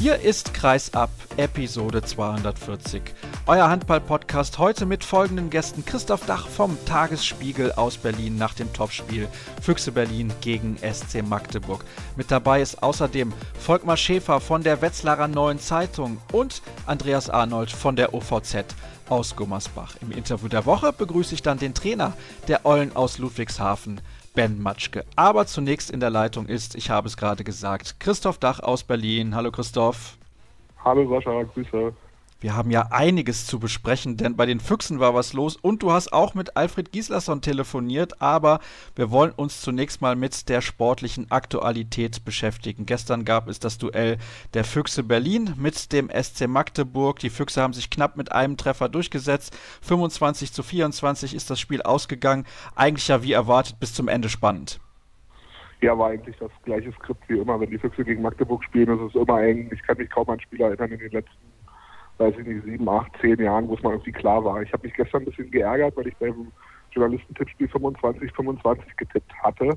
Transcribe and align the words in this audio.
Hier 0.00 0.18
ist 0.18 0.54
Kreisab, 0.54 1.10
Episode 1.36 2.00
240. 2.00 3.02
Euer 3.46 3.68
Handball-Podcast 3.68 4.56
heute 4.56 4.86
mit 4.86 5.04
folgenden 5.04 5.50
Gästen. 5.50 5.84
Christoph 5.84 6.24
Dach 6.24 6.48
vom 6.48 6.78
Tagesspiegel 6.86 7.72
aus 7.72 7.98
Berlin 7.98 8.38
nach 8.38 8.54
dem 8.54 8.72
Topspiel 8.72 9.28
Füchse 9.60 9.92
Berlin 9.92 10.32
gegen 10.40 10.78
SC 10.78 11.22
Magdeburg. 11.22 11.84
Mit 12.16 12.30
dabei 12.30 12.62
ist 12.62 12.82
außerdem 12.82 13.34
Volkmar 13.58 13.98
Schäfer 13.98 14.40
von 14.40 14.62
der 14.62 14.80
Wetzlarer 14.80 15.28
Neuen 15.28 15.58
Zeitung 15.58 16.16
und 16.32 16.62
Andreas 16.86 17.28
Arnold 17.28 17.70
von 17.70 17.94
der 17.94 18.14
OVZ 18.14 18.64
aus 19.10 19.36
Gummersbach. 19.36 19.96
Im 20.00 20.12
Interview 20.12 20.48
der 20.48 20.64
Woche 20.64 20.94
begrüße 20.94 21.34
ich 21.34 21.42
dann 21.42 21.58
den 21.58 21.74
Trainer 21.74 22.14
der 22.48 22.64
Eulen 22.64 22.96
aus 22.96 23.18
Ludwigshafen, 23.18 24.00
Ben 24.34 24.62
Matschke. 24.62 25.04
Aber 25.16 25.46
zunächst 25.46 25.90
in 25.90 26.00
der 26.00 26.10
Leitung 26.10 26.46
ist, 26.46 26.76
ich 26.76 26.90
habe 26.90 27.08
es 27.08 27.16
gerade 27.16 27.42
gesagt, 27.42 27.96
Christoph 27.98 28.38
Dach 28.38 28.60
aus 28.60 28.84
Berlin. 28.84 29.34
Hallo 29.34 29.50
Christoph. 29.50 30.16
Hallo 30.84 31.08
Sascha, 31.08 31.42
Grüße. 31.42 31.92
Wir 32.40 32.56
haben 32.56 32.70
ja 32.70 32.88
einiges 32.90 33.46
zu 33.46 33.58
besprechen, 33.58 34.16
denn 34.16 34.34
bei 34.34 34.46
den 34.46 34.60
Füchsen 34.60 34.98
war 34.98 35.14
was 35.14 35.34
los 35.34 35.56
und 35.56 35.82
du 35.82 35.92
hast 35.92 36.10
auch 36.14 36.32
mit 36.32 36.56
Alfred 36.56 36.90
Gislason 36.90 37.42
telefoniert, 37.42 38.22
aber 38.22 38.60
wir 38.96 39.10
wollen 39.10 39.32
uns 39.32 39.60
zunächst 39.60 40.00
mal 40.00 40.16
mit 40.16 40.48
der 40.48 40.62
sportlichen 40.62 41.30
Aktualität 41.30 42.24
beschäftigen. 42.24 42.86
Gestern 42.86 43.26
gab 43.26 43.46
es 43.46 43.60
das 43.60 43.76
Duell 43.76 44.16
der 44.54 44.64
Füchse 44.64 45.02
Berlin 45.02 45.52
mit 45.58 45.92
dem 45.92 46.08
SC 46.08 46.48
Magdeburg. 46.48 47.18
Die 47.18 47.28
Füchse 47.28 47.60
haben 47.60 47.74
sich 47.74 47.90
knapp 47.90 48.16
mit 48.16 48.32
einem 48.32 48.56
Treffer 48.56 48.88
durchgesetzt. 48.88 49.54
25 49.82 50.54
zu 50.54 50.62
24 50.62 51.34
ist 51.34 51.50
das 51.50 51.60
Spiel 51.60 51.82
ausgegangen. 51.82 52.46
Eigentlich 52.74 53.08
ja 53.08 53.22
wie 53.22 53.32
erwartet 53.32 53.78
bis 53.80 53.92
zum 53.92 54.08
Ende 54.08 54.30
spannend. 54.30 54.80
Ja, 55.82 55.98
war 55.98 56.08
eigentlich 56.08 56.36
das 56.38 56.50
gleiche 56.64 56.90
Skript 56.92 57.28
wie 57.28 57.38
immer. 57.38 57.60
Wenn 57.60 57.70
die 57.70 57.78
Füchse 57.78 58.02
gegen 58.02 58.22
Magdeburg 58.22 58.64
spielen, 58.64 58.98
ist 58.98 59.14
es 59.14 59.20
immer 59.20 59.42
eng. 59.42 59.70
Ich 59.74 59.82
kann 59.82 59.98
mich 59.98 60.08
kaum 60.08 60.28
an 60.30 60.38
ein 60.38 60.40
Spiel 60.40 60.62
erinnern 60.62 60.90
in 60.90 60.98
den 60.98 61.10
letzten 61.10 61.49
weiß 62.20 62.34
ich 62.38 62.46
nicht, 62.46 62.64
sieben, 62.64 62.88
acht, 62.88 63.10
zehn 63.20 63.40
Jahren, 63.40 63.66
wo 63.68 63.74
es 63.74 63.82
mal 63.82 63.92
irgendwie 63.92 64.12
klar 64.12 64.44
war. 64.44 64.62
Ich 64.62 64.72
habe 64.72 64.86
mich 64.86 64.94
gestern 64.94 65.22
ein 65.22 65.24
bisschen 65.24 65.50
geärgert, 65.50 65.96
weil 65.96 66.08
ich 66.08 66.16
beim 66.16 66.52
Journalistentippspiel 66.92 67.68
25, 67.68 68.32
25 68.32 68.96
getippt 68.96 69.32
hatte. 69.42 69.70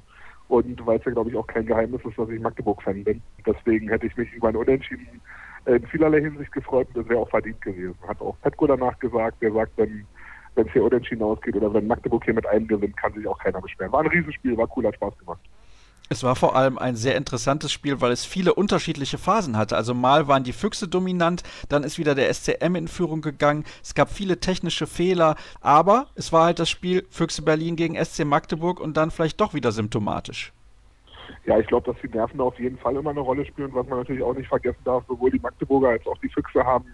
Und 0.49 0.85
weil 0.85 0.99
es 0.99 1.05
ja, 1.05 1.11
glaube 1.11 1.29
ich, 1.29 1.37
auch 1.37 1.47
kein 1.47 1.65
Geheimnis 1.65 2.01
ist, 2.03 2.17
dass 2.17 2.29
ich 2.29 2.41
Magdeburg-Fan 2.41 3.03
bin. 3.05 3.21
Deswegen 3.45 3.87
hätte 3.89 4.07
ich 4.07 4.17
mich 4.17 4.31
über 4.33 4.49
ein 4.49 4.55
Unentschieden 4.57 5.21
in 5.65 5.87
vielerlei 5.87 6.19
Hinsicht 6.19 6.51
gefreut 6.51 6.87
und 6.89 6.97
das 6.97 7.09
wäre 7.09 7.21
auch 7.21 7.29
verdient 7.29 7.61
gewesen. 7.61 7.95
Hat 8.05 8.19
auch 8.19 8.35
Petko 8.41 8.67
danach 8.67 8.99
gesagt, 8.99 9.41
der 9.41 9.53
sagt, 9.53 9.71
wenn 9.77 10.05
wenn 10.55 10.67
es 10.67 10.73
hier 10.73 10.83
unentschieden 10.83 11.23
ausgeht 11.23 11.55
oder 11.55 11.73
wenn 11.73 11.87
Magdeburg 11.87 12.23
hier 12.23 12.33
mit 12.33 12.45
einem 12.45 12.67
gewinnt, 12.67 12.95
kann 12.97 13.13
sich 13.13 13.27
auch 13.27 13.39
keiner 13.39 13.61
beschweren. 13.61 13.91
War 13.91 14.01
ein 14.01 14.07
Riesenspiel, 14.07 14.57
war 14.57 14.69
cool, 14.75 14.85
hat 14.85 14.95
Spaß 14.95 15.17
gemacht. 15.17 15.39
Es 16.09 16.23
war 16.23 16.35
vor 16.35 16.55
allem 16.55 16.77
ein 16.77 16.95
sehr 16.95 17.15
interessantes 17.15 17.71
Spiel, 17.71 18.01
weil 18.01 18.11
es 18.11 18.25
viele 18.25 18.53
unterschiedliche 18.53 19.17
Phasen 19.17 19.57
hatte. 19.57 19.75
Also 19.75 19.93
mal 19.93 20.27
waren 20.27 20.43
die 20.43 20.53
Füchse 20.53 20.87
dominant, 20.87 21.43
dann 21.69 21.83
ist 21.83 21.97
wieder 21.97 22.13
der 22.13 22.31
SCM 22.31 22.75
in 22.75 22.87
Führung 22.87 23.21
gegangen. 23.21 23.63
Es 23.81 23.95
gab 23.95 24.11
viele 24.11 24.39
technische 24.39 24.85
Fehler, 24.85 25.35
aber 25.61 26.07
es 26.15 26.33
war 26.33 26.45
halt 26.45 26.59
das 26.59 26.69
Spiel 26.69 27.05
Füchse 27.09 27.41
Berlin 27.41 27.75
gegen 27.75 27.95
SC 27.95 28.25
Magdeburg 28.25 28.79
und 28.79 28.97
dann 28.97 29.11
vielleicht 29.11 29.39
doch 29.39 29.53
wieder 29.53 29.71
symptomatisch. 29.71 30.51
Ja, 31.45 31.57
ich 31.57 31.67
glaube, 31.67 31.91
dass 31.91 32.01
die 32.01 32.15
Nerven 32.15 32.37
da 32.37 32.43
auf 32.43 32.59
jeden 32.59 32.77
Fall 32.77 32.95
immer 32.95 33.09
eine 33.09 33.21
Rolle 33.21 33.45
spielen. 33.45 33.73
Was 33.73 33.87
man 33.87 33.99
natürlich 33.99 34.23
auch 34.23 34.35
nicht 34.35 34.47
vergessen 34.47 34.81
darf, 34.85 35.03
sowohl 35.07 35.31
die 35.31 35.39
Magdeburger 35.39 35.89
als 35.89 36.05
auch 36.05 36.17
die 36.19 36.29
Füchse 36.29 36.63
haben 36.63 36.85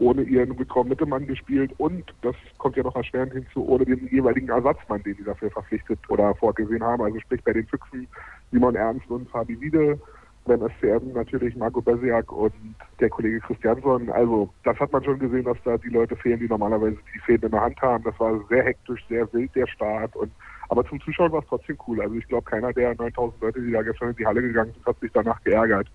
ohne 0.00 0.22
ihren 0.22 0.56
Mittelmann 0.56 1.26
gespielt 1.26 1.72
und, 1.76 2.04
das 2.22 2.34
kommt 2.58 2.76
ja 2.76 2.82
noch 2.82 2.96
erschwerend 2.96 3.34
hinzu, 3.34 3.68
ohne 3.68 3.84
den 3.84 4.08
jeweiligen 4.08 4.48
Ersatzmann, 4.48 5.02
den 5.02 5.16
die 5.16 5.24
dafür 5.24 5.50
verpflichtet 5.50 5.98
oder 6.08 6.34
vorgesehen 6.34 6.82
haben. 6.82 7.02
Also 7.02 7.20
sprich 7.20 7.44
bei 7.44 7.52
den 7.52 7.66
Füchsen 7.66 8.08
Simon 8.50 8.74
Ernst 8.74 9.08
und 9.10 9.28
Fabi 9.28 9.60
Wiede, 9.60 10.00
beim 10.46 10.62
SCM 10.70 11.12
natürlich 11.12 11.54
Marco 11.54 11.82
Besiak 11.82 12.32
und 12.32 12.54
der 12.98 13.10
Kollege 13.10 13.40
Christiansson. 13.40 14.08
Also 14.08 14.48
das 14.64 14.78
hat 14.80 14.90
man 14.90 15.04
schon 15.04 15.18
gesehen, 15.18 15.44
dass 15.44 15.58
da 15.64 15.76
die 15.76 15.90
Leute 15.90 16.16
fehlen, 16.16 16.40
die 16.40 16.48
normalerweise 16.48 16.96
die 17.14 17.18
Fäden 17.20 17.46
in 17.46 17.52
der 17.52 17.60
Hand 17.60 17.80
haben. 17.82 18.02
Das 18.04 18.18
war 18.18 18.40
sehr 18.48 18.64
hektisch, 18.64 19.04
sehr 19.08 19.30
wild 19.34 19.54
der 19.54 19.66
Start 19.66 20.16
und 20.16 20.32
aber 20.70 20.86
zum 20.86 21.00
Zuschauen 21.00 21.32
war 21.32 21.40
es 21.40 21.48
trotzdem 21.48 21.76
cool. 21.88 22.00
Also 22.00 22.14
ich 22.14 22.26
glaube, 22.28 22.48
keiner 22.48 22.72
der 22.72 22.94
9000 22.94 23.42
Leute, 23.42 23.60
die 23.60 23.72
da 23.72 23.82
gestern 23.82 24.10
in 24.10 24.16
die 24.16 24.26
Halle 24.26 24.40
gegangen 24.40 24.72
sind, 24.72 24.86
hat 24.86 24.98
sich 25.00 25.10
danach 25.12 25.42
geärgert. 25.42 25.88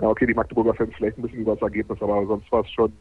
Ja, 0.00 0.08
okay, 0.08 0.26
die 0.26 0.34
Magdeburger 0.34 0.74
Fans 0.74 0.92
vielleicht 0.94 1.18
ein 1.18 1.22
bisschen 1.22 1.40
über 1.40 1.54
das 1.54 1.62
Ergebnis, 1.62 2.00
aber 2.02 2.26
sonst 2.26 2.52
war 2.52 2.60
es 2.60 2.70
schon 2.70 2.92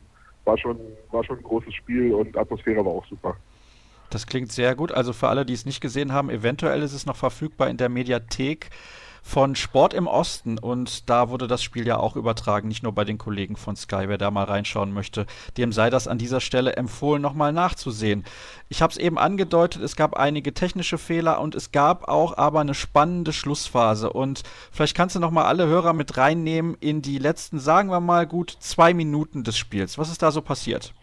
war 0.46 0.58
schon, 0.58 0.80
war 1.12 1.24
schon 1.24 1.38
ein 1.38 1.44
großes 1.44 1.74
Spiel 1.74 2.14
und 2.14 2.38
Atmosphäre 2.38 2.84
war 2.86 2.94
auch 2.94 3.06
super. 3.08 3.36
Das 4.10 4.26
klingt 4.26 4.52
sehr 4.52 4.76
gut. 4.76 4.92
Also 4.92 5.14
für 5.14 5.28
alle, 5.28 5.46
die 5.46 5.54
es 5.54 5.66
nicht 5.66 5.82
gesehen 5.82 6.14
haben, 6.14 6.30
eventuell 6.30 6.82
ist 6.82 6.94
es 6.94 7.06
noch 7.06 7.16
verfügbar 7.16 7.70
in 7.70 7.78
der 7.78 7.90
Mediathek 7.90 8.70
von 9.22 9.56
Sport 9.56 9.94
im 9.94 10.08
Osten 10.08 10.58
und 10.58 11.10
da 11.10 11.30
wurde 11.30 11.48
das 11.48 11.64
Spiel 11.64 11.88
ja 11.88 11.98
auch 11.98 12.16
übertragen, 12.16 12.68
nicht 12.68 12.84
nur 12.84 12.94
bei 12.94 13.06
den 13.06 13.18
Kollegen 13.18 13.56
von 13.56 13.76
Sky. 13.76 14.06
Wer 14.08 14.18
da 14.18 14.32
mal 14.32 14.46
reinschauen 14.46 14.94
möchte, 14.94 15.26
dem 15.58 15.72
sei 15.72 15.90
das 15.90 16.08
an 16.08 16.18
dieser 16.18 16.42
Stelle 16.42 16.76
empfohlen, 16.76 17.22
nochmal 17.22 17.54
nachzusehen. 17.54 18.24
Ich 18.70 18.82
habe 18.82 18.92
es 18.92 18.98
eben 18.98 19.18
angedeutet, 19.18 19.82
es 19.82 19.96
gab 19.96 20.16
einige 20.16 20.54
technische 20.54 20.98
Fehler 20.98 21.42
und 21.42 21.56
es 21.56 21.72
gab 21.72 22.08
auch 22.08 22.38
aber 22.38 22.62
eine 22.62 22.74
spannende 22.74 23.34
Schlussphase 23.34 24.12
und 24.12 24.44
vielleicht 24.72 24.96
kannst 24.96 25.16
du 25.16 25.20
nochmal 25.20 25.46
alle 25.46 25.68
Hörer 25.68 25.94
mit 25.94 26.18
reinnehmen 26.18 26.76
in 26.80 27.02
die 27.02 27.18
letzten, 27.18 27.60
sagen 27.60 27.90
wir 27.90 28.00
mal, 28.00 28.28
gut 28.28 28.56
zwei 28.60 28.94
Minuten 28.94 29.44
des 29.44 29.58
Spiels. 29.58 29.98
Was 29.98 30.10
ist 30.10 30.22
da 30.22 30.32
so 30.32 30.42
passiert? 30.42 30.94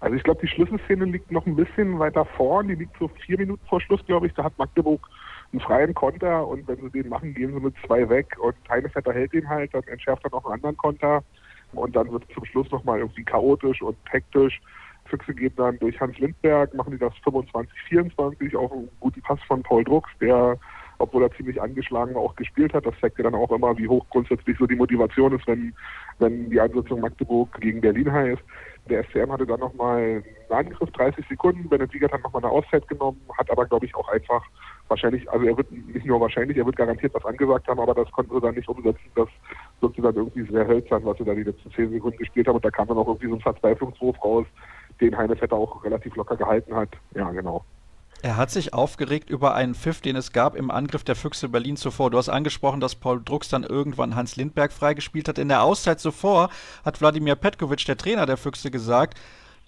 Also 0.00 0.14
ich 0.14 0.22
glaube, 0.22 0.40
die 0.42 0.48
Schlüsselszene 0.48 1.06
liegt 1.06 1.30
noch 1.30 1.46
ein 1.46 1.56
bisschen 1.56 1.98
weiter 1.98 2.24
vorn. 2.36 2.68
Die 2.68 2.74
liegt 2.74 2.96
so 2.98 3.08
vier 3.08 3.38
Minuten 3.38 3.64
vor 3.66 3.80
Schluss, 3.80 4.04
glaube 4.06 4.26
ich. 4.26 4.34
Da 4.34 4.44
hat 4.44 4.58
Magdeburg 4.58 5.08
einen 5.52 5.60
freien 5.60 5.94
Konter 5.94 6.46
und 6.46 6.66
wenn 6.68 6.80
sie 6.80 6.90
den 6.90 7.08
machen, 7.08 7.34
gehen 7.34 7.54
sie 7.54 7.60
mit 7.60 7.74
zwei 7.86 8.08
weg 8.08 8.36
und 8.40 8.54
Heinevetter 8.68 9.12
hält 9.12 9.32
den 9.32 9.48
halt, 9.48 9.72
dann 9.74 9.84
entschärft 9.84 10.24
er 10.24 10.30
noch 10.30 10.44
einen 10.44 10.54
anderen 10.54 10.76
Konter 10.76 11.22
und 11.72 11.94
dann 11.94 12.10
wird 12.10 12.24
es 12.28 12.34
zum 12.34 12.44
Schluss 12.44 12.70
nochmal 12.70 12.98
irgendwie 12.98 13.24
chaotisch 13.24 13.82
und 13.82 13.96
hektisch. 14.10 14.60
Füchse 15.06 15.34
gehen 15.34 15.52
dann 15.56 15.78
durch 15.78 16.00
Hans 16.00 16.18
Lindberg, 16.18 16.74
machen 16.74 16.92
die 16.92 16.98
das 16.98 17.14
25, 17.24 17.72
24 17.88 18.56
auf 18.56 18.72
einen 18.72 18.88
guten 19.00 19.22
Pass 19.22 19.38
von 19.46 19.62
Paul 19.62 19.84
Drucks, 19.84 20.10
der, 20.20 20.58
obwohl 20.98 21.22
er 21.22 21.32
ziemlich 21.32 21.60
angeschlagen 21.60 22.14
war, 22.14 22.22
auch 22.22 22.34
gespielt 22.36 22.74
hat. 22.74 22.86
Das 22.86 22.94
zeigt 23.00 23.18
ja 23.18 23.24
dann 23.24 23.34
auch 23.34 23.50
immer, 23.52 23.76
wie 23.78 23.88
hoch 23.88 24.04
grundsätzlich 24.10 24.58
so 24.58 24.66
die 24.66 24.74
Motivation 24.74 25.32
ist, 25.38 25.46
wenn, 25.46 25.74
wenn 26.18 26.50
die 26.50 26.60
Einsetzung 26.60 27.00
Magdeburg 27.00 27.60
gegen 27.60 27.80
Berlin 27.80 28.10
heißt. 28.10 28.42
Der 28.88 29.04
SCM 29.04 29.32
hatte 29.32 29.46
dann 29.46 29.60
nochmal 29.60 30.22
einen 30.50 30.66
Angriff, 30.66 30.90
30 30.92 31.26
Sekunden. 31.28 31.70
Wiegert 31.70 32.12
hat 32.12 32.22
nochmal 32.22 32.42
eine 32.42 32.52
Auszeit 32.52 32.86
genommen, 32.88 33.20
hat 33.36 33.50
aber, 33.50 33.66
glaube 33.66 33.86
ich, 33.86 33.94
auch 33.94 34.08
einfach 34.08 34.42
wahrscheinlich, 34.88 35.28
also 35.30 35.46
er 35.46 35.56
wird 35.56 35.70
nicht 35.70 36.06
nur 36.06 36.20
wahrscheinlich, 36.20 36.56
er 36.56 36.66
wird 36.66 36.76
garantiert 36.76 37.14
was 37.14 37.24
angesagt 37.24 37.68
haben, 37.68 37.80
aber 37.80 37.94
das 37.94 38.10
konnten 38.12 38.34
sie 38.34 38.40
dann 38.40 38.54
nicht 38.54 38.68
umsetzen. 38.68 39.10
Das 39.14 39.28
wirkte 39.80 40.02
dann 40.02 40.14
irgendwie 40.14 40.50
sehr 40.50 40.66
hölzern, 40.66 41.04
was 41.04 41.18
sie 41.18 41.24
da 41.24 41.34
die 41.34 41.42
letzten 41.42 41.70
10 41.72 41.90
Sekunden 41.90 42.18
gespielt 42.18 42.48
haben. 42.48 42.56
Und 42.56 42.64
da 42.64 42.70
kam 42.70 42.88
dann 42.88 42.98
auch 42.98 43.06
irgendwie 43.06 43.28
so 43.28 43.34
ein 43.34 43.40
Verzweiflungswurf 43.40 44.22
raus, 44.22 44.46
den 45.00 45.16
Heine 45.16 45.36
Vetter 45.36 45.56
auch 45.56 45.84
relativ 45.84 46.14
locker 46.16 46.36
gehalten 46.36 46.74
hat. 46.74 46.90
Ja, 47.14 47.30
genau. 47.30 47.64
Er 48.22 48.38
hat 48.38 48.50
sich 48.50 48.72
aufgeregt 48.72 49.28
über 49.28 49.54
einen 49.54 49.74
Pfiff, 49.74 50.00
den 50.00 50.16
es 50.16 50.32
gab 50.32 50.56
im 50.56 50.70
Angriff 50.70 51.04
der 51.04 51.16
Füchse 51.16 51.50
Berlin 51.50 51.76
zuvor. 51.76 52.10
Du 52.10 52.16
hast 52.16 52.30
angesprochen, 52.30 52.80
dass 52.80 52.94
Paul 52.94 53.20
Drucks 53.22 53.50
dann 53.50 53.62
irgendwann 53.62 54.16
Hans 54.16 54.36
Lindberg 54.36 54.72
freigespielt 54.72 55.28
hat. 55.28 55.38
In 55.38 55.48
der 55.48 55.62
Auszeit 55.62 56.00
zuvor 56.00 56.48
hat 56.84 57.00
Wladimir 57.00 57.34
Petkovic, 57.34 57.84
der 57.84 57.98
Trainer 57.98 58.24
der 58.24 58.38
Füchse, 58.38 58.70
gesagt, 58.70 59.18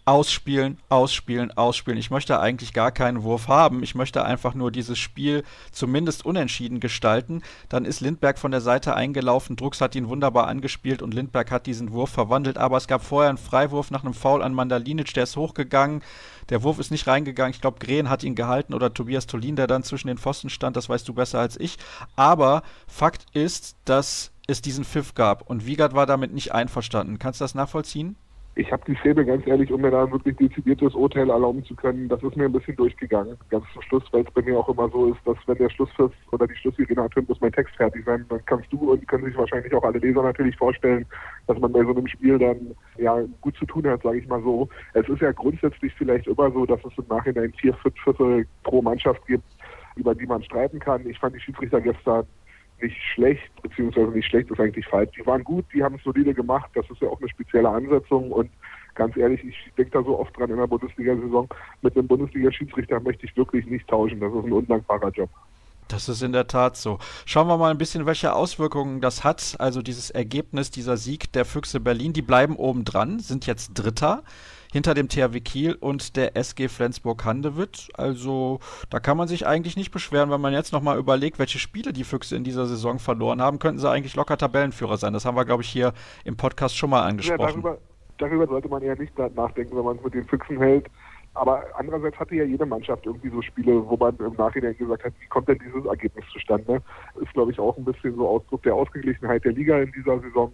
ausspielen, 0.09 0.79
ausspielen, 0.89 1.51
ausspielen. 1.51 1.99
Ich 1.99 2.11
möchte 2.11 2.41
eigentlich 2.41 2.73
gar 2.73 2.93
keinen 2.93 3.25
Wurf 3.25 3.47
haben. 3.47 3.83
Ich 3.83 3.95
möchte 3.95 4.25
einfach 4.25 4.55
nur 4.55 4.73
dieses 4.73 4.99
Spiel 4.99 5.45
zumindest 5.71 6.25
unentschieden 6.25 6.81
gestalten. 6.81 7.43
Dann 7.69 7.85
ist 7.85 8.01
Lindberg 8.01 8.39
von 8.39 8.51
der 8.51 8.63
Seite 8.63 8.95
eingelaufen. 8.95 9.57
Drucks 9.57 9.83
hat 9.83 9.95
ihn 9.95 10.09
wunderbar 10.09 10.47
angespielt 10.47 11.03
und 11.03 11.13
Lindberg 11.13 11.51
hat 11.51 11.67
diesen 11.67 11.93
Wurf 11.93 12.09
verwandelt. 12.09 12.57
Aber 12.57 12.79
es 12.79 12.89
gab 12.89 13.05
vorher 13.05 13.29
einen 13.29 13.37
Freiwurf 13.37 13.91
nach 13.91 14.03
einem 14.03 14.15
Foul 14.15 14.43
an 14.43 14.55
Mandalinic. 14.55 15.13
Der 15.13 15.25
ist 15.25 15.37
hochgegangen. 15.37 16.03
Der 16.49 16.63
Wurf 16.63 16.79
ist 16.79 16.91
nicht 16.91 17.07
reingegangen. 17.07 17.53
Ich 17.53 17.61
glaube, 17.61 17.79
Grehen 17.79 18.09
hat 18.09 18.25
ihn 18.25 18.35
gehalten 18.35 18.73
oder 18.73 18.95
Tobias 18.95 19.27
Tolin, 19.27 19.57
der 19.57 19.67
dann 19.67 19.83
zwischen 19.83 20.09
den 20.09 20.17
Pfosten 20.17 20.49
stand. 20.49 20.75
Das 20.79 20.89
weißt 20.89 21.07
du 21.07 21.13
besser 21.13 21.39
als 21.39 21.61
ich. 21.61 21.77
Aber 22.17 22.63
Fakt 22.87 23.27
ist, 23.35 23.77
dass 23.85 24.31
es 24.47 24.63
diesen 24.63 24.87
Pfiff 24.87 25.13
gab 25.13 25.43
und 25.51 25.67
Wiegert 25.67 25.93
war 25.93 26.07
damit 26.07 26.33
nicht 26.33 26.53
einverstanden. 26.53 27.19
Kannst 27.19 27.43
du 27.43 27.45
das 27.45 27.55
nachvollziehen? 27.55 28.17
Ich 28.59 28.73
habe 28.73 28.83
die 28.89 28.97
Szene 28.97 29.25
ganz 29.25 29.47
ehrlich, 29.47 29.73
um 29.73 29.81
mir 29.81 29.93
da 29.93 30.03
ein 30.03 30.11
wirklich 30.11 30.37
dezidiertes 30.37 30.93
Urteil 30.95 31.31
erlauben 31.31 31.65
zu 31.65 31.77
können, 31.77 32.09
das 32.09 32.21
ist 32.25 32.37
mir 32.37 32.47
ein 32.47 32.53
bisschen 32.53 32.75
durchgegangen. 32.75 33.37
Ganz 33.51 33.65
zum 33.73 33.83
Schluss, 33.83 34.03
weil 34.11 34.23
es 34.23 34.31
bei 34.33 34.43
mir 34.43 34.59
auch 34.59 34.69
immer 34.69 34.89
so 34.89 35.13
ist, 35.13 35.21
dass 35.25 35.37
wenn 35.47 35.59
der 35.59 35.71
Schlusspfiff 35.71 36.11
oder 36.33 36.49
die 36.49 36.57
Schlusssirene 36.57 37.03
ertönt, 37.03 37.29
muss 37.29 37.41
mein 37.41 37.53
Text 37.53 37.77
fertig 37.77 38.05
sein. 38.05 38.27
Dann 38.29 38.45
kannst 38.47 38.73
du 38.73 38.91
und 38.91 39.07
können 39.07 39.27
sich 39.27 39.37
wahrscheinlich 39.37 39.73
auch 39.75 39.85
alle 39.85 40.01
Leser 40.01 40.25
natürlich 40.25 40.57
vorstellen, 40.57 41.07
dass 41.47 41.57
man 41.61 41.71
bei 41.71 41.85
so 41.85 41.91
einem 41.91 42.09
Spiel 42.09 42.37
dann 42.37 42.75
ja 42.97 43.23
gut 43.43 43.57
zu 43.57 43.65
tun 43.65 43.87
hat, 43.87 44.03
sage 44.03 44.19
ich 44.19 44.27
mal 44.27 44.43
so. 44.43 44.69
Es 44.95 45.09
ist 45.09 45.23
ja 45.23 45.31
grundsätzlich 45.31 45.95
vielleicht 45.95 46.27
immer 46.27 46.51
so, 46.51 46.67
dass 46.67 46.81
es 46.85 46.99
im 46.99 47.07
Nachhinein 47.09 47.53
vier, 47.53 47.75
fünf 47.75 47.95
Pfiffe 48.03 48.45
pro 48.65 48.83
Mannschaft 48.83 49.25
gibt, 49.29 49.45
über 49.95 50.17
die 50.17 50.27
man 50.27 50.43
streiten 50.43 50.81
kann. 50.81 51.09
Ich 51.09 51.19
fand 51.21 51.37
die 51.37 51.41
Schiedsrichter 51.41 51.81
gestern 51.81 52.27
nicht 52.83 52.97
schlecht, 53.15 53.51
beziehungsweise 53.63 54.11
nicht 54.11 54.27
schlecht 54.27 54.51
ist 54.51 54.61
eigentlich 54.61 54.87
falsch. 54.87 55.11
Die 55.19 55.27
waren 55.27 55.45
gut, 55.45 55.65
die 55.75 55.83
haben 55.83 55.97
es 55.97 56.03
solide 56.03 56.35
gemacht, 56.35 56.71
das 56.75 56.89
ist 56.91 57.01
ja 57.01 57.09
auch 57.09 57.21
eine 57.21 57.29
spezielle 57.29 57.69
Ansetzung 57.69 58.31
und 58.31 58.51
ganz 58.95 59.17
ehrlich, 59.17 59.43
ich 59.45 59.57
denke 59.77 59.93
da 59.93 60.03
so 60.03 60.19
oft 60.19 60.37
dran 60.37 60.51
in 60.51 60.57
der 60.57 60.67
Bundesliga-Saison, 60.67 61.49
mit 61.83 61.97
einem 61.97 62.09
Bundesliga-Schiedsrichter 62.09 63.01
möchte 63.01 63.27
ich 63.27 63.37
wirklich 63.37 63.67
nicht 63.67 63.87
tauschen, 63.89 64.21
das 64.21 64.33
ist 64.33 64.45
ein 64.45 64.53
undankbarer 64.53 65.11
Job. 65.11 65.31
Das 65.89 66.09
ist 66.09 66.23
in 66.23 66.33
der 66.33 66.47
Tat 66.47 66.77
so. 66.77 66.99
Schauen 67.25 67.49
wir 67.49 67.57
mal 67.57 67.71
ein 67.71 67.79
bisschen, 67.79 68.05
welche 68.05 68.35
Auswirkungen 68.35 69.01
das 69.01 69.25
hat. 69.25 69.57
Also 69.59 69.81
dieses 69.81 70.11
Ergebnis, 70.11 70.71
dieser 70.71 70.99
Sieg 70.99 71.33
der 71.33 71.47
Füchse 71.47 71.81
Berlin, 71.81 72.13
die 72.13 72.21
bleiben 72.21 72.57
oben 72.57 72.85
dran, 72.85 73.21
sind 73.21 73.47
jetzt 73.47 73.73
Dritter 73.73 74.23
hinter 74.73 74.95
dem 74.95 75.09
THW 75.09 75.41
Kiel 75.41 75.75
und 75.75 76.17
der 76.17 76.37
SG 76.37 76.69
Flensburg-Handewitt. 76.69 77.89
Also 77.95 78.61
da 78.91 79.01
kann 79.01 79.17
man 79.17 79.29
sich 79.29 79.47
eigentlich 79.47 79.77
nicht 79.77 79.91
beschweren, 79.91 80.31
wenn 80.31 80.41
man 80.41 80.53
jetzt 80.53 80.73
nochmal 80.73 80.99
überlegt, 80.99 81.39
welche 81.39 81.59
Spiele 81.59 81.93
die 81.93 82.05
Füchse 82.05 82.37
in 82.37 82.45
dieser 82.45 82.67
Saison 82.67 82.99
verloren 82.99 83.41
haben, 83.41 83.59
könnten 83.59 83.79
sie 83.79 83.91
eigentlich 83.91 84.17
locker 84.17 84.37
Tabellenführer 84.37 84.97
sein. 84.97 85.13
Das 85.13 85.25
haben 85.25 85.37
wir, 85.37 85.45
glaube 85.45 85.63
ich, 85.63 85.69
hier 85.69 85.93
im 86.25 86.37
Podcast 86.37 86.77
schon 86.77 86.91
mal 86.91 87.07
angesprochen. 87.07 87.41
Ja, 87.41 87.49
darüber, 87.49 87.79
darüber 88.19 88.47
sollte 88.47 88.69
man 88.69 88.83
ja 88.83 88.95
nicht 88.95 89.17
nachdenken, 89.19 89.77
wenn 89.77 89.85
man 89.85 89.97
es 89.97 90.05
mit 90.05 90.15
den 90.15 90.25
Füchsen 90.25 90.59
hält. 90.59 90.87
Aber 91.35 91.63
andererseits 91.77 92.19
hatte 92.19 92.35
ja 92.35 92.45
jede 92.45 92.67
Mannschaft 92.67 93.07
irgendwie 93.07 93.31
so 93.31 93.41
Spiele, 93.43 93.89
wo 93.89 93.97
man 93.97 94.17
im 94.17 94.35
Nachhinein 94.35 94.77
gesagt 94.77 95.05
hat, 95.05 95.13
wie 95.21 95.27
kommt 95.29 95.49
denn 95.49 95.59
dieses 95.65 95.85
Ergebnis 95.85 96.25
zustande? 96.33 96.83
Ist, 97.21 97.33
glaube 97.33 97.53
ich, 97.53 97.61
auch 97.61 97.77
ein 97.77 97.85
bisschen 97.85 98.17
so 98.17 98.29
Ausdruck 98.29 98.63
der 98.65 98.75
Ausgeglichenheit 98.75 99.45
der 99.45 99.53
Liga 99.53 99.79
in 99.79 99.93
dieser 99.93 100.19
Saison, 100.21 100.53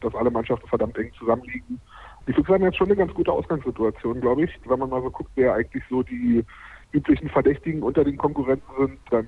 dass 0.00 0.14
alle 0.14 0.30
Mannschaften 0.30 0.66
verdammt 0.68 0.96
eng 0.96 1.12
zusammenliegen. 1.18 1.78
Die 2.26 2.32
Füchse 2.32 2.54
haben 2.54 2.62
jetzt 2.62 2.76
schon 2.76 2.86
eine 2.86 2.96
ganz 2.96 3.12
gute 3.14 3.32
Ausgangssituation, 3.32 4.20
glaube 4.20 4.44
ich. 4.44 4.50
Wenn 4.66 4.78
man 4.78 4.90
mal 4.90 5.02
so 5.02 5.10
guckt, 5.10 5.30
wer 5.34 5.54
eigentlich 5.54 5.82
so 5.90 6.02
die 6.02 6.44
üblichen 6.92 7.28
Verdächtigen 7.28 7.82
unter 7.82 8.04
den 8.04 8.16
Konkurrenten 8.16 8.70
sind, 8.78 8.98
dann 9.10 9.26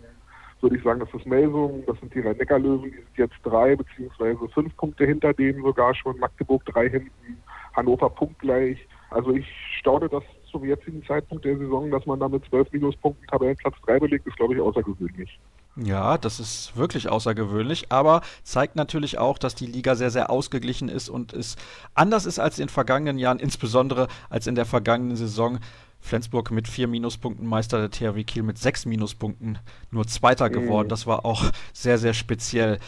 würde 0.61 0.77
ich 0.77 0.83
sagen, 0.83 1.01
das 1.01 1.13
ist 1.13 1.27
Melsung, 1.27 1.85
das 1.87 1.99
sind 2.01 2.15
die 2.15 2.21
Rhein-Neckar-Löwen, 2.21 2.91
die 2.91 2.97
sind 2.97 3.17
jetzt 3.17 3.35
drei 3.43 3.77
beziehungsweise 3.77 4.49
fünf 4.49 4.75
Punkte 4.77 5.05
hinter 5.05 5.35
denen 5.35 5.63
sogar 5.63 5.95
schon, 5.95 6.19
Magdeburg 6.19 6.65
drei 6.67 6.89
hinten, 6.89 7.39
Hannover 7.75 8.09
punktgleich. 8.11 8.79
Also 9.11 9.33
ich 9.33 9.47
staune 9.79 10.09
das 10.09 10.23
zum 10.51 10.65
jetzigen 10.65 11.05
Zeitpunkt 11.05 11.45
der 11.45 11.59
Saison, 11.59 11.91
dass 11.91 12.07
man 12.07 12.21
da 12.21 12.29
mit 12.29 12.45
zwölf 12.47 12.71
Minuspunkten 12.73 13.27
Tabellenplatz 13.27 13.75
3 13.87 13.99
belegt, 13.99 14.27
ist, 14.27 14.37
glaube 14.37 14.55
ich, 14.55 14.61
außergewöhnlich. 14.61 15.39
Ja, 15.77 16.19
das 16.19 16.39
ist 16.39 16.77
wirklich 16.77 17.09
außergewöhnlich, 17.09 17.91
aber 17.91 18.21
zeigt 18.45 18.77
natürlich 18.77 19.19
auch, 19.19 19.39
dass 19.39 19.57
die 19.57 19.67
Liga 19.67 19.97
sehr, 19.97 20.11
sehr 20.11 20.31
ausgeglichen 20.31 20.89
ist 20.89 21.09
und 21.09 21.33
es 21.33 21.57
anders 21.95 22.27
ist 22.27 22.39
als 22.39 22.59
in 22.59 22.67
den 22.67 22.73
vergangenen 22.73 23.19
Jahren, 23.19 23.41
insbesondere 23.41 24.07
als 24.31 24.47
in 24.47 24.55
der 24.55 24.67
vergangenen 24.67 25.17
Saison. 25.17 25.59
Flensburg 26.05 26.51
mit 26.51 26.69
vier 26.69 26.87
Minuspunkten, 26.87 27.47
Meister 27.47 27.79
der 27.79 27.91
THW 27.91 28.25
Kiel 28.25 28.43
mit 28.43 28.59
sechs 28.59 28.85
Minuspunkten, 28.85 29.59
nur 29.91 30.07
Zweiter 30.07 30.51
geworden. 30.51 30.89
Mhm. 30.89 30.91
Das 30.91 31.07
war 31.07 31.25
auch 31.25 31.51
sehr, 31.73 31.97
sehr 31.97 32.13
speziell. 32.13 32.79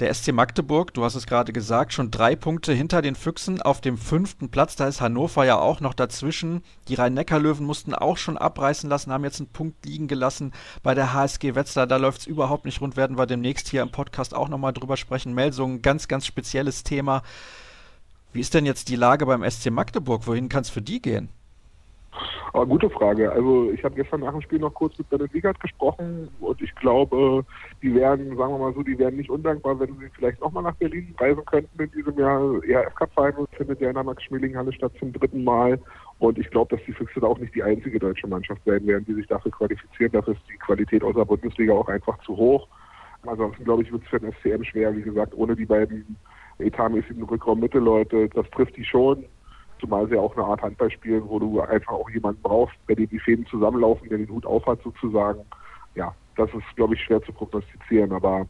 Der 0.00 0.14
SC 0.14 0.30
Magdeburg, 0.32 0.94
du 0.94 1.02
hast 1.02 1.16
es 1.16 1.26
gerade 1.26 1.52
gesagt, 1.52 1.92
schon 1.92 2.12
drei 2.12 2.36
Punkte 2.36 2.72
hinter 2.72 3.02
den 3.02 3.16
Füchsen 3.16 3.60
auf 3.60 3.80
dem 3.80 3.98
fünften 3.98 4.48
Platz. 4.48 4.76
Da 4.76 4.86
ist 4.86 5.00
Hannover 5.00 5.44
ja 5.44 5.58
auch 5.58 5.80
noch 5.80 5.92
dazwischen. 5.92 6.62
Die 6.86 6.94
Rhein-Neckar-Löwen 6.94 7.66
mussten 7.66 7.94
auch 7.94 8.16
schon 8.16 8.38
abreißen 8.38 8.88
lassen, 8.88 9.10
haben 9.10 9.24
jetzt 9.24 9.40
einen 9.40 9.50
Punkt 9.50 9.84
liegen 9.84 10.06
gelassen 10.06 10.52
bei 10.84 10.94
der 10.94 11.14
HSG 11.14 11.56
Wetzlar. 11.56 11.88
Da 11.88 11.96
läuft 11.96 12.20
es 12.20 12.26
überhaupt 12.28 12.64
nicht 12.64 12.80
rund, 12.80 12.96
werden 12.96 13.18
wir 13.18 13.26
demnächst 13.26 13.66
hier 13.68 13.82
im 13.82 13.90
Podcast 13.90 14.34
auch 14.34 14.48
nochmal 14.48 14.72
drüber 14.72 14.96
sprechen. 14.96 15.34
Melsungen, 15.34 15.82
ganz, 15.82 16.06
ganz 16.06 16.26
spezielles 16.26 16.84
Thema. 16.84 17.24
Wie 18.32 18.40
ist 18.40 18.54
denn 18.54 18.66
jetzt 18.66 18.90
die 18.90 18.96
Lage 18.96 19.26
beim 19.26 19.42
SC 19.50 19.70
Magdeburg? 19.70 20.28
Wohin 20.28 20.48
kann 20.48 20.62
es 20.62 20.70
für 20.70 20.82
die 20.82 21.02
gehen? 21.02 21.28
Aber 22.52 22.66
gute 22.66 22.90
Frage. 22.90 23.30
Also 23.30 23.70
ich 23.72 23.84
habe 23.84 23.94
gestern 23.94 24.20
nach 24.20 24.32
dem 24.32 24.40
Spiel 24.40 24.58
noch 24.58 24.74
kurz 24.74 24.96
mit 24.98 25.08
Bennett 25.10 25.32
Wiegert 25.34 25.60
gesprochen 25.60 26.28
und 26.40 26.60
ich 26.62 26.74
glaube, 26.76 27.44
die 27.82 27.94
werden, 27.94 28.36
sagen 28.36 28.54
wir 28.54 28.58
mal 28.58 28.74
so, 28.74 28.82
die 28.82 28.98
werden 28.98 29.16
nicht 29.16 29.30
undankbar, 29.30 29.78
wenn 29.78 29.96
sie 29.98 30.08
vielleicht 30.14 30.40
nochmal 30.40 30.62
nach 30.62 30.74
Berlin 30.76 31.14
reisen 31.18 31.44
könnten 31.44 31.82
in 31.82 31.90
diesem 31.90 32.18
Jahr. 32.18 32.64
ERF 32.64 32.94
Cup 32.94 33.10
Final 33.14 33.46
findet 33.52 33.80
ja 33.80 33.88
in 33.88 33.94
der 33.94 34.04
Max-Schmeling-Halle 34.04 34.72
statt 34.72 34.92
zum 34.98 35.12
dritten 35.12 35.44
Mal. 35.44 35.78
Und 36.18 36.38
ich 36.38 36.50
glaube, 36.50 36.74
dass 36.74 36.84
die 36.86 36.92
Füchse 36.92 37.20
da 37.20 37.28
auch 37.28 37.38
nicht 37.38 37.54
die 37.54 37.62
einzige 37.62 37.98
deutsche 37.98 38.26
Mannschaft 38.26 38.62
sein 38.64 38.86
werden, 38.86 39.04
die 39.06 39.14
sich 39.14 39.26
dafür 39.26 39.52
qualifizieren. 39.52 40.12
Dafür 40.12 40.34
ist 40.34 40.42
die 40.48 40.58
Qualität 40.58 41.04
außer 41.04 41.24
Bundesliga 41.24 41.74
auch 41.74 41.88
einfach 41.88 42.18
zu 42.24 42.36
hoch. 42.36 42.66
Ansonsten 43.26 43.64
glaube 43.64 43.82
ich, 43.82 43.92
wird 43.92 44.02
es 44.02 44.08
für 44.08 44.20
den 44.20 44.32
SCM 44.32 44.64
schwer, 44.64 44.96
wie 44.96 45.02
gesagt, 45.02 45.34
ohne 45.34 45.54
die 45.54 45.66
beiden 45.66 46.16
etatmäßigen 46.58 47.22
Rückraum-Mitte-Leute. 47.22 48.28
Das 48.30 48.48
trifft 48.50 48.76
die 48.76 48.84
schon 48.84 49.24
zumal 49.80 50.08
sie 50.08 50.16
auch 50.16 50.36
eine 50.36 50.46
Art 50.46 50.62
Handball 50.62 50.90
spielen, 50.90 51.22
wo 51.26 51.38
du 51.38 51.60
einfach 51.60 51.92
auch 51.92 52.10
jemanden 52.10 52.42
brauchst, 52.42 52.74
bei 52.86 52.94
dem 52.94 53.08
die 53.08 53.18
Fäden 53.18 53.46
zusammenlaufen, 53.46 54.08
der 54.08 54.18
den 54.18 54.28
Hut 54.28 54.46
aufhat 54.46 54.82
sozusagen. 54.82 55.40
Ja, 55.94 56.14
das 56.36 56.48
ist, 56.54 56.76
glaube 56.76 56.94
ich, 56.94 57.02
schwer 57.02 57.22
zu 57.22 57.32
prognostizieren, 57.32 58.12
aber 58.12 58.46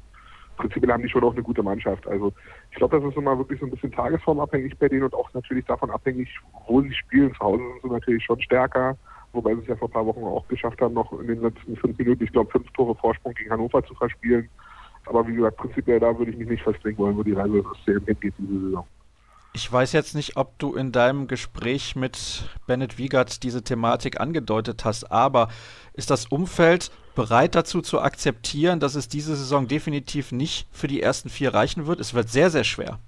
prinzipiell 0.57 0.93
haben 0.93 1.03
die 1.03 1.09
schon 1.09 1.25
auch 1.25 1.33
eine 1.33 1.43
gute 1.43 1.63
Mannschaft. 1.63 2.07
Also 2.07 2.33
ich 2.71 2.77
glaube, 2.77 3.01
das 3.01 3.09
ist 3.09 3.17
immer 3.17 3.39
wirklich 3.39 3.61
so 3.61 3.67
ein 3.67 3.71
bisschen 3.71 3.93
tagesformabhängig 3.93 4.77
bei 4.79 4.89
denen 4.89 5.05
und 5.05 5.15
auch 5.15 5.33
natürlich 5.33 5.65
davon 5.65 5.91
abhängig, 5.91 6.29
wo 6.67 6.83
sie 6.83 6.93
spielen. 6.93 7.33
Zu 7.35 7.41
Hause 7.41 7.63
sind 7.63 7.83
sie 7.83 7.89
natürlich 7.89 8.25
schon 8.25 8.41
stärker, 8.43 8.97
wobei 9.33 9.55
sie 9.55 9.63
es 9.63 9.69
ja 9.69 9.77
vor 9.77 9.89
ein 9.89 9.93
paar 9.93 10.07
Wochen 10.07 10.25
auch 10.25 10.47
geschafft 10.49 10.81
haben, 10.81 10.95
noch 10.95 11.13
in 11.21 11.29
den 11.29 11.41
letzten 11.41 11.77
fünf 11.77 11.97
Minuten, 11.97 12.25
ich 12.25 12.33
glaube, 12.33 12.51
fünf 12.51 12.71
Tore 12.73 12.95
Vorsprung 12.97 13.35
gegen 13.35 13.51
Hannover 13.51 13.85
zu 13.85 13.95
verspielen. 13.95 14.49
Aber 15.07 15.27
wie 15.27 15.35
gesagt, 15.37 15.57
prinzipiell 15.57 16.01
da 16.01 16.17
würde 16.19 16.33
ich 16.33 16.37
mich 16.37 16.49
nicht 16.49 16.63
festlegen 16.63 16.99
wollen, 16.99 17.17
wo 17.17 17.23
die 17.23 17.33
Reise 17.33 17.63
des 17.63 17.85
CM 17.85 18.05
hingeht 18.05 18.35
diese 18.39 18.61
Saison. 18.61 18.87
Ich 19.55 19.73
weiß 19.73 19.93
jetzt 19.93 20.15
nicht, 20.15 20.37
ob 20.37 20.59
du 20.59 20.75
in 20.75 20.93
deinem 20.93 21.27
Gespräch 21.27 21.97
mit 21.97 22.49
Bennett 22.67 22.99
Wiegert 22.99 23.43
diese 23.43 23.65
Thematik 23.65 24.21
angedeutet 24.21 24.85
hast, 24.85 25.11
aber 25.11 25.49
ist 25.95 26.11
das 26.11 26.27
Umfeld 26.27 26.91
bereit 27.15 27.55
dazu 27.55 27.81
zu 27.81 28.01
akzeptieren, 28.01 28.79
dass 28.79 28.95
es 28.95 29.09
diese 29.09 29.35
Saison 29.35 29.67
definitiv 29.67 30.31
nicht 30.31 30.69
für 30.71 30.87
die 30.87 31.03
ersten 31.03 31.29
vier 31.29 31.55
reichen 31.55 31.87
wird? 31.87 31.99
Es 31.99 32.15
wird 32.15 32.29
sehr, 32.29 32.51
sehr 32.51 32.65
schwer. 32.65 32.99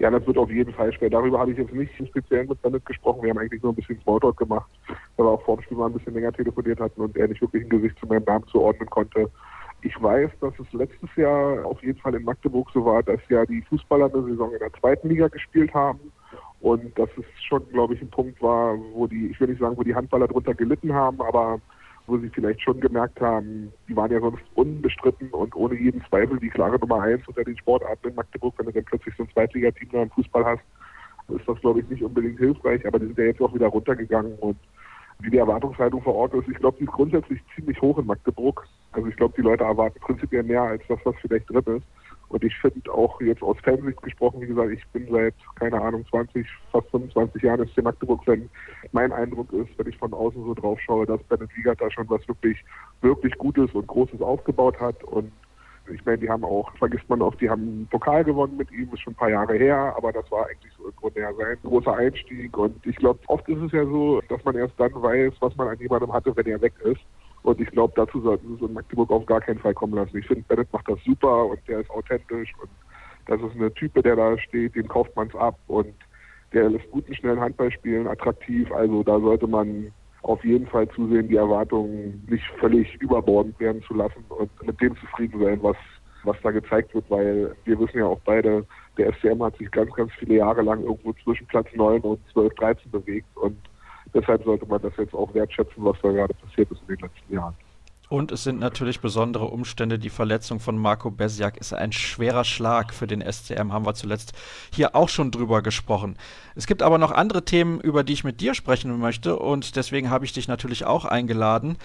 Ja, 0.00 0.10
das 0.10 0.26
wird 0.26 0.38
auf 0.38 0.50
jeden 0.50 0.72
Fall 0.72 0.92
schwer. 0.94 1.10
Darüber 1.10 1.38
habe 1.38 1.52
ich 1.52 1.58
jetzt 1.58 1.74
nicht 1.74 1.92
speziell 1.94 2.46
mit 2.46 2.60
Bennett 2.62 2.84
gesprochen. 2.86 3.22
Wir 3.22 3.30
haben 3.30 3.38
eigentlich 3.38 3.62
nur 3.62 3.72
ein 3.72 3.76
bisschen 3.76 4.00
Smalltalk 4.00 4.36
gemacht, 4.38 4.68
weil 5.16 5.26
wir 5.26 5.30
auch 5.30 5.42
vor 5.42 5.56
dem 5.56 5.62
Spiel 5.62 5.76
mal 5.76 5.86
ein 5.86 5.92
bisschen 5.92 6.14
länger 6.14 6.32
telefoniert 6.32 6.80
hatten 6.80 7.00
und 7.02 7.16
er 7.16 7.28
nicht 7.28 7.42
wirklich 7.42 7.64
ein 7.64 7.68
Gesicht 7.68 7.98
zu 7.98 8.06
meinem 8.06 8.24
Namen 8.24 8.46
zuordnen 8.48 8.88
konnte. 8.88 9.30
Ich 9.82 10.00
weiß, 10.02 10.30
dass 10.40 10.52
es 10.58 10.72
letztes 10.72 11.08
Jahr 11.16 11.64
auf 11.64 11.82
jeden 11.82 11.98
Fall 11.98 12.14
in 12.14 12.24
Magdeburg 12.24 12.68
so 12.72 12.84
war, 12.84 13.02
dass 13.02 13.20
ja 13.28 13.46
die 13.46 13.62
Fußballer 13.62 14.12
eine 14.12 14.22
Saison 14.24 14.52
in 14.52 14.58
der 14.58 14.72
zweiten 14.74 15.08
Liga 15.08 15.28
gespielt 15.28 15.72
haben. 15.72 16.12
Und 16.60 16.98
dass 16.98 17.08
es 17.16 17.24
schon, 17.48 17.66
glaube 17.70 17.94
ich, 17.94 18.02
ein 18.02 18.10
Punkt 18.10 18.40
war, 18.42 18.76
wo 18.92 19.06
die, 19.06 19.28
ich 19.28 19.40
will 19.40 19.48
nicht 19.48 19.60
sagen, 19.60 19.76
wo 19.78 19.82
die 19.82 19.94
Handballer 19.94 20.28
drunter 20.28 20.54
gelitten 20.54 20.92
haben, 20.92 21.20
aber 21.22 21.58
wo 22.06 22.18
sie 22.18 22.28
vielleicht 22.28 22.60
schon 22.60 22.80
gemerkt 22.80 23.20
haben, 23.20 23.72
die 23.88 23.96
waren 23.96 24.10
ja 24.10 24.20
sonst 24.20 24.42
unbestritten 24.54 25.30
und 25.30 25.54
ohne 25.54 25.76
jeden 25.76 26.04
Zweifel 26.06 26.38
die 26.38 26.50
klare 26.50 26.78
Nummer 26.78 27.02
eins 27.02 27.26
unter 27.26 27.44
den 27.44 27.56
Sportarten 27.56 28.08
in 28.08 28.14
Magdeburg, 28.14 28.54
wenn 28.58 28.66
du 28.66 28.72
dann 28.72 28.84
plötzlich 28.84 29.14
so 29.16 29.22
ein 29.22 29.30
Zweitligateam 29.30 29.88
da 29.92 30.02
im 30.02 30.10
Fußball 30.10 30.44
hast, 30.44 30.62
ist 31.28 31.48
das, 31.48 31.60
glaube 31.60 31.80
ich, 31.80 31.88
nicht 31.88 32.02
unbedingt 32.02 32.38
hilfreich, 32.38 32.84
aber 32.86 32.98
die 32.98 33.06
sind 33.06 33.18
ja 33.18 33.24
jetzt 33.24 33.40
auch 33.40 33.54
wieder 33.54 33.68
runtergegangen 33.68 34.34
und 34.40 34.56
wie 35.22 35.30
die 35.30 35.38
Erwartungshaltung 35.38 36.02
vor 36.02 36.14
Ort 36.14 36.34
ist, 36.34 36.48
ich 36.48 36.58
glaube, 36.58 36.78
die 36.78 36.84
ist 36.84 36.92
grundsätzlich 36.92 37.40
ziemlich 37.54 37.80
hoch 37.80 37.98
in 37.98 38.06
Magdeburg. 38.06 38.66
Also 38.92 39.08
ich 39.08 39.16
glaube, 39.16 39.34
die 39.36 39.42
Leute 39.42 39.64
erwarten 39.64 40.00
prinzipiell 40.00 40.42
mehr 40.42 40.62
als 40.62 40.82
das, 40.88 40.98
was 41.04 41.14
vielleicht 41.20 41.48
drin 41.50 41.76
ist. 41.76 41.86
Und 42.30 42.44
ich 42.44 42.56
finde 42.58 42.92
auch 42.92 43.20
jetzt 43.20 43.42
aus 43.42 43.56
Fansicht 43.64 44.00
gesprochen, 44.02 44.40
wie 44.40 44.46
gesagt, 44.46 44.70
ich 44.70 44.86
bin 44.88 45.08
seit, 45.10 45.34
keine 45.56 45.80
Ahnung, 45.80 46.04
20, 46.10 46.46
fast 46.70 46.88
25 46.90 47.42
Jahren 47.42 47.66
SC 47.66 47.82
Magdeburg-Fan. 47.82 48.48
Mein 48.92 49.12
Eindruck 49.12 49.52
ist, 49.52 49.76
wenn 49.76 49.88
ich 49.88 49.98
von 49.98 50.12
außen 50.12 50.44
so 50.44 50.54
drauf 50.54 50.78
schaue, 50.80 51.06
dass 51.06 51.22
Bennett 51.24 51.50
Wiegert 51.56 51.80
da 51.80 51.90
schon 51.90 52.08
was 52.08 52.26
wirklich, 52.28 52.64
wirklich 53.00 53.36
Gutes 53.36 53.72
und 53.72 53.88
Großes 53.88 54.20
aufgebaut 54.20 54.78
hat. 54.80 55.02
Und 55.02 55.32
ich 55.90 56.04
meine, 56.04 56.18
die 56.18 56.28
haben 56.28 56.44
auch, 56.44 56.70
vergisst 56.78 57.08
man 57.08 57.22
oft, 57.22 57.40
die 57.40 57.50
haben 57.50 57.62
einen 57.62 57.88
Pokal 57.90 58.24
gewonnen 58.24 58.56
mit 58.56 58.70
ihm, 58.70 58.88
ist 58.92 59.00
schon 59.00 59.12
ein 59.12 59.16
paar 59.16 59.30
Jahre 59.30 59.56
her, 59.56 59.94
aber 59.96 60.12
das 60.12 60.30
war 60.30 60.46
eigentlich 60.46 60.72
so 60.78 60.88
im 60.88 60.96
Grunde 60.96 61.20
ja 61.20 61.32
sein 61.34 61.58
großer 61.62 61.96
Einstieg. 61.96 62.56
Und 62.56 62.74
ich 62.86 62.96
glaube, 62.96 63.20
oft 63.26 63.48
ist 63.48 63.60
es 63.60 63.72
ja 63.72 63.84
so, 63.84 64.20
dass 64.28 64.44
man 64.44 64.56
erst 64.56 64.74
dann 64.78 64.92
weiß, 64.94 65.32
was 65.40 65.56
man 65.56 65.68
an 65.68 65.78
jemandem 65.78 66.12
hatte, 66.12 66.34
wenn 66.36 66.46
er 66.46 66.60
weg 66.60 66.74
ist. 66.84 67.00
Und 67.42 67.60
ich 67.60 67.70
glaube, 67.70 67.92
dazu 67.96 68.20
sollten 68.20 68.48
sie 68.48 68.54
es 68.54 68.68
in 68.68 68.74
Magdeburg 68.74 69.10
auf 69.10 69.26
gar 69.26 69.40
keinen 69.40 69.58
Fall 69.58 69.74
kommen 69.74 69.94
lassen. 69.94 70.18
Ich 70.18 70.26
finde, 70.26 70.42
Bennett 70.42 70.72
macht 70.72 70.88
das 70.88 71.02
super 71.04 71.46
und 71.46 71.60
der 71.68 71.80
ist 71.80 71.90
authentisch 71.90 72.52
und 72.60 72.70
das 73.26 73.40
ist 73.40 73.54
eine 73.54 73.72
Type, 73.74 74.02
der 74.02 74.16
da 74.16 74.36
steht, 74.38 74.74
den 74.74 74.88
kauft 74.88 75.14
man 75.16 75.28
es 75.28 75.34
ab 75.34 75.58
und 75.68 75.94
der 76.52 76.68
lässt 76.68 76.90
guten, 76.90 77.14
schnellen 77.14 77.40
Handball 77.40 77.70
spielen, 77.70 78.08
attraktiv. 78.08 78.70
Also 78.72 79.02
da 79.02 79.18
sollte 79.20 79.46
man 79.46 79.92
auf 80.22 80.44
jeden 80.44 80.66
Fall 80.66 80.88
zusehen, 80.90 81.28
die 81.28 81.36
Erwartungen 81.36 82.24
nicht 82.28 82.44
völlig 82.58 82.94
überbordend 83.00 83.58
werden 83.60 83.82
zu 83.82 83.94
lassen 83.94 84.24
und 84.28 84.50
mit 84.66 84.80
dem 84.80 84.96
zufrieden 84.96 85.40
sein, 85.40 85.62
was, 85.62 85.76
was 86.24 86.36
da 86.42 86.50
gezeigt 86.50 86.94
wird, 86.94 87.10
weil 87.10 87.54
wir 87.64 87.78
wissen 87.78 87.98
ja 87.98 88.06
auch 88.06 88.20
beide, 88.24 88.66
der 88.98 89.12
SCM 89.14 89.42
hat 89.42 89.56
sich 89.56 89.70
ganz, 89.70 89.92
ganz 89.94 90.12
viele 90.18 90.36
Jahre 90.36 90.62
lang 90.62 90.82
irgendwo 90.82 91.12
zwischen 91.24 91.46
Platz 91.46 91.68
9 91.74 92.00
und 92.02 92.20
12, 92.32 92.54
13 92.54 92.90
bewegt 92.90 93.36
und 93.36 93.56
deshalb 94.14 94.44
sollte 94.44 94.66
man 94.66 94.82
das 94.82 94.92
jetzt 94.98 95.14
auch 95.14 95.32
wertschätzen, 95.34 95.84
was 95.84 95.96
da 96.02 96.10
gerade 96.10 96.34
passiert 96.34 96.70
ist 96.70 96.82
in 96.82 96.96
den 96.96 97.08
letzten 97.08 97.34
Jahren. 97.34 97.54
Und 98.10 98.32
es 98.32 98.42
sind 98.42 98.58
natürlich 98.58 98.98
besondere 98.98 99.44
Umstände. 99.44 99.96
Die 99.96 100.10
Verletzung 100.10 100.58
von 100.58 100.76
Marco 100.76 101.12
Besjak 101.12 101.56
ist 101.58 101.72
ein 101.72 101.92
schwerer 101.92 102.42
Schlag 102.42 102.92
für 102.92 103.06
den 103.06 103.22
SCM, 103.22 103.72
haben 103.72 103.86
wir 103.86 103.94
zuletzt 103.94 104.32
hier 104.74 104.96
auch 104.96 105.08
schon 105.08 105.30
drüber 105.30 105.62
gesprochen. 105.62 106.16
Es 106.56 106.66
gibt 106.66 106.82
aber 106.82 106.98
noch 106.98 107.12
andere 107.12 107.44
Themen, 107.44 107.80
über 107.80 108.02
die 108.02 108.14
ich 108.14 108.24
mit 108.24 108.40
dir 108.40 108.54
sprechen 108.54 108.98
möchte 108.98 109.36
und 109.38 109.76
deswegen 109.76 110.10
habe 110.10 110.24
ich 110.24 110.32
dich 110.32 110.48
natürlich 110.48 110.84
auch 110.84 111.04
eingeladen. 111.04 111.78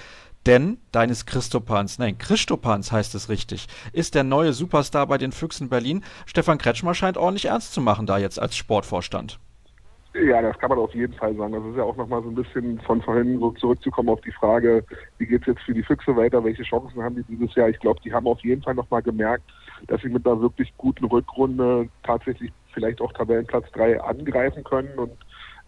Denn 0.47 0.79
deines 0.91 1.27
Christopans, 1.27 1.99
nein, 1.99 2.17
Christopans 2.17 2.91
heißt 2.91 3.13
es 3.13 3.29
richtig, 3.29 3.67
ist 3.93 4.15
der 4.15 4.23
neue 4.23 4.53
Superstar 4.53 5.05
bei 5.05 5.19
den 5.19 5.31
Füchsen 5.31 5.69
Berlin. 5.69 6.03
Stefan 6.25 6.57
Kretschmer 6.57 6.95
scheint 6.95 7.17
ordentlich 7.17 7.45
ernst 7.45 7.71
zu 7.71 7.81
machen 7.81 8.07
da 8.07 8.17
jetzt 8.17 8.39
als 8.39 8.55
Sportvorstand. 8.57 9.37
Ja, 10.23 10.41
das 10.41 10.57
kann 10.59 10.69
man 10.69 10.79
auf 10.79 10.93
jeden 10.95 11.13
Fall 11.13 11.35
sagen. 11.35 11.51
Das 11.51 11.65
ist 11.65 11.75
ja 11.75 11.83
auch 11.83 11.97
nochmal 11.97 12.23
so 12.23 12.29
ein 12.29 12.35
bisschen 12.35 12.79
von 12.81 13.01
vorhin 13.01 13.37
so 13.37 13.51
zurückzukommen 13.51 14.07
auf 14.07 14.21
die 14.21 14.31
Frage, 14.31 14.85
wie 15.17 15.25
geht 15.25 15.41
es 15.41 15.47
jetzt 15.47 15.63
für 15.63 15.73
die 15.73 15.83
Füchse 15.83 16.15
weiter, 16.15 16.41
welche 16.41 16.63
Chancen 16.63 17.03
haben 17.03 17.15
die 17.15 17.23
dieses 17.23 17.53
Jahr? 17.55 17.67
Ich 17.67 17.79
glaube, 17.79 17.99
die 18.01 18.13
haben 18.13 18.25
auf 18.25 18.39
jeden 18.39 18.61
Fall 18.61 18.75
nochmal 18.75 19.01
gemerkt, 19.01 19.43
dass 19.87 20.01
sie 20.01 20.07
mit 20.07 20.25
einer 20.25 20.39
wirklich 20.39 20.71
guten 20.77 21.03
Rückrunde 21.03 21.89
tatsächlich 22.03 22.53
vielleicht 22.73 23.01
auch 23.01 23.11
Tabellenplatz 23.11 23.69
3 23.73 24.01
angreifen 24.01 24.63
können 24.63 24.97
und 24.97 25.11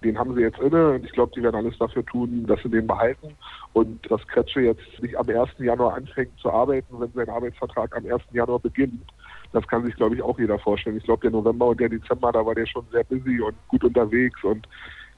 den 0.03 0.17
haben 0.17 0.33
sie 0.35 0.41
jetzt 0.41 0.59
inne 0.59 0.91
und 0.91 1.03
ich 1.03 1.11
glaube, 1.11 1.33
die 1.35 1.43
werden 1.43 1.55
alles 1.55 1.77
dafür 1.77 2.05
tun, 2.05 2.45
dass 2.47 2.61
sie 2.63 2.69
den 2.69 2.87
behalten 2.87 3.35
und 3.73 4.09
dass 4.09 4.25
Kretsche 4.27 4.61
jetzt 4.61 5.01
nicht 5.01 5.17
am 5.17 5.27
1. 5.27 5.49
Januar 5.57 5.95
anfängt 5.95 6.37
zu 6.39 6.49
arbeiten, 6.49 6.99
wenn 6.99 7.11
sein 7.11 7.29
Arbeitsvertrag 7.29 7.97
am 7.97 8.05
1. 8.05 8.21
Januar 8.31 8.59
beginnt, 8.59 9.11
das 9.53 9.67
kann 9.67 9.85
sich, 9.85 9.95
glaube 9.95 10.15
ich, 10.15 10.21
auch 10.21 10.37
jeder 10.39 10.59
vorstellen. 10.59 10.97
Ich 10.97 11.03
glaube, 11.03 11.21
der 11.21 11.31
November 11.31 11.67
und 11.67 11.79
der 11.79 11.89
Dezember, 11.89 12.31
da 12.31 12.45
war 12.45 12.55
der 12.55 12.65
schon 12.65 12.85
sehr 12.91 13.03
busy 13.03 13.39
und 13.41 13.55
gut 13.67 13.83
unterwegs. 13.83 14.43
Und 14.43 14.67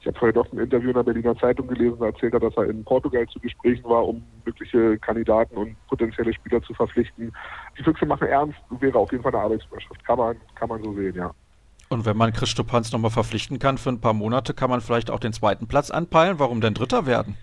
ich 0.00 0.06
habe 0.06 0.18
vorher 0.18 0.32
doch 0.32 0.50
ein 0.52 0.58
Interview 0.58 0.88
in 0.88 0.94
der 0.94 1.02
Berliner 1.02 1.36
Zeitung 1.36 1.66
gelesen, 1.66 1.98
da 2.00 2.06
erzählt 2.06 2.32
er, 2.32 2.40
dass 2.40 2.56
er 2.56 2.70
in 2.70 2.84
Portugal 2.84 3.26
zu 3.26 3.38
Gesprächen 3.40 3.84
war, 3.84 4.06
um 4.06 4.22
mögliche 4.46 4.98
Kandidaten 4.98 5.56
und 5.56 5.76
potenzielle 5.88 6.32
Spieler 6.32 6.62
zu 6.62 6.72
verpflichten. 6.72 7.32
Die 7.78 7.82
Füchse 7.82 8.06
machen 8.06 8.28
ernst, 8.28 8.56
wäre 8.80 8.98
auf 8.98 9.12
jeden 9.12 9.22
Fall 9.22 9.34
eine 9.34 9.44
Arbeitsüberschrift. 9.44 10.04
Kann 10.04 10.18
man, 10.18 10.36
kann 10.54 10.68
man 10.68 10.82
so 10.82 10.94
sehen, 10.94 11.14
ja. 11.14 11.30
Und 11.90 12.06
wenn 12.06 12.16
man 12.16 12.32
Chris 12.32 12.48
Stupanz 12.48 12.92
nochmal 12.92 13.10
verpflichten 13.10 13.58
kann 13.58 13.76
für 13.76 13.90
ein 13.90 14.00
paar 14.00 14.14
Monate, 14.14 14.54
kann 14.54 14.70
man 14.70 14.80
vielleicht 14.80 15.10
auch 15.10 15.18
den 15.18 15.32
zweiten 15.32 15.66
Platz 15.66 15.90
anpeilen. 15.90 16.38
Warum 16.38 16.60
denn 16.60 16.72
Dritter 16.72 17.04
werden? 17.04 17.36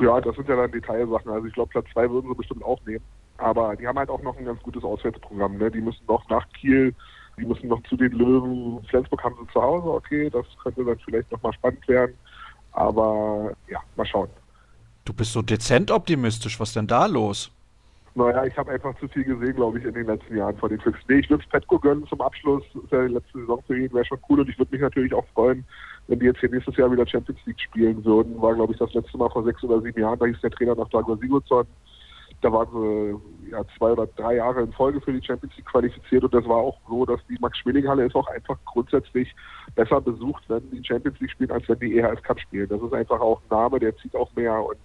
Ja, 0.00 0.20
das 0.20 0.36
sind 0.36 0.48
ja 0.48 0.56
dann 0.56 0.70
Detailsachen. 0.70 1.30
Also 1.30 1.46
ich 1.46 1.52
glaube, 1.52 1.70
Platz 1.70 1.86
zwei 1.92 2.08
würden 2.08 2.30
sie 2.30 2.36
bestimmt 2.36 2.64
auch 2.64 2.80
nehmen. 2.86 3.04
Aber 3.38 3.76
die 3.76 3.86
haben 3.86 3.98
halt 3.98 4.10
auch 4.10 4.22
noch 4.22 4.36
ein 4.36 4.44
ganz 4.44 4.60
gutes 4.62 4.84
Auswärtsprogramm. 4.84 5.56
Ne? 5.58 5.70
Die 5.70 5.80
müssen 5.80 6.04
noch 6.06 6.28
nach 6.28 6.46
Kiel, 6.52 6.94
die 7.38 7.46
müssen 7.46 7.68
noch 7.68 7.82
zu 7.84 7.96
den 7.96 8.12
Löwen. 8.12 8.82
Flensburg 8.90 9.22
haben 9.22 9.36
sie 9.40 9.52
zu 9.52 9.62
Hause, 9.62 9.88
okay, 9.88 10.28
das 10.28 10.44
könnte 10.62 10.84
dann 10.84 10.98
vielleicht 10.98 11.30
nochmal 11.30 11.52
spannend 11.52 11.86
werden. 11.88 12.14
Aber 12.72 13.52
ja, 13.68 13.80
mal 13.96 14.06
schauen. 14.06 14.28
Du 15.04 15.12
bist 15.12 15.32
so 15.32 15.40
dezent 15.40 15.90
optimistisch. 15.90 16.58
Was 16.60 16.72
denn 16.72 16.86
da 16.86 17.06
los? 17.06 17.50
Naja, 18.14 18.44
ich 18.44 18.56
habe 18.58 18.72
einfach 18.72 18.98
zu 18.98 19.06
viel 19.06 19.22
gesehen, 19.22 19.54
glaube 19.54 19.78
ich, 19.78 19.84
in 19.84 19.94
den 19.94 20.06
letzten 20.06 20.36
Jahren 20.36 20.56
von 20.56 20.68
den 20.68 20.80
Füchsen. 20.80 21.04
Nee, 21.08 21.20
ich 21.20 21.30
würde 21.30 21.44
es 21.44 21.50
Petko 21.50 21.78
gönnen 21.78 22.04
zum 22.08 22.20
Abschluss 22.20 22.64
der 22.90 23.08
letzten 23.08 23.40
Saison 23.40 23.62
für 23.66 23.78
ihn, 23.78 23.92
wäre 23.92 24.04
schon 24.04 24.18
cool. 24.28 24.40
Und 24.40 24.48
ich 24.48 24.58
würde 24.58 24.72
mich 24.72 24.80
natürlich 24.80 25.14
auch 25.14 25.24
freuen, 25.34 25.64
wenn 26.08 26.18
die 26.18 26.26
jetzt 26.26 26.40
hier 26.40 26.50
nächstes 26.50 26.76
Jahr 26.76 26.90
wieder 26.90 27.06
Champions 27.06 27.38
League 27.46 27.60
spielen 27.60 28.04
würden. 28.04 28.40
War, 28.42 28.54
glaube 28.56 28.72
ich, 28.72 28.78
das 28.80 28.92
letzte 28.92 29.16
Mal 29.16 29.30
vor 29.30 29.44
sechs 29.44 29.62
oder 29.62 29.80
sieben 29.80 30.00
Jahren. 30.00 30.18
Da 30.18 30.26
hieß 30.26 30.40
der 30.40 30.50
Trainer 30.50 30.74
nach 30.74 30.88
Dagmar 30.88 31.16
Sigurdsson 31.18 31.66
da 32.40 32.52
waren 32.52 32.68
sie 32.72 33.50
ja, 33.50 33.64
zwei 33.76 33.92
oder 33.92 34.06
drei 34.06 34.36
Jahre 34.36 34.62
in 34.62 34.72
Folge 34.72 35.00
für 35.00 35.12
die 35.12 35.24
Champions 35.24 35.56
League 35.56 35.66
qualifiziert 35.66 36.24
und 36.24 36.34
das 36.34 36.44
war 36.46 36.58
auch 36.58 36.78
so, 36.88 37.04
dass 37.04 37.20
die 37.28 37.36
Max-Schmeling-Halle 37.40 38.06
ist 38.06 38.14
auch 38.14 38.28
einfach 38.28 38.58
grundsätzlich 38.64 39.34
besser 39.74 40.00
besucht, 40.00 40.44
wenn 40.48 40.70
die 40.70 40.84
Champions 40.84 41.18
League 41.20 41.32
spielen, 41.32 41.50
als 41.50 41.68
wenn 41.68 41.78
die 41.80 41.96
EHF 41.96 42.22
Cup 42.22 42.38
spielen. 42.40 42.68
Das 42.68 42.80
ist 42.80 42.92
einfach 42.92 43.20
auch 43.20 43.40
ein 43.40 43.48
Name, 43.50 43.78
der 43.78 43.96
zieht 43.96 44.14
auch 44.14 44.34
mehr 44.36 44.62
und 44.62 44.78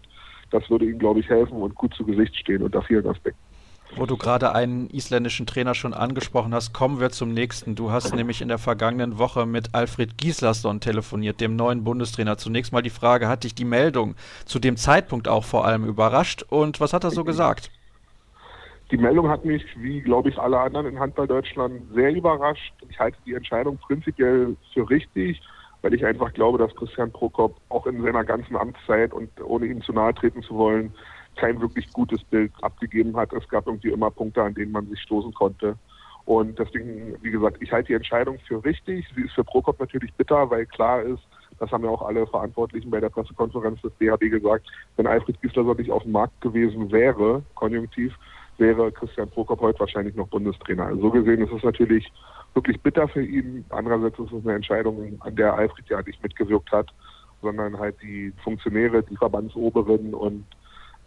das 0.51 0.67
würde 0.69 0.85
ihnen, 0.85 0.99
glaube 0.99 1.19
ich, 1.19 1.29
helfen 1.29 1.61
und 1.61 1.75
gut 1.75 1.93
zu 1.93 2.05
Gesicht 2.05 2.35
stehen 2.35 2.63
unter 2.63 2.81
vielen 2.81 3.07
Aspekten. 3.07 3.52
Wo 3.95 4.07
du 4.07 4.17
gerade 4.17 4.55
einen 4.55 4.89
isländischen 4.89 5.45
Trainer 5.45 5.75
schon 5.75 5.93
angesprochen 5.93 6.53
hast, 6.53 6.73
kommen 6.73 6.99
wir 6.99 7.11
zum 7.11 7.31
nächsten. 7.31 7.75
Du 7.75 7.91
hast 7.91 8.15
nämlich 8.15 8.41
in 8.41 8.47
der 8.47 8.57
vergangenen 8.57 9.19
Woche 9.19 9.45
mit 9.45 9.75
Alfred 9.75 10.17
Gislason 10.17 10.79
telefoniert, 10.79 11.39
dem 11.39 11.55
neuen 11.55 11.83
Bundestrainer. 11.83 12.37
Zunächst 12.37 12.73
mal 12.73 12.81
die 12.81 12.89
Frage, 12.89 13.27
hat 13.27 13.43
dich 13.43 13.53
die 13.53 13.65
Meldung 13.65 14.15
zu 14.45 14.57
dem 14.57 14.77
Zeitpunkt 14.77 15.27
auch 15.27 15.43
vor 15.43 15.65
allem 15.65 15.85
überrascht 15.85 16.43
und 16.49 16.79
was 16.79 16.91
hat 16.91 17.03
er 17.03 17.11
so 17.11 17.23
gesagt? 17.23 17.69
Die 18.89 18.97
Meldung 18.97 19.29
hat 19.29 19.45
mich, 19.45 19.63
wie 19.77 20.01
glaube 20.01 20.29
ich 20.29 20.39
alle 20.39 20.59
anderen 20.59 20.87
in 20.87 20.99
Handball 20.99 21.27
Deutschland, 21.27 21.81
sehr 21.93 22.13
überrascht. 22.13 22.73
Ich 22.89 22.99
halte 22.99 23.17
die 23.25 23.33
Entscheidung 23.35 23.77
prinzipiell 23.77 24.55
für 24.73 24.89
richtig, 24.89 25.39
weil 25.83 25.93
ich 25.93 26.03
einfach 26.03 26.33
glaube, 26.33 26.57
dass 26.57 26.75
Christian 26.75 27.11
Prokop 27.11 27.55
auch 27.69 27.85
in 27.85 28.01
seiner 28.01 28.23
ganzen 28.23 28.55
Amtszeit 28.55 29.13
und 29.13 29.29
ohne 29.43 29.67
ihm 29.67 29.83
zu 29.83 29.93
nahe 29.93 30.15
treten 30.15 30.41
zu 30.41 30.55
wollen, 30.55 30.93
kein 31.35 31.59
wirklich 31.61 31.91
gutes 31.91 32.23
Bild 32.23 32.51
abgegeben 32.61 33.15
hat. 33.17 33.33
Es 33.33 33.47
gab 33.49 33.67
irgendwie 33.67 33.89
immer 33.89 34.11
Punkte, 34.11 34.43
an 34.43 34.53
denen 34.53 34.71
man 34.71 34.87
sich 34.87 34.99
stoßen 35.01 35.33
konnte. 35.33 35.75
Und 36.25 36.57
deswegen, 36.57 37.15
wie 37.21 37.31
gesagt, 37.31 37.57
ich 37.61 37.71
halte 37.71 37.87
die 37.87 37.93
Entscheidung 37.93 38.39
für 38.47 38.63
richtig. 38.63 39.05
Sie 39.15 39.23
ist 39.23 39.33
für 39.33 39.43
Prokop 39.43 39.79
natürlich 39.79 40.13
bitter, 40.13 40.49
weil 40.49 40.65
klar 40.65 41.01
ist, 41.01 41.21
das 41.59 41.71
haben 41.71 41.83
ja 41.83 41.89
auch 41.89 42.01
alle 42.01 42.25
Verantwortlichen 42.27 42.89
bei 42.89 42.99
der 42.99 43.09
Pressekonferenz 43.09 43.81
des 43.81 43.91
DHB 43.99 44.29
gesagt, 44.29 44.67
wenn 44.95 45.07
Alfred 45.07 45.41
Gislason 45.41 45.77
nicht 45.77 45.91
auf 45.91 46.03
dem 46.03 46.13
Markt 46.13 46.39
gewesen 46.41 46.91
wäre, 46.91 47.43
konjunktiv, 47.55 48.13
wäre 48.57 48.91
Christian 48.91 49.29
Prokop 49.29 49.61
heute 49.61 49.79
wahrscheinlich 49.79 50.15
noch 50.15 50.27
Bundestrainer. 50.27 50.85
Also 50.85 51.01
so 51.01 51.11
gesehen 51.11 51.41
ist 51.41 51.51
es 51.51 51.63
natürlich 51.63 52.11
wirklich 52.53 52.79
bitter 52.81 53.07
für 53.07 53.23
ihn. 53.23 53.65
Andererseits 53.69 54.19
ist 54.19 54.31
es 54.31 54.45
eine 54.45 54.55
Entscheidung, 54.55 55.17
an 55.21 55.35
der 55.35 55.53
Alfred 55.53 55.87
ja 55.89 56.01
nicht 56.01 56.21
mitgewirkt 56.21 56.71
hat, 56.71 56.87
sondern 57.41 57.77
halt 57.77 57.95
die 58.01 58.31
Funktionäre, 58.43 59.03
die 59.03 59.17
Verbandsoberen 59.17 60.13
und 60.13 60.45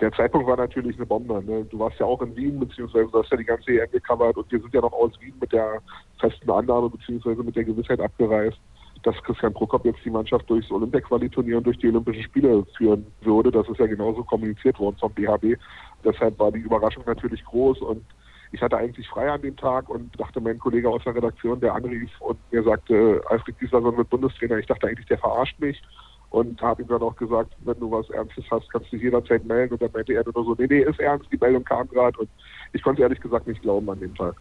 der 0.00 0.12
Zeitpunkt 0.12 0.46
war 0.46 0.56
natürlich 0.56 0.96
eine 0.96 1.06
Bombe. 1.06 1.42
Ne? 1.42 1.64
Du 1.64 1.78
warst 1.78 1.98
ja 1.98 2.06
auch 2.06 2.20
in 2.20 2.36
Wien, 2.36 2.58
beziehungsweise 2.58 3.10
du 3.10 3.18
hast 3.18 3.30
ja 3.30 3.36
die 3.36 3.44
ganze 3.44 3.70
EM 3.70 3.90
gecovert 3.90 4.36
und 4.36 4.50
wir 4.52 4.60
sind 4.60 4.74
ja 4.74 4.80
noch 4.80 4.92
aus 4.92 5.12
Wien 5.20 5.34
mit 5.40 5.52
der 5.52 5.80
festen 6.20 6.50
Annahme, 6.50 6.90
beziehungsweise 6.90 7.42
mit 7.42 7.56
der 7.56 7.64
Gewissheit 7.64 8.00
abgereist, 8.00 8.58
dass 9.04 9.22
Christian 9.22 9.54
Prokop 9.54 9.84
jetzt 9.84 10.04
die 10.04 10.10
Mannschaft 10.10 10.48
durchs 10.50 10.70
Olympia-Quali-Turnier 10.70 11.58
und 11.58 11.64
durch 11.64 11.78
die 11.78 11.88
Olympischen 11.88 12.24
Spiele 12.24 12.64
führen 12.76 13.06
würde. 13.22 13.50
Das 13.50 13.68
ist 13.68 13.78
ja 13.78 13.86
genauso 13.86 14.22
kommuniziert 14.24 14.78
worden 14.78 14.96
vom 14.98 15.12
BHB. 15.12 15.58
Deshalb 16.04 16.38
war 16.38 16.52
die 16.52 16.60
Überraschung 16.60 17.04
natürlich 17.06 17.42
groß 17.44 17.80
und 17.80 18.04
ich 18.52 18.60
hatte 18.62 18.76
eigentlich 18.76 19.08
frei 19.08 19.30
an 19.30 19.42
dem 19.42 19.56
Tag 19.56 19.88
und 19.88 20.18
dachte, 20.20 20.40
mein 20.40 20.58
Kollege 20.58 20.88
aus 20.88 21.02
der 21.04 21.14
Redaktion, 21.14 21.60
der 21.60 21.74
anrief 21.74 22.10
und 22.20 22.38
mir 22.52 22.62
sagte, 22.62 23.20
Alfred 23.28 23.58
Gislason 23.58 23.96
wird 23.96 24.10
Bundestrainer. 24.10 24.58
Ich 24.58 24.66
dachte 24.66 24.86
eigentlich, 24.86 25.06
der 25.06 25.18
verarscht 25.18 25.58
mich 25.58 25.82
und 26.30 26.60
habe 26.60 26.82
ihm 26.82 26.88
dann 26.88 27.02
auch 27.02 27.16
gesagt, 27.16 27.52
wenn 27.64 27.78
du 27.78 27.90
was 27.90 28.08
Ernstes 28.10 28.44
hast, 28.50 28.70
kannst 28.70 28.92
du 28.92 28.96
dich 28.96 29.04
jederzeit 29.04 29.44
melden. 29.44 29.74
Und 29.74 29.82
dann 29.82 29.92
meinte 29.92 30.12
er 30.12 30.24
nur 30.24 30.44
so, 30.44 30.54
nee, 30.58 30.66
nee, 30.68 30.80
ist 30.80 31.00
ernst, 31.00 31.26
die 31.32 31.38
Meldung 31.38 31.64
kam 31.64 31.88
gerade 31.88 32.18
und 32.18 32.28
ich 32.72 32.82
konnte 32.82 33.02
ehrlich 33.02 33.20
gesagt 33.20 33.46
nicht 33.46 33.62
glauben 33.62 33.88
an 33.90 34.00
dem 34.00 34.14
Tag. 34.14 34.34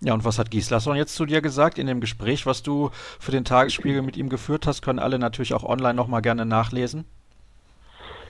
Ja, 0.00 0.14
und 0.14 0.24
was 0.24 0.38
hat 0.38 0.50
Gislason 0.50 0.96
jetzt 0.96 1.16
zu 1.16 1.26
dir 1.26 1.40
gesagt 1.40 1.76
in 1.76 1.88
dem 1.88 2.00
Gespräch, 2.00 2.46
was 2.46 2.62
du 2.62 2.90
für 2.92 3.32
den 3.32 3.44
Tagesspiegel 3.44 4.02
mit 4.02 4.16
ihm 4.16 4.28
geführt 4.28 4.66
hast? 4.66 4.82
Können 4.82 5.00
alle 5.00 5.18
natürlich 5.18 5.54
auch 5.54 5.64
online 5.64 5.94
nochmal 5.94 6.22
gerne 6.22 6.46
nachlesen. 6.46 7.04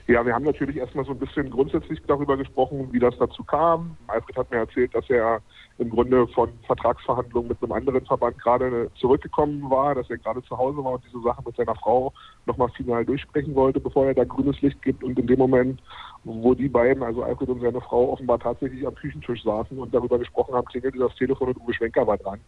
Ja, 0.07 0.25
wir 0.25 0.33
haben 0.33 0.45
natürlich 0.45 0.77
erstmal 0.77 1.05
so 1.05 1.11
ein 1.11 1.19
bisschen 1.19 1.51
grundsätzlich 1.51 2.01
darüber 2.07 2.35
gesprochen, 2.35 2.89
wie 2.91 2.97
das 2.97 3.15
dazu 3.19 3.43
kam. 3.43 3.95
Alfred 4.07 4.35
hat 4.35 4.49
mir 4.49 4.57
erzählt, 4.57 4.95
dass 4.95 5.07
er 5.07 5.39
im 5.79 5.89
Grunde 5.89 6.27
von 6.27 6.49
Vertragsverhandlungen 6.67 7.49
mit 7.49 7.63
einem 7.63 7.71
anderen 7.71 8.05
Verband 8.05 8.37
gerade 8.37 8.91
zurückgekommen 8.99 9.69
war, 9.69 9.95
dass 9.95 10.09
er 10.09 10.17
gerade 10.17 10.43
zu 10.43 10.57
Hause 10.57 10.83
war 10.83 10.93
und 10.93 11.03
diese 11.07 11.21
Sache 11.21 11.41
mit 11.45 11.55
seiner 11.55 11.75
Frau 11.75 12.13
nochmal 12.45 12.69
final 12.69 13.05
durchsprechen 13.05 13.55
wollte, 13.55 13.79
bevor 13.79 14.07
er 14.07 14.13
da 14.13 14.25
grünes 14.25 14.61
Licht 14.61 14.81
gibt. 14.81 15.03
Und 15.03 15.17
in 15.17 15.27
dem 15.27 15.39
Moment, 15.39 15.81
wo 16.25 16.53
die 16.53 16.67
beiden, 16.67 17.01
also 17.01 17.23
Alfred 17.23 17.49
und 17.49 17.61
seine 17.61 17.79
Frau, 17.79 18.11
offenbar 18.11 18.39
tatsächlich 18.39 18.85
am 18.85 18.93
Küchentisch 18.95 19.41
saßen 19.43 19.77
und 19.79 19.93
darüber 19.93 20.19
gesprochen 20.19 20.53
haben, 20.53 20.65
klingelte 20.65 20.99
das 20.99 21.15
Telefon 21.15 21.49
und 21.49 21.61
Uwe 21.61 21.73
Schwenker 21.73 22.05
war 22.05 22.17
dran. 22.17 22.41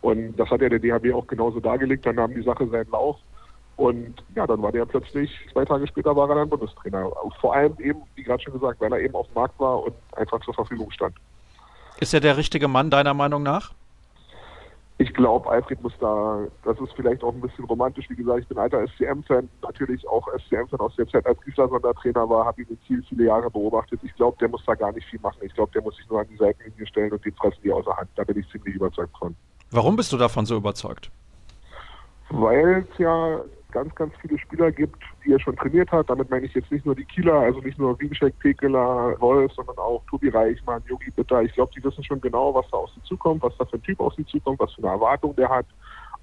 Und 0.00 0.36
das 0.36 0.48
hat 0.48 0.62
ja 0.62 0.70
der 0.70 0.78
DHB 0.78 1.12
auch 1.14 1.26
genauso 1.26 1.60
dargelegt. 1.60 2.06
Dann 2.06 2.16
nahm 2.16 2.34
die 2.34 2.42
Sache 2.42 2.66
seinen 2.68 2.90
Lauf. 2.90 3.18
Und 3.76 4.14
ja, 4.34 4.46
dann 4.46 4.62
war 4.62 4.72
der 4.72 4.86
plötzlich, 4.86 5.30
zwei 5.52 5.64
Tage 5.64 5.86
später 5.86 6.14
war 6.16 6.28
er 6.30 6.36
dann 6.36 6.48
Bundestrainer. 6.48 7.10
Vor 7.40 7.54
allem 7.54 7.74
eben, 7.78 8.02
wie 8.14 8.22
gerade 8.22 8.42
schon 8.42 8.54
gesagt, 8.54 8.80
weil 8.80 8.92
er 8.92 9.00
eben 9.00 9.14
auf 9.14 9.26
dem 9.28 9.34
Markt 9.34 9.58
war 9.60 9.82
und 9.82 9.94
einfach 10.16 10.40
zur 10.40 10.54
Verfügung 10.54 10.90
stand. 10.90 11.14
Ist 12.00 12.14
er 12.14 12.20
der 12.20 12.36
richtige 12.36 12.66
Mann 12.66 12.90
deiner 12.90 13.14
Meinung 13.14 13.42
nach? 13.42 13.72
Ich 14.96 15.14
glaube, 15.14 15.48
Alfred 15.48 15.82
muss 15.82 15.94
da, 15.98 16.40
das 16.62 16.78
ist 16.78 16.92
vielleicht 16.94 17.22
auch 17.22 17.32
ein 17.32 17.40
bisschen 17.40 17.64
romantisch, 17.64 18.04
wie 18.10 18.16
gesagt, 18.16 18.40
ich 18.40 18.48
bin 18.48 18.58
alter 18.58 18.86
SCM-Fan, 18.86 19.48
natürlich 19.62 20.06
auch 20.06 20.28
SCM-Fan 20.28 20.78
aus 20.78 20.94
der 20.96 21.08
Zeit, 21.08 21.26
als 21.26 21.40
Gisler 21.40 21.68
Sondertrainer 21.68 22.28
war, 22.28 22.44
habe 22.44 22.60
ihn 22.60 22.68
in 22.68 22.78
Ziel 22.86 23.02
viele 23.08 23.24
Jahre 23.24 23.50
beobachtet. 23.50 23.98
Ich 24.02 24.14
glaube, 24.16 24.36
der 24.40 24.48
muss 24.48 24.62
da 24.66 24.74
gar 24.74 24.92
nicht 24.92 25.06
viel 25.08 25.18
machen. 25.20 25.38
Ich 25.40 25.54
glaube, 25.54 25.72
der 25.72 25.80
muss 25.80 25.96
sich 25.96 26.06
nur 26.10 26.20
an 26.20 26.26
die 26.30 26.36
Seitenlinie 26.36 26.86
stellen 26.86 27.12
und 27.12 27.24
den 27.24 27.34
fressen 27.34 27.60
die 27.64 27.72
außer 27.72 27.96
Hand. 27.96 28.10
Da 28.16 28.24
bin 28.24 28.38
ich 28.38 28.48
ziemlich 28.50 28.74
überzeugt 28.74 29.16
von. 29.16 29.34
Warum 29.70 29.96
bist 29.96 30.12
du 30.12 30.18
davon 30.18 30.44
so 30.44 30.56
überzeugt? 30.56 31.10
Weil 32.28 32.86
es 32.90 32.98
ja 32.98 33.40
ganz, 33.70 33.94
ganz 33.94 34.12
viele 34.20 34.38
Spieler 34.38 34.70
gibt, 34.70 35.02
die 35.24 35.32
er 35.32 35.40
schon 35.40 35.56
trainiert 35.56 35.90
hat. 35.90 36.10
Damit 36.10 36.30
meine 36.30 36.46
ich 36.46 36.54
jetzt 36.54 36.70
nicht 36.70 36.86
nur 36.86 36.94
die 36.94 37.04
Kieler, 37.04 37.34
also 37.34 37.60
nicht 37.60 37.78
nur 37.78 37.98
Wiencheck, 38.00 38.38
Pekeler, 38.38 39.16
Wolf, 39.20 39.52
sondern 39.52 39.78
auch 39.78 40.02
Tobi 40.08 40.28
Reichmann, 40.28 40.82
Yogi 40.86 41.10
Bitter. 41.10 41.42
Ich 41.42 41.52
glaube, 41.54 41.72
die 41.76 41.84
wissen 41.84 42.04
schon 42.04 42.20
genau, 42.20 42.54
was 42.54 42.66
da 42.70 42.78
auf 42.78 42.90
sie 42.94 43.02
zukommt, 43.02 43.42
was 43.42 43.56
da 43.58 43.64
für 43.64 43.76
ein 43.76 43.82
Typ 43.82 44.00
auf 44.00 44.14
sie 44.14 44.26
zukommt, 44.26 44.60
was 44.60 44.72
für 44.74 44.82
eine 44.82 44.92
Erwartung 44.92 45.34
der 45.36 45.48
hat, 45.48 45.66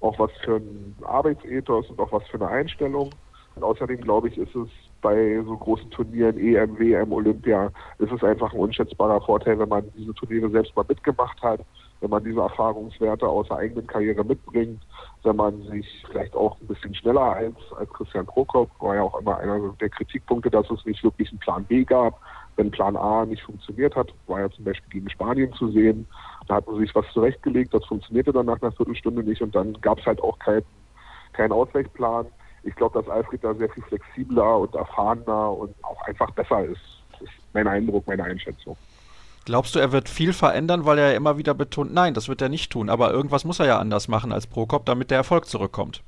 auch 0.00 0.18
was 0.18 0.30
für 0.44 0.56
ein 0.56 0.96
Arbeitsethos 1.04 1.90
und 1.90 2.00
auch 2.00 2.12
was 2.12 2.26
für 2.28 2.38
eine 2.38 2.48
Einstellung. 2.48 3.10
Und 3.56 3.64
außerdem 3.64 4.00
glaube 4.00 4.28
ich, 4.28 4.38
ist 4.38 4.54
es 4.54 4.68
bei 5.00 5.40
so 5.44 5.56
großen 5.56 5.90
Turnieren, 5.90 6.38
EM, 6.38 6.78
WM, 6.78 7.12
Olympia, 7.12 7.70
ist 7.98 8.12
es 8.12 8.22
einfach 8.22 8.52
ein 8.52 8.58
unschätzbarer 8.58 9.20
Vorteil, 9.20 9.58
wenn 9.58 9.68
man 9.68 9.84
diese 9.96 10.14
Turniere 10.14 10.48
selbst 10.50 10.76
mal 10.76 10.84
mitgemacht 10.88 11.40
hat, 11.42 11.60
wenn 12.00 12.10
man 12.10 12.22
diese 12.22 12.40
Erfahrungswerte 12.40 13.26
aus 13.26 13.48
der 13.48 13.58
eigenen 13.58 13.86
Karriere 13.86 14.24
mitbringt, 14.24 14.80
wenn 15.24 15.36
man 15.36 15.62
sich 15.64 15.86
vielleicht 16.10 16.34
auch 16.34 16.60
ein 16.60 16.66
bisschen 16.66 16.94
schneller 16.94 17.20
als, 17.20 17.56
als 17.76 17.90
Christian 17.92 18.26
Prokop, 18.26 18.70
war 18.80 18.94
ja 18.94 19.02
auch 19.02 19.20
immer 19.20 19.38
einer 19.38 19.74
der 19.80 19.88
Kritikpunkte, 19.88 20.50
dass 20.50 20.70
es 20.70 20.84
nicht 20.84 21.02
wirklich 21.02 21.30
einen 21.30 21.40
Plan 21.40 21.64
B 21.64 21.84
gab. 21.84 22.20
Wenn 22.56 22.70
Plan 22.70 22.96
A 22.96 23.24
nicht 23.24 23.42
funktioniert 23.42 23.94
hat, 23.94 24.12
war 24.26 24.40
ja 24.40 24.50
zum 24.50 24.64
Beispiel 24.64 24.90
gegen 24.90 25.10
Spanien 25.10 25.52
zu 25.52 25.70
sehen, 25.70 26.06
da 26.48 26.56
hat 26.56 26.66
man 26.66 26.78
sich 26.78 26.92
was 26.94 27.06
zurechtgelegt, 27.12 27.72
das 27.72 27.84
funktionierte 27.84 28.32
dann 28.32 28.46
nach 28.46 28.60
einer 28.60 28.72
Viertelstunde 28.72 29.22
nicht 29.22 29.42
und 29.42 29.54
dann 29.54 29.74
gab 29.80 29.98
es 29.98 30.06
halt 30.06 30.20
auch 30.22 30.38
keinen 30.38 30.64
keinen 31.32 31.52
Ausweichplan. 31.52 32.26
Ich 32.64 32.74
glaube, 32.74 33.00
dass 33.00 33.08
Alfred 33.08 33.44
da 33.44 33.54
sehr 33.54 33.70
viel 33.70 33.84
flexibler 33.84 34.58
und 34.58 34.74
erfahrener 34.74 35.52
und 35.52 35.74
auch 35.84 36.02
einfach 36.02 36.30
besser 36.32 36.64
ist. 36.64 36.80
Das 37.12 37.22
ist 37.22 37.30
mein 37.52 37.68
Eindruck, 37.68 38.06
meine 38.06 38.24
Einschätzung. 38.24 38.76
Glaubst 39.48 39.74
du, 39.74 39.78
er 39.78 39.92
wird 39.92 40.10
viel 40.10 40.34
verändern, 40.34 40.84
weil 40.84 40.98
er 40.98 41.12
ja 41.12 41.16
immer 41.16 41.38
wieder 41.38 41.54
betont, 41.54 41.94
nein, 41.94 42.12
das 42.12 42.28
wird 42.28 42.42
er 42.42 42.50
nicht 42.50 42.70
tun. 42.70 42.90
Aber 42.90 43.12
irgendwas 43.12 43.46
muss 43.46 43.58
er 43.58 43.66
ja 43.66 43.78
anders 43.78 44.06
machen 44.06 44.30
als 44.30 44.46
Prokop, 44.46 44.84
damit 44.84 45.10
der 45.10 45.16
Erfolg 45.16 45.46
zurückkommt. 45.46 46.02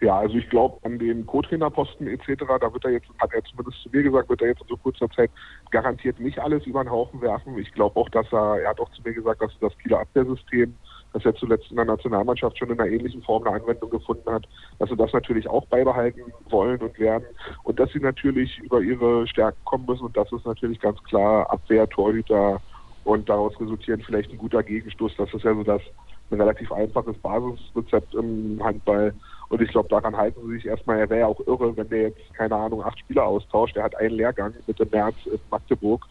Ja, 0.00 0.18
also 0.18 0.36
ich 0.36 0.48
glaube 0.48 0.78
an 0.82 1.00
den 1.00 1.26
Co-Trainerposten 1.26 2.06
etc., 2.06 2.44
da 2.60 2.72
wird 2.72 2.84
er 2.84 2.92
jetzt, 2.92 3.08
hat 3.18 3.32
er 3.32 3.42
zumindest 3.42 3.82
zu 3.82 3.88
mir 3.90 4.04
gesagt, 4.04 4.28
wird 4.28 4.42
er 4.42 4.48
jetzt 4.48 4.62
in 4.62 4.68
so 4.68 4.76
kurzer 4.76 5.10
Zeit 5.10 5.28
garantiert 5.72 6.20
nicht 6.20 6.38
alles 6.38 6.64
über 6.66 6.84
den 6.84 6.92
Haufen 6.92 7.20
werfen. 7.20 7.58
Ich 7.58 7.72
glaube 7.72 7.98
auch, 7.98 8.08
dass 8.10 8.32
er, 8.32 8.60
er 8.60 8.70
hat 8.70 8.78
auch 8.78 8.90
zu 8.92 9.02
mir 9.02 9.12
gesagt, 9.12 9.42
dass 9.42 9.50
das 9.60 9.76
Kieler 9.78 9.98
Abwehrsystem, 9.98 10.72
das 11.14 11.24
er 11.24 11.34
zuletzt 11.36 11.70
in 11.70 11.76
der 11.76 11.86
Nationalmannschaft 11.86 12.58
schon 12.58 12.70
in 12.70 12.80
einer 12.80 12.90
ähnlichen 12.90 13.22
Form 13.22 13.46
eine 13.46 13.56
Anwendung 13.56 13.88
gefunden 13.88 14.30
hat, 14.30 14.44
dass 14.78 14.90
sie 14.90 14.96
das 14.96 15.12
natürlich 15.12 15.48
auch 15.48 15.64
beibehalten 15.66 16.20
wollen 16.50 16.80
und 16.80 16.98
werden 16.98 17.24
und 17.62 17.78
dass 17.78 17.90
sie 17.92 18.00
natürlich 18.00 18.58
über 18.58 18.80
ihre 18.80 19.26
Stärken 19.26 19.64
kommen 19.64 19.86
müssen 19.86 20.04
und 20.04 20.16
das 20.16 20.30
ist 20.32 20.44
natürlich 20.44 20.80
ganz 20.80 21.02
klar 21.04 21.48
Abwehr, 21.50 21.88
Torhüter 21.88 22.60
und 23.04 23.28
daraus 23.28 23.58
resultieren 23.60 24.02
vielleicht 24.04 24.32
ein 24.32 24.38
guter 24.38 24.62
Gegenstoß. 24.62 25.12
Das 25.16 25.32
ist 25.32 25.44
ja 25.44 25.54
so 25.54 25.62
das 25.62 25.82
ein 26.30 26.40
relativ 26.40 26.72
einfaches 26.72 27.16
Basisrezept 27.18 28.14
im 28.14 28.58
Handball. 28.62 29.14
Und 29.50 29.60
ich 29.60 29.70
glaube, 29.70 29.90
daran 29.90 30.16
halten 30.16 30.40
sie 30.46 30.54
sich 30.54 30.66
erstmal. 30.66 30.98
Er 30.98 31.10
wäre 31.10 31.20
ja 31.20 31.26
auch 31.26 31.40
irre, 31.46 31.76
wenn 31.76 31.88
der 31.90 32.02
jetzt, 32.02 32.34
keine 32.34 32.56
Ahnung, 32.56 32.82
acht 32.82 32.98
Spieler 32.98 33.24
austauscht. 33.24 33.76
Er 33.76 33.84
hat 33.84 33.94
einen 33.96 34.16
Lehrgang 34.16 34.54
Mitte 34.66 34.86
März 34.90 35.16
in 35.26 35.38
Magdeburg 35.50 36.04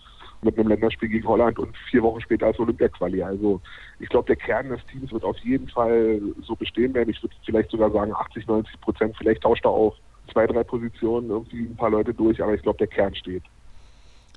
mit 0.43 0.57
einem 0.57 0.69
Länderspiel 0.69 1.09
gegen 1.09 1.27
Holland 1.27 1.59
und 1.59 1.75
vier 1.89 2.03
Wochen 2.03 2.21
später 2.21 2.47
als 2.47 2.59
Olympia-Quali. 2.59 3.23
Also 3.23 3.61
ich 3.99 4.09
glaube, 4.09 4.27
der 4.27 4.35
Kern 4.35 4.69
des 4.69 4.85
Teams 4.87 5.11
wird 5.11 5.23
auf 5.23 5.37
jeden 5.39 5.67
Fall 5.69 6.21
so 6.41 6.55
bestehen 6.55 6.93
werden. 6.93 7.09
Ich 7.09 7.21
würde 7.21 7.35
vielleicht 7.45 7.71
sogar 7.71 7.91
sagen 7.91 8.13
80, 8.13 8.47
90 8.47 8.81
Prozent. 8.81 9.15
Vielleicht 9.17 9.43
tauscht 9.43 9.65
er 9.65 9.71
auch 9.71 9.95
zwei, 10.31 10.47
drei 10.47 10.63
Positionen 10.63 11.29
irgendwie 11.29 11.63
ein 11.63 11.75
paar 11.75 11.89
Leute 11.89 12.13
durch, 12.13 12.41
aber 12.41 12.53
ich 12.53 12.61
glaube, 12.61 12.77
der 12.77 12.87
Kern 12.87 13.13
steht. 13.15 13.43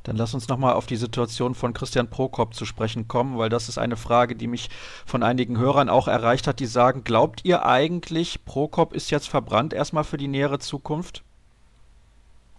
Dann 0.06 0.16
lass 0.16 0.34
uns 0.34 0.48
nochmal 0.48 0.74
auf 0.74 0.86
die 0.86 0.96
Situation 0.96 1.56
von 1.56 1.72
Christian 1.72 2.08
Prokop 2.08 2.54
zu 2.54 2.64
sprechen 2.64 3.08
kommen, 3.08 3.38
weil 3.38 3.48
das 3.48 3.68
ist 3.68 3.76
eine 3.76 3.96
Frage, 3.96 4.36
die 4.36 4.46
mich 4.46 4.70
von 5.04 5.24
einigen 5.24 5.58
Hörern 5.58 5.88
auch 5.88 6.06
erreicht 6.06 6.46
hat, 6.46 6.60
die 6.60 6.66
sagen, 6.66 7.02
glaubt 7.02 7.44
ihr 7.44 7.66
eigentlich, 7.66 8.44
Prokop 8.44 8.92
ist 8.92 9.10
jetzt 9.10 9.28
verbrannt 9.28 9.74
erstmal 9.74 10.04
für 10.04 10.16
die 10.16 10.28
nähere 10.28 10.60
Zukunft? 10.60 11.24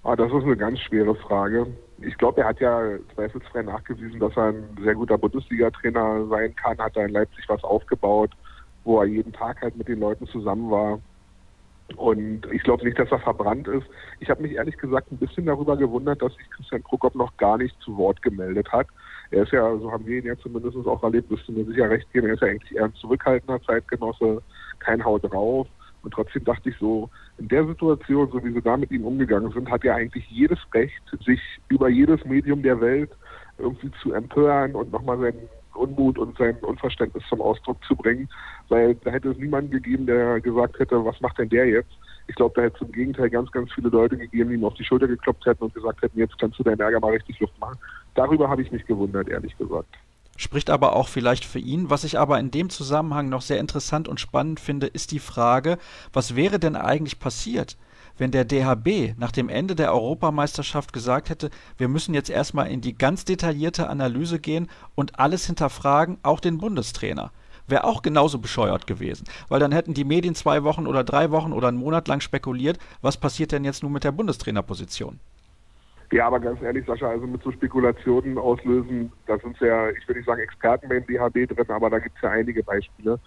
Ah, 0.04 0.18
das 0.18 0.27
ist 0.32 0.44
eine 0.44 0.58
ganz 0.58 0.80
schwere 0.80 1.16
Frage. 1.16 1.68
Ich 2.01 2.18
glaube, 2.18 2.42
er 2.42 2.48
hat 2.48 2.60
ja 2.60 2.98
zweifelsfrei 3.16 3.63
nachgewiesen, 3.63 4.20
dass 4.20 4.36
er 4.38 4.50
ein 4.50 4.77
sehr 4.84 4.96
guter 4.96 5.18
Bundesliga-Trainer 5.18 6.27
sein 6.27 6.56
kann, 6.56 6.77
hat 6.77 6.96
er 6.96 7.06
in 7.06 7.13
Leipzig 7.13 7.46
was 7.48 7.63
aufgebaut, 7.63 8.32
wo 8.84 9.00
er 9.00 9.06
jeden 9.06 9.34
Tag 9.34 9.62
halt 9.62 9.75
mit 9.75 9.88
den 9.88 10.00
Leuten 10.00 10.27
zusammen 10.27 10.70
war. 10.70 11.00
Und 11.96 12.46
ich 12.51 12.63
glaube 12.63 12.84
nicht, 12.84 13.00
dass 13.00 13.12
er 13.12 13.20
verbrannt 13.20 13.68
ist. 13.68 13.88
Ich 14.20 14.30
habe 14.30 14.42
mich 14.42 14.54
ehrlich 14.54 14.77
gesagt 14.77 15.12
ein 15.12 15.18
bisschen 15.18 15.46
darüber 15.46 15.77
gewundert, 15.77 16.22
dass 16.22 16.36
sich 16.36 16.50
Christian 16.51 16.84
Prokop 16.84 17.16
noch 17.16 17.36
gar 17.38 17.58
nicht 17.58 17.75
zu 17.82 17.96
Wort 17.98 18.22
gemeldet 18.22 18.70
hat. 18.72 18.88
Er 19.32 19.44
ist 19.44 19.51
ja, 19.51 19.75
so 19.77 19.92
haben 19.92 20.06
wir 20.06 20.20
ihn 20.20 20.25
ja 20.25 20.38
zumindest 20.38 20.77
auch 20.86 21.01
erlebt, 21.04 21.32
müsste 21.32 21.51
mir 21.51 21.66
sicher 21.66 21.89
recht 21.89 22.12
geben, 22.12 22.27
er 22.27 22.34
ist 22.34 22.42
ja 22.42 22.48
eigentlich 22.50 22.75
eher 22.75 22.86
ein 22.86 22.94
zurückhaltender 22.96 23.62
Zeitgenosse, 23.63 24.42
kein 24.80 25.04
Haut 25.04 25.24
drauf. 25.24 25.68
Und 26.07 26.13
trotzdem 26.13 26.45
dachte 26.45 26.69
ich 26.69 26.77
so, 26.77 27.09
in 27.37 27.49
der 27.49 27.67
Situation, 27.67 28.31
so 28.31 28.41
wie 28.41 28.53
sie 28.53 28.61
da 28.61 28.77
mit 28.77 28.91
ihm 28.91 29.03
umgegangen 29.03 29.51
sind, 29.51 29.69
hat 29.69 29.83
er 29.83 29.95
eigentlich 29.95 30.25
jedes 30.29 30.57
Recht, 30.73 31.01
sich 31.25 31.41
über 31.67 31.89
jedes 31.89 32.23
Medium 32.23 32.63
der 32.63 32.79
Welt 32.79 33.11
irgendwie 33.57 33.91
zu 34.01 34.13
empören 34.13 34.73
und 34.73 34.89
nochmal 34.89 35.19
seinen 35.19 35.49
Unmut 35.73 36.17
und 36.17 36.37
sein 36.37 36.55
Unverständnis 36.61 37.25
zum 37.27 37.41
Ausdruck 37.41 37.83
zu 37.83 37.93
bringen, 37.93 38.29
weil 38.69 38.95
da 38.95 39.11
hätte 39.11 39.31
es 39.31 39.37
niemanden 39.37 39.69
gegeben, 39.69 40.05
der 40.05 40.39
gesagt 40.39 40.79
hätte, 40.79 41.03
was 41.03 41.19
macht 41.19 41.39
denn 41.39 41.49
der 41.49 41.67
jetzt? 41.67 41.91
Ich 42.29 42.35
glaube, 42.35 42.53
da 42.55 42.61
hätte 42.61 42.77
es 42.77 42.87
im 42.87 42.93
Gegenteil 42.93 43.29
ganz, 43.29 43.51
ganz 43.51 43.69
viele 43.73 43.89
Leute 43.89 44.15
gegeben, 44.15 44.49
die 44.49 44.55
ihm 44.55 44.63
auf 44.63 44.75
die 44.75 44.85
Schulter 44.85 45.09
geklopft 45.09 45.45
hätten 45.45 45.65
und 45.65 45.73
gesagt 45.73 46.01
hätten, 46.01 46.17
jetzt 46.17 46.39
kannst 46.39 46.57
du 46.57 46.63
deinen 46.63 46.79
Ärger 46.79 47.01
mal 47.01 47.11
richtig 47.11 47.37
Luft 47.41 47.59
machen. 47.59 47.77
Darüber 48.15 48.47
habe 48.47 48.61
ich 48.61 48.71
mich 48.71 48.85
gewundert, 48.85 49.27
ehrlich 49.27 49.57
gesagt. 49.57 49.93
Spricht 50.38 50.70
aber 50.70 50.96
auch 50.96 51.08
vielleicht 51.08 51.44
für 51.46 51.59
ihn. 51.59 51.90
Was 51.90 52.03
ich 52.03 52.20
aber 52.20 52.40
in 52.40 52.51
dem 52.51 52.70
Zusammenhang 52.70 53.27
noch 53.27 53.42
sehr 53.42 53.59
interessant 53.59 54.07
und 54.07 54.20
spannend 54.20 54.59
finde, 54.59 54.85
ist 54.88 55.11
die 55.11 55.20
Frage, 55.20 55.79
was 56.14 56.35
wäre 56.35 56.59
denn 56.59 56.75
eigentlich 56.75 57.20
passiert, 57.20 57.75
wenn 58.20 58.31
der 58.31 58.46
DHB 58.46 59.18
nach 59.18 59.31
dem 59.31 59.50
Ende 59.50 59.75
der 59.75 59.94
Europameisterschaft 59.94 60.94
gesagt 60.94 61.29
hätte, 61.29 61.50
wir 61.77 61.88
müssen 61.88 62.14
jetzt 62.14 62.29
erstmal 62.29 62.70
in 62.70 62.81
die 62.81 62.98
ganz 62.98 63.25
detaillierte 63.25 63.90
Analyse 63.90 64.40
gehen 64.40 64.70
und 64.96 65.20
alles 65.20 65.46
hinterfragen, 65.46 66.18
auch 66.24 66.40
den 66.40 66.59
Bundestrainer. 66.59 67.31
Wäre 67.68 67.83
auch 67.83 68.01
genauso 68.01 68.40
bescheuert 68.40 68.88
gewesen. 68.88 69.25
Weil 69.50 69.59
dann 69.59 69.72
hätten 69.72 69.94
die 69.94 70.05
Medien 70.05 70.35
zwei 70.35 70.64
Wochen 70.64 70.88
oder 70.88 71.03
drei 71.03 71.31
Wochen 71.31 71.51
oder 71.51 71.68
einen 71.68 71.77
Monat 71.77 72.07
lang 72.07 72.22
spekuliert, 72.22 72.79
was 73.01 73.18
passiert 73.18 73.51
denn 73.51 73.66
jetzt 73.66 73.83
nun 73.83 73.92
mit 73.92 74.03
der 74.03 74.14
Bundestrainerposition. 74.14 75.20
Ja, 76.11 76.27
aber 76.27 76.39
ganz 76.39 76.61
ehrlich, 76.61 76.85
Sascha, 76.85 77.09
also 77.09 77.27
mit 77.27 77.43
so 77.43 77.51
Spekulationen 77.51 78.37
auslösen, 78.37 79.11
da 79.25 79.37
sind 79.39 79.59
ja, 79.59 79.89
ich 79.89 80.07
würde 80.07 80.20
nicht 80.20 80.27
sagen 80.27 80.41
Experten 80.41 80.87
beim 80.87 81.05
DHB 81.05 81.53
drin, 81.53 81.70
aber 81.70 81.89
da 81.89 82.00
gibt 82.00 82.15
es 82.15 82.22
ja 82.22 82.29
einige 82.29 82.63
Beispiele. 82.63 83.20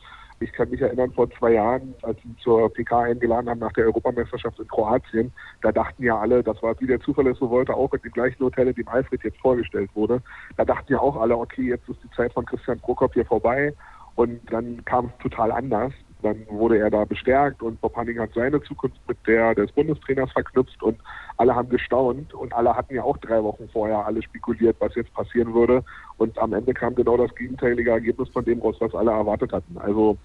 Ich 0.42 0.50
kann 0.54 0.70
mich 0.70 0.80
erinnern, 0.80 1.12
vor 1.12 1.30
zwei 1.32 1.52
Jahren, 1.52 1.94
als 2.00 2.18
sie 2.22 2.34
zur 2.36 2.72
PK 2.72 3.02
eingeladen 3.02 3.50
haben 3.50 3.58
nach 3.58 3.74
der 3.74 3.84
Europameisterschaft 3.84 4.58
in 4.58 4.68
Kroatien, 4.68 5.30
da 5.60 5.70
dachten 5.70 6.02
ja 6.02 6.18
alle, 6.18 6.42
das 6.42 6.62
war 6.62 6.74
wie 6.80 6.86
der 6.86 7.00
Zufall 7.00 7.26
es 7.26 7.38
so 7.38 7.50
wollte, 7.50 7.74
auch 7.74 7.92
in 7.92 8.00
dem 8.00 8.12
gleichen 8.12 8.42
Hotel, 8.42 8.68
in 8.68 8.74
dem 8.74 8.88
Alfred 8.88 9.22
jetzt 9.22 9.38
vorgestellt 9.40 9.90
wurde. 9.92 10.22
Da 10.56 10.64
dachten 10.64 10.90
ja 10.90 11.00
auch 11.00 11.20
alle, 11.20 11.36
okay, 11.36 11.68
jetzt 11.68 11.86
ist 11.90 12.02
die 12.02 12.10
Zeit 12.16 12.32
von 12.32 12.46
Christian 12.46 12.80
Prokop 12.80 13.12
hier 13.12 13.26
vorbei. 13.26 13.74
Und 14.14 14.40
dann 14.50 14.82
kam 14.86 15.06
es 15.06 15.22
total 15.22 15.52
anders. 15.52 15.92
Dann 16.22 16.46
wurde 16.48 16.78
er 16.78 16.90
da 16.90 17.04
bestärkt 17.04 17.62
und 17.62 17.80
Bob 17.80 17.96
Hanning 17.96 18.18
hat 18.18 18.30
seine 18.34 18.62
Zukunft 18.62 19.00
mit 19.08 19.18
der 19.26 19.54
des 19.54 19.72
Bundestrainers 19.72 20.30
verknüpft 20.32 20.82
und 20.82 20.98
alle 21.36 21.54
haben 21.54 21.68
gestaunt 21.68 22.34
und 22.34 22.52
alle 22.52 22.74
hatten 22.74 22.94
ja 22.94 23.02
auch 23.02 23.16
drei 23.18 23.42
Wochen 23.42 23.68
vorher 23.72 24.04
alle 24.04 24.22
spekuliert, 24.22 24.76
was 24.78 24.94
jetzt 24.94 25.12
passieren 25.14 25.54
würde. 25.54 25.82
Und 26.18 26.38
am 26.38 26.52
Ende 26.52 26.74
kam 26.74 26.94
genau 26.94 27.16
das 27.16 27.34
gegenteilige 27.34 27.90
Ergebnis 27.90 28.28
von 28.28 28.44
dem 28.44 28.60
raus, 28.60 28.76
was 28.80 28.94
alle 28.94 29.10
erwartet 29.10 29.52
hatten. 29.52 29.78
Also 29.78 30.16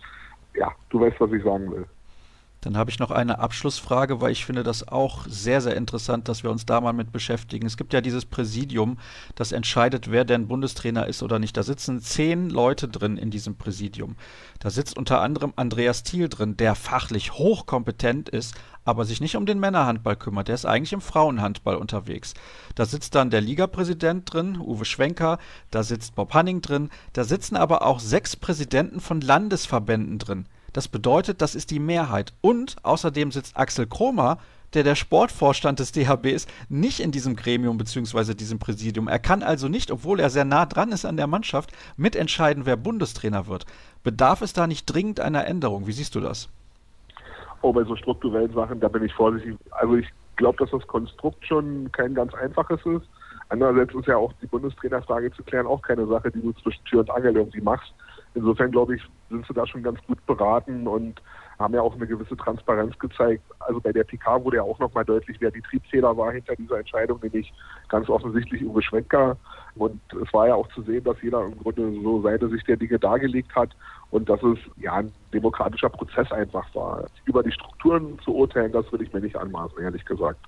ja, 0.56 0.72
du 0.90 1.00
weißt, 1.00 1.20
was 1.20 1.32
ich 1.32 1.44
sagen 1.44 1.72
will. 1.72 1.86
Dann 2.66 2.78
habe 2.78 2.90
ich 2.90 2.98
noch 2.98 3.12
eine 3.12 3.38
Abschlussfrage, 3.38 4.22
weil 4.22 4.32
ich 4.32 4.44
finde 4.44 4.64
das 4.64 4.88
auch 4.88 5.28
sehr, 5.30 5.62
sehr 5.62 5.78
interessant, 5.78 6.28
dass 6.28 6.42
wir 6.42 6.50
uns 6.50 6.66
da 6.66 6.82
mal 6.82 6.94
mit 6.94 7.12
beschäftigen. 7.12 7.68
Es 7.68 7.78
gibt 7.78 7.94
ja 7.94 8.02
dieses 8.02 8.26
Präsidium, 8.26 8.98
das 9.36 9.52
entscheidet, 9.52 10.10
wer 10.10 10.26
denn 10.26 10.48
Bundestrainer 10.48 11.06
ist 11.06 11.22
oder 11.22 11.38
nicht. 11.38 11.56
Da 11.56 11.62
sitzen 11.62 12.02
zehn 12.02 12.50
Leute 12.50 12.88
drin 12.88 13.18
in 13.18 13.30
diesem 13.30 13.56
Präsidium. 13.56 14.16
Da 14.58 14.72
sitzt 14.72 14.98
unter 14.98 15.22
anderem 15.22 15.54
Andreas 15.56 16.02
Thiel 16.02 16.28
drin, 16.28 16.58
der 16.58 16.74
fachlich 16.74 17.34
hochkompetent 17.34 18.30
ist, 18.30 18.56
aber 18.84 19.06
sich 19.06 19.22
nicht 19.22 19.36
um 19.36 19.46
den 19.46 19.60
Männerhandball 19.60 20.16
kümmert. 20.16 20.48
Der 20.48 20.56
ist 20.56 20.66
eigentlich 20.66 20.94
im 20.94 21.02
Frauenhandball 21.02 21.76
unterwegs. 21.76 22.34
Da 22.74 22.86
sitzt 22.86 23.14
dann 23.14 23.30
der 23.30 23.42
Ligapräsident 23.42 24.34
drin, 24.34 24.58
Uwe 24.58 24.86
Schwenker, 24.86 25.38
da 25.70 25.84
sitzt 25.84 26.16
Bob 26.16 26.34
Hanning 26.34 26.62
drin, 26.62 26.90
da 27.14 27.26
sitzen 27.26 27.58
aber 27.58 27.86
auch 27.86 28.00
sechs 28.00 28.36
Präsidenten 28.36 29.02
von 29.02 29.22
Landesverbänden 29.22 30.18
drin. 30.18 30.48
Das 30.76 30.90
bedeutet, 30.90 31.42
das 31.42 31.56
ist 31.56 31.72
die 31.72 31.80
Mehrheit. 31.80 32.34
Und 32.42 32.76
außerdem 32.84 33.32
sitzt 33.32 33.56
Axel 33.56 33.88
Kromer, 33.88 34.40
der 34.74 34.84
der 34.84 34.96
Sportvorstand 34.96 35.80
des 35.80 35.94
DHB 35.94 36.26
ist, 36.26 36.52
nicht 36.68 37.00
in 37.00 37.12
diesem 37.12 37.38
Gremium 37.38 37.78
bzw. 37.78 38.34
diesem 38.34 38.60
Präsidium. 38.60 39.08
Er 39.08 39.20
kann 39.20 39.42
also 39.42 39.70
nicht, 39.70 39.90
obwohl 39.90 40.20
er 40.20 40.30
sehr 40.30 40.44
nah 40.44 40.66
dran 40.66 40.92
ist 40.92 41.06
an 41.06 41.16
der 41.16 41.28
Mannschaft, 41.28 41.72
mitentscheiden, 41.96 42.66
wer 42.66 42.76
Bundestrainer 42.76 43.48
wird. 43.48 43.66
Bedarf 44.04 44.42
es 44.42 44.52
da 44.52 44.68
nicht 44.68 44.86
dringend 44.86 45.22
einer 45.22 45.48
Änderung? 45.48 45.88
Wie 45.88 45.94
siehst 45.94 46.14
du 46.14 46.20
das? 46.20 46.50
Oh, 47.62 47.72
bei 47.72 47.86
so 47.86 47.96
strukturellen 47.96 48.54
Sachen, 48.54 48.82
da 48.82 48.90
bin 48.90 49.06
ich 49.06 49.14
vorsichtig. 49.14 49.56
Also 49.72 49.96
ich 49.96 50.10
glaube, 50.36 50.58
dass 50.58 50.72
das 50.72 50.86
Konstrukt 50.88 51.48
schon 51.48 51.90
kein 51.94 52.14
ganz 52.14 52.34
einfaches 52.34 52.86
ist. 52.86 53.08
Andererseits 53.48 53.96
ist 53.96 54.08
ja 54.08 54.18
auch 54.18 54.34
die 54.42 54.48
Bundestrainerfrage 54.48 55.32
zu 55.32 55.44
klären 55.44 55.68
auch 55.68 55.82
keine 55.82 56.06
Sache, 56.06 56.32
die 56.32 56.42
du 56.42 56.52
zwischen 56.62 56.84
Tür 56.84 57.00
und 57.00 57.12
Angel 57.12 57.38
irgendwie 57.38 57.62
machst. 57.62 57.94
Insofern 58.36 58.72
glaube 58.72 58.96
ich, 58.96 59.02
sind 59.30 59.46
sie 59.48 59.54
da 59.54 59.66
schon 59.66 59.82
ganz 59.82 60.00
gut 60.06 60.24
beraten 60.26 60.88
und 60.88 61.22
haben 61.58 61.74
ja 61.74 61.82
auch 61.82 61.96
eine 61.96 62.06
gewisse 62.06 62.36
Transparenz 62.36 62.98
gezeigt. 63.00 63.42
Also 63.60 63.80
bei 63.80 63.94
der 63.94 64.04
PK 64.04 64.44
wurde 64.44 64.58
ja 64.58 64.64
auch 64.64 64.78
nochmal 64.80 65.06
deutlich, 65.06 65.38
wer 65.40 65.52
die 65.52 65.62
Triebfehler 65.62 66.16
war 66.18 66.34
hinter 66.34 66.56
dieser 66.56 66.80
Entscheidung, 66.80 67.20
nämlich 67.22 67.54
ganz 67.88 68.10
offensichtlich 68.10 68.64
Uwe 68.66 68.82
Schwenker. 68.82 69.38
Und 69.76 70.02
es 70.22 70.34
war 70.34 70.48
ja 70.48 70.56
auch 70.56 70.68
zu 70.70 70.82
sehen, 70.82 71.04
dass 71.06 71.22
jeder 71.22 71.46
im 71.46 71.58
Grunde 71.58 71.94
so 72.04 72.22
seine 72.22 72.50
Sicht 72.50 72.68
der 72.68 72.78
Dinge 72.78 73.00
dargelegt 73.00 73.56
hat 73.56 73.70
und 74.12 74.28
dass 74.28 74.44
es 74.44 74.60
ja 74.78 74.96
ein 74.96 75.12
demokratischer 75.34 75.90
Prozess 75.90 76.30
einfach 76.32 76.66
war. 76.76 77.06
Über 77.24 77.42
die 77.42 77.52
Strukturen 77.52 78.20
zu 78.20 78.36
urteilen, 78.36 78.74
das 78.74 78.90
würde 78.92 79.06
ich 79.06 79.14
mir 79.14 79.22
nicht 79.22 79.38
anmaßen, 79.38 79.82
ehrlich 79.82 80.06
gesagt. 80.06 80.40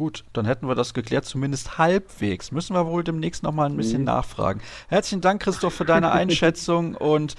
Gut, 0.00 0.24
dann 0.32 0.46
hätten 0.46 0.66
wir 0.66 0.74
das 0.74 0.94
geklärt, 0.94 1.26
zumindest 1.26 1.76
halbwegs. 1.76 2.52
Müssen 2.52 2.74
wir 2.74 2.86
wohl 2.86 3.04
demnächst 3.04 3.42
noch 3.42 3.52
mal 3.52 3.66
ein 3.66 3.76
bisschen 3.76 3.98
mhm. 3.98 4.06
nachfragen. 4.06 4.62
Herzlichen 4.88 5.20
Dank, 5.20 5.42
Christoph, 5.42 5.74
für 5.74 5.84
deine 5.84 6.10
Einschätzung 6.12 6.94
und 6.94 7.34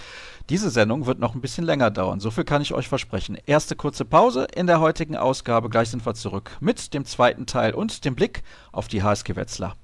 diese 0.47 0.69
Sendung 0.69 1.07
wird 1.07 1.17
noch 1.17 1.33
ein 1.33 1.41
bisschen 1.41 1.65
länger 1.65 1.89
dauern. 1.89 2.19
So 2.19 2.29
viel 2.29 2.43
kann 2.43 2.61
ich 2.61 2.75
euch 2.75 2.87
versprechen. 2.87 3.35
Erste 3.47 3.75
kurze 3.75 4.05
Pause 4.05 4.45
in 4.53 4.67
der 4.67 4.79
heutigen 4.79 5.17
Ausgabe. 5.17 5.69
Gleich 5.71 5.89
sind 5.89 6.05
wir 6.05 6.13
zurück 6.13 6.51
mit 6.59 6.93
dem 6.93 7.03
zweiten 7.03 7.47
Teil 7.47 7.73
und 7.73 8.05
dem 8.05 8.13
Blick 8.13 8.43
auf 8.71 8.87
die 8.87 9.01
HSG 9.01 9.35
Wetzlar. 9.35 9.75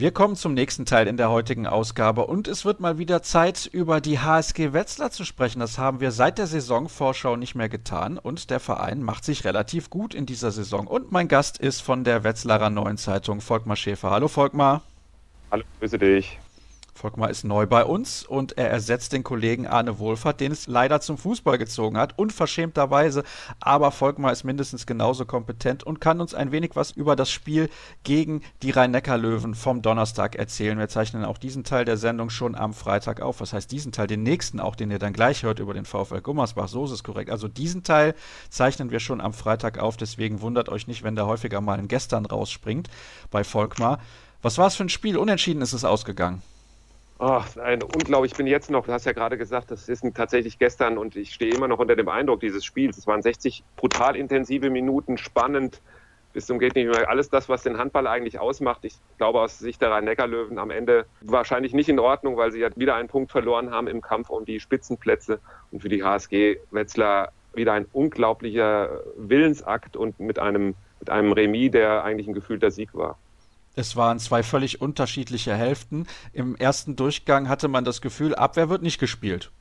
Wir 0.00 0.12
kommen 0.12 0.36
zum 0.36 0.54
nächsten 0.54 0.86
Teil 0.86 1.08
in 1.08 1.16
der 1.16 1.28
heutigen 1.28 1.66
Ausgabe 1.66 2.24
und 2.26 2.46
es 2.46 2.64
wird 2.64 2.78
mal 2.78 2.98
wieder 2.98 3.20
Zeit, 3.20 3.66
über 3.66 4.00
die 4.00 4.20
HSG 4.20 4.72
Wetzlar 4.72 5.10
zu 5.10 5.24
sprechen. 5.24 5.58
Das 5.58 5.76
haben 5.76 5.98
wir 5.98 6.12
seit 6.12 6.38
der 6.38 6.46
Saisonvorschau 6.46 7.34
nicht 7.34 7.56
mehr 7.56 7.68
getan 7.68 8.16
und 8.16 8.50
der 8.50 8.60
Verein 8.60 9.02
macht 9.02 9.24
sich 9.24 9.44
relativ 9.44 9.90
gut 9.90 10.14
in 10.14 10.24
dieser 10.24 10.52
Saison. 10.52 10.86
Und 10.86 11.10
mein 11.10 11.26
Gast 11.26 11.58
ist 11.58 11.80
von 11.80 12.04
der 12.04 12.22
Wetzlarer 12.22 12.70
Neuen 12.70 12.96
Zeitung, 12.96 13.40
Volkmar 13.40 13.74
Schäfer. 13.74 14.10
Hallo 14.10 14.28
Volkmar. 14.28 14.82
Hallo, 15.50 15.64
grüße 15.80 15.98
dich. 15.98 16.38
Volkmar 16.98 17.30
ist 17.30 17.44
neu 17.44 17.64
bei 17.66 17.84
uns 17.84 18.26
und 18.26 18.58
er 18.58 18.70
ersetzt 18.70 19.12
den 19.12 19.22
Kollegen 19.22 19.68
Arne 19.68 20.00
Wohlfahrt, 20.00 20.40
den 20.40 20.50
es 20.50 20.66
leider 20.66 21.00
zum 21.00 21.16
Fußball 21.16 21.56
gezogen 21.56 21.96
hat, 21.96 22.18
unverschämterweise. 22.18 23.22
Aber 23.60 23.92
Volkmar 23.92 24.32
ist 24.32 24.42
mindestens 24.42 24.84
genauso 24.84 25.24
kompetent 25.24 25.84
und 25.84 26.00
kann 26.00 26.20
uns 26.20 26.34
ein 26.34 26.50
wenig 26.50 26.72
was 26.74 26.90
über 26.90 27.14
das 27.14 27.30
Spiel 27.30 27.70
gegen 28.02 28.42
die 28.62 28.72
Rhein-Neckar-Löwen 28.72 29.54
vom 29.54 29.80
Donnerstag 29.80 30.34
erzählen. 30.34 30.76
Wir 30.76 30.88
zeichnen 30.88 31.24
auch 31.24 31.38
diesen 31.38 31.62
Teil 31.62 31.84
der 31.84 31.96
Sendung 31.96 32.30
schon 32.30 32.56
am 32.56 32.74
Freitag 32.74 33.20
auf. 33.20 33.40
Was 33.40 33.52
heißt 33.52 33.70
diesen 33.70 33.92
Teil? 33.92 34.08
Den 34.08 34.24
nächsten 34.24 34.58
auch, 34.58 34.74
den 34.74 34.90
ihr 34.90 34.98
dann 34.98 35.12
gleich 35.12 35.44
hört 35.44 35.60
über 35.60 35.74
den 35.74 35.84
VfL 35.84 36.20
Gummersbach. 36.20 36.66
So 36.66 36.84
ist 36.84 36.90
es 36.90 37.04
korrekt. 37.04 37.30
Also 37.30 37.46
diesen 37.46 37.84
Teil 37.84 38.16
zeichnen 38.50 38.90
wir 38.90 38.98
schon 38.98 39.20
am 39.20 39.34
Freitag 39.34 39.78
auf. 39.78 39.96
Deswegen 39.96 40.40
wundert 40.40 40.68
euch 40.68 40.88
nicht, 40.88 41.04
wenn 41.04 41.14
da 41.14 41.26
häufiger 41.26 41.60
mal 41.60 41.78
ein 41.78 41.86
Gestern 41.86 42.26
rausspringt 42.26 42.90
bei 43.30 43.44
Volkmar. 43.44 44.00
Was 44.42 44.58
war 44.58 44.66
es 44.66 44.74
für 44.74 44.82
ein 44.82 44.88
Spiel? 44.88 45.16
Unentschieden 45.16 45.62
ist 45.62 45.74
es 45.74 45.84
ausgegangen. 45.84 46.42
Ach, 47.20 47.56
ein 47.56 47.82
unglaublich. 47.82 48.32
Ich 48.32 48.38
bin 48.38 48.46
jetzt 48.46 48.70
noch, 48.70 48.86
du 48.86 48.92
hast 48.92 49.04
ja 49.04 49.12
gerade 49.12 49.36
gesagt, 49.36 49.72
das 49.72 49.88
ist 49.88 50.04
tatsächlich 50.14 50.58
gestern 50.58 50.98
und 50.98 51.16
ich 51.16 51.34
stehe 51.34 51.52
immer 51.52 51.66
noch 51.66 51.80
unter 51.80 51.96
dem 51.96 52.08
Eindruck 52.08 52.40
dieses 52.40 52.64
Spiels. 52.64 52.96
Es 52.96 53.08
waren 53.08 53.22
60 53.22 53.64
brutal 53.74 54.14
intensive 54.14 54.70
Minuten, 54.70 55.18
spannend, 55.18 55.82
bis 56.32 56.46
zum 56.46 56.60
geht 56.60 56.76
nicht 56.76 56.86
mehr. 56.88 57.08
Alles 57.08 57.28
das, 57.28 57.48
was 57.48 57.64
den 57.64 57.76
Handball 57.76 58.06
eigentlich 58.06 58.38
ausmacht. 58.38 58.84
Ich 58.84 58.94
glaube 59.16 59.40
aus 59.40 59.58
Sicht 59.58 59.82
der 59.82 59.90
Rhein-Neckar-Löwen 59.90 60.60
am 60.60 60.70
Ende 60.70 61.06
wahrscheinlich 61.20 61.72
nicht 61.72 61.88
in 61.88 61.98
Ordnung, 61.98 62.36
weil 62.36 62.52
sie 62.52 62.60
ja 62.60 62.68
wieder 62.76 62.94
einen 62.94 63.08
Punkt 63.08 63.32
verloren 63.32 63.72
haben 63.72 63.88
im 63.88 64.00
Kampf 64.00 64.30
um 64.30 64.44
die 64.44 64.60
Spitzenplätze 64.60 65.40
und 65.72 65.80
für 65.80 65.88
die 65.88 66.04
HSG 66.04 66.58
Wetzlar 66.70 67.32
wieder 67.52 67.72
ein 67.72 67.86
unglaublicher 67.92 69.00
Willensakt 69.16 69.96
und 69.96 70.20
mit 70.20 70.38
einem, 70.38 70.76
mit 71.00 71.10
einem 71.10 71.32
Remis, 71.32 71.72
der 71.72 72.04
eigentlich 72.04 72.28
ein 72.28 72.34
gefühlter 72.34 72.70
Sieg 72.70 72.94
war. 72.94 73.18
Es 73.78 73.94
waren 73.94 74.18
zwei 74.18 74.42
völlig 74.42 74.80
unterschiedliche 74.80 75.54
Hälften. 75.54 76.08
Im 76.32 76.56
ersten 76.56 76.96
Durchgang 76.96 77.48
hatte 77.48 77.68
man 77.68 77.84
das 77.84 78.00
Gefühl, 78.00 78.34
Abwehr 78.34 78.68
wird 78.68 78.82
nicht 78.82 78.98
gespielt. 78.98 79.52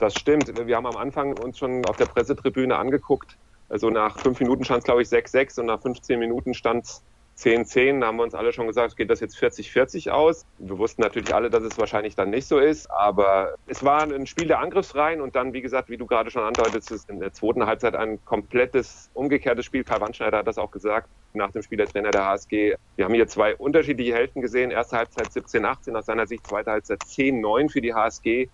Das 0.00 0.14
stimmt. 0.14 0.52
Wir 0.66 0.74
haben 0.74 0.86
am 0.86 0.96
Anfang 0.96 1.38
uns 1.38 1.58
schon 1.58 1.84
auf 1.84 1.96
der 1.96 2.06
Pressetribüne 2.06 2.76
angeguckt. 2.76 3.36
Also 3.68 3.88
nach 3.88 4.18
fünf 4.18 4.40
Minuten 4.40 4.64
stand 4.64 4.80
es, 4.80 4.84
glaube 4.84 5.02
ich, 5.02 5.08
6-6 5.08 5.60
und 5.60 5.66
nach 5.66 5.80
15 5.80 6.18
Minuten 6.18 6.54
stand 6.54 6.86
es 6.86 7.02
10-10, 7.38 8.00
da 8.00 8.06
haben 8.06 8.16
wir 8.16 8.22
uns 8.22 8.34
alle 8.34 8.52
schon 8.52 8.66
gesagt, 8.66 8.96
geht 8.96 9.10
das 9.10 9.20
jetzt 9.20 9.36
40-40 9.36 10.10
aus. 10.10 10.46
Wir 10.58 10.78
wussten 10.78 11.02
natürlich 11.02 11.34
alle, 11.34 11.50
dass 11.50 11.62
es 11.62 11.76
wahrscheinlich 11.78 12.14
dann 12.14 12.30
nicht 12.30 12.46
so 12.46 12.58
ist, 12.58 12.90
aber 12.90 13.56
es 13.66 13.84
war 13.84 14.02
ein 14.02 14.26
Spiel 14.26 14.46
der 14.46 14.60
Angriffsreihen 14.60 15.20
und 15.20 15.36
dann, 15.36 15.52
wie 15.52 15.60
gesagt, 15.60 15.90
wie 15.90 15.98
du 15.98 16.06
gerade 16.06 16.30
schon 16.30 16.42
andeutest, 16.42 17.10
in 17.10 17.20
der 17.20 17.32
zweiten 17.32 17.66
Halbzeit 17.66 17.94
ein 17.94 18.24
komplettes, 18.24 19.10
umgekehrtes 19.12 19.66
Spiel. 19.66 19.84
Karl 19.84 20.00
Wandschneider 20.00 20.38
hat 20.38 20.46
das 20.46 20.56
auch 20.56 20.70
gesagt, 20.70 21.08
nach 21.34 21.50
dem 21.50 21.62
Spiel 21.62 21.76
der 21.76 21.88
Trainer 21.88 22.10
der 22.10 22.24
HSG. 22.24 22.74
Wir 22.96 23.04
haben 23.04 23.14
hier 23.14 23.28
zwei 23.28 23.54
unterschiedliche 23.54 24.14
Hälften 24.14 24.40
gesehen. 24.40 24.70
Erste 24.70 24.96
Halbzeit 24.96 25.26
17-18, 25.26 25.94
aus 25.94 26.06
seiner 26.06 26.26
Sicht 26.26 26.46
zweite 26.46 26.70
Halbzeit 26.70 27.00
10-9 27.00 27.70
für 27.70 27.82
die 27.82 27.92
HSG. 27.92 28.48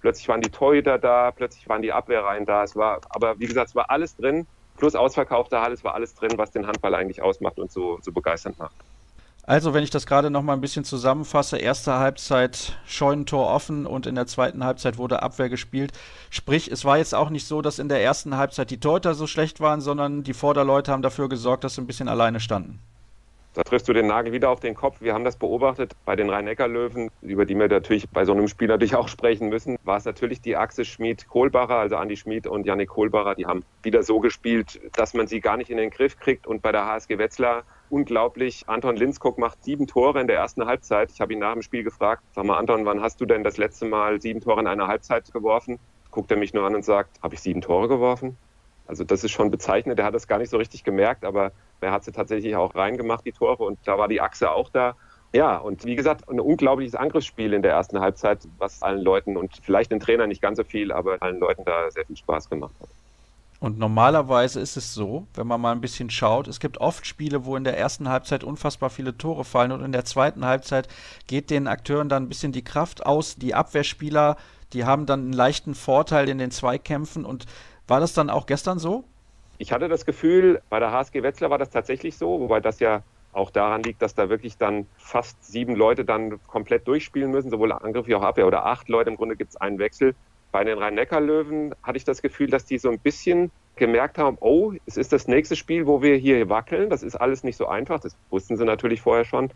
Plötzlich 0.00 0.28
waren 0.28 0.40
die 0.40 0.50
Torhüter 0.50 0.98
da, 0.98 1.32
plötzlich 1.32 1.68
waren 1.68 1.82
die 1.82 1.92
Abwehrreihen 1.92 2.46
da. 2.46 2.62
Es 2.62 2.76
war, 2.76 3.00
aber 3.08 3.40
wie 3.40 3.46
gesagt, 3.46 3.70
es 3.70 3.74
war 3.74 3.90
alles 3.90 4.14
drin 4.14 4.46
plus 4.78 4.94
ausverkaufte 4.94 5.60
Halle, 5.60 5.74
es 5.74 5.84
war 5.84 5.94
alles 5.94 6.14
drin, 6.14 6.32
was 6.36 6.50
den 6.50 6.66
Handball 6.66 6.94
eigentlich 6.94 7.20
ausmacht 7.20 7.58
und 7.58 7.70
so, 7.70 7.98
so 8.02 8.12
begeisternd 8.12 8.58
macht. 8.58 8.74
Also, 9.48 9.72
wenn 9.72 9.82
ich 9.82 9.88
das 9.88 10.04
gerade 10.04 10.28
noch 10.28 10.42
mal 10.42 10.52
ein 10.52 10.60
bisschen 10.60 10.84
zusammenfasse, 10.84 11.56
erste 11.56 11.94
Halbzeit 11.94 12.78
Scheunentor 12.86 13.48
offen 13.48 13.86
und 13.86 14.06
in 14.06 14.14
der 14.14 14.26
zweiten 14.26 14.62
Halbzeit 14.62 14.98
wurde 14.98 15.22
Abwehr 15.22 15.48
gespielt. 15.48 15.92
Sprich, 16.28 16.70
es 16.70 16.84
war 16.84 16.98
jetzt 16.98 17.14
auch 17.14 17.30
nicht 17.30 17.46
so, 17.46 17.62
dass 17.62 17.78
in 17.78 17.88
der 17.88 18.02
ersten 18.02 18.36
Halbzeit 18.36 18.70
die 18.70 18.78
Torhüter 18.78 19.14
so 19.14 19.26
schlecht 19.26 19.60
waren, 19.60 19.80
sondern 19.80 20.22
die 20.22 20.34
Vorderleute 20.34 20.92
haben 20.92 21.00
dafür 21.00 21.30
gesorgt, 21.30 21.64
dass 21.64 21.76
sie 21.76 21.80
ein 21.80 21.86
bisschen 21.86 22.08
alleine 22.08 22.40
standen. 22.40 22.78
Da 23.58 23.64
triffst 23.64 23.88
du 23.88 23.92
den 23.92 24.06
Nagel 24.06 24.32
wieder 24.32 24.50
auf 24.50 24.60
den 24.60 24.76
Kopf. 24.76 25.00
Wir 25.00 25.14
haben 25.14 25.24
das 25.24 25.34
beobachtet 25.34 25.96
bei 26.04 26.14
den 26.14 26.30
Rhein-Neckar-Löwen, 26.30 27.10
über 27.22 27.44
die 27.44 27.56
wir 27.56 27.66
natürlich 27.66 28.08
bei 28.08 28.24
so 28.24 28.30
einem 28.30 28.46
Spiel 28.46 28.68
natürlich 28.68 28.94
auch 28.94 29.08
sprechen 29.08 29.48
müssen. 29.48 29.78
War 29.82 29.96
es 29.96 30.04
natürlich 30.04 30.40
die 30.40 30.56
Achse 30.56 30.84
Schmid-Kohlbacher, 30.84 31.74
also 31.74 31.96
Andi 31.96 32.16
Schmid 32.16 32.46
und 32.46 32.66
Janik 32.66 32.90
Kohlbacher, 32.90 33.34
die 33.34 33.46
haben 33.46 33.64
wieder 33.82 34.04
so 34.04 34.20
gespielt, 34.20 34.80
dass 34.92 35.12
man 35.12 35.26
sie 35.26 35.40
gar 35.40 35.56
nicht 35.56 35.70
in 35.70 35.76
den 35.76 35.90
Griff 35.90 36.20
kriegt. 36.20 36.46
Und 36.46 36.62
bei 36.62 36.70
der 36.70 36.86
HSG 36.86 37.18
Wetzlar 37.18 37.64
unglaublich. 37.90 38.62
Anton 38.68 38.94
Linskog 38.94 39.38
macht 39.38 39.64
sieben 39.64 39.88
Tore 39.88 40.20
in 40.20 40.28
der 40.28 40.36
ersten 40.36 40.64
Halbzeit. 40.66 41.10
Ich 41.10 41.20
habe 41.20 41.32
ihn 41.32 41.40
nach 41.40 41.54
dem 41.54 41.62
Spiel 41.62 41.82
gefragt, 41.82 42.22
sag 42.36 42.44
mal 42.44 42.58
Anton, 42.58 42.86
wann 42.86 43.02
hast 43.02 43.20
du 43.20 43.26
denn 43.26 43.42
das 43.42 43.56
letzte 43.56 43.86
Mal 43.86 44.20
sieben 44.20 44.40
Tore 44.40 44.60
in 44.60 44.68
einer 44.68 44.86
Halbzeit 44.86 45.32
geworfen? 45.32 45.80
Guckt 46.12 46.30
er 46.30 46.36
mich 46.36 46.54
nur 46.54 46.64
an 46.64 46.76
und 46.76 46.84
sagt, 46.84 47.20
habe 47.24 47.34
ich 47.34 47.40
sieben 47.40 47.60
Tore 47.60 47.88
geworfen? 47.88 48.36
Also 48.88 49.04
das 49.04 49.22
ist 49.22 49.32
schon 49.32 49.50
bezeichnend. 49.50 49.98
Er 49.98 50.06
hat 50.06 50.14
das 50.14 50.26
gar 50.26 50.38
nicht 50.38 50.50
so 50.50 50.56
richtig 50.56 50.82
gemerkt, 50.82 51.24
aber 51.24 51.52
er 51.80 51.92
hat 51.92 52.04
sie 52.04 52.12
tatsächlich 52.12 52.56
auch 52.56 52.74
reingemacht, 52.74 53.24
die 53.24 53.32
Tore, 53.32 53.62
und 53.62 53.78
da 53.84 53.98
war 53.98 54.08
die 54.08 54.20
Achse 54.20 54.50
auch 54.50 54.70
da. 54.70 54.96
Ja, 55.32 55.58
und 55.58 55.84
wie 55.84 55.94
gesagt, 55.94 56.28
ein 56.28 56.40
unglaubliches 56.40 56.94
Angriffsspiel 56.94 57.52
in 57.52 57.60
der 57.60 57.72
ersten 57.72 58.00
Halbzeit, 58.00 58.40
was 58.56 58.82
allen 58.82 59.02
Leuten 59.02 59.36
und 59.36 59.52
vielleicht 59.62 59.92
den 59.92 60.00
Trainern 60.00 60.30
nicht 60.30 60.40
ganz 60.40 60.56
so 60.56 60.64
viel, 60.64 60.90
aber 60.90 61.18
allen 61.20 61.38
Leuten 61.38 61.64
da 61.66 61.90
sehr 61.90 62.06
viel 62.06 62.16
Spaß 62.16 62.48
gemacht 62.48 62.74
hat. 62.80 62.88
Und 63.60 63.78
normalerweise 63.78 64.60
ist 64.60 64.76
es 64.76 64.94
so, 64.94 65.26
wenn 65.34 65.46
man 65.46 65.60
mal 65.60 65.72
ein 65.72 65.80
bisschen 65.80 66.10
schaut, 66.10 66.46
es 66.46 66.60
gibt 66.60 66.78
oft 66.78 67.06
Spiele, 67.06 67.44
wo 67.44 67.56
in 67.56 67.64
der 67.64 67.76
ersten 67.76 68.08
Halbzeit 68.08 68.44
unfassbar 68.44 68.88
viele 68.88 69.18
Tore 69.18 69.44
fallen 69.44 69.72
und 69.72 69.84
in 69.84 69.92
der 69.92 70.04
zweiten 70.04 70.46
Halbzeit 70.46 70.88
geht 71.26 71.50
den 71.50 71.66
Akteuren 71.66 72.08
dann 72.08 72.22
ein 72.22 72.28
bisschen 72.28 72.52
die 72.52 72.62
Kraft 72.62 73.04
aus. 73.04 73.36
Die 73.36 73.54
Abwehrspieler, 73.54 74.36
die 74.72 74.84
haben 74.84 75.06
dann 75.06 75.20
einen 75.22 75.32
leichten 75.32 75.74
Vorteil 75.74 76.28
in 76.28 76.38
den 76.38 76.52
Zweikämpfen 76.52 77.24
und 77.24 77.46
war 77.88 78.00
das 78.00 78.12
dann 78.12 78.30
auch 78.30 78.46
gestern 78.46 78.78
so? 78.78 79.04
Ich 79.58 79.72
hatte 79.72 79.88
das 79.88 80.06
Gefühl, 80.06 80.62
bei 80.70 80.78
der 80.78 80.92
HSG 80.92 81.22
Wetzlar 81.22 81.50
war 81.50 81.58
das 81.58 81.70
tatsächlich 81.70 82.16
so, 82.16 82.40
wobei 82.40 82.60
das 82.60 82.78
ja 82.78 83.02
auch 83.32 83.50
daran 83.50 83.82
liegt, 83.82 84.02
dass 84.02 84.14
da 84.14 84.28
wirklich 84.28 84.56
dann 84.56 84.86
fast 84.96 85.44
sieben 85.44 85.74
Leute 85.74 86.04
dann 86.04 86.40
komplett 86.46 86.86
durchspielen 86.86 87.30
müssen, 87.30 87.50
sowohl 87.50 87.72
Angriff 87.72 88.06
wie 88.06 88.14
auch 88.14 88.22
Abwehr 88.22 88.46
oder 88.46 88.66
acht 88.66 88.88
Leute. 88.88 89.10
Im 89.10 89.16
Grunde 89.16 89.36
gibt 89.36 89.50
es 89.50 89.56
einen 89.56 89.78
Wechsel. 89.78 90.14
Bei 90.50 90.64
den 90.64 90.78
Rhein-Neckar-Löwen 90.78 91.74
hatte 91.82 91.98
ich 91.98 92.04
das 92.04 92.22
Gefühl, 92.22 92.48
dass 92.48 92.64
die 92.64 92.78
so 92.78 92.88
ein 92.88 92.98
bisschen 92.98 93.50
gemerkt 93.76 94.18
haben, 94.18 94.38
oh, 94.40 94.72
es 94.86 94.96
ist 94.96 95.12
das 95.12 95.28
nächste 95.28 95.56
Spiel, 95.56 95.86
wo 95.86 96.02
wir 96.02 96.16
hier 96.16 96.48
wackeln. 96.48 96.90
Das 96.90 97.02
ist 97.02 97.16
alles 97.16 97.44
nicht 97.44 97.56
so 97.56 97.66
einfach. 97.66 98.00
Das 98.00 98.16
wussten 98.30 98.56
sie 98.56 98.64
natürlich 98.64 99.02
vorher 99.02 99.24
schon. 99.24 99.50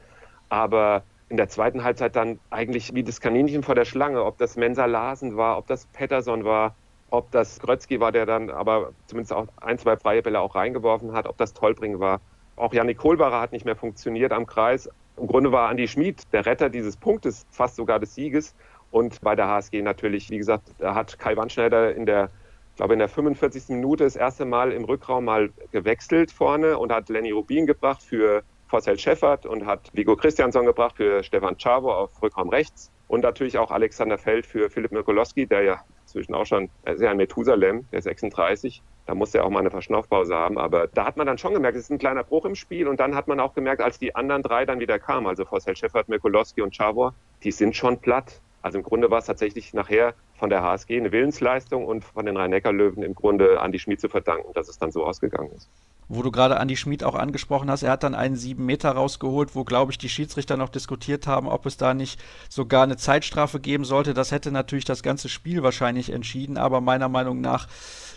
Aber 0.49 1.03
in 1.29 1.39
der 1.39 1.49
zweiten 1.49 1.83
Halbzeit 1.83 2.15
dann 2.15 2.39
eigentlich 2.51 2.95
wie 2.95 3.03
das 3.03 3.21
Kaninchen 3.21 3.63
vor 3.63 3.75
der 3.75 3.87
Schlange, 3.87 4.23
ob 4.23 4.37
das 4.39 4.57
Mensa 4.57 4.85
Larsen 4.85 5.37
war, 5.37 5.57
ob 5.57 5.67
das 5.67 5.87
Pettersson 5.87 6.45
war, 6.45 6.75
ob 7.13 7.31
das 7.31 7.61
Grötzky 7.61 8.01
war, 8.01 8.11
der 8.11 8.25
dann 8.25 8.51
aber 8.51 8.93
zumindest 9.07 9.35
auch 9.35 9.47
ein, 9.61 9.79
zwei 9.79 9.97
freie 9.97 10.23
Bälle 10.23 10.41
auch 10.41 10.55
reingeworfen 10.55 11.13
hat, 11.13 11.27
ob 11.27 11.37
das 11.37 11.53
Tollbring 11.53 12.01
war. 12.01 12.21
Auch 12.57 12.73
Janik 12.73 12.99
Kohlbacher 12.99 13.41
hat 13.41 13.53
nicht 13.53 13.67
mehr 13.67 13.77
funktioniert 13.77 14.33
am 14.33 14.47
Kreis. 14.47 14.89
Im 15.19 15.27
Grunde 15.27 15.53
war 15.53 15.69
Andi 15.69 15.87
Schmid 15.89 16.23
der 16.33 16.47
Retter 16.47 16.71
dieses 16.71 16.97
Punktes, 16.97 17.47
fast 17.51 17.77
sogar 17.77 17.99
des 17.99 18.15
Sieges. 18.15 18.55
Und 18.91 19.21
bei 19.21 19.37
der 19.37 19.47
HSG 19.47 19.83
natürlich, 19.83 20.31
wie 20.31 20.39
gesagt, 20.39 20.71
da 20.79 20.95
hat 20.95 21.19
Kai 21.19 21.37
Wandschneider 21.37 21.95
in 21.95 22.07
der, 22.07 22.31
ich 22.71 22.77
glaube 22.77 22.95
in 22.95 22.99
der 22.99 23.09
45. 23.09 23.69
Minute 23.69 24.05
das 24.05 24.17
erste 24.17 24.47
Mal 24.47 24.73
im 24.73 24.85
Rückraum 24.85 25.27
mal 25.27 25.51
gewechselt 25.71 26.33
vorne 26.33 26.79
und 26.79 26.93
hat 26.93 27.11
Lenny 27.11 27.31
Rubin 27.31 27.67
gebracht 27.67 28.03
für 28.03 28.43
Forcel 28.69 28.99
Scheffert 28.99 29.45
und 29.45 29.67
hat 29.67 29.91
Vigo 29.93 30.17
Christiansson 30.17 30.65
gebracht 30.65 30.97
für 30.97 31.23
Stefan 31.23 31.59
Czavo 31.59 31.93
auf 31.93 32.23
Rückraum 32.23 32.49
rechts 32.49 32.91
und 33.09 33.21
natürlich 33.21 33.59
auch 33.59 33.71
Alexander 33.71 34.17
Feld 34.17 34.47
für 34.47 34.71
Philipp 34.71 34.93
Mikolowski, 34.93 35.47
der 35.47 35.63
ja 35.63 35.85
inzwischen 36.15 36.35
auch 36.35 36.45
schon, 36.45 36.69
er 36.85 36.95
ist 36.95 37.01
ja 37.01 37.11
ein 37.11 37.17
Methusalem, 37.17 37.87
der 37.91 38.01
ist 38.01 38.05
36. 38.05 38.83
Da 39.07 39.15
musste 39.15 39.39
er 39.39 39.45
auch 39.45 39.51
mal 39.51 39.61
eine 39.61 39.71
Verschnaufpause 39.71 40.35
haben. 40.35 40.59
Aber 40.59 40.87
da 40.87 41.07
hat 41.07 41.17
man 41.17 41.27
dann 41.27 41.39
schon 41.39 41.55
gemerkt, 41.55 41.77
es 41.77 41.85
ist 41.85 41.91
ein 41.91 41.99
kleiner 41.99 42.23
Bruch 42.23 42.45
im 42.45 42.55
Spiel. 42.55 42.87
Und 42.87 43.01
dann 43.01 43.15
hat 43.15 43.29
man 43.29 43.41
auch 43.41 43.55
gemerkt, 43.55 43.83
als 43.83 43.99
die 43.99 44.15
anderen 44.15 44.43
drei 44.43 44.67
dann 44.67 44.79
wieder 44.79 44.99
kamen, 44.99 45.27
also 45.27 45.45
Forcel 45.45 45.75
Scheffert, 45.75 46.09
Mikulowski 46.09 46.61
und 46.61 46.75
Chavor, 46.75 47.15
die 47.43 47.51
sind 47.51 47.75
schon 47.75 47.99
platt. 47.99 48.41
Also 48.61 48.79
im 48.79 48.85
Grunde 48.85 49.11
war 49.11 49.19
es 49.19 49.27
tatsächlich 49.27 49.75
nachher 49.75 50.15
von 50.35 50.51
der 50.51 50.63
HSG 50.63 50.99
eine 50.99 51.11
Willensleistung 51.11 51.85
und 51.85 52.05
von 52.05 52.27
den 52.27 52.37
Rhein-Neckar-Löwen 52.37 53.03
im 53.03 53.15
Grunde 53.15 53.61
an 53.61 53.73
die 53.73 53.79
Schmied 53.81 54.01
zu 54.01 54.09
verdanken, 54.09 54.53
dass 54.53 54.69
es 54.69 54.79
dann 54.79 54.93
so 54.93 55.05
ausgegangen 55.05 55.51
ist 55.57 55.69
wo 56.15 56.23
du 56.23 56.31
gerade 56.31 56.61
Andi 56.61 56.77
Schmid 56.77 57.05
auch 57.05 57.15
angesprochen 57.15 57.71
hast, 57.71 57.83
er 57.83 57.93
hat 57.93 58.03
dann 58.03 58.15
einen 58.15 58.37
sieben 58.37 58.67
Meter 58.67 58.91
rausgeholt, 58.91 59.55
wo, 59.55 59.65
glaube 59.65 59.93
ich, 59.93 59.99
die 59.99 60.09
Schiedsrichter 60.09 60.57
noch 60.57 60.69
diskutiert 60.69 61.27
haben, 61.27 61.49
ob 61.49 61.65
es 61.65 61.79
da 61.79 61.95
nicht 61.95 62.21
sogar 62.51 62.83
eine 62.83 62.99
Zeitstrafe 62.99 63.61
geben 63.61 63.85
sollte. 63.85 64.13
Das 64.13 64.31
hätte 64.31 64.53
natürlich 64.53 64.85
das 64.85 65.03
ganze 65.03 65.29
Spiel 65.29 65.63
wahrscheinlich 65.63 66.13
entschieden, 66.13 66.59
aber 66.59 66.81
meiner 66.81 67.09
Meinung 67.09 67.41
nach 67.41 67.67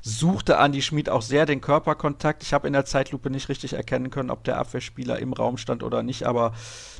suchte 0.01 0.59
Andi 0.59 0.83
Schmid 0.83 1.09
auch 1.09 1.23
sehr 1.23 1.47
den 1.47 1.61
Körperkontakt. 1.61 2.43
Ich 2.43 2.53
habe 2.53 2.67
in 2.67 2.73
der 2.73 2.85
Zeitlupe 2.85 3.31
nicht 3.31 3.49
richtig 3.49 3.73
erkennen 3.73 4.11
können, 4.11 4.29
ob 4.29 4.43
der 4.43 4.59
Abwehrspieler 4.59 5.17
im 5.17 5.33
Raum 5.33 5.57
stand 5.57 5.81
oder 5.81 6.03
nicht, 6.03 6.27
aber 6.27 6.53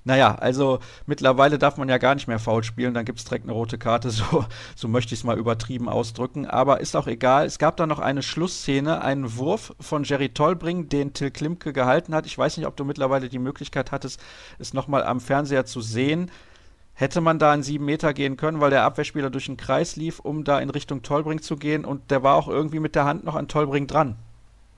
naja, 0.06 0.36
also 0.36 0.80
mittlerweile 1.06 1.60
darf 1.60 1.78
man 1.78 1.88
ja 1.88 2.00
gar 2.00 2.16
nicht 2.16 2.28
mehr 2.28 2.40
faul 2.40 2.64
spielen, 2.64 2.96
dann 2.96 3.06
gibt 3.06 3.20
es 3.20 3.26
direkt 3.26 3.46
eine 3.46 3.54
rote 3.54 3.78
Karte, 3.78 4.10
so, 4.12 4.46
so 4.76 4.88
möchte 4.88 5.14
ich 5.14 5.20
es 5.20 5.24
mal 5.24 5.38
übertrieben 5.38 5.88
ausdrücken, 5.88 6.48
aber 6.48 6.80
ist 6.80 6.96
auch 6.96 7.06
egal. 7.06 7.46
Es 7.46 7.60
gab 7.60 7.78
da 7.78 7.86
noch 7.86 8.00
eine 8.00 8.24
Schlussszene, 8.24 9.02
einen 9.02 9.38
Wurf 9.38 9.76
von 9.80 10.04
Jerry 10.04 10.30
Tollbring, 10.30 10.85
Den 10.86 11.14
Till 11.14 11.32
Klimke 11.32 11.74
gehalten 11.74 12.14
hat. 12.16 12.26
Ich 12.26 12.38
weiß 12.38 12.58
nicht, 12.58 12.68
ob 12.68 12.76
du 12.76 12.86
mittlerweile 12.86 13.30
die 13.30 13.40
Möglichkeit 13.40 13.92
hattest, 13.92 14.22
es 14.60 14.74
nochmal 14.74 15.04
am 15.04 15.20
Fernseher 15.20 15.66
zu 15.66 15.82
sehen. 15.82 16.32
Hätte 16.94 17.20
man 17.20 17.40
da 17.40 17.54
in 17.54 17.62
sieben 17.62 17.86
Meter 17.86 18.14
gehen 18.14 18.38
können, 18.38 18.62
weil 18.62 18.70
der 18.70 18.84
Abwehrspieler 18.84 19.30
durch 19.30 19.48
den 19.48 19.58
Kreis 19.58 19.98
lief, 19.98 20.20
um 20.20 20.46
da 20.46 20.60
in 20.60 20.70
Richtung 20.70 21.02
Tollbring 21.02 21.42
zu 21.42 21.58
gehen 21.58 21.84
und 21.84 22.10
der 22.10 22.24
war 22.24 22.36
auch 22.36 22.48
irgendwie 22.48 22.80
mit 22.80 22.96
der 22.96 23.04
Hand 23.06 23.26
noch 23.26 23.36
an 23.36 23.50
Tollbring 23.50 23.88
dran. 23.88 24.16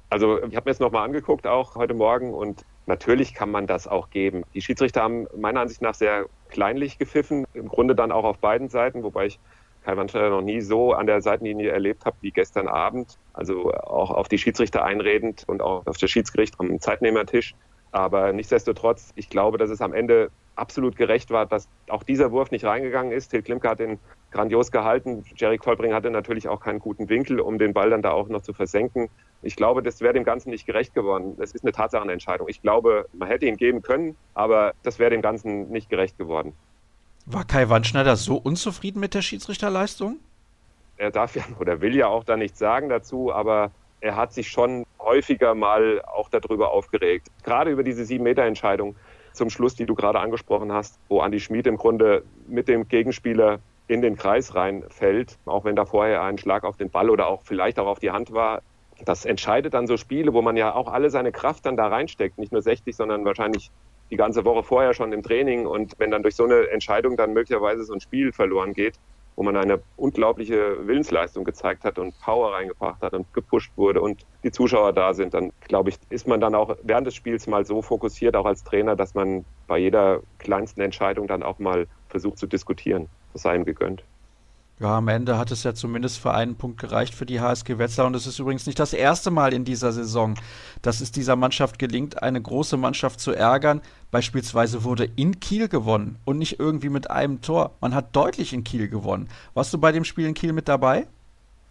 Also 0.09 0.37
ich 0.37 0.55
habe 0.55 0.69
mir 0.69 0.71
das 0.71 0.79
nochmal 0.79 1.05
angeguckt, 1.05 1.45
auch 1.45 1.75
heute 1.75 1.93
Morgen, 1.93 2.33
und 2.33 2.63
natürlich 2.85 3.33
kann 3.33 3.51
man 3.51 3.67
das 3.67 3.87
auch 3.87 4.09
geben. 4.09 4.43
Die 4.53 4.61
Schiedsrichter 4.61 5.01
haben 5.03 5.27
meiner 5.37 5.59
Ansicht 5.59 5.81
nach 5.81 5.95
sehr 5.95 6.25
kleinlich 6.49 6.97
gepfiffen, 6.97 7.45
im 7.53 7.67
Grunde 7.67 7.93
dann 7.93 8.11
auch 8.11 8.23
auf 8.23 8.37
beiden 8.39 8.69
Seiten, 8.69 9.03
wobei 9.03 9.25
ich 9.27 9.39
Kai 9.87 9.95
Wandschneider 9.95 10.29
noch 10.29 10.41
nie 10.41 10.59
so 10.59 10.91
an 10.91 11.07
der 11.07 11.21
Seitenlinie 11.21 11.71
erlebt 11.71 12.05
habe 12.05 12.17
wie 12.19 12.31
gestern 12.31 12.67
Abend. 12.67 13.17
Also 13.31 13.71
auch 13.71 14.11
auf 14.11 14.27
die 14.27 14.37
Schiedsrichter 14.37 14.83
einredend 14.83 15.45
und 15.47 15.61
auch 15.61 15.87
auf 15.87 15.95
das 15.95 16.11
Schiedsgericht 16.11 16.55
am 16.59 16.77
Zeitnehmertisch. 16.81 17.55
Aber 17.93 18.33
nichtsdestotrotz, 18.33 19.13
ich 19.15 19.29
glaube, 19.29 19.57
dass 19.57 19.69
es 19.69 19.79
am 19.79 19.93
Ende 19.93 20.29
absolut 20.57 20.97
gerecht 20.97 21.31
war, 21.31 21.45
dass 21.45 21.69
auch 21.87 22.03
dieser 22.03 22.33
Wurf 22.33 22.51
nicht 22.51 22.65
reingegangen 22.65 23.13
ist. 23.13 23.29
Till 23.29 23.41
Klimke 23.41 23.69
hat 23.69 23.79
den 23.79 23.97
grandios 24.31 24.71
gehalten. 24.71 25.23
Jerry 25.37 25.57
Kolbring 25.57 25.93
hatte 25.93 26.11
natürlich 26.11 26.49
auch 26.49 26.59
keinen 26.59 26.79
guten 26.79 27.07
Winkel, 27.07 27.39
um 27.39 27.57
den 27.57 27.73
Ball 27.73 27.89
dann 27.89 28.01
da 28.01 28.11
auch 28.11 28.27
noch 28.27 28.41
zu 28.41 28.51
versenken. 28.51 29.07
Ich 29.41 29.55
glaube, 29.55 29.83
das 29.83 30.01
wäre 30.01 30.13
dem 30.13 30.25
Ganzen 30.25 30.49
nicht 30.49 30.65
gerecht 30.65 30.95
geworden. 30.95 31.37
Das 31.37 31.53
ist 31.53 31.63
eine 31.63 31.71
Tatsachenentscheidung. 31.71 32.49
Ich 32.49 32.61
glaube, 32.61 33.05
man 33.13 33.29
hätte 33.29 33.45
ihn 33.45 33.55
geben 33.55 33.81
können, 33.83 34.17
aber 34.33 34.73
das 34.83 34.99
wäre 34.99 35.11
dem 35.11 35.21
Ganzen 35.21 35.69
nicht 35.69 35.89
gerecht 35.89 36.17
geworden. 36.17 36.51
War 37.29 37.43
Kai 37.43 37.67
Wandschneider 37.67 38.15
so 38.15 38.37
unzufrieden 38.37 39.01
mit 39.01 39.13
der 39.13 39.21
Schiedsrichterleistung? 39.21 40.17
Er 40.95 41.11
darf 41.11 41.35
ja 41.35 41.43
oder 41.59 41.81
will 41.81 41.93
ja 41.93 42.07
auch 42.07 42.23
da 42.23 42.37
nichts 42.37 42.57
sagen 42.57 42.87
dazu, 42.87 43.33
aber 43.33 43.71
er 43.99 44.15
hat 44.15 44.31
sich 44.31 44.47
schon 44.47 44.85
häufiger 44.97 45.53
mal 45.53 46.01
auch 46.05 46.29
darüber 46.29 46.71
aufgeregt. 46.71 47.27
Gerade 47.43 47.71
über 47.71 47.83
diese 47.83 48.05
Sieben-Meter-Entscheidung 48.05 48.95
zum 49.33 49.49
Schluss, 49.49 49.75
die 49.75 49.85
du 49.85 49.93
gerade 49.93 50.21
angesprochen 50.21 50.71
hast, 50.71 50.99
wo 51.09 51.19
Andi 51.19 51.41
Schmid 51.41 51.67
im 51.67 51.75
Grunde 51.75 52.23
mit 52.47 52.69
dem 52.69 52.87
Gegenspieler 52.87 53.59
in 53.89 54.01
den 54.01 54.15
Kreis 54.15 54.55
reinfällt, 54.55 55.37
auch 55.45 55.65
wenn 55.65 55.75
da 55.75 55.83
vorher 55.83 56.23
ein 56.23 56.37
Schlag 56.37 56.63
auf 56.63 56.77
den 56.77 56.89
Ball 56.89 57.09
oder 57.09 57.27
auch 57.27 57.41
vielleicht 57.43 57.77
auch 57.77 57.87
auf 57.87 57.99
die 57.99 58.11
Hand 58.11 58.31
war. 58.31 58.61
Das 59.03 59.25
entscheidet 59.25 59.73
dann 59.73 59.85
so 59.85 59.97
Spiele, 59.97 60.33
wo 60.33 60.41
man 60.41 60.55
ja 60.55 60.73
auch 60.73 60.87
alle 60.87 61.09
seine 61.09 61.33
Kraft 61.33 61.65
dann 61.65 61.75
da 61.75 61.87
reinsteckt, 61.87 62.37
nicht 62.37 62.53
nur 62.53 62.61
60, 62.61 62.95
sondern 62.95 63.25
wahrscheinlich 63.25 63.69
die 64.09 64.17
ganze 64.17 64.45
Woche 64.45 64.63
vorher 64.63 64.93
schon 64.93 65.13
im 65.13 65.23
Training. 65.23 65.65
Und 65.65 65.93
wenn 65.97 66.11
dann 66.11 66.23
durch 66.23 66.35
so 66.35 66.45
eine 66.45 66.69
Entscheidung 66.69 67.17
dann 67.17 67.33
möglicherweise 67.33 67.83
so 67.83 67.93
ein 67.93 68.01
Spiel 68.01 68.31
verloren 68.31 68.73
geht, 68.73 68.95
wo 69.35 69.43
man 69.43 69.55
eine 69.55 69.79
unglaubliche 69.97 70.87
Willensleistung 70.87 71.43
gezeigt 71.43 71.83
hat 71.83 71.99
und 71.99 72.19
Power 72.19 72.53
reingebracht 72.53 73.01
hat 73.03 73.13
und 73.13 73.31
gepusht 73.33 73.71
wurde 73.75 74.01
und 74.01 74.25
die 74.43 74.51
Zuschauer 74.51 74.93
da 74.93 75.13
sind, 75.13 75.35
dann 75.35 75.51
glaube 75.67 75.89
ich, 75.89 75.97
ist 76.09 76.27
man 76.27 76.41
dann 76.41 76.55
auch 76.55 76.75
während 76.81 77.05
des 77.05 77.13
Spiels 77.13 77.45
mal 77.45 77.63
so 77.63 77.83
fokussiert, 77.83 78.35
auch 78.35 78.45
als 78.45 78.63
Trainer, 78.63 78.95
dass 78.95 79.13
man 79.13 79.45
bei 79.67 79.77
jeder 79.77 80.21
kleinsten 80.39 80.81
Entscheidung 80.81 81.27
dann 81.27 81.43
auch 81.43 81.59
mal 81.59 81.85
versucht 82.09 82.39
zu 82.39 82.47
diskutieren. 82.47 83.09
Das 83.33 83.43
sei 83.43 83.55
ihm 83.55 83.65
gegönnt. 83.65 84.03
Ja, 84.79 84.99
am 84.99 85.07
Ende 85.07 85.39
hat 85.39 85.49
es 85.49 85.63
ja 85.63 85.73
zumindest 85.73 86.19
für 86.19 86.35
einen 86.35 86.55
Punkt 86.55 86.79
gereicht 86.79 87.15
für 87.15 87.25
die 87.25 87.41
HSG 87.41 87.79
Wetzlar. 87.79 88.05
Und 88.05 88.15
es 88.15 88.27
ist 88.27 88.37
übrigens 88.37 88.67
nicht 88.67 88.77
das 88.77 88.93
erste 88.93 89.31
Mal 89.31 89.51
in 89.51 89.65
dieser 89.65 89.91
Saison, 89.91 90.35
dass 90.83 91.01
es 91.01 91.11
dieser 91.11 91.35
Mannschaft 91.35 91.79
gelingt, 91.79 92.21
eine 92.21 92.39
große 92.39 92.77
Mannschaft 92.77 93.19
zu 93.19 93.31
ärgern. 93.31 93.81
Beispielsweise 94.11 94.83
wurde 94.83 95.09
in 95.15 95.39
Kiel 95.39 95.67
gewonnen 95.67 96.19
und 96.25 96.37
nicht 96.37 96.59
irgendwie 96.59 96.89
mit 96.89 97.09
einem 97.09 97.41
Tor. 97.41 97.71
Man 97.81 97.95
hat 97.95 98.15
deutlich 98.15 98.53
in 98.53 98.63
Kiel 98.63 98.87
gewonnen. 98.87 99.29
Warst 99.55 99.73
du 99.73 99.79
bei 99.79 99.91
dem 99.91 100.03
Spiel 100.03 100.27
in 100.27 100.35
Kiel 100.35 100.53
mit 100.53 100.67
dabei? 100.67 101.07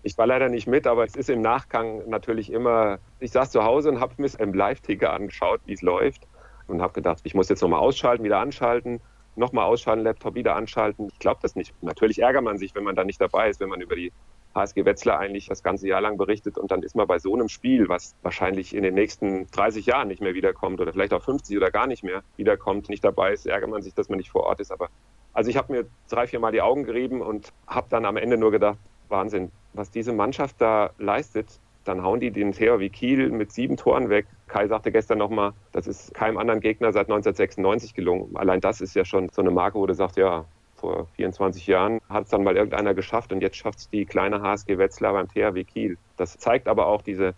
Ich 0.02 0.18
war 0.18 0.26
leider 0.26 0.48
nicht 0.48 0.66
mit, 0.66 0.88
aber 0.88 1.04
es 1.04 1.14
ist 1.14 1.30
im 1.30 1.42
Nachgang 1.42 2.08
natürlich 2.08 2.50
immer. 2.52 2.98
Ich 3.20 3.30
saß 3.30 3.52
zu 3.52 3.62
Hause 3.62 3.90
und 3.90 4.00
habe 4.00 4.14
mir 4.18 4.28
im 4.40 4.52
Live-Ticker 4.52 5.12
angeschaut, 5.12 5.60
wie 5.66 5.74
es 5.74 5.82
läuft. 5.82 6.26
Und 6.66 6.82
habe 6.82 6.92
gedacht, 6.92 7.20
ich 7.22 7.34
muss 7.34 7.48
jetzt 7.48 7.62
nochmal 7.62 7.78
ausschalten, 7.78 8.24
wieder 8.24 8.40
anschalten 8.40 9.00
nochmal 9.36 9.66
ausschalten, 9.66 10.02
Laptop 10.02 10.34
wieder 10.34 10.56
anschalten. 10.56 11.08
Ich 11.12 11.18
glaube 11.18 11.40
das 11.42 11.54
nicht. 11.54 11.74
Natürlich 11.82 12.20
ärgert 12.20 12.44
man 12.44 12.58
sich, 12.58 12.74
wenn 12.74 12.84
man 12.84 12.96
da 12.96 13.04
nicht 13.04 13.20
dabei 13.20 13.48
ist, 13.48 13.60
wenn 13.60 13.68
man 13.68 13.80
über 13.80 13.94
die 13.94 14.12
HSG 14.54 14.84
Wetzlar 14.84 15.18
eigentlich 15.18 15.46
das 15.46 15.62
ganze 15.62 15.86
Jahr 15.86 16.00
lang 16.00 16.16
berichtet 16.16 16.56
und 16.56 16.70
dann 16.70 16.82
ist 16.82 16.96
man 16.96 17.06
bei 17.06 17.18
so 17.18 17.34
einem 17.34 17.48
Spiel, 17.48 17.88
was 17.88 18.16
wahrscheinlich 18.22 18.74
in 18.74 18.82
den 18.82 18.94
nächsten 18.94 19.46
30 19.50 19.86
Jahren 19.86 20.08
nicht 20.08 20.22
mehr 20.22 20.34
wiederkommt 20.34 20.80
oder 20.80 20.92
vielleicht 20.92 21.12
auch 21.12 21.22
50 21.22 21.56
oder 21.56 21.70
gar 21.70 21.86
nicht 21.86 22.02
mehr 22.02 22.22
wiederkommt, 22.36 22.88
nicht 22.88 23.04
dabei 23.04 23.32
ist, 23.32 23.46
ärgert 23.46 23.70
man 23.70 23.82
sich, 23.82 23.94
dass 23.94 24.08
man 24.08 24.16
nicht 24.16 24.30
vor 24.30 24.44
Ort 24.44 24.60
ist. 24.60 24.72
Aber 24.72 24.88
also 25.34 25.50
ich 25.50 25.58
habe 25.58 25.72
mir 25.72 25.86
drei, 26.08 26.26
vier 26.26 26.40
Mal 26.40 26.52
die 26.52 26.62
Augen 26.62 26.84
gerieben 26.84 27.20
und 27.20 27.52
habe 27.66 27.88
dann 27.90 28.06
am 28.06 28.16
Ende 28.16 28.38
nur 28.38 28.50
gedacht, 28.50 28.78
Wahnsinn, 29.08 29.52
was 29.74 29.90
diese 29.90 30.12
Mannschaft 30.12 30.56
da 30.58 30.90
leistet, 30.98 31.60
dann 31.88 32.02
hauen 32.02 32.20
die 32.20 32.30
den 32.30 32.52
THW 32.52 32.88
Kiel 32.88 33.30
mit 33.30 33.52
sieben 33.52 33.76
Toren 33.76 34.08
weg. 34.10 34.26
Kai 34.48 34.66
sagte 34.68 34.92
gestern 34.92 35.18
nochmal, 35.18 35.52
das 35.72 35.86
ist 35.86 36.14
keinem 36.14 36.38
anderen 36.38 36.60
Gegner 36.60 36.92
seit 36.92 37.06
1996 37.06 37.94
gelungen. 37.94 38.36
Allein 38.36 38.60
das 38.60 38.80
ist 38.80 38.94
ja 38.94 39.04
schon 39.04 39.28
so 39.30 39.42
eine 39.42 39.50
Marke, 39.50 39.78
wo 39.78 39.86
du 39.86 39.94
sagst, 39.94 40.16
ja, 40.16 40.44
vor 40.74 41.06
24 41.16 41.66
Jahren 41.66 42.00
hat 42.08 42.24
es 42.24 42.30
dann 42.30 42.44
mal 42.44 42.56
irgendeiner 42.56 42.94
geschafft 42.94 43.32
und 43.32 43.40
jetzt 43.40 43.56
schafft 43.56 43.78
es 43.78 43.90
die 43.90 44.04
kleine 44.04 44.42
HSG 44.42 44.78
Wetzlar 44.78 45.12
beim 45.12 45.28
THW 45.28 45.64
Kiel. 45.64 45.96
Das 46.16 46.36
zeigt 46.36 46.68
aber 46.68 46.86
auch 46.86 47.02
diese, 47.02 47.34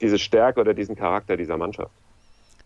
diese 0.00 0.18
Stärke 0.18 0.60
oder 0.60 0.74
diesen 0.74 0.94
Charakter 0.94 1.36
dieser 1.36 1.56
Mannschaft. 1.56 1.92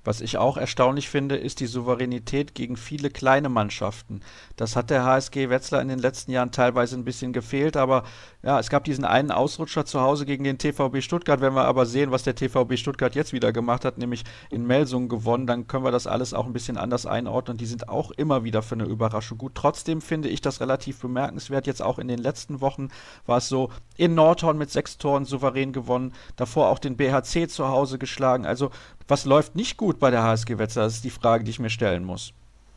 Was 0.06 0.20
ich 0.20 0.38
auch 0.38 0.56
erstaunlich 0.56 1.08
finde, 1.08 1.36
ist 1.36 1.58
die 1.58 1.66
Souveränität 1.66 2.54
gegen 2.54 2.76
viele 2.76 3.10
kleine 3.10 3.48
Mannschaften. 3.48 4.20
Das 4.54 4.76
hat 4.76 4.88
der 4.90 5.04
HSG 5.04 5.50
Wetzlar 5.50 5.82
in 5.82 5.88
den 5.88 5.98
letzten 5.98 6.30
Jahren 6.30 6.52
teilweise 6.52 6.96
ein 6.96 7.04
bisschen 7.04 7.32
gefehlt, 7.32 7.76
aber 7.76 8.04
ja, 8.44 8.60
es 8.60 8.70
gab 8.70 8.84
diesen 8.84 9.04
einen 9.04 9.32
Ausrutscher 9.32 9.84
zu 9.84 10.00
Hause 10.00 10.24
gegen 10.24 10.44
den 10.44 10.58
TVB 10.58 11.02
Stuttgart. 11.02 11.40
Wenn 11.40 11.54
wir 11.54 11.64
aber 11.64 11.86
sehen, 11.86 12.12
was 12.12 12.22
der 12.22 12.36
TVB 12.36 12.76
Stuttgart 12.76 13.16
jetzt 13.16 13.32
wieder 13.32 13.52
gemacht 13.52 13.84
hat, 13.84 13.98
nämlich 13.98 14.22
in 14.48 14.64
Melsungen 14.64 15.08
gewonnen, 15.08 15.48
dann 15.48 15.66
können 15.66 15.82
wir 15.82 15.90
das 15.90 16.06
alles 16.06 16.34
auch 16.34 16.46
ein 16.46 16.52
bisschen 16.52 16.78
anders 16.78 17.04
einordnen. 17.04 17.56
Die 17.56 17.66
sind 17.66 17.88
auch 17.88 18.12
immer 18.12 18.44
wieder 18.44 18.62
für 18.62 18.76
eine 18.76 18.84
Überraschung 18.84 19.38
gut. 19.38 19.56
Trotzdem 19.56 20.00
finde 20.00 20.28
ich 20.28 20.40
das 20.40 20.60
relativ 20.60 21.00
bemerkenswert. 21.00 21.66
Jetzt 21.66 21.82
auch 21.82 21.98
in 21.98 22.06
den 22.06 22.20
letzten 22.20 22.60
Wochen 22.60 22.90
war 23.26 23.38
es 23.38 23.48
so, 23.48 23.70
in 23.96 24.14
Nordhorn 24.14 24.56
mit 24.56 24.70
sechs 24.70 24.98
Toren 24.98 25.24
souverän 25.24 25.72
gewonnen, 25.72 26.12
davor 26.36 26.68
auch 26.68 26.78
den 26.78 26.96
BHC 26.96 27.48
zu 27.48 27.66
Hause 27.66 27.98
geschlagen. 27.98 28.46
Also 28.46 28.70
was 29.08 29.24
läuft 29.24 29.54
nicht 29.54 29.76
gut 29.76 29.98
bei 29.98 30.10
der 30.10 30.22
HSG 30.22 30.58
Wetzlar? 30.58 30.86
Das 30.86 30.94
ist 30.94 31.04
die 31.04 31.10
Frage, 31.10 31.44
die 31.44 31.50
ich 31.50 31.58
mir 31.58 31.70
stellen 31.70 32.04
muss. 32.04 32.32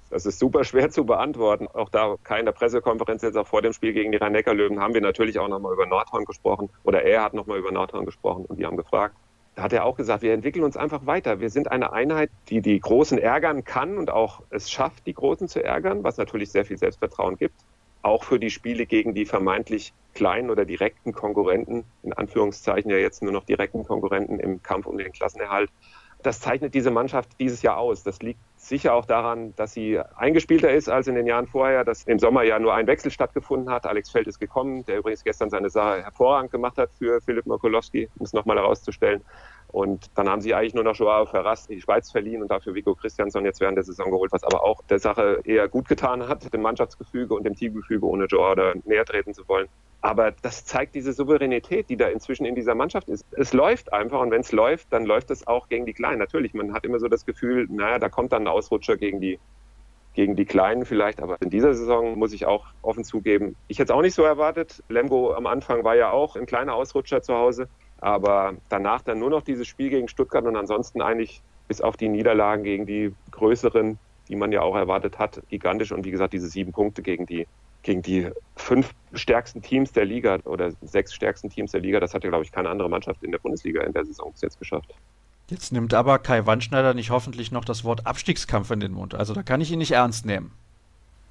Das 0.10 0.26
ist 0.26 0.40
super 0.40 0.64
schwer 0.64 0.90
zu 0.90 1.06
beantworten. 1.06 1.68
Auch 1.68 1.90
da 1.90 2.16
keine 2.24 2.52
Pressekonferenz 2.52 3.22
jetzt 3.22 3.38
auch 3.38 3.48
vor 3.48 3.62
dem 3.62 3.74
Spiel 3.74 3.94
gegen 3.94 4.12
die 4.12 4.18
Rhein-Neckar-Löwen 4.18 4.80
haben 4.80 4.94
wir 4.94 5.02
natürlich 5.02 5.38
auch 5.38 5.48
nochmal 5.48 5.74
über 5.74 5.86
Nordhorn 5.86 6.26
gesprochen. 6.26 6.70
Oder 6.84 7.04
er 7.04 7.24
hat 7.24 7.34
nochmal 7.34 7.60
über 7.60 7.72
Nordhorn 7.72 8.06
gesprochen 8.06 8.46
und 8.46 8.60
die 8.60 8.66
haben 8.66 8.78
gefragt. 8.78 9.16
Da 9.56 9.64
hat 9.64 9.74
er 9.74 9.86
auch 9.86 9.96
gesagt, 9.96 10.24
wir 10.24 10.34
entwickeln 10.34 10.64
uns 10.64 10.78
einfach 10.78 11.06
weiter. 11.06 11.40
Wir 11.40 11.50
sind 11.50 11.72
eine 11.72 11.94
Einheit, 11.94 12.32
die 12.50 12.62
die 12.62 12.80
Großen 12.80 13.18
ärgern 13.20 13.64
kann 13.64 13.98
und 13.98 14.10
auch 14.10 14.42
es 14.50 14.72
schafft, 14.72 15.06
die 15.06 15.14
Großen 15.14 15.48
zu 15.48 15.64
ärgern, 15.64 16.04
was 16.04 16.18
natürlich 16.18 16.52
sehr 16.52 16.66
viel 16.66 16.78
Selbstvertrauen 16.78 17.38
gibt. 17.38 17.56
Auch 18.02 18.24
für 18.24 18.40
die 18.40 18.50
Spiele 18.50 18.86
gegen 18.86 19.14
die 19.14 19.26
vermeintlich 19.26 19.94
kleinen 20.14 20.50
oder 20.50 20.66
direkten 20.66 21.12
Konkurrenten, 21.12 21.84
in 22.04 22.14
Anführungszeichen 22.14 22.90
ja 22.90 22.98
jetzt 22.98 23.22
nur 23.22 23.34
noch 23.34 23.44
direkten 23.44 23.84
Konkurrenten 23.84 24.40
im 24.40 24.64
Kampf 24.64 24.86
um 24.86 24.98
den 24.98 25.12
Klassenerhalt 25.12 25.70
das 26.22 26.42
zeichnet 26.42 26.74
diese 26.74 26.92
Mannschaft 26.92 27.30
dieses 27.40 27.62
Jahr 27.62 27.78
aus. 27.78 28.04
Das 28.04 28.20
liegt 28.22 28.40
sicher 28.58 28.94
auch 28.94 29.06
daran, 29.06 29.56
dass 29.56 29.74
sie 29.74 30.00
eingespielter 30.16 30.72
ist 30.72 30.90
als 30.90 31.08
in 31.08 31.16
den 31.16 31.26
Jahren 31.26 31.48
vorher, 31.48 31.86
dass 31.86 32.04
im 32.04 32.20
Sommer 32.20 32.44
ja 32.44 32.60
nur 32.60 32.74
ein 32.74 32.88
Wechsel 32.88 33.10
stattgefunden 33.10 33.70
hat. 33.70 33.86
Alex 33.86 34.10
Feld 34.10 34.28
ist 34.28 34.40
gekommen, 34.40 34.86
der 34.86 34.98
übrigens 34.98 35.24
gestern 35.24 35.50
seine 35.50 35.70
Sache 35.70 36.04
hervorragend 36.04 36.52
gemacht 36.52 36.78
hat 36.78 36.92
für 36.98 37.22
Philipp 37.22 37.46
Mokolowski, 37.46 38.10
um 38.18 38.26
es 38.26 38.34
nochmal 38.34 38.58
herauszustellen. 38.58 39.22
Und 39.72 40.10
dann 40.16 40.28
haben 40.28 40.42
sie 40.42 40.56
eigentlich 40.56 40.74
nur 40.74 40.84
noch 40.84 40.96
Joao 40.96 41.28
Ferraz 41.28 41.68
in 41.68 41.76
die 41.76 41.82
Schweiz 41.82 42.12
verliehen 42.12 42.42
und 42.42 42.50
dafür 42.50 42.74
Vigo 42.74 42.96
Christiansson 42.96 43.46
jetzt 43.46 43.62
während 43.62 43.78
der 43.78 43.84
Saison 43.84 44.10
geholt, 44.10 44.32
was 44.32 44.44
aber 44.44 44.64
auch 44.64 44.82
der 44.90 44.98
Sache 44.98 45.42
eher 45.44 45.68
gut 45.68 45.88
getan 45.88 46.28
hat, 46.28 46.52
dem 46.52 46.62
Mannschaftsgefüge 46.62 47.36
und 47.36 47.44
dem 47.44 47.56
Teamgefüge, 47.56 48.06
ohne 48.06 48.26
Joao 48.26 48.56
da 48.56 48.74
näher 48.86 49.06
treten 49.06 49.34
zu 49.34 49.48
wollen. 49.48 49.68
Aber 50.02 50.32
das 50.32 50.66
zeigt 50.66 50.96
diese 50.96 51.14
Souveränität, 51.14 51.90
die 51.90 51.98
da 51.98 52.08
inzwischen 52.08 52.46
in 52.46 52.56
dieser 52.56 52.74
Mannschaft 52.74 53.10
ist. 53.10 53.26
Es 53.32 53.54
läuft 53.54 53.94
einfach 53.94 54.22
und 54.22 54.32
wenn 54.32 54.42
es 54.42 54.52
läuft, 54.52 54.92
dann 54.92 55.06
läuft 55.06 55.30
es 55.30 55.46
auch 55.46 55.68
gegen 55.70 55.86
die 55.86 55.94
Kleinen. 55.94 56.20
Natürlich, 56.20 56.54
man 56.54 56.74
hat 56.74 56.86
immer 56.86 57.00
so 57.00 57.08
das 57.08 57.26
Gefühl, 57.26 57.68
naja, 57.70 58.00
da 58.00 58.10
kommt 58.10 58.32
dann 58.32 58.44
ein 58.44 58.48
Ausrutscher 58.48 58.98
gegen 58.98 59.20
die, 59.20 59.40
gegen 60.14 60.36
die 60.36 60.46
Kleinen 60.46 60.86
vielleicht. 60.86 61.22
Aber 61.22 61.38
in 61.42 61.50
dieser 61.50 61.74
Saison 61.74 62.18
muss 62.18 62.34
ich 62.34 62.46
auch 62.46 62.66
offen 62.82 63.04
zugeben, 63.04 63.56
ich 63.68 63.78
hätte 63.78 63.92
es 63.92 63.98
auch 63.98 64.02
nicht 64.02 64.16
so 64.16 64.24
erwartet. 64.24 64.84
Lemgo 64.88 65.34
am 65.34 65.46
Anfang 65.46 65.84
war 65.84 65.96
ja 65.96 66.12
auch 66.12 66.38
ein 66.38 66.46
kleiner 66.46 66.76
Ausrutscher 66.76 67.22
zu 67.22 67.36
Hause. 67.36 67.68
Aber 68.02 68.54
danach 68.70 69.02
dann 69.02 69.20
nur 69.20 69.30
noch 69.30 69.42
dieses 69.42 69.68
Spiel 69.68 69.90
gegen 69.90 70.08
Stuttgart 70.08 70.46
und 70.46 70.56
ansonsten 70.56 71.02
eigentlich 71.02 71.42
bis 71.68 71.82
auf 71.82 71.98
die 71.98 72.10
Niederlagen 72.10 72.64
gegen 72.64 72.86
die 72.86 73.14
größeren, 73.32 74.00
die 74.28 74.36
man 74.36 74.52
ja 74.52 74.62
auch 74.62 74.76
erwartet 74.76 75.20
hat, 75.20 75.42
gigantisch. 75.50 75.92
Und 75.92 76.06
wie 76.06 76.12
gesagt, 76.12 76.34
diese 76.34 76.48
sieben 76.48 76.72
Punkte 76.72 77.02
gegen 77.02 77.26
die 77.26 77.48
gegen 77.84 78.02
die 78.02 78.30
fünf 78.56 78.94
stärksten 79.14 79.62
Teams 79.62 79.92
der 79.92 80.06
Liga 80.06 80.40
oder 80.46 80.72
sechs 80.82 81.14
stärksten 81.14 81.50
Teams 81.50 81.72
der 81.72 81.82
Liga. 81.82 82.00
Das 82.00 82.14
hat 82.14 82.24
ja, 82.24 82.30
glaube 82.30 82.44
ich, 82.44 82.52
keine 82.52 82.70
andere 82.70 82.90
Mannschaft 82.90 83.24
in 83.24 83.32
der 83.32 83.40
Bundesliga 83.40 83.84
in 83.84 83.94
der 83.94 84.06
Saison 84.06 84.32
bis 84.32 84.42
jetzt 84.42 84.60
geschafft. 84.60 84.94
Jetzt 85.50 85.72
nimmt 85.72 85.94
aber 85.94 86.20
Kai 86.20 86.46
Wandschneider 86.46 86.94
nicht 86.94 87.10
hoffentlich 87.10 87.52
noch 87.52 87.66
das 87.66 87.84
Wort 87.84 88.06
Abstiegskampf 88.06 88.70
in 88.72 88.80
den 88.80 88.92
Mund. 88.92 89.16
Also 89.16 89.34
da 89.34 89.44
kann 89.44 89.62
ich 89.62 89.72
ihn 89.72 89.80
nicht 89.80 89.92
ernst 89.92 90.26
nehmen. 90.26 90.52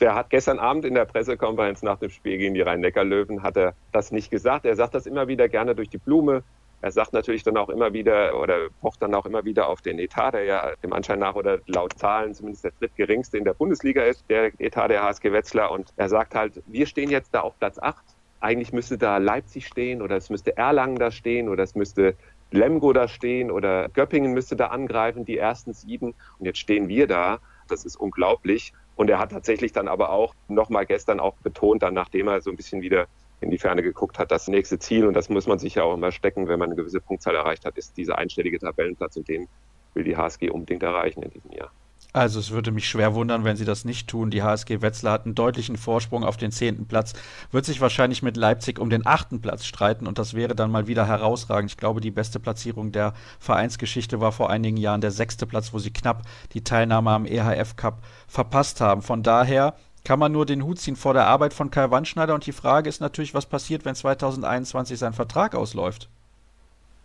Der 0.01 0.15
hat 0.15 0.31
gestern 0.31 0.59
Abend 0.59 0.85
in 0.85 0.95
der 0.95 1.05
Pressekonferenz 1.05 1.83
nach 1.83 1.99
dem 1.99 2.11
Spiel 2.11 2.39
gegen 2.39 2.55
die 2.55 2.61
Rhein-Neckar-Löwen 2.61 3.43
hat 3.43 3.57
er 3.57 3.75
das 3.93 4.13
nicht 4.13 4.31
gesagt. 4.31 4.65
Er 4.65 4.77
sagt 4.77 4.95
das 4.95 5.07
immer 5.07 5.29
wieder 5.29 5.49
gerne 5.49 5.75
durch 5.75 5.89
die 5.89 5.99
Blume. 5.99 6.43
Er 6.81 6.93
sagt 6.93 7.13
natürlich 7.13 7.43
dann 7.43 7.57
auch 7.57 7.69
immer 7.69 7.93
wieder 7.93 8.41
oder 8.41 8.69
pocht 8.81 9.03
dann 9.03 9.15
auch 9.15 9.27
immer 9.27 9.45
wieder 9.45 9.69
auf 9.69 9.83
den 9.83 9.99
Etat, 9.99 10.33
der 10.33 10.45
ja 10.45 10.73
dem 10.83 10.93
Anschein 10.93 11.19
nach 11.19 11.35
oder 11.35 11.59
laut 11.67 11.99
Zahlen 11.99 12.35
zumindest 12.35 12.65
der 12.65 12.73
drittgeringste 12.79 13.37
in 13.37 13.45
der 13.45 13.55
Bundesliga 13.55 14.03
ist, 14.03 14.25
der 14.29 14.53
Etat 14.61 14.89
der 14.89 15.03
HSG 15.03 15.33
Wetzlar. 15.33 15.73
Und 15.73 15.93
er 15.97 16.09
sagt 16.09 16.35
halt, 16.35 16.63
wir 16.67 16.87
stehen 16.87 17.11
jetzt 17.11 17.35
da 17.35 17.41
auf 17.41 17.59
Platz 17.59 17.79
8. 17.79 18.05
Eigentlich 18.41 18.73
müsste 18.73 18.97
da 18.97 19.17
Leipzig 19.19 19.67
stehen 19.67 20.01
oder 20.01 20.17
es 20.17 20.31
müsste 20.31 20.57
Erlangen 20.57 20.97
da 20.97 21.11
stehen 21.11 21.49
oder 21.49 21.65
es 21.65 21.75
müsste 21.75 22.15
Lemgo 22.53 22.93
da 22.93 23.09
stehen 23.09 23.51
oder 23.51 23.89
Göppingen 23.89 24.33
müsste 24.33 24.55
da 24.55 24.69
angreifen, 24.69 25.25
die 25.25 25.37
ersten 25.37 25.75
sieben. 25.75 26.15
Und 26.39 26.47
jetzt 26.47 26.59
stehen 26.59 26.89
wir 26.89 27.09
da. 27.09 27.41
Das 27.67 27.85
ist 27.85 27.97
unglaublich. 27.97 28.73
Und 28.95 29.11
er 29.11 29.19
hat 29.19 29.33
tatsächlich 29.33 29.73
dann 29.73 29.89
aber 29.89 30.11
auch 30.11 30.35
nochmal 30.49 30.87
gestern 30.87 31.21
auch 31.21 31.35
betont, 31.37 31.83
dann 31.83 31.95
nachdem 31.95 32.29
er 32.29 32.41
so 32.41 32.51
ein 32.51 32.57
bisschen 32.57 32.83
wieder 32.83 33.07
in 33.41 33.51
die 33.51 33.59
Ferne 33.59 33.83
geguckt 33.83 34.19
hat, 34.19 34.31
das 34.31 34.49
nächste 34.49 34.79
Ziel, 34.79 35.07
und 35.07 35.15
das 35.15 35.29
muss 35.29 35.47
man 35.47 35.59
sich 35.59 35.77
ja 35.77 35.85
auch 35.85 35.95
immer 35.95 36.13
stecken, 36.13 36.49
wenn 36.49 36.59
man 36.59 36.69
eine 36.69 36.77
gewisse 36.77 37.01
Punktzahl 37.01 37.35
erreicht 37.35 37.65
hat, 37.65 37.77
ist 37.77 37.97
dieser 37.97 38.19
einstellige 38.19 38.59
Tabellenplatz 38.59 39.17
und 39.17 39.29
den 39.29 39.49
will 39.95 40.05
die 40.05 40.17
HSG 40.17 40.51
unbedingt 40.51 40.83
erreichen 40.83 41.23
in 41.23 41.31
diesem 41.31 41.53
Jahr. 41.53 41.71
Also 42.15 42.41
es 42.41 42.51
würde 42.51 42.73
mich 42.73 42.89
schwer 42.89 43.15
wundern, 43.15 43.45
wenn 43.45 43.57
sie 43.57 43.67
das 43.67 43.85
nicht 43.85 44.09
tun. 44.09 44.31
Die 44.31 44.43
HSG 44.43 44.81
Wetzlar 44.81 45.13
hat 45.13 45.27
einen 45.27 45.35
deutlichen 45.35 45.77
Vorsprung 45.77 46.25
auf 46.25 46.39
den 46.39 46.51
zehnten 46.51 46.87
Platz, 46.87 47.13
wird 47.53 47.67
sich 47.67 47.83
wahrscheinlich 47.83 48.23
mit 48.23 48.37
Leipzig 48.37 48.79
um 48.79 48.89
den 48.89 49.07
achten 49.07 49.43
Platz 49.43 49.67
streiten 49.67 50.07
und 50.07 50.19
das 50.19 50.33
wäre 50.33 50.55
dann 50.55 50.71
mal 50.71 50.87
wieder 50.87 51.07
herausragend. 51.07 51.71
Ich 51.71 51.77
glaube, 51.77 52.01
die 52.01 52.11
beste 52.11 52.41
Platzierung 52.41 52.93
der 52.93 53.13
Vereinsgeschichte 53.39 54.21
war 54.21 54.33
vor 54.33 54.49
einigen 54.49 54.79
Jahren 54.79 55.03
der 55.03 55.11
sechste 55.11 55.47
Platz, 55.47 55.75
wo 55.75 55.79
sie 55.79 55.93
knapp 55.93 56.23
die 56.55 56.65
Teilnahme 56.65 57.11
am 57.11 57.27
EHF 57.27 57.77
Cup 57.77 58.01
verpasst 58.27 58.81
haben. 58.81 59.03
Von 59.03 59.23
daher 59.23 59.75
kann 60.05 60.19
man 60.19 60.33
nur 60.33 60.47
den 60.47 60.65
Hut 60.65 60.79
ziehen 60.79 60.97
vor 60.97 61.15
der 61.15 61.27
Arbeit 61.27 61.53
von 61.53 61.71
Kai 61.71 61.91
Wandschneider. 61.91 62.35
Und 62.35 62.47
die 62.47 62.53
Frage 62.53 62.89
ist 62.89 63.01
natürlich, 63.01 63.35
was 63.35 63.47
passiert, 63.47 63.85
wenn 63.85 63.95
2021 63.95 64.99
sein 64.99 65.13
Vertrag 65.13 65.55
ausläuft? 65.55 66.09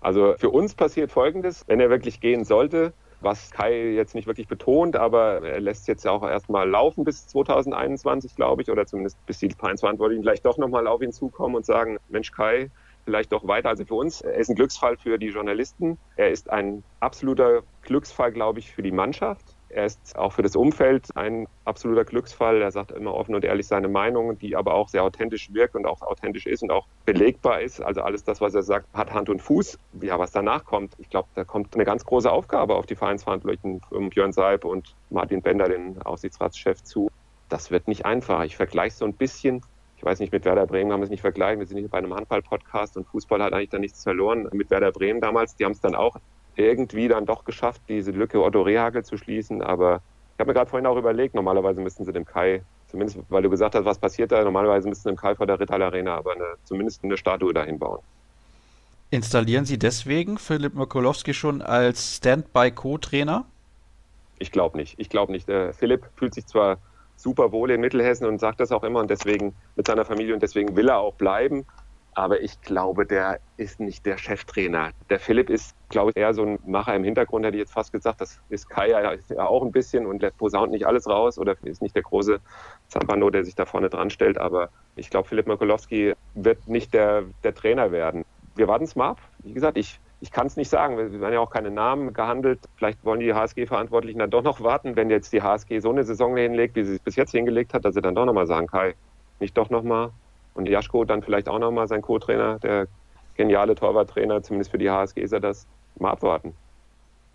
Also 0.02 0.36
für 0.38 0.50
uns 0.50 0.74
passiert 0.74 1.12
Folgendes, 1.12 1.64
wenn 1.68 1.80
er 1.80 1.90
wirklich 1.90 2.20
gehen 2.20 2.44
sollte, 2.44 2.94
was 3.22 3.52
Kai 3.52 3.92
jetzt 3.92 4.16
nicht 4.16 4.28
wirklich 4.28 4.48
betont, 4.48 4.98
aber 4.98 5.42
er 5.42 5.62
lässt 5.62 5.88
jetzt 5.88 6.04
ja 6.04 6.12
auch 6.12 6.24
erstmal 6.24 6.70
laufen 6.70 7.06
bis 7.06 7.26
2021, 7.28 8.36
glaube 8.36 8.62
ich, 8.62 8.70
oder 8.70 8.86
zumindest 8.86 9.26
bis 9.26 9.40
die 9.40 9.50
Vereinsverantwortlichen 9.50 10.24
vielleicht 10.24 10.46
doch 10.46 10.58
nochmal 10.58 10.88
auf 10.88 11.02
ihn 11.02 11.14
zukommen 11.14 11.56
und 11.56 11.66
sagen, 11.66 12.00
Mensch 12.10 12.32
Kai, 12.32 12.70
vielleicht 13.06 13.32
doch 13.32 13.48
weiter. 13.48 13.70
Also 13.70 13.86
für 13.86 13.96
uns, 13.96 14.22
er 14.22 14.36
ist 14.36 14.50
ein 14.50 14.56
Glücksfall 14.56 14.98
für 14.98 15.18
die 15.18 15.28
Journalisten. 15.28 15.98
Er 16.16 16.32
ist 16.32 16.50
ein 16.50 16.84
absoluter 17.00 17.62
Glücksfall, 17.82 18.32
glaube 18.32 18.60
ich, 18.60 18.72
für 18.72 18.82
die 18.82 18.92
Mannschaft. 18.92 19.53
Er 19.74 19.86
ist 19.86 20.18
auch 20.18 20.34
für 20.34 20.44
das 20.44 20.56
Umfeld 20.56 21.16
ein 21.16 21.48
absoluter 21.66 22.06
Glücksfall. 22.06 22.62
Er 22.62 22.72
sagt 22.72 22.92
immer 22.92 23.14
offen 23.14 23.34
und 23.34 23.44
ehrlich 23.44 23.68
seine 23.68 23.88
Meinung, 23.88 24.38
die 24.38 24.56
aber 24.56 24.74
auch 24.76 24.88
sehr 24.88 25.04
authentisch 25.04 25.52
wirkt 25.54 25.76
und 25.76 25.86
auch 25.86 26.02
authentisch 26.02 26.46
ist 26.46 26.62
und 26.62 26.72
auch 26.72 26.86
belegbar 27.06 27.62
ist. 27.62 27.82
Also 27.82 28.02
alles 28.02 28.24
das, 28.24 28.40
was 28.40 28.54
er 28.54 28.64
sagt, 28.64 28.88
hat 28.94 29.14
Hand 29.14 29.30
und 29.30 29.42
Fuß. 29.42 29.80
Ja, 30.02 30.20
was 30.20 30.32
danach 30.32 30.66
kommt, 30.66 30.94
ich 31.00 31.10
glaube, 31.10 31.28
da 31.36 31.44
kommt 31.44 31.74
eine 31.74 31.86
ganz 31.86 32.06
große 32.06 32.32
Aufgabe 32.32 32.76
auf 32.76 32.86
die 32.86 32.96
Vereinsverantwortlichen 32.96 33.82
um 33.90 34.10
Björn 34.10 34.32
Seib 34.32 34.64
und 34.64 34.94
Martin 35.10 35.42
Bender, 35.42 35.68
den 35.68 36.02
Aussichtsratschef, 36.04 36.84
zu. 36.84 37.10
Das 37.50 37.72
wird 37.72 37.88
nicht 37.88 38.06
einfach. 38.06 38.44
Ich 38.44 38.56
vergleiche 38.56 38.96
so 38.96 39.06
ein 39.06 39.14
bisschen 39.14 39.62
ich 40.04 40.06
weiß 40.06 40.20
nicht, 40.20 40.34
mit 40.34 40.44
Werder 40.44 40.68
Bremen 40.68 40.92
haben 40.92 41.00
wir 41.00 41.06
es 41.06 41.10
nicht 41.10 41.22
vergleichen. 41.22 41.62
Wir 41.62 41.66
sind 41.66 41.78
nicht 41.78 41.90
bei 41.90 41.98
einem 41.98 42.14
Handball-Podcast 42.14 42.98
und 42.98 43.08
Fußball 43.08 43.42
hat 43.42 43.54
eigentlich 43.54 43.70
da 43.70 43.80
nichts 43.80 44.04
verloren. 44.04 44.50
Mit 44.52 44.70
Werder 44.70 44.92
Bremen 44.92 45.22
damals, 45.22 45.56
die 45.56 45.64
haben 45.64 45.72
es 45.72 45.80
dann 45.80 45.96
auch 45.96 46.18
irgendwie 46.56 47.08
dann 47.08 47.26
doch 47.26 47.46
geschafft, 47.46 47.82
diese 47.90 48.12
Lücke 48.12 48.42
Otto 48.42 48.62
Rehagel 48.62 49.04
zu 49.04 49.18
schließen. 49.18 49.62
Aber 49.62 50.02
ich 50.36 50.40
habe 50.40 50.50
mir 50.50 50.54
gerade 50.54 50.70
vorhin 50.70 50.88
auch 50.88 50.98
überlegt, 50.98 51.36
normalerweise 51.36 51.82
müssten 51.82 52.06
sie 52.06 52.14
dem 52.14 52.26
Kai, 52.26 52.62
zumindest 52.90 53.20
weil 53.30 53.44
du 53.44 53.50
gesagt 53.50 53.76
hast, 53.76 53.86
was 53.86 53.98
passiert 53.98 54.32
da, 54.32 54.44
normalerweise 54.44 54.88
müssten 54.88 55.04
sie 55.04 55.16
dem 55.16 55.18
Kai 55.18 55.36
vor 55.36 55.48
der 55.48 55.60
Rital 55.60 55.82
Arena 55.82 56.16
aber 56.16 56.34
eine, 56.34 56.56
zumindest 56.64 57.04
eine 57.04 57.18
Statue 57.18 57.54
dahin 57.54 57.80
bauen. 57.80 58.00
Installieren 59.10 59.66
Sie 59.66 59.78
deswegen 59.78 60.40
Philipp 60.40 60.74
Mikulowski 60.74 61.36
schon 61.36 61.62
als 61.62 62.18
Standby-Co-Trainer? 62.18 63.46
Ich 64.40 64.52
glaube 64.52 64.76
nicht. 64.76 64.96
Ich 64.98 65.10
glaube 65.10 65.32
nicht. 65.32 65.48
Der 65.48 65.72
Philipp 65.74 66.08
fühlt 66.16 66.34
sich 66.34 66.48
zwar 66.48 66.80
super 67.16 67.52
wohl 67.52 67.70
in 67.70 67.80
Mittelhessen 67.80 68.26
und 68.26 68.40
sagt 68.40 68.60
das 68.60 68.72
auch 68.72 68.84
immer 68.84 69.00
und 69.00 69.12
deswegen 69.12 69.54
mit 69.76 69.86
seiner 69.86 70.04
Familie 70.04 70.34
und 70.34 70.42
deswegen 70.42 70.76
will 70.76 70.90
er 70.90 70.98
auch 70.98 71.14
bleiben. 71.14 71.66
Aber 72.16 72.42
ich 72.42 72.62
glaube, 72.62 73.06
der 73.06 73.40
ist 73.58 73.80
nicht 73.80 74.06
der 74.06 74.18
Cheftrainer. 74.18 74.92
Der 75.10 75.20
Philipp 75.20 75.50
ist, 75.50 75.76
glaube 75.90 76.12
ich, 76.12 76.18
eher 76.18 76.34
so 76.34 76.44
ein 76.44 76.60
Macher 76.66 76.96
im 76.96 77.04
Hintergrund, 77.04 77.46
hätte 77.46 77.58
ich 77.58 77.62
jetzt 77.62 77.74
fast 77.74 77.92
gesagt. 77.92 78.22
Das 78.22 78.40
ist 78.50 78.70
Kai 78.70 78.90
ja 78.90 79.18
auch 79.46 79.64
ein 79.64 79.72
bisschen 79.72 80.06
und 80.06 80.22
lässt 80.22 80.38
posaunt 80.38 80.72
nicht 80.72 80.86
alles 80.86 81.08
raus 81.08 81.40
oder 81.40 81.56
ist 81.64 81.82
nicht 81.82 81.96
der 81.96 82.04
große 82.04 82.40
Zampano, 82.88 83.30
der 83.30 83.44
sich 83.44 83.56
da 83.56 83.66
vorne 83.66 83.90
dran 83.90 84.10
stellt. 84.10 84.38
Aber 84.38 84.70
ich 84.96 85.10
glaube, 85.10 85.28
Philipp 85.28 85.48
Mikulowski 85.48 86.14
wird 86.36 86.68
nicht 86.68 86.94
der, 86.94 87.24
der 87.44 87.56
Trainer 87.56 87.92
werden. 87.92 88.26
Wir 88.56 88.68
warten 88.68 88.84
es 88.84 88.96
mal 88.96 89.10
ab. 89.10 89.22
Wie 89.40 89.54
gesagt, 89.54 89.78
ich, 89.78 90.00
ich 90.20 90.32
kann 90.32 90.46
es 90.46 90.56
nicht 90.56 90.70
sagen. 90.70 90.98
Wir 90.98 91.20
werden 91.20 91.34
ja 91.34 91.40
auch 91.40 91.50
keine 91.50 91.72
Namen 91.72 92.14
gehandelt. 92.14 92.60
Vielleicht 92.76 93.04
wollen 93.04 93.20
die 93.20 93.34
HSG-Verantwortlichen 93.34 94.20
dann 94.20 94.30
doch 94.30 94.44
noch 94.44 94.62
warten, 94.62 94.96
wenn 94.96 95.10
jetzt 95.10 95.34
die 95.34 95.42
HSG 95.42 95.80
so 95.80 95.90
eine 95.90 96.04
Saison 96.04 96.38
hinlegt, 96.38 96.76
wie 96.76 96.84
sie 96.84 96.94
es 96.94 97.00
bis 97.00 97.16
jetzt 97.16 97.32
hingelegt 97.32 97.74
hat, 97.74 97.86
dass 97.86 97.96
sie 97.96 98.02
dann 98.02 98.14
doch 98.14 98.26
nochmal 98.26 98.46
sagen, 98.46 98.68
Kai, 98.68 98.94
nicht 99.40 99.58
doch 99.58 99.72
nochmal 99.72 100.12
und 100.54 100.70
Jaschko 100.70 101.06
dann 101.06 101.24
vielleicht 101.24 101.50
auch 101.50 101.60
nochmal 101.60 101.88
sein 101.88 102.02
Co-Trainer, 102.02 102.60
der 102.60 102.88
geniale 103.36 103.76
Torwarttrainer, 103.76 104.44
zumindest 104.44 104.72
für 104.72 104.78
die 104.78 104.90
HSG 104.90 105.22
ist 105.22 105.34
er 105.34 105.40
das. 105.40 105.68
Mal 106.00 106.12
abwarten. 106.12 106.56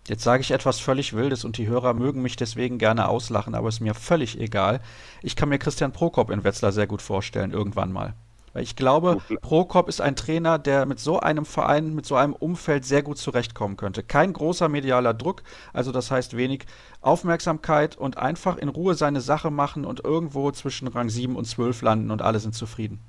Jetzt 0.07 0.23
sage 0.23 0.41
ich 0.41 0.51
etwas 0.51 0.79
völlig 0.79 1.15
Wildes 1.15 1.45
und 1.45 1.57
die 1.57 1.67
Hörer 1.67 1.93
mögen 1.93 2.21
mich 2.21 2.35
deswegen 2.35 2.77
gerne 2.77 3.07
auslachen, 3.07 3.55
aber 3.55 3.69
ist 3.69 3.79
mir 3.79 3.93
völlig 3.93 4.39
egal. 4.39 4.81
Ich 5.21 5.35
kann 5.35 5.49
mir 5.49 5.59
Christian 5.59 5.91
Prokop 5.91 6.29
in 6.29 6.43
Wetzlar 6.43 6.71
sehr 6.71 6.87
gut 6.87 7.01
vorstellen, 7.01 7.51
irgendwann 7.51 7.91
mal. 7.91 8.15
Weil 8.53 8.63
ich 8.63 8.75
glaube, 8.75 9.17
Prokop 9.41 9.89
ist 9.89 10.01
ein 10.01 10.15
Trainer, 10.15 10.57
der 10.59 10.85
mit 10.85 10.99
so 10.99 11.19
einem 11.19 11.45
Verein, 11.45 11.93
mit 11.95 12.05
so 12.05 12.15
einem 12.15 12.33
Umfeld 12.33 12.85
sehr 12.85 13.03
gut 13.03 13.17
zurechtkommen 13.17 13.77
könnte. 13.77 14.03
Kein 14.03 14.33
großer 14.33 14.69
medialer 14.69 15.13
Druck, 15.13 15.43
also 15.73 15.91
das 15.91 16.11
heißt 16.11 16.35
wenig 16.35 16.65
Aufmerksamkeit 17.01 17.97
und 17.97 18.17
einfach 18.17 18.57
in 18.57 18.69
Ruhe 18.69 18.95
seine 18.95 19.21
Sache 19.21 19.51
machen 19.51 19.85
und 19.85 20.03
irgendwo 20.03 20.51
zwischen 20.51 20.87
Rang 20.87 21.09
7 21.09 21.35
und 21.35 21.45
12 21.45 21.81
landen 21.81 22.11
und 22.11 22.21
alle 22.21 22.39
sind 22.39 22.55
zufrieden. 22.55 22.99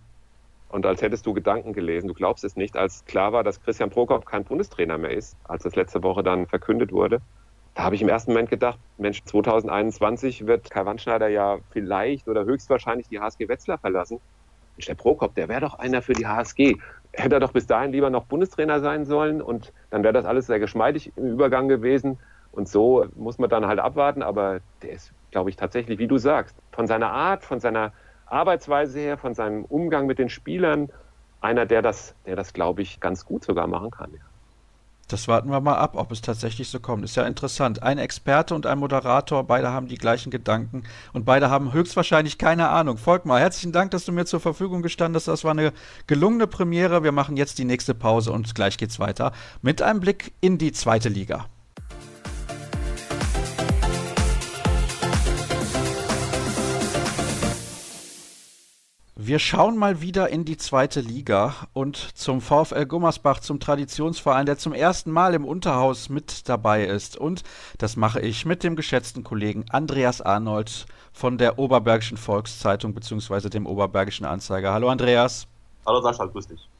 Und 0.68 0.86
als 0.86 1.02
hättest 1.02 1.26
du 1.26 1.34
Gedanken 1.34 1.72
gelesen, 1.72 2.06
du 2.06 2.14
glaubst 2.14 2.44
es 2.44 2.54
nicht, 2.54 2.76
als 2.76 3.04
klar 3.04 3.32
war, 3.32 3.42
dass 3.42 3.60
Christian 3.60 3.90
Prokop 3.90 4.24
kein 4.24 4.44
Bundestrainer 4.44 4.98
mehr 4.98 5.10
ist, 5.10 5.36
als 5.44 5.64
das 5.64 5.74
letzte 5.74 6.02
Woche 6.02 6.22
dann 6.22 6.46
verkündet 6.46 6.92
wurde. 6.92 7.20
Da 7.74 7.84
habe 7.84 7.94
ich 7.94 8.02
im 8.02 8.08
ersten 8.08 8.32
Moment 8.32 8.50
gedacht, 8.50 8.78
Mensch, 8.98 9.22
2021 9.24 10.46
wird 10.46 10.70
Kai 10.70 10.84
Wandschneider 10.84 11.28
ja 11.28 11.58
vielleicht 11.70 12.28
oder 12.28 12.44
höchstwahrscheinlich 12.44 13.08
die 13.08 13.20
HSG 13.20 13.48
Wetzlar 13.48 13.78
verlassen. 13.78 14.20
Mensch, 14.80 14.86
der 14.86 14.94
Prokop, 14.94 15.34
der 15.34 15.48
wäre 15.50 15.60
doch 15.60 15.74
einer 15.74 16.00
für 16.00 16.14
die 16.14 16.26
HSG. 16.26 16.78
Hätte 17.12 17.34
er 17.34 17.40
doch 17.40 17.52
bis 17.52 17.66
dahin 17.66 17.92
lieber 17.92 18.08
noch 18.08 18.24
Bundestrainer 18.24 18.80
sein 18.80 19.04
sollen 19.04 19.42
und 19.42 19.74
dann 19.90 20.02
wäre 20.02 20.14
das 20.14 20.24
alles 20.24 20.46
sehr 20.46 20.58
geschmeidig 20.58 21.12
im 21.16 21.32
Übergang 21.32 21.68
gewesen. 21.68 22.18
Und 22.50 22.66
so 22.66 23.04
muss 23.14 23.38
man 23.38 23.50
dann 23.50 23.66
halt 23.66 23.78
abwarten, 23.78 24.22
aber 24.22 24.60
der 24.82 24.92
ist, 24.92 25.12
glaube 25.32 25.50
ich, 25.50 25.56
tatsächlich, 25.56 25.98
wie 25.98 26.06
du 26.06 26.16
sagst, 26.16 26.56
von 26.72 26.86
seiner 26.86 27.10
Art, 27.10 27.44
von 27.44 27.60
seiner 27.60 27.92
Arbeitsweise 28.24 28.98
her, 29.00 29.18
von 29.18 29.34
seinem 29.34 29.66
Umgang 29.66 30.06
mit 30.06 30.18
den 30.18 30.30
Spielern, 30.30 30.88
einer, 31.42 31.66
der 31.66 31.82
das, 31.82 32.14
der 32.24 32.36
das, 32.36 32.54
glaube 32.54 32.80
ich, 32.80 33.00
ganz 33.00 33.26
gut 33.26 33.44
sogar 33.44 33.66
machen 33.66 33.90
kann. 33.90 34.14
Ja. 34.14 34.29
Das 35.12 35.26
warten 35.26 35.50
wir 35.50 35.60
mal 35.60 35.74
ab, 35.74 35.96
ob 35.96 36.12
es 36.12 36.20
tatsächlich 36.20 36.68
so 36.68 36.78
kommt. 36.78 37.04
Ist 37.04 37.16
ja 37.16 37.24
interessant. 37.24 37.82
Ein 37.82 37.98
Experte 37.98 38.54
und 38.54 38.64
ein 38.64 38.78
Moderator, 38.78 39.42
beide 39.44 39.70
haben 39.70 39.88
die 39.88 39.96
gleichen 39.96 40.30
Gedanken 40.30 40.84
und 41.12 41.24
beide 41.24 41.50
haben 41.50 41.72
höchstwahrscheinlich 41.72 42.38
keine 42.38 42.68
Ahnung. 42.68 42.96
Volkmar, 42.96 43.40
herzlichen 43.40 43.72
Dank, 43.72 43.90
dass 43.90 44.04
du 44.04 44.12
mir 44.12 44.24
zur 44.24 44.38
Verfügung 44.38 44.82
gestanden 44.82 45.16
hast. 45.16 45.26
Das 45.26 45.42
war 45.42 45.50
eine 45.50 45.72
gelungene 46.06 46.46
Premiere. 46.46 47.02
Wir 47.02 47.12
machen 47.12 47.36
jetzt 47.36 47.58
die 47.58 47.64
nächste 47.64 47.94
Pause 47.94 48.30
und 48.30 48.54
gleich 48.54 48.78
geht's 48.78 49.00
weiter 49.00 49.32
mit 49.62 49.82
einem 49.82 49.98
Blick 49.98 50.32
in 50.40 50.58
die 50.58 50.70
zweite 50.70 51.08
Liga. 51.08 51.46
Wir 59.22 59.38
schauen 59.38 59.76
mal 59.76 60.00
wieder 60.00 60.30
in 60.30 60.46
die 60.46 60.56
zweite 60.56 61.02
Liga 61.02 61.54
und 61.74 61.96
zum 61.98 62.40
VfL 62.40 62.86
Gummersbach, 62.86 63.40
zum 63.40 63.60
Traditionsverein, 63.60 64.46
der 64.46 64.56
zum 64.56 64.72
ersten 64.72 65.10
Mal 65.10 65.34
im 65.34 65.44
Unterhaus 65.44 66.08
mit 66.08 66.48
dabei 66.48 66.86
ist. 66.86 67.18
Und 67.18 67.42
das 67.76 67.96
mache 67.96 68.20
ich 68.20 68.46
mit 68.46 68.62
dem 68.62 68.76
geschätzten 68.76 69.22
Kollegen 69.22 69.66
Andreas 69.68 70.22
Arnold 70.22 70.86
von 71.12 71.36
der 71.36 71.58
Oberbergischen 71.58 72.16
Volkszeitung 72.16 72.94
bzw. 72.94 73.50
dem 73.50 73.66
Oberbergischen 73.66 74.24
Anzeiger. 74.24 74.72
Hallo 74.72 74.88
Andreas. 74.88 75.46
Hallo 75.84 76.00
Sascha, 76.00 76.24
grüß 76.24 76.46
dich. 76.46 76.70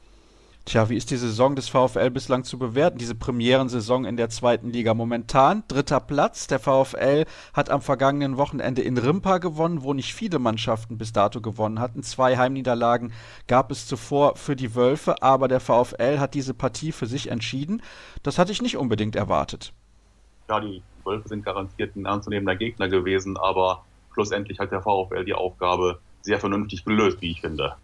Tja, 0.65 0.89
wie 0.89 0.95
ist 0.95 1.09
die 1.09 1.17
Saison 1.17 1.55
des 1.55 1.69
VfL 1.69 2.11
bislang 2.11 2.43
zu 2.43 2.59
bewerten, 2.59 2.99
diese 2.99 3.15
Premierensaison 3.15 4.05
in 4.05 4.15
der 4.15 4.29
zweiten 4.29 4.69
Liga? 4.69 4.93
Momentan 4.93 5.63
dritter 5.67 5.99
Platz. 5.99 6.45
Der 6.45 6.59
VfL 6.59 7.25
hat 7.53 7.71
am 7.71 7.81
vergangenen 7.81 8.37
Wochenende 8.37 8.83
in 8.83 8.97
Rimpa 8.99 9.39
gewonnen, 9.39 9.81
wo 9.81 9.93
nicht 9.93 10.13
viele 10.13 10.37
Mannschaften 10.37 10.99
bis 10.99 11.13
dato 11.13 11.41
gewonnen 11.41 11.79
hatten. 11.79 12.03
Zwei 12.03 12.37
Heimniederlagen 12.37 13.11
gab 13.47 13.71
es 13.71 13.87
zuvor 13.87 14.35
für 14.35 14.55
die 14.55 14.75
Wölfe, 14.75 15.23
aber 15.23 15.47
der 15.47 15.59
VfL 15.59 16.19
hat 16.19 16.35
diese 16.35 16.53
Partie 16.53 16.91
für 16.91 17.07
sich 17.07 17.31
entschieden. 17.31 17.81
Das 18.21 18.37
hatte 18.37 18.51
ich 18.51 18.61
nicht 18.61 18.77
unbedingt 18.77 19.15
erwartet. 19.15 19.73
Ja, 20.47 20.59
die 20.59 20.83
Wölfe 21.03 21.27
sind 21.27 21.43
garantiert 21.43 21.95
ein 21.95 22.05
ernstzunehmender 22.05 22.55
Gegner 22.55 22.87
gewesen, 22.87 23.35
aber 23.35 23.83
schlussendlich 24.13 24.59
hat 24.59 24.71
der 24.71 24.83
VfL 24.83 25.25
die 25.25 25.33
Aufgabe 25.33 25.99
sehr 26.21 26.39
vernünftig 26.39 26.85
gelöst, 26.85 27.19
wie 27.19 27.31
ich 27.31 27.41
finde. 27.41 27.75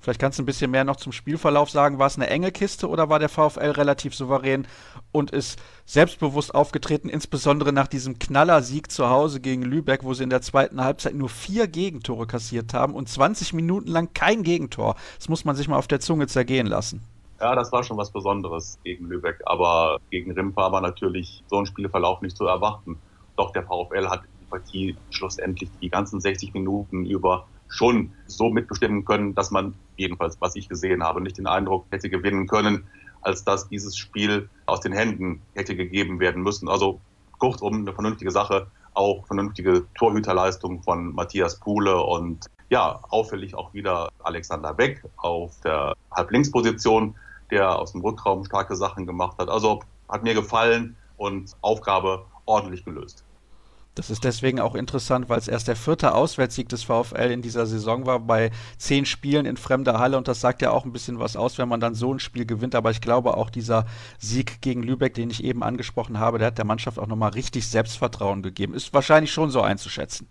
Vielleicht 0.00 0.20
kannst 0.20 0.38
du 0.38 0.42
ein 0.42 0.46
bisschen 0.46 0.70
mehr 0.70 0.84
noch 0.84 0.96
zum 0.96 1.12
Spielverlauf 1.12 1.70
sagen. 1.70 1.98
War 1.98 2.06
es 2.06 2.16
eine 2.16 2.28
enge 2.28 2.52
Kiste 2.52 2.88
oder 2.88 3.08
war 3.08 3.18
der 3.18 3.28
VfL 3.28 3.70
relativ 3.70 4.14
souverän 4.14 4.66
und 5.10 5.30
ist 5.30 5.58
selbstbewusst 5.84 6.54
aufgetreten, 6.54 7.08
insbesondere 7.08 7.72
nach 7.72 7.88
diesem 7.88 8.18
Knallersieg 8.18 8.90
zu 8.90 9.08
Hause 9.08 9.40
gegen 9.40 9.62
Lübeck, 9.62 10.04
wo 10.04 10.14
sie 10.14 10.24
in 10.24 10.30
der 10.30 10.42
zweiten 10.42 10.82
Halbzeit 10.82 11.14
nur 11.14 11.28
vier 11.28 11.66
Gegentore 11.66 12.26
kassiert 12.26 12.74
haben 12.74 12.94
und 12.94 13.08
20 13.08 13.52
Minuten 13.52 13.88
lang 13.88 14.12
kein 14.14 14.42
Gegentor. 14.42 14.96
Das 15.18 15.28
muss 15.28 15.44
man 15.44 15.56
sich 15.56 15.68
mal 15.68 15.78
auf 15.78 15.88
der 15.88 16.00
Zunge 16.00 16.26
zergehen 16.26 16.66
lassen. 16.66 17.02
Ja, 17.40 17.54
das 17.54 17.70
war 17.70 17.82
schon 17.82 17.98
was 17.98 18.10
Besonderes 18.10 18.78
gegen 18.82 19.06
Lübeck, 19.06 19.42
aber 19.44 19.98
gegen 20.10 20.32
Rimpa 20.32 20.72
war 20.72 20.80
natürlich 20.80 21.42
so 21.48 21.58
ein 21.58 21.66
Spielverlauf 21.66 22.22
nicht 22.22 22.36
zu 22.36 22.46
erwarten. 22.46 22.98
Doch 23.36 23.52
der 23.52 23.64
VfL 23.64 24.08
hat 24.08 24.22
die 24.24 24.46
Partie 24.46 24.96
schlussendlich 25.10 25.68
die 25.82 25.90
ganzen 25.90 26.20
60 26.20 26.54
Minuten 26.54 27.04
über 27.04 27.46
schon 27.68 28.12
so 28.26 28.50
mitbestimmen 28.50 29.04
können, 29.04 29.34
dass 29.34 29.50
man 29.50 29.74
jedenfalls, 29.96 30.36
was 30.40 30.56
ich 30.56 30.68
gesehen 30.68 31.02
habe, 31.02 31.20
nicht 31.20 31.38
den 31.38 31.46
Eindruck 31.46 31.86
hätte 31.90 32.08
gewinnen 32.08 32.46
können, 32.46 32.86
als 33.22 33.44
dass 33.44 33.68
dieses 33.68 33.96
Spiel 33.96 34.48
aus 34.66 34.80
den 34.80 34.92
Händen 34.92 35.42
hätte 35.54 35.74
gegeben 35.74 36.20
werden 36.20 36.42
müssen. 36.42 36.68
Also 36.68 37.00
kurzum 37.38 37.74
eine 37.74 37.92
vernünftige 37.92 38.30
Sache, 38.30 38.68
auch 38.94 39.26
vernünftige 39.26 39.86
Torhüterleistung 39.96 40.82
von 40.82 41.14
Matthias 41.14 41.58
Puhle 41.58 42.00
und 42.02 42.46
ja, 42.70 43.00
auffällig 43.10 43.54
auch 43.54 43.74
wieder 43.74 44.08
Alexander 44.22 44.74
Beck 44.74 45.04
auf 45.16 45.60
der 45.62 45.94
Halblinksposition 46.10 47.14
der 47.50 47.78
aus 47.78 47.92
dem 47.92 48.00
Rückraum 48.00 48.44
starke 48.44 48.76
Sachen 48.76 49.06
gemacht 49.06 49.38
hat. 49.38 49.48
Also 49.48 49.80
hat 50.08 50.22
mir 50.22 50.34
gefallen 50.34 50.96
und 51.16 51.52
Aufgabe 51.60 52.24
ordentlich 52.44 52.84
gelöst. 52.84 53.24
Das 53.96 54.10
ist 54.10 54.24
deswegen 54.24 54.60
auch 54.60 54.74
interessant, 54.74 55.30
weil 55.30 55.38
es 55.38 55.48
erst 55.48 55.68
der 55.68 55.74
vierte 55.74 56.14
Auswärtssieg 56.14 56.68
des 56.68 56.82
VfL 56.82 57.30
in 57.30 57.40
dieser 57.40 57.64
Saison 57.64 58.04
war 58.04 58.20
bei 58.20 58.50
zehn 58.76 59.06
Spielen 59.06 59.46
in 59.46 59.56
fremder 59.56 59.98
Halle 59.98 60.18
und 60.18 60.28
das 60.28 60.42
sagt 60.42 60.60
ja 60.60 60.70
auch 60.70 60.84
ein 60.84 60.92
bisschen 60.92 61.18
was 61.18 61.34
aus, 61.34 61.56
wenn 61.56 61.66
man 61.66 61.80
dann 61.80 61.94
so 61.94 62.12
ein 62.12 62.18
Spiel 62.18 62.44
gewinnt. 62.44 62.74
Aber 62.74 62.90
ich 62.90 63.00
glaube 63.00 63.38
auch 63.38 63.48
dieser 63.48 63.86
Sieg 64.18 64.60
gegen 64.60 64.82
Lübeck, 64.82 65.14
den 65.14 65.30
ich 65.30 65.42
eben 65.42 65.62
angesprochen 65.62 66.20
habe, 66.20 66.36
der 66.36 66.48
hat 66.48 66.58
der 66.58 66.66
Mannschaft 66.66 66.98
auch 66.98 67.06
nochmal 67.06 67.30
richtig 67.30 67.66
Selbstvertrauen 67.68 68.42
gegeben. 68.42 68.74
Ist 68.74 68.92
wahrscheinlich 68.92 69.32
schon 69.32 69.48
so 69.48 69.62
einzuschätzen. 69.62 70.28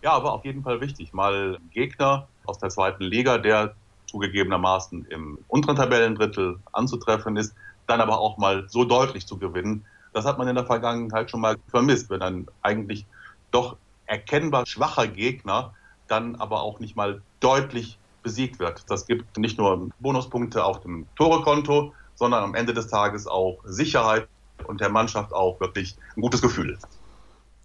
Ja, 0.00 0.12
aber 0.12 0.32
auf 0.32 0.44
jeden 0.44 0.62
Fall 0.62 0.80
wichtig. 0.80 1.12
Mal 1.12 1.58
Gegner 1.72 2.28
aus 2.46 2.58
der 2.58 2.68
zweiten 2.68 3.02
Liga, 3.02 3.38
der 3.38 3.74
zugegebenermaßen 4.06 5.06
im 5.06 5.38
unteren 5.48 5.74
Tabellendrittel 5.74 6.60
anzutreffen 6.70 7.36
ist, 7.36 7.56
dann 7.88 8.00
aber 8.00 8.20
auch 8.20 8.38
mal 8.38 8.68
so 8.68 8.84
deutlich 8.84 9.26
zu 9.26 9.36
gewinnen. 9.36 9.84
Das 10.14 10.24
hat 10.24 10.38
man 10.38 10.48
in 10.48 10.54
der 10.54 10.64
Vergangenheit 10.64 11.30
schon 11.30 11.40
mal 11.40 11.56
vermisst, 11.68 12.08
wenn 12.08 12.22
ein 12.22 12.46
eigentlich 12.62 13.04
doch 13.50 13.76
erkennbar 14.06 14.64
schwacher 14.64 15.08
Gegner 15.08 15.74
dann 16.06 16.36
aber 16.36 16.62
auch 16.62 16.80
nicht 16.80 16.96
mal 16.96 17.20
deutlich 17.40 17.98
besiegt 18.22 18.58
wird. 18.58 18.88
Das 18.88 19.06
gibt 19.06 19.36
nicht 19.36 19.58
nur 19.58 19.88
Bonuspunkte 19.98 20.64
auf 20.64 20.80
dem 20.80 21.06
Torekonto, 21.16 21.92
sondern 22.14 22.44
am 22.44 22.54
Ende 22.54 22.72
des 22.72 22.86
Tages 22.86 23.26
auch 23.26 23.58
Sicherheit 23.64 24.28
und 24.66 24.80
der 24.80 24.88
Mannschaft 24.88 25.32
auch 25.32 25.60
wirklich 25.60 25.96
ein 26.16 26.20
gutes 26.20 26.40
Gefühl. 26.40 26.78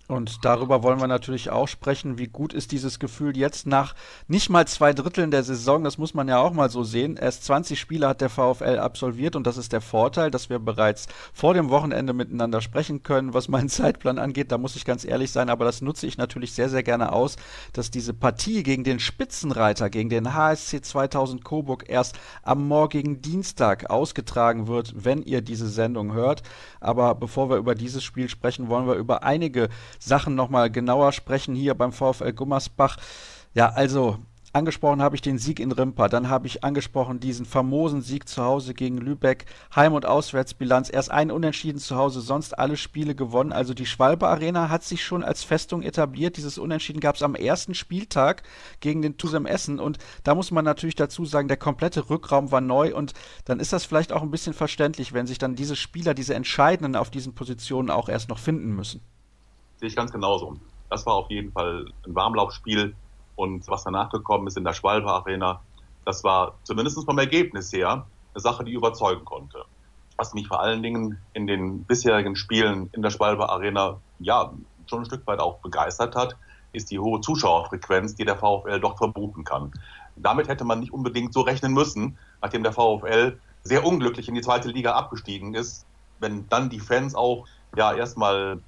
Und 0.10 0.44
darüber 0.44 0.82
wollen 0.82 1.00
wir 1.00 1.06
natürlich 1.08 1.52
auch 1.52 1.68
sprechen. 1.68 2.18
Wie 2.18 2.26
gut 2.26 2.52
ist 2.52 2.72
dieses 2.72 2.98
Gefühl 2.98 3.38
jetzt 3.38 3.68
nach 3.68 3.94
nicht 4.28 4.50
mal 4.50 4.68
zwei 4.68 4.92
Dritteln 4.92 5.30
der 5.30 5.44
Saison? 5.44 5.84
Das 5.84 6.00
muss 6.00 6.16
man 6.16 6.28
ja 6.28 6.40
auch 6.40 6.52
mal 6.52 6.72
so 6.72 6.84
sehen. 6.84 7.16
Erst 7.16 7.46
20 7.46 7.80
Spiele 7.80 8.08
hat 8.08 8.20
der 8.20 8.30
VfL 8.30 8.80
absolviert 8.80 9.36
und 9.36 9.46
das 9.46 9.58
ist 9.58 9.72
der 9.72 9.82
Vorteil, 9.82 10.32
dass 10.32 10.50
wir 10.50 10.58
bereits 10.58 11.06
vor 11.32 11.54
dem 11.54 11.70
Wochenende 11.70 12.14
miteinander 12.14 12.60
sprechen 12.60 13.04
können, 13.04 13.36
was 13.36 13.50
meinen 13.50 13.70
Zeitplan 13.70 14.18
angeht. 14.18 14.52
Da 14.52 14.58
muss 14.58 14.76
ich 14.76 14.84
ganz 14.84 15.06
ehrlich 15.06 15.30
sein, 15.32 15.48
aber 15.48 15.64
das 15.64 15.84
nutze 15.84 16.08
ich 16.08 16.18
natürlich 16.18 16.54
sehr, 16.54 16.70
sehr 16.70 16.82
gerne 16.82 17.12
aus, 17.12 17.36
dass 17.74 17.92
diese 17.92 18.16
Partie 18.16 18.64
gegen 18.64 18.84
den 18.84 19.00
Spitzenreiter, 19.00 19.92
gegen 19.92 20.10
den 20.10 20.34
HSC 20.34 20.82
2000 20.82 21.44
Coburg 21.44 21.86
erst 21.88 22.18
am 22.42 22.68
morgigen 22.68 23.22
Dienstag 23.22 23.92
ausgetragen 23.92 24.68
wird, 24.68 24.92
wenn 24.96 25.22
ihr 25.22 25.44
diese 25.44 25.68
Sendung 25.68 26.14
hört. 26.14 26.42
Aber 26.80 27.14
bevor 27.14 27.52
wir 27.52 27.58
über 27.58 27.76
dieses 27.76 28.04
Spiel 28.04 28.28
sprechen, 28.28 28.70
wollen 28.70 28.88
wir 28.88 28.96
über 28.96 29.22
einige 29.22 29.70
Sachen 30.00 30.36
nochmal 30.36 30.72
genauer 30.72 31.12
sprechen 31.12 31.56
hier 31.56 31.76
beim 31.76 31.92
VfL 31.92 32.34
Gummersbach. 32.34 32.98
Ja, 33.54 33.70
also 33.70 34.18
Angesprochen 34.52 35.04
habe 35.04 35.16
ich 35.16 35.22
den 35.22 35.38
Sieg 35.38 35.60
in 35.60 35.72
Rimpa, 35.72 36.10
dann 36.10 36.28
habe 36.28 36.48
ich 36.48 36.64
angesprochen 36.64 37.20
diesen 37.20 37.46
famosen 37.46 38.02
Sieg 38.02 38.28
zu 38.28 38.44
Hause 38.44 38.74
gegen 38.74 38.98
Lübeck, 38.98 39.46
Heim- 39.76 39.94
und 39.94 40.08
Auswärtsbilanz, 40.08 40.90
erst 40.92 41.12
ein 41.12 41.30
Unentschieden 41.30 41.78
zu 41.78 41.96
Hause, 41.96 42.20
sonst 42.20 42.58
alle 42.58 42.76
Spiele 42.76 43.14
gewonnen. 43.14 43.52
Also 43.52 43.76
die 43.76 43.86
Schwalbe 43.86 44.28
Arena 44.28 44.70
hat 44.70 44.84
sich 44.84 45.04
schon 45.04 45.24
als 45.24 45.44
Festung 45.44 45.84
etabliert. 45.84 46.38
Dieses 46.38 46.58
Unentschieden 46.58 47.00
gab 47.00 47.16
es 47.16 47.22
am 47.22 47.36
ersten 47.36 47.76
Spieltag 47.76 48.42
gegen 48.80 49.04
den 49.04 49.18
Tusem 49.18 49.46
Essen 49.46 49.80
und 49.80 50.00
da 50.24 50.34
muss 50.34 50.50
man 50.50 50.66
natürlich 50.66 50.96
dazu 50.96 51.26
sagen, 51.26 51.48
der 51.48 51.58
komplette 51.58 52.10
Rückraum 52.10 52.52
war 52.52 52.62
neu 52.62 52.96
und 52.96 53.14
dann 53.46 53.60
ist 53.60 53.72
das 53.72 53.86
vielleicht 53.86 54.12
auch 54.12 54.24
ein 54.24 54.32
bisschen 54.32 54.56
verständlich, 54.56 55.14
wenn 55.14 55.28
sich 55.28 55.38
dann 55.38 55.56
diese 55.56 55.76
Spieler, 55.76 56.16
diese 56.16 56.34
Entscheidenden 56.34 56.96
auf 56.96 57.12
diesen 57.12 57.36
Positionen 57.36 57.92
auch 57.92 58.10
erst 58.10 58.30
noch 58.30 58.40
finden 58.40 58.76
müssen. 58.76 59.02
Sehe 59.80 59.88
ich 59.88 59.96
ganz 59.96 60.12
genauso. 60.12 60.58
Das 60.90 61.06
war 61.06 61.14
auf 61.14 61.30
jeden 61.30 61.54
Fall 61.54 61.86
ein 62.06 62.16
Warmlaufspiel. 62.16 62.96
Und 63.36 63.66
was 63.70 63.86
danach 63.86 64.10
gekommen 64.10 64.48
ist 64.48 64.58
in 64.58 64.66
der 64.66 64.74
Schwalbe 64.74 65.10
Arena, 65.10 65.62
das 66.04 66.26
war 66.26 66.56
zumindest 66.64 67.02
vom 67.06 67.18
Ergebnis 67.18 67.72
her 67.72 68.06
eine 68.34 68.42
Sache, 68.42 68.66
die 68.66 68.74
überzeugen 68.74 69.24
konnte. 69.24 69.64
Was 70.18 70.34
mich 70.34 70.50
vor 70.50 70.60
allen 70.60 70.84
Dingen 70.84 71.18
in 71.32 71.48
den 71.48 71.86
bisherigen 71.86 72.36
Spielen 72.36 72.90
in 72.92 73.02
der 73.02 73.10
Schwalbe 73.10 73.48
Arena 73.48 74.02
ja 74.20 74.52
schon 74.88 75.00
ein 75.00 75.06
Stück 75.06 75.26
weit 75.28 75.40
auch 75.40 75.60
begeistert 75.60 76.14
hat, 76.14 76.36
ist 76.74 76.92
die 76.92 77.00
hohe 77.00 77.22
Zuschauerfrequenz, 77.22 78.16
die 78.16 78.26
der 78.26 78.36
VfL 78.36 78.82
doch 78.82 78.98
verbuchen 78.98 79.46
kann. 79.46 79.72
Damit 80.18 80.50
hätte 80.50 80.66
man 80.66 80.82
nicht 80.82 80.92
unbedingt 80.92 81.34
so 81.34 81.40
rechnen 81.40 81.74
müssen, 81.74 82.18
nachdem 82.42 82.64
der 82.64 82.74
VfL 82.74 83.40
sehr 83.64 83.86
unglücklich 83.86 84.28
in 84.28 84.36
die 84.36 84.42
zweite 84.42 84.68
Liga 84.68 84.94
abgestiegen 84.94 85.54
ist. 85.54 85.86
Wenn 86.20 86.50
dann 86.50 86.70
die 86.70 86.82
Fans 86.82 87.16
auch 87.16 87.46
ja 87.78 87.94
erstmal 87.94 88.60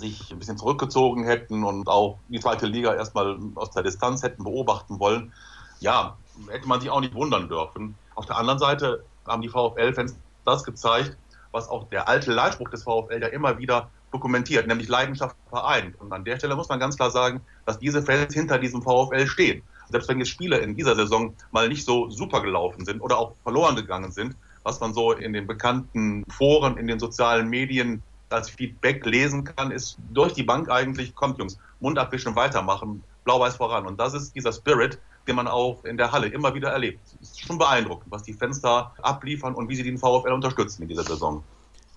sich 0.00 0.32
ein 0.32 0.38
bisschen 0.38 0.58
zurückgezogen 0.58 1.24
hätten 1.24 1.62
und 1.62 1.88
auch 1.88 2.18
die 2.28 2.40
zweite 2.40 2.66
Liga 2.66 2.94
erstmal 2.94 3.38
aus 3.54 3.70
der 3.70 3.82
Distanz 3.82 4.22
hätten 4.22 4.42
beobachten 4.44 4.98
wollen, 4.98 5.32
ja, 5.78 6.16
hätte 6.48 6.66
man 6.66 6.80
sich 6.80 6.90
auch 6.90 7.00
nicht 7.00 7.14
wundern 7.14 7.48
dürfen. 7.48 7.94
Auf 8.14 8.26
der 8.26 8.36
anderen 8.36 8.58
Seite 8.58 9.04
haben 9.26 9.42
die 9.42 9.48
VfL-Fans 9.48 10.16
das 10.44 10.64
gezeigt, 10.64 11.16
was 11.52 11.68
auch 11.68 11.88
der 11.88 12.08
alte 12.08 12.32
Leitspruch 12.32 12.70
des 12.70 12.82
VfL 12.82 13.20
ja 13.20 13.28
immer 13.28 13.58
wieder 13.58 13.90
dokumentiert, 14.12 14.66
nämlich 14.66 14.88
Leidenschaft 14.88 15.36
vereint. 15.48 16.00
Und 16.00 16.12
an 16.12 16.24
der 16.24 16.36
Stelle 16.36 16.56
muss 16.56 16.68
man 16.68 16.80
ganz 16.80 16.96
klar 16.96 17.10
sagen, 17.10 17.40
dass 17.66 17.78
diese 17.78 18.02
Fans 18.02 18.34
hinter 18.34 18.58
diesem 18.58 18.82
VfL 18.82 19.26
stehen. 19.26 19.62
Selbst 19.88 20.08
wenn 20.08 20.18
jetzt 20.18 20.28
Spiele 20.28 20.58
in 20.58 20.76
dieser 20.76 20.94
Saison 20.94 21.34
mal 21.50 21.68
nicht 21.68 21.84
so 21.84 22.10
super 22.10 22.40
gelaufen 22.42 22.84
sind 22.84 23.00
oder 23.00 23.18
auch 23.18 23.34
verloren 23.42 23.76
gegangen 23.76 24.12
sind, 24.12 24.36
was 24.62 24.80
man 24.80 24.94
so 24.94 25.12
in 25.12 25.32
den 25.32 25.46
bekannten 25.46 26.24
Foren, 26.28 26.76
in 26.76 26.86
den 26.86 26.98
sozialen 26.98 27.48
Medien 27.48 28.02
als 28.30 28.50
Feedback 28.50 29.04
lesen 29.06 29.44
kann, 29.44 29.70
ist 29.70 29.98
durch 30.12 30.32
die 30.32 30.42
Bank 30.42 30.70
eigentlich, 30.70 31.14
kommt 31.14 31.38
Jungs, 31.38 31.58
Mund 31.80 31.98
abwischen, 31.98 32.34
weitermachen, 32.36 33.02
blau-weiß 33.24 33.56
voran. 33.56 33.86
Und 33.86 33.98
das 33.98 34.14
ist 34.14 34.34
dieser 34.34 34.52
Spirit, 34.52 34.98
den 35.26 35.36
man 35.36 35.48
auch 35.48 35.84
in 35.84 35.96
der 35.96 36.12
Halle 36.12 36.28
immer 36.28 36.54
wieder 36.54 36.70
erlebt. 36.70 37.00
Es 37.20 37.30
ist 37.30 37.40
schon 37.40 37.58
beeindruckend, 37.58 38.10
was 38.10 38.22
die 38.22 38.36
da 38.62 38.94
abliefern 39.02 39.54
und 39.54 39.68
wie 39.68 39.76
sie 39.76 39.82
den 39.82 39.98
VfL 39.98 40.32
unterstützen 40.32 40.82
in 40.82 40.88
dieser 40.88 41.04
Saison. 41.04 41.42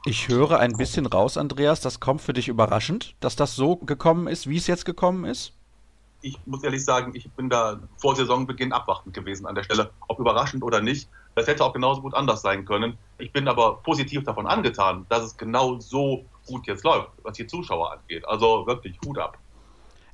Ich 0.05 0.27
höre 0.27 0.59
ein 0.59 0.73
bisschen 0.73 1.05
raus, 1.05 1.37
Andreas, 1.37 1.79
das 1.79 2.01
kommt 2.01 2.21
für 2.21 2.33
dich 2.33 2.49
überraschend, 2.49 3.15
dass 3.21 3.37
das 3.37 3.55
so 3.55 3.77
gekommen 3.77 4.27
ist, 4.27 4.49
wie 4.49 4.57
es 4.57 4.67
jetzt 4.67 4.83
gekommen 4.83 5.23
ist? 5.23 5.53
Ich 6.21 6.37
muss 6.45 6.63
ehrlich 6.63 6.83
sagen, 6.83 7.11
ich 7.15 7.29
bin 7.31 7.49
da 7.49 7.79
vor 7.97 8.15
Saisonbeginn 8.15 8.73
abwartend 8.73 9.13
gewesen 9.13 9.45
an 9.45 9.55
der 9.55 9.63
Stelle, 9.63 9.91
ob 10.07 10.19
überraschend 10.19 10.63
oder 10.63 10.81
nicht. 10.81 11.09
Das 11.35 11.47
hätte 11.47 11.63
auch 11.65 11.73
genauso 11.73 12.01
gut 12.01 12.13
anders 12.13 12.41
sein 12.41 12.65
können. 12.65 12.97
Ich 13.17 13.31
bin 13.31 13.47
aber 13.47 13.77
positiv 13.77 14.23
davon 14.23 14.47
angetan, 14.47 15.05
dass 15.09 15.23
es 15.23 15.37
genau 15.37 15.79
so 15.79 16.25
gut 16.45 16.67
jetzt 16.67 16.83
läuft, 16.83 17.09
was 17.23 17.37
die 17.37 17.47
Zuschauer 17.47 17.93
angeht. 17.93 18.27
Also 18.27 18.67
wirklich 18.67 18.97
Hut 19.05 19.17
ab 19.17 19.37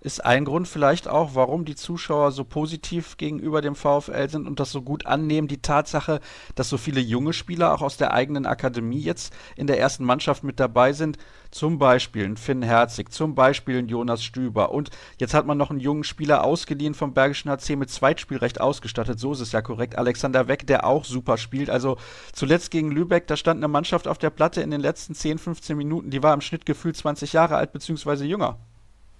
ist 0.01 0.23
ein 0.23 0.45
Grund 0.45 0.67
vielleicht 0.67 1.07
auch, 1.07 1.35
warum 1.35 1.65
die 1.65 1.75
Zuschauer 1.75 2.31
so 2.31 2.45
positiv 2.45 3.17
gegenüber 3.17 3.61
dem 3.61 3.75
VfL 3.75 4.29
sind 4.29 4.47
und 4.47 4.59
das 4.59 4.71
so 4.71 4.81
gut 4.81 5.05
annehmen. 5.05 5.49
Die 5.49 5.61
Tatsache, 5.61 6.21
dass 6.55 6.69
so 6.69 6.77
viele 6.77 7.01
junge 7.01 7.33
Spieler 7.33 7.73
auch 7.73 7.81
aus 7.81 7.97
der 7.97 8.13
eigenen 8.13 8.45
Akademie 8.45 9.01
jetzt 9.01 9.33
in 9.57 9.67
der 9.67 9.79
ersten 9.79 10.05
Mannschaft 10.05 10.43
mit 10.43 10.59
dabei 10.59 10.93
sind. 10.93 11.17
Zum 11.51 11.79
Beispiel 11.79 12.25
ein 12.25 12.37
Finn 12.37 12.61
Herzig, 12.61 13.11
zum 13.11 13.35
Beispiel 13.35 13.79
ein 13.79 13.89
Jonas 13.89 14.23
Stüber. 14.23 14.71
Und 14.71 14.89
jetzt 15.17 15.33
hat 15.33 15.45
man 15.45 15.57
noch 15.57 15.69
einen 15.69 15.79
jungen 15.79 16.03
Spieler 16.03 16.43
ausgeliehen 16.43 16.93
vom 16.93 17.13
Bergischen 17.13 17.51
HC 17.51 17.75
mit 17.75 17.89
Zweitspielrecht 17.89 18.61
ausgestattet. 18.61 19.19
So 19.19 19.33
ist 19.33 19.41
es 19.41 19.51
ja 19.51 19.61
korrekt. 19.61 19.97
Alexander 19.97 20.47
Weck, 20.47 20.65
der 20.67 20.85
auch 20.85 21.03
super 21.03 21.37
spielt. 21.37 21.69
Also 21.69 21.97
zuletzt 22.31 22.71
gegen 22.71 22.91
Lübeck, 22.91 23.27
da 23.27 23.35
stand 23.35 23.57
eine 23.57 23.67
Mannschaft 23.67 24.07
auf 24.07 24.17
der 24.17 24.29
Platte 24.29 24.61
in 24.61 24.71
den 24.71 24.81
letzten 24.81 25.13
10, 25.13 25.39
15 25.39 25.75
Minuten. 25.75 26.09
Die 26.09 26.23
war 26.23 26.33
im 26.33 26.41
Schnitt 26.41 26.65
gefühlt 26.65 26.95
20 26.95 27.33
Jahre 27.33 27.57
alt, 27.57 27.73
beziehungsweise 27.73 28.25
jünger. 28.25 28.59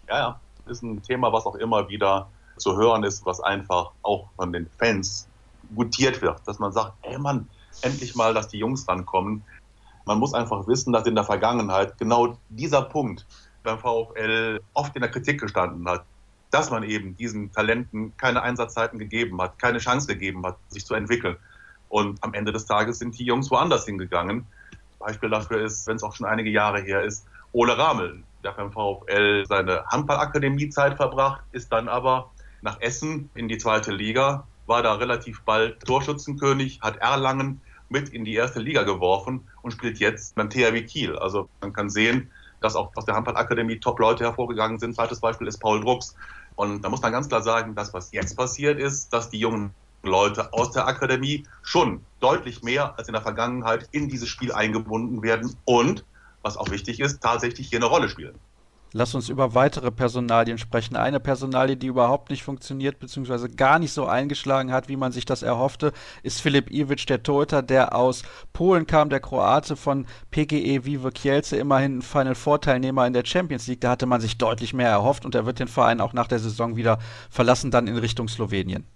Ja, 0.07 0.17
ja 0.17 0.39
ist 0.69 0.83
ein 0.83 1.01
Thema, 1.01 1.31
was 1.33 1.45
auch 1.45 1.55
immer 1.55 1.89
wieder 1.89 2.29
zu 2.57 2.77
hören 2.77 3.03
ist, 3.03 3.25
was 3.25 3.39
einfach 3.39 3.91
auch 4.03 4.29
von 4.35 4.51
den 4.53 4.67
Fans 4.77 5.27
gutiert 5.75 6.21
wird, 6.21 6.39
dass 6.47 6.59
man 6.59 6.71
sagt, 6.71 6.93
ey 7.03 7.17
Mann, 7.17 7.47
endlich 7.81 8.15
mal, 8.15 8.33
dass 8.33 8.47
die 8.47 8.57
Jungs 8.57 8.87
rankommen. 8.87 9.43
Man 10.05 10.19
muss 10.19 10.33
einfach 10.33 10.67
wissen, 10.67 10.91
dass 10.91 11.05
in 11.05 11.15
der 11.15 11.23
Vergangenheit 11.23 11.97
genau 11.97 12.37
dieser 12.49 12.81
Punkt 12.81 13.25
beim 13.63 13.77
VfL 13.77 14.59
oft 14.73 14.95
in 14.95 15.01
der 15.01 15.11
Kritik 15.11 15.39
gestanden 15.39 15.87
hat. 15.87 16.03
dass 16.51 16.71
man 16.71 16.81
eben 16.81 17.15
diesen 17.15 17.51
Talenten 17.51 18.17
keine 18.17 18.41
Einsatzzeiten 18.41 18.97
gegeben 18.97 19.39
hat, 19.39 19.59
keine 19.59 19.77
Chance 19.77 20.07
gegeben 20.07 20.43
hat, 20.43 20.57
sich 20.69 20.83
zu 20.83 20.95
entwickeln. 20.95 21.37
Und 21.89 22.23
am 22.23 22.33
Ende 22.33 22.51
des 22.51 22.65
Tages 22.65 22.97
sind 22.97 23.19
die 23.19 23.25
Jungs 23.25 23.51
woanders 23.51 23.85
hingegangen. 23.85 24.47
Beispiel 24.97 25.29
dafür 25.29 25.61
ist, 25.61 25.85
wenn 25.85 25.97
es 25.97 26.03
auch 26.03 26.15
schon 26.15 26.25
einige 26.25 26.49
Jahre 26.49 26.81
her 26.81 27.03
ist, 27.03 27.27
Ole 27.51 27.77
Ramel, 27.77 28.23
der 28.43 28.51
beim 28.51 28.71
VfL 28.71 29.45
seine 29.47 29.85
Handballakademiezeit 29.87 30.95
verbracht, 30.95 31.41
ist 31.51 31.71
dann 31.71 31.87
aber 31.87 32.31
nach 32.61 32.79
Essen 32.81 33.29
in 33.35 33.47
die 33.47 33.57
zweite 33.57 33.91
Liga, 33.91 34.47
war 34.65 34.83
da 34.83 34.93
relativ 34.93 35.41
bald 35.43 35.83
Torschützenkönig, 35.85 36.81
hat 36.81 36.97
Erlangen 36.97 37.61
mit 37.89 38.09
in 38.09 38.23
die 38.23 38.35
erste 38.35 38.59
Liga 38.59 38.83
geworfen 38.83 39.47
und 39.61 39.71
spielt 39.71 39.97
jetzt 39.99 40.35
beim 40.35 40.49
THW 40.49 40.83
Kiel. 40.83 41.17
Also 41.17 41.49
man 41.61 41.73
kann 41.73 41.89
sehen, 41.89 42.29
dass 42.61 42.75
auch 42.75 42.91
aus 42.95 43.05
der 43.05 43.15
Handballakademie 43.15 43.79
Top-Leute 43.79 44.23
hervorgegangen 44.23 44.79
sind. 44.79 44.95
Zweites 44.95 45.19
Beispiel 45.19 45.47
ist 45.47 45.59
Paul 45.59 45.81
Drucks. 45.81 46.15
Und 46.55 46.83
da 46.83 46.89
muss 46.89 47.01
man 47.01 47.11
ganz 47.11 47.27
klar 47.27 47.41
sagen, 47.41 47.73
das, 47.73 47.93
was 47.93 48.11
jetzt 48.11 48.35
passiert 48.37 48.79
ist, 48.79 49.13
dass 49.13 49.29
die 49.29 49.39
jungen 49.39 49.73
Leute 50.03 50.53
aus 50.53 50.71
der 50.71 50.87
Akademie 50.87 51.45
schon 51.61 52.03
deutlich 52.19 52.63
mehr 52.63 52.97
als 52.97 53.07
in 53.07 53.13
der 53.13 53.21
Vergangenheit 53.21 53.87
in 53.91 54.07
dieses 54.07 54.29
Spiel 54.29 54.51
eingebunden 54.51 55.21
werden 55.21 55.55
und, 55.65 56.05
was 56.41 56.57
auch 56.57 56.69
wichtig 56.69 56.99
ist, 56.99 57.21
tatsächlich 57.21 57.69
hier 57.69 57.79
eine 57.79 57.85
Rolle 57.85 58.09
spielen. 58.09 58.35
Lass 58.91 59.13
uns 59.13 59.29
über 59.29 59.53
weitere 59.53 59.91
Personalien 59.91 60.57
sprechen. 60.57 60.95
Eine 60.95 61.19
Personalie, 61.19 61.77
die 61.77 61.87
überhaupt 61.87 62.31
nicht 62.31 62.43
funktioniert, 62.43 62.97
beziehungsweise 62.97 63.47
gar 63.47 63.77
nicht 63.77 63.93
so 63.93 64.07
eingeschlagen 64.07 64.71
hat, 64.71 64.89
wie 64.89 64.95
man 64.95 65.11
sich 65.11 65.25
das 65.25 65.43
erhoffte, 65.43 65.93
ist 66.23 66.41
Filip 66.41 66.71
Iwicz, 66.71 67.05
der 67.05 67.21
Torhüter, 67.21 67.61
der 67.61 67.93
aus 67.95 68.23
Polen 68.51 68.87
kam, 68.87 69.09
der 69.09 69.19
Kroate 69.19 69.75
von 69.75 70.07
PGE 70.31 70.85
Vive 70.85 71.11
Kielce, 71.11 71.57
immerhin 71.57 71.99
ein 71.99 72.01
Final 72.01 72.33
Four 72.33 72.61
Teilnehmer 72.61 73.05
in 73.05 73.13
der 73.13 73.25
Champions 73.25 73.67
League. 73.67 73.81
Da 73.81 73.91
hatte 73.91 74.07
man 74.07 74.21
sich 74.21 74.39
deutlich 74.39 74.73
mehr 74.73 74.89
erhofft 74.89 75.23
und 75.23 75.35
er 75.35 75.45
wird 75.45 75.59
den 75.59 75.67
Verein 75.67 76.01
auch 76.01 76.13
nach 76.13 76.27
der 76.27 76.39
Saison 76.39 76.75
wieder 76.75 76.97
verlassen, 77.29 77.69
dann 77.69 77.87
in 77.87 77.97
Richtung 77.97 78.27
Slowenien. 78.27 78.87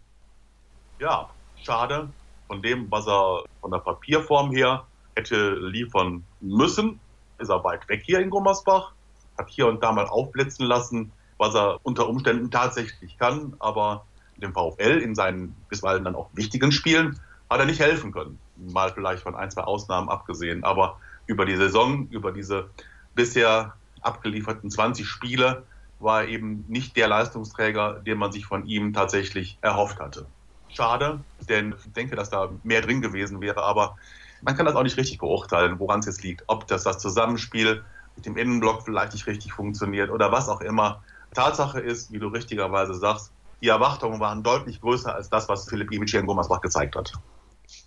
Ja, 0.99 1.29
schade. 1.61 2.09
Von 2.47 2.63
dem, 2.63 2.89
was 2.89 3.07
er 3.07 3.43
von 3.61 3.69
der 3.69 3.79
Papierform 3.79 4.51
her 4.51 4.85
hätte 5.15 5.55
liefern 5.59 6.23
müssen, 6.41 6.99
ist 7.43 7.49
er 7.49 7.63
weit 7.63 7.87
weg 7.87 8.01
hier 8.03 8.19
in 8.19 8.29
Gummersbach 8.29 8.93
hat 9.37 9.49
hier 9.49 9.67
und 9.67 9.83
da 9.83 9.91
mal 9.91 10.07
aufblitzen 10.07 10.65
lassen, 10.65 11.11
was 11.37 11.55
er 11.55 11.79
unter 11.83 12.07
Umständen 12.07 12.51
tatsächlich 12.51 13.17
kann, 13.17 13.55
aber 13.59 14.05
dem 14.37 14.53
VfL 14.53 14.99
in 15.01 15.15
seinen 15.15 15.55
bisweilen 15.69 16.03
dann 16.03 16.15
auch 16.15 16.29
wichtigen 16.33 16.71
Spielen 16.71 17.19
hat 17.49 17.59
er 17.59 17.65
nicht 17.65 17.79
helfen 17.79 18.11
können. 18.11 18.39
Mal 18.57 18.91
vielleicht 18.91 19.23
von 19.23 19.35
ein, 19.35 19.51
zwei 19.51 19.61
Ausnahmen 19.63 20.09
abgesehen, 20.09 20.63
aber 20.63 20.99
über 21.27 21.45
die 21.45 21.55
Saison, 21.55 22.07
über 22.09 22.31
diese 22.31 22.69
bisher 23.15 23.73
abgelieferten 24.01 24.69
20 24.71 25.07
Spiele 25.07 25.63
war 25.99 26.23
er 26.23 26.29
eben 26.29 26.65
nicht 26.67 26.97
der 26.97 27.07
Leistungsträger, 27.07 28.01
den 28.05 28.17
man 28.17 28.31
sich 28.31 28.45
von 28.45 28.65
ihm 28.65 28.93
tatsächlich 28.93 29.57
erhofft 29.61 29.99
hatte. 29.99 30.25
Schade, 30.69 31.19
denn 31.47 31.75
ich 31.85 31.93
denke, 31.93 32.15
dass 32.15 32.29
da 32.29 32.49
mehr 32.63 32.81
drin 32.81 33.01
gewesen 33.01 33.39
wäre, 33.39 33.63
aber 33.63 33.95
man 34.43 34.55
kann 34.55 34.65
das 34.65 34.75
auch 34.75 34.83
nicht 34.83 34.97
richtig 34.97 35.17
beurteilen, 35.19 35.79
woran 35.79 35.99
es 35.99 36.05
jetzt 36.05 36.23
liegt. 36.23 36.43
Ob 36.47 36.67
das 36.67 36.83
das 36.83 36.99
Zusammenspiel 36.99 37.83
mit 38.15 38.25
dem 38.25 38.37
Innenblock 38.37 38.83
vielleicht 38.83 39.13
nicht 39.13 39.25
richtig 39.27 39.53
funktioniert 39.53 40.09
oder 40.09 40.31
was 40.31 40.49
auch 40.49 40.61
immer. 40.61 41.03
Tatsache 41.33 41.79
ist, 41.79 42.11
wie 42.11 42.19
du 42.19 42.27
richtigerweise 42.27 42.93
sagst, 42.93 43.31
die 43.61 43.69
Erwartungen 43.69 44.19
waren 44.19 44.43
deutlich 44.43 44.81
größer 44.81 45.15
als 45.15 45.29
das, 45.29 45.47
was 45.47 45.67
Philipp 45.69 45.91
Ibici 45.91 46.17
in 46.17 46.25
Gummersbach 46.25 46.61
gezeigt 46.61 46.95
hat. 46.95 47.13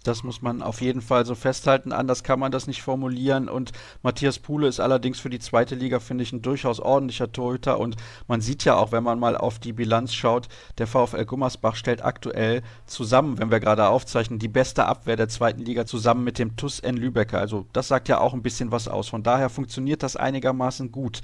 Das 0.06 0.22
muss 0.22 0.40
man 0.40 0.62
auf 0.62 0.80
jeden 0.80 1.02
Fall 1.02 1.26
so 1.26 1.34
festhalten. 1.34 1.92
Anders 1.92 2.22
kann 2.22 2.38
man 2.38 2.52
das 2.52 2.66
nicht 2.66 2.82
formulieren. 2.82 3.48
Und 3.48 3.72
Matthias 4.02 4.38
Puhle 4.38 4.68
ist 4.68 4.78
allerdings 4.78 5.18
für 5.18 5.30
die 5.30 5.40
zweite 5.40 5.74
Liga, 5.74 5.98
finde 5.98 6.22
ich, 6.22 6.32
ein 6.32 6.42
durchaus 6.42 6.78
ordentlicher 6.78 7.32
Torhüter. 7.32 7.80
Und 7.80 7.96
man 8.28 8.40
sieht 8.40 8.64
ja 8.64 8.76
auch, 8.76 8.92
wenn 8.92 9.02
man 9.02 9.18
mal 9.18 9.36
auf 9.36 9.58
die 9.58 9.72
Bilanz 9.72 10.14
schaut, 10.14 10.48
der 10.78 10.86
VfL 10.86 11.24
Gummersbach 11.24 11.74
stellt 11.74 12.04
aktuell 12.04 12.62
zusammen, 12.86 13.38
wenn 13.38 13.50
wir 13.50 13.58
gerade 13.58 13.88
aufzeichnen, 13.88 14.38
die 14.38 14.48
beste 14.48 14.86
Abwehr 14.86 15.16
der 15.16 15.28
zweiten 15.28 15.62
Liga 15.62 15.86
zusammen 15.86 16.22
mit 16.22 16.38
dem 16.38 16.56
TUS 16.56 16.78
N 16.78 16.96
Lübecker. 16.96 17.40
Also 17.40 17.66
das 17.72 17.88
sagt 17.88 18.08
ja 18.08 18.20
auch 18.20 18.32
ein 18.32 18.42
bisschen 18.42 18.70
was 18.70 18.86
aus. 18.86 19.08
Von 19.08 19.24
daher 19.24 19.50
funktioniert 19.50 20.04
das 20.04 20.14
einigermaßen 20.14 20.92
gut. 20.92 21.20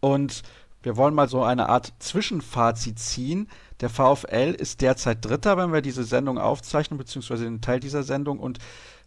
Und 0.00 0.42
wir 0.82 0.96
wollen 0.96 1.14
mal 1.14 1.28
so 1.28 1.42
eine 1.42 1.68
Art 1.68 1.92
Zwischenfazit 1.98 2.98
ziehen. 2.98 3.48
Der 3.80 3.88
VfL 3.88 4.54
ist 4.56 4.80
derzeit 4.80 5.24
Dritter, 5.24 5.56
wenn 5.56 5.72
wir 5.72 5.82
diese 5.82 6.04
Sendung 6.04 6.38
aufzeichnen, 6.38 6.98
beziehungsweise 6.98 7.44
den 7.44 7.60
Teil 7.60 7.80
dieser 7.80 8.02
Sendung. 8.02 8.38
Und 8.40 8.58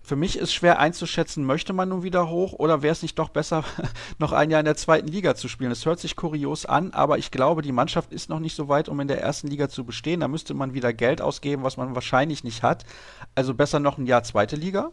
für 0.01 0.15
mich 0.15 0.37
ist 0.37 0.53
schwer 0.53 0.79
einzuschätzen, 0.79 1.45
möchte 1.45 1.73
man 1.73 1.89
nun 1.89 2.03
wieder 2.03 2.29
hoch 2.29 2.53
oder 2.53 2.81
wäre 2.81 2.91
es 2.91 3.01
nicht 3.01 3.17
doch 3.17 3.29
besser, 3.29 3.63
noch 4.19 4.31
ein 4.31 4.51
Jahr 4.51 4.59
in 4.59 4.65
der 4.65 4.77
zweiten 4.77 5.07
Liga 5.07 5.35
zu 5.35 5.47
spielen? 5.47 5.71
Es 5.71 5.85
hört 5.85 5.99
sich 5.99 6.15
kurios 6.15 6.65
an, 6.65 6.93
aber 6.93 7.17
ich 7.17 7.31
glaube, 7.31 7.61
die 7.61 7.71
Mannschaft 7.71 8.13
ist 8.13 8.29
noch 8.29 8.39
nicht 8.39 8.55
so 8.55 8.67
weit, 8.69 8.87
um 8.87 8.99
in 8.99 9.07
der 9.07 9.21
ersten 9.21 9.47
Liga 9.47 9.67
zu 9.67 9.83
bestehen. 9.83 10.19
Da 10.19 10.27
müsste 10.27 10.53
man 10.53 10.73
wieder 10.73 10.93
Geld 10.93 11.21
ausgeben, 11.21 11.63
was 11.63 11.77
man 11.77 11.95
wahrscheinlich 11.95 12.43
nicht 12.43 12.63
hat. 12.63 12.85
Also 13.33 13.53
besser 13.53 13.79
noch 13.79 13.97
ein 13.97 14.05
Jahr 14.05 14.23
zweite 14.23 14.55
Liga? 14.55 14.91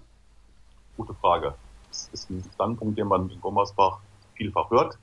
Gute 0.97 1.15
Frage. 1.15 1.55
Das 1.91 2.09
ist 2.13 2.31
ein 2.31 2.43
Standpunkt, 2.55 2.99
den 2.99 3.07
man 3.07 3.29
in 3.29 3.41
Gummersbach 3.41 3.99
vielfach 4.35 4.71
hört. 4.71 4.99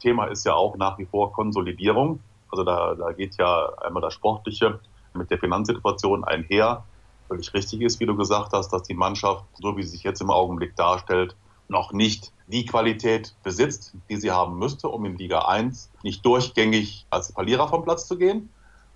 Thema 0.00 0.26
ist 0.26 0.44
ja 0.44 0.54
auch 0.54 0.76
nach 0.76 0.98
wie 0.98 1.06
vor 1.06 1.32
Konsolidierung. 1.32 2.20
Also 2.50 2.64
da, 2.64 2.94
da 2.94 3.12
geht 3.12 3.36
ja 3.36 3.72
einmal 3.78 4.02
das 4.02 4.14
Sportliche 4.14 4.80
mit 5.14 5.30
der 5.30 5.38
Finanzsituation 5.38 6.24
einher. 6.24 6.84
Völlig 7.28 7.52
richtig 7.54 7.80
ist, 7.80 8.00
wie 8.00 8.06
du 8.06 8.16
gesagt 8.16 8.52
hast, 8.52 8.72
dass 8.72 8.82
die 8.82 8.94
Mannschaft, 8.94 9.44
so 9.54 9.76
wie 9.76 9.82
sie 9.82 9.90
sich 9.90 10.02
jetzt 10.02 10.20
im 10.20 10.30
Augenblick 10.30 10.76
darstellt, 10.76 11.34
noch 11.68 11.92
nicht 11.92 12.32
die 12.46 12.66
Qualität 12.66 13.34
besitzt, 13.42 13.94
die 14.10 14.16
sie 14.16 14.30
haben 14.30 14.58
müsste, 14.58 14.88
um 14.88 15.04
in 15.06 15.16
Liga 15.16 15.40
1 15.40 15.90
nicht 16.02 16.24
durchgängig 16.26 17.06
als 17.10 17.32
Verlierer 17.32 17.68
vom 17.68 17.82
Platz 17.82 18.06
zu 18.06 18.18
gehen. 18.18 18.50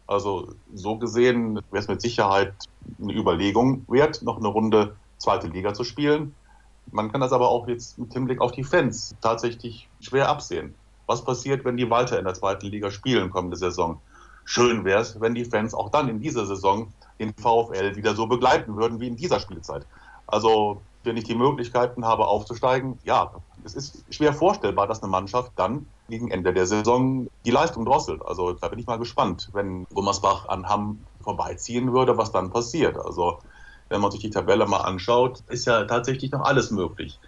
Also 0.07 0.55
so 0.75 0.97
gesehen 0.97 1.57
wäre 1.71 1.83
es 1.83 1.89
mit 1.89 2.01
Sicherheit 2.01 2.55
eine 3.01 3.12
Überlegung 3.12 3.85
wert, 3.89 4.23
noch 4.23 4.39
eine 4.39 4.49
Runde 4.49 4.97
zweite 5.19 5.49
Liga 5.49 5.75
zu 5.75 5.85
spielen. 5.85 6.35
Man 6.93 7.12
kann 7.12 7.20
das 7.20 7.32
aber 7.32 7.49
auch 7.49 7.68
jetzt 7.68 7.99
mit 7.99 8.12
Hinblick 8.12 8.41
auf 8.41 8.53
die 8.53 8.64
Fans 8.64 9.14
tatsächlich 9.20 9.89
schwer 10.01 10.28
absehen. 10.28 10.74
Was 11.07 11.24
passiert, 11.24 11.64
wenn 11.64 11.76
die 11.76 11.91
weiter 11.91 12.18
in 12.18 12.24
der 12.24 12.34
zweiten 12.34 12.66
Liga 12.66 12.91
spielen 12.91 13.30
kommende 13.30 13.57
Saison? 13.57 14.01
Schön 14.45 14.84
wäre 14.84 15.01
es, 15.01 15.20
wenn 15.20 15.34
die 15.34 15.45
Fans 15.45 15.74
auch 15.74 15.91
dann 15.91 16.09
in 16.09 16.20
dieser 16.20 16.47
Saison 16.47 16.93
den 17.18 17.34
VfL 17.34 17.97
wieder 17.97 18.14
so 18.14 18.26
begleiten 18.26 18.76
würden 18.76 19.01
wie 19.01 19.09
in 19.09 19.16
dieser 19.16 19.41
Spielzeit. 19.41 19.86
Also, 20.26 20.82
wenn 21.05 21.16
ich 21.16 21.24
die 21.24 21.34
Möglichkeiten 21.34 22.05
habe 22.05 22.26
aufzusteigen, 22.26 22.99
ja, 23.05 23.32
es 23.64 23.74
ist 23.74 24.05
schwer 24.11 24.32
vorstellbar, 24.32 24.86
dass 24.86 25.03
eine 25.03 25.11
Mannschaft 25.11 25.53
dann 25.57 25.86
gegen 26.09 26.30
Ende 26.30 26.53
der 26.53 26.66
Saison 26.66 27.28
die 27.45 27.51
Leistung 27.51 27.84
drosselt. 27.84 28.24
Also 28.24 28.53
da 28.53 28.68
bin 28.68 28.78
ich 28.78 28.86
mal 28.86 28.99
gespannt, 28.99 29.49
wenn 29.53 29.84
Gummersbach 29.93 30.49
an 30.49 30.68
Hamm 30.68 31.05
vorbeiziehen 31.22 31.93
würde, 31.93 32.16
was 32.16 32.32
dann 32.32 32.51
passiert. 32.51 32.97
Also 32.97 33.39
wenn 33.89 34.01
man 34.01 34.11
sich 34.11 34.20
die 34.20 34.30
Tabelle 34.30 34.66
mal 34.66 34.80
anschaut, 34.80 35.43
ist 35.49 35.66
ja 35.66 35.84
tatsächlich 35.84 36.30
noch 36.30 36.43
alles 36.43 36.70
möglich. 36.70 37.18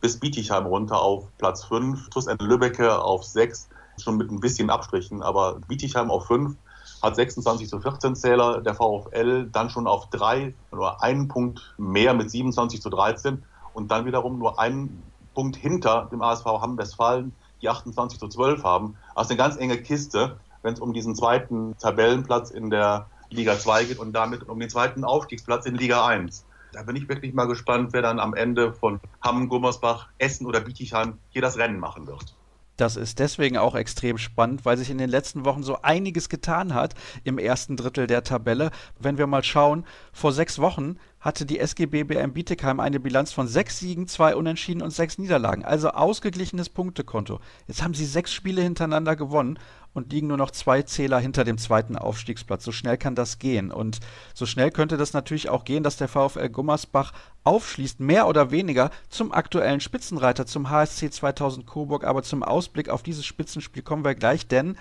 Bis 0.00 0.18
Bietigheim 0.18 0.66
runter 0.66 1.00
auf 1.00 1.24
Platz 1.38 1.64
5, 1.64 2.10
TuS 2.10 2.26
Lübbecke 2.40 3.02
auf 3.02 3.24
6, 3.24 3.68
schon 3.98 4.16
mit 4.16 4.30
ein 4.30 4.40
bisschen 4.40 4.70
Abstrichen, 4.70 5.22
aber 5.22 5.58
Bietigheim 5.68 6.10
auf 6.10 6.26
5 6.26 6.56
hat 7.02 7.16
26 7.16 7.68
zu 7.68 7.80
14 7.80 8.14
Zähler, 8.14 8.60
der 8.60 8.74
VfL 8.74 9.48
dann 9.50 9.70
schon 9.70 9.86
auf 9.86 10.08
3, 10.10 10.54
nur 10.72 11.02
einen 11.02 11.28
Punkt 11.28 11.74
mehr 11.78 12.14
mit 12.14 12.30
27 12.30 12.80
zu 12.80 12.90
13 12.90 13.42
und 13.74 13.90
dann 13.90 14.06
wiederum 14.06 14.38
nur 14.38 14.58
einen 14.58 15.02
Punkt 15.34 15.56
hinter 15.56 16.08
dem 16.10 16.22
ASV 16.22 16.46
Hamm-Westfalen, 16.46 17.32
die 17.60 17.68
28 17.68 18.18
zu 18.18 18.28
12 18.28 18.64
haben. 18.64 18.96
Also 19.14 19.30
eine 19.30 19.38
ganz 19.38 19.56
enge 19.56 19.76
Kiste, 19.78 20.38
wenn 20.62 20.74
es 20.74 20.80
um 20.80 20.92
diesen 20.92 21.14
zweiten 21.14 21.76
Tabellenplatz 21.78 22.50
in 22.50 22.70
der 22.70 23.06
Liga 23.30 23.58
2 23.58 23.84
geht 23.84 23.98
und 23.98 24.12
damit 24.12 24.48
um 24.48 24.58
den 24.58 24.70
zweiten 24.70 25.04
Aufstiegsplatz 25.04 25.66
in 25.66 25.74
Liga 25.74 26.06
1. 26.06 26.44
Da 26.72 26.82
bin 26.82 26.96
ich 26.96 27.08
wirklich 27.08 27.32
mal 27.32 27.46
gespannt, 27.46 27.92
wer 27.92 28.02
dann 28.02 28.20
am 28.20 28.34
Ende 28.34 28.72
von 28.72 29.00
Hamm, 29.22 29.48
Gummersbach, 29.48 30.08
Essen 30.18 30.46
oder 30.46 30.60
Bietigheim 30.60 31.18
hier 31.30 31.42
das 31.42 31.56
Rennen 31.56 31.78
machen 31.78 32.06
wird. 32.06 32.36
Das 32.76 32.96
ist 32.96 33.18
deswegen 33.20 33.56
auch 33.56 33.74
extrem 33.74 34.18
spannend, 34.18 34.66
weil 34.66 34.76
sich 34.76 34.90
in 34.90 34.98
den 34.98 35.08
letzten 35.08 35.46
Wochen 35.46 35.62
so 35.62 35.80
einiges 35.80 36.28
getan 36.28 36.74
hat 36.74 36.94
im 37.24 37.38
ersten 37.38 37.76
Drittel 37.76 38.06
der 38.06 38.22
Tabelle. 38.22 38.70
Wenn 38.98 39.16
wir 39.16 39.26
mal 39.26 39.42
schauen, 39.42 39.86
vor 40.12 40.32
sechs 40.32 40.58
Wochen 40.58 40.98
hatte 41.18 41.46
die 41.46 41.58
SGB 41.58 42.04
BM 42.04 42.34
Bietigheim 42.34 42.78
eine 42.78 43.00
Bilanz 43.00 43.32
von 43.32 43.48
sechs 43.48 43.78
Siegen, 43.78 44.06
zwei 44.06 44.36
Unentschieden 44.36 44.82
und 44.82 44.90
sechs 44.90 45.16
Niederlagen. 45.16 45.64
Also 45.64 45.90
ausgeglichenes 45.90 46.68
Punktekonto. 46.68 47.40
Jetzt 47.66 47.82
haben 47.82 47.94
sie 47.94 48.04
sechs 48.04 48.32
Spiele 48.34 48.60
hintereinander 48.60 49.16
gewonnen 49.16 49.58
und 49.96 50.12
liegen 50.12 50.26
nur 50.26 50.36
noch 50.36 50.50
zwei 50.50 50.82
Zähler 50.82 51.18
hinter 51.18 51.42
dem 51.42 51.56
zweiten 51.56 51.96
Aufstiegsplatz. 51.96 52.64
So 52.64 52.70
schnell 52.70 52.98
kann 52.98 53.14
das 53.14 53.38
gehen. 53.38 53.72
Und 53.72 53.98
so 54.34 54.44
schnell 54.44 54.70
könnte 54.70 54.98
das 54.98 55.14
natürlich 55.14 55.48
auch 55.48 55.64
gehen, 55.64 55.82
dass 55.82 55.96
der 55.96 56.08
VfL 56.08 56.50
Gummersbach 56.50 57.12
aufschließt, 57.44 57.98
mehr 58.00 58.28
oder 58.28 58.50
weniger 58.50 58.90
zum 59.08 59.32
aktuellen 59.32 59.80
Spitzenreiter, 59.80 60.44
zum 60.44 60.68
HSC 60.68 61.10
2000 61.10 61.66
Coburg. 61.66 62.04
Aber 62.04 62.22
zum 62.22 62.42
Ausblick 62.42 62.90
auf 62.90 63.02
dieses 63.02 63.24
Spitzenspiel 63.24 63.82
kommen 63.82 64.04
wir 64.04 64.14
gleich, 64.14 64.46
denn 64.46 64.76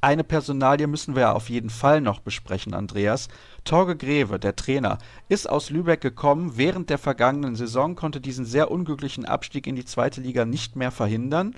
eine 0.00 0.24
Personalie 0.24 0.86
müssen 0.86 1.14
wir 1.14 1.34
auf 1.34 1.50
jeden 1.50 1.70
Fall 1.70 2.00
noch 2.00 2.20
besprechen, 2.20 2.74
Andreas. 2.74 3.28
Torge 3.64 3.96
Greve, 3.96 4.38
der 4.38 4.56
Trainer, 4.56 4.98
ist 5.28 5.48
aus 5.48 5.70
Lübeck 5.70 6.00
gekommen. 6.00 6.56
Während 6.56 6.88
der 6.88 6.98
vergangenen 6.98 7.56
Saison 7.56 7.96
konnte 7.96 8.20
diesen 8.20 8.44
sehr 8.44 8.70
unglücklichen 8.70 9.24
Abstieg 9.24 9.66
in 9.66 9.76
die 9.76 9.84
zweite 9.84 10.20
Liga 10.20 10.44
nicht 10.44 10.76
mehr 10.76 10.90
verhindern. 10.90 11.54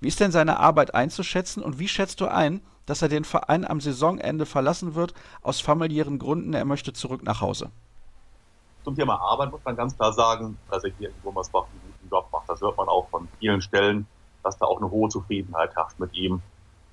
Wie 0.00 0.08
ist 0.08 0.20
denn 0.20 0.32
seine 0.32 0.58
Arbeit 0.58 0.94
einzuschätzen 0.94 1.62
und 1.62 1.78
wie 1.78 1.88
schätzt 1.88 2.20
du 2.20 2.26
ein, 2.26 2.62
dass 2.86 3.02
er 3.02 3.08
den 3.08 3.24
Verein 3.24 3.64
am 3.64 3.80
Saisonende 3.80 4.46
verlassen 4.46 4.96
wird, 4.96 5.14
aus 5.42 5.60
familiären 5.60 6.18
Gründen. 6.18 6.54
Er 6.54 6.64
möchte 6.64 6.92
zurück 6.92 7.22
nach 7.22 7.40
Hause. 7.40 7.70
Zum 8.82 8.96
Thema 8.96 9.14
Arbeit 9.20 9.52
muss 9.52 9.60
man 9.64 9.76
ganz 9.76 9.96
klar 9.96 10.12
sagen, 10.12 10.58
dass 10.70 10.82
er 10.82 10.90
hier 10.98 11.10
in 11.10 11.14
Gummersbach 11.22 11.66
einen 11.70 11.80
guten 11.82 12.10
Job 12.10 12.28
macht. 12.32 12.48
Das 12.48 12.60
hört 12.60 12.76
man 12.76 12.88
auch 12.88 13.08
von 13.10 13.28
vielen 13.38 13.60
Stellen, 13.60 14.06
dass 14.42 14.56
da 14.58 14.66
auch 14.66 14.78
eine 14.78 14.90
hohe 14.90 15.08
Zufriedenheit 15.08 15.76
herrscht 15.76 16.00
mit 16.00 16.14
ihm. 16.14 16.42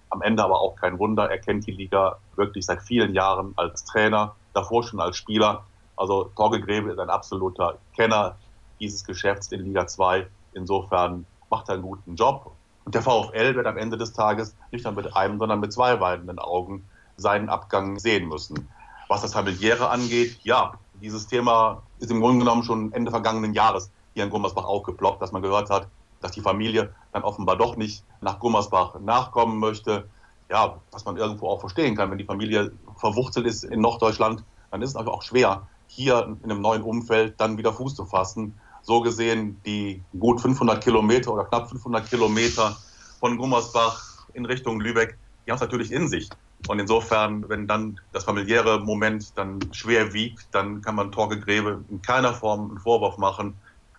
Am 0.09 0.21
Ende 0.21 0.43
aber 0.43 0.59
auch 0.59 0.75
kein 0.75 0.99
Wunder. 0.99 1.31
Er 1.31 1.39
kennt 1.39 1.65
die 1.65 1.71
Liga 1.71 2.19
wirklich 2.35 2.65
seit 2.65 2.81
vielen 2.81 3.13
Jahren 3.13 3.53
als 3.55 3.83
Trainer, 3.85 4.35
davor 4.53 4.83
schon 4.83 4.99
als 4.99 5.17
Spieler. 5.17 5.63
Also 5.95 6.25
Torge 6.35 6.61
Grebe 6.61 6.91
ist 6.91 6.99
ein 6.99 7.09
absoluter 7.09 7.77
Kenner 7.95 8.37
dieses 8.79 9.03
Geschäfts 9.03 9.51
in 9.51 9.63
Liga 9.63 9.87
2. 9.87 10.27
Insofern 10.53 11.25
macht 11.49 11.69
er 11.69 11.75
einen 11.75 11.83
guten 11.83 12.15
Job. 12.15 12.51
Und 12.88 12.95
der 12.95 13.01
VfL 13.01 13.53
wird 13.53 13.67
am 13.67 13.75
Ende 13.75 13.97
des 13.97 14.13
Tages 14.13 14.55
nicht 14.71 14.85
nur 14.85 14.93
mit 14.93 15.13
einem, 15.13 15.39
sondern 15.39 15.59
mit 15.59 15.73
zwei 15.73 15.99
weinenden 15.99 16.39
Augen 16.39 16.88
seinen 17.17 17.49
Abgang 17.49 17.99
sehen 17.99 18.29
müssen. 18.29 18.69
Was 19.09 19.23
das 19.23 19.33
Familiäre 19.33 19.89
angeht, 19.89 20.39
ja, 20.43 20.71
dieses 21.01 21.27
Thema 21.27 21.83
ist 21.99 22.11
im 22.11 22.21
Grunde 22.21 22.45
genommen 22.45 22.63
schon 22.63 22.93
Ende 22.93 23.11
vergangenen 23.11 23.53
Jahres 23.53 23.91
hier 24.13 24.23
in 24.23 24.29
Gummersbach 24.29 24.63
aufgeploppt, 24.63 25.21
dass 25.21 25.33
man 25.33 25.41
gehört 25.41 25.69
hat, 25.69 25.89
dass 26.21 26.31
die 26.31 26.39
Familie 26.39 26.95
dann 27.11 27.23
offenbar 27.23 27.57
doch 27.57 27.75
nicht 27.75 28.05
nach 28.21 28.39
Gummersbach 28.39 28.97
nachkommen 29.01 29.59
möchte. 29.59 30.07
Ja, 30.49 30.77
was 30.91 31.03
man 31.03 31.17
irgendwo 31.17 31.49
auch 31.49 31.59
verstehen 31.59 31.97
kann, 31.97 32.09
wenn 32.09 32.17
die 32.17 32.23
Familie 32.23 32.71
verwurzelt 32.95 33.47
ist 33.47 33.65
in 33.65 33.81
Norddeutschland, 33.81 34.45
dann 34.71 34.81
ist 34.81 34.91
es 34.91 34.95
einfach 34.95 35.11
auch 35.11 35.23
schwer, 35.23 35.67
hier 35.88 36.38
in 36.41 36.49
einem 36.49 36.61
neuen 36.61 36.83
Umfeld 36.83 37.33
dann 37.38 37.57
wieder 37.57 37.73
Fuß 37.73 37.95
zu 37.95 38.05
fassen. 38.05 38.57
So 38.88 39.01
gesehen, 39.01 39.59
die 39.65 40.01
gut 40.17 40.39
500 40.39 40.81
Kilometer 40.81 41.33
oder 41.33 41.43
knapp 41.43 41.69
500 41.69 42.09
Kilometer 42.09 42.77
von 43.19 43.38
Gummersbach 43.38 44.25
in 44.33 44.45
Richtung 44.45 44.79
Lübeck, 44.79 45.17
die 45.45 45.51
haben 45.51 45.57
es 45.57 45.61
natürlich 45.61 45.91
in 45.91 46.07
sich. 46.07 46.29
Und 46.69 46.79
insofern, 46.79 47.49
wenn 47.49 47.67
dann 47.67 47.99
das 48.13 48.23
familiäre 48.23 48.79
Moment 48.79 49.38
dann 49.38 49.59
schwer 49.73 50.13
wiegt, 50.13 50.47
dann 50.51 50.81
kann 50.81 50.95
man 50.95 51.11
Torge 51.11 51.38
Grebe 51.38 51.83
in 51.89 52.01
keiner 52.01 52.33
Form 52.33 52.69
einen 52.69 52.79
Vorwurf 52.79 53.17
machen, 53.17 53.55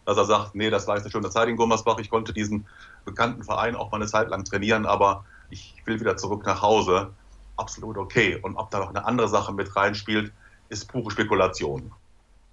dass 0.07 0.17
er 0.17 0.25
sagt, 0.25 0.55
nee, 0.55 0.71
das 0.71 0.87
war 0.87 0.95
jetzt 0.95 1.05
eine 1.05 1.13
schöne 1.13 1.29
Zeit 1.29 1.49
in 1.49 1.57
Gummersbach, 1.57 1.99
ich 1.99 2.09
konnte 2.09 2.33
diesen 2.33 2.67
bekannten 3.05 3.45
Verein 3.45 3.77
auch 3.77 3.93
mal 3.93 3.99
eine 3.99 4.07
Zeit 4.07 4.31
lang 4.31 4.47
trainieren, 4.47 4.87
aber 4.87 5.27
ich 5.51 5.75
will 5.85 6.01
wieder 6.01 6.17
zurück 6.17 6.47
nach 6.47 6.63
Hause. 6.63 7.11
Absolut 7.59 7.99
okay. 7.99 8.39
Und 8.41 8.57
ob 8.57 8.71
da 8.71 8.79
noch 8.79 8.89
eine 8.89 9.05
andere 9.05 9.29
Sache 9.29 9.53
mit 9.53 9.77
reinspielt, 9.77 10.33
ist 10.71 10.91
pure 10.91 11.11
Spekulation. 11.11 11.93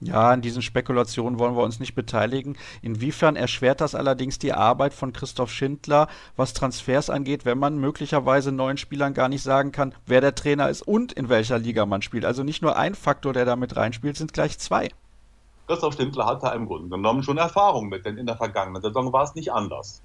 Ja, 0.01 0.31
an 0.31 0.41
diesen 0.41 0.61
Spekulationen 0.61 1.39
wollen 1.39 1.55
wir 1.55 1.63
uns 1.63 1.79
nicht 1.79 1.95
beteiligen. 1.95 2.57
Inwiefern 2.81 3.37
erschwert 3.37 3.79
das 3.79 3.95
allerdings 3.95 4.37
die 4.37 4.51
Arbeit 4.51 4.93
von 4.93 5.13
Christoph 5.13 5.51
Schindler, 5.51 6.07
was 6.35 6.53
Transfers 6.53 7.09
angeht, 7.09 7.45
wenn 7.45 7.57
man 7.57 7.77
möglicherweise 7.77 8.51
neuen 8.51 8.77
Spielern 8.77 9.13
gar 9.13 9.29
nicht 9.29 9.41
sagen 9.41 9.71
kann, 9.71 9.95
wer 10.05 10.19
der 10.19 10.35
Trainer 10.35 10.69
ist 10.69 10.81
und 10.81 11.13
in 11.13 11.29
welcher 11.29 11.59
Liga 11.59 11.85
man 11.85 12.01
spielt? 12.01 12.25
Also 12.25 12.43
nicht 12.43 12.61
nur 12.61 12.75
ein 12.75 12.93
Faktor, 12.93 13.31
der 13.31 13.45
da 13.45 13.55
mit 13.55 13.77
reinspielt, 13.77 14.17
sind 14.17 14.33
gleich 14.33 14.59
zwei. 14.59 14.89
Christoph 15.67 15.95
Schindler 15.95 16.25
hat 16.25 16.43
da 16.43 16.51
im 16.51 16.67
Grunde 16.67 16.89
genommen 16.89 17.23
schon 17.23 17.37
Erfahrung 17.37 17.87
mit, 17.87 18.05
denn 18.05 18.17
in 18.17 18.25
der 18.25 18.35
vergangenen 18.35 18.81
Saison 18.81 19.11
war 19.13 19.23
es 19.23 19.33
nicht 19.33 19.51
anders. 19.51 20.01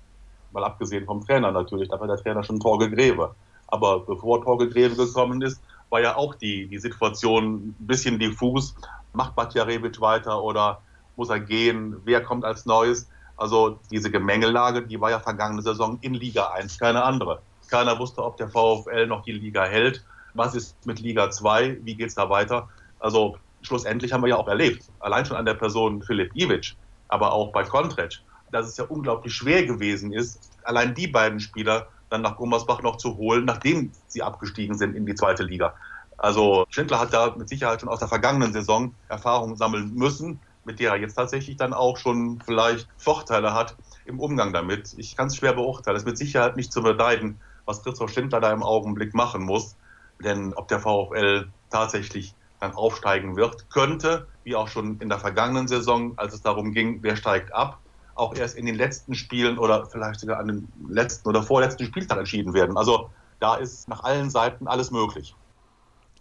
Mal 0.52 0.64
abgesehen 0.64 1.04
vom 1.04 1.24
Trainer 1.26 1.50
natürlich, 1.50 1.88
da 1.88 2.00
war 2.00 2.06
der 2.06 2.16
Trainer 2.16 2.44
schon 2.44 2.60
Torge 2.60 2.90
Greve. 2.90 3.34
Aber 3.66 4.00
bevor 4.00 4.42
Torge 4.42 4.68
Greve 4.68 4.96
gekommen 4.96 5.42
ist, 5.42 5.60
war 5.90 6.00
ja 6.00 6.16
auch 6.16 6.34
die, 6.34 6.66
die 6.68 6.78
Situation 6.78 7.54
ein 7.54 7.76
bisschen 7.78 8.18
diffus. 8.18 8.74
Macht 9.12 9.34
Batjarevic 9.34 10.00
weiter 10.00 10.42
oder 10.42 10.82
muss 11.16 11.30
er 11.30 11.40
gehen? 11.40 11.96
Wer 12.04 12.22
kommt 12.22 12.44
als 12.44 12.66
Neues? 12.66 13.08
Also 13.36 13.78
diese 13.90 14.10
Gemengelage, 14.10 14.86
die 14.86 15.00
war 15.00 15.10
ja 15.10 15.18
vergangene 15.18 15.62
Saison 15.62 15.98
in 16.02 16.14
Liga 16.14 16.48
1, 16.48 16.78
keine 16.78 17.02
andere. 17.02 17.40
Keiner 17.68 17.98
wusste, 17.98 18.22
ob 18.24 18.36
der 18.36 18.48
VfL 18.48 19.06
noch 19.06 19.22
die 19.22 19.32
Liga 19.32 19.64
hält. 19.64 20.04
Was 20.34 20.54
ist 20.54 20.74
mit 20.86 21.00
Liga 21.00 21.30
2? 21.30 21.78
Wie 21.82 21.94
geht's 21.94 22.14
da 22.14 22.28
weiter? 22.28 22.68
Also 22.98 23.36
schlussendlich 23.62 24.12
haben 24.12 24.22
wir 24.22 24.28
ja 24.28 24.36
auch 24.36 24.48
erlebt, 24.48 24.84
allein 25.00 25.24
schon 25.24 25.36
an 25.36 25.46
der 25.46 25.54
Person 25.54 26.02
Filip 26.02 26.34
Ivic, 26.34 26.76
aber 27.08 27.32
auch 27.32 27.52
bei 27.52 27.64
Kontretsch, 27.64 28.20
dass 28.52 28.66
es 28.66 28.76
ja 28.76 28.84
unglaublich 28.84 29.34
schwer 29.34 29.64
gewesen 29.64 30.12
ist, 30.12 30.50
allein 30.64 30.94
die 30.94 31.06
beiden 31.06 31.40
Spieler 31.40 31.88
dann 32.10 32.22
nach 32.22 32.36
Gummersbach 32.36 32.82
noch 32.82 32.96
zu 32.96 33.16
holen, 33.16 33.44
nachdem 33.44 33.92
sie 34.08 34.22
abgestiegen 34.22 34.76
sind 34.76 34.94
in 34.96 35.06
die 35.06 35.14
zweite 35.14 35.44
Liga. 35.44 35.74
Also 36.20 36.66
Schindler 36.68 37.00
hat 37.00 37.14
da 37.14 37.34
mit 37.34 37.48
Sicherheit 37.48 37.80
schon 37.80 37.88
aus 37.88 37.98
der 37.98 38.08
vergangenen 38.08 38.52
Saison 38.52 38.94
Erfahrungen 39.08 39.56
sammeln 39.56 39.94
müssen, 39.94 40.38
mit 40.64 40.78
der 40.78 40.90
er 40.90 40.96
jetzt 40.98 41.14
tatsächlich 41.14 41.56
dann 41.56 41.72
auch 41.72 41.96
schon 41.96 42.42
vielleicht 42.44 42.86
Vorteile 42.98 43.54
hat 43.54 43.74
im 44.04 44.20
Umgang 44.20 44.52
damit. 44.52 44.94
Ich 44.98 45.16
kann 45.16 45.28
es 45.28 45.36
schwer 45.36 45.54
beurteilen. 45.54 45.96
Es 45.96 46.02
ist 46.02 46.06
mit 46.06 46.18
Sicherheit 46.18 46.56
nicht 46.56 46.74
zu 46.74 46.82
beneiden, 46.82 47.40
was 47.64 47.82
Christoph 47.82 48.10
Schindler 48.10 48.40
da 48.40 48.52
im 48.52 48.62
Augenblick 48.62 49.14
machen 49.14 49.42
muss. 49.42 49.76
Denn 50.22 50.52
ob 50.52 50.68
der 50.68 50.80
VfL 50.80 51.48
tatsächlich 51.70 52.34
dann 52.60 52.74
aufsteigen 52.74 53.36
wird, 53.36 53.70
könnte, 53.70 54.26
wie 54.44 54.54
auch 54.54 54.68
schon 54.68 54.98
in 55.00 55.08
der 55.08 55.18
vergangenen 55.18 55.68
Saison, 55.68 56.12
als 56.18 56.34
es 56.34 56.42
darum 56.42 56.72
ging, 56.72 56.98
wer 57.02 57.16
steigt 57.16 57.54
ab, 57.54 57.78
auch 58.14 58.34
erst 58.34 58.56
in 58.56 58.66
den 58.66 58.74
letzten 58.74 59.14
Spielen 59.14 59.56
oder 59.56 59.86
vielleicht 59.86 60.20
sogar 60.20 60.38
an 60.38 60.48
dem 60.48 60.68
letzten 60.86 61.26
oder 61.30 61.42
vorletzten 61.42 61.86
Spieltag 61.86 62.18
entschieden 62.18 62.52
werden. 62.52 62.76
Also 62.76 63.08
da 63.38 63.54
ist 63.54 63.88
nach 63.88 64.04
allen 64.04 64.28
Seiten 64.28 64.68
alles 64.68 64.90
möglich. 64.90 65.34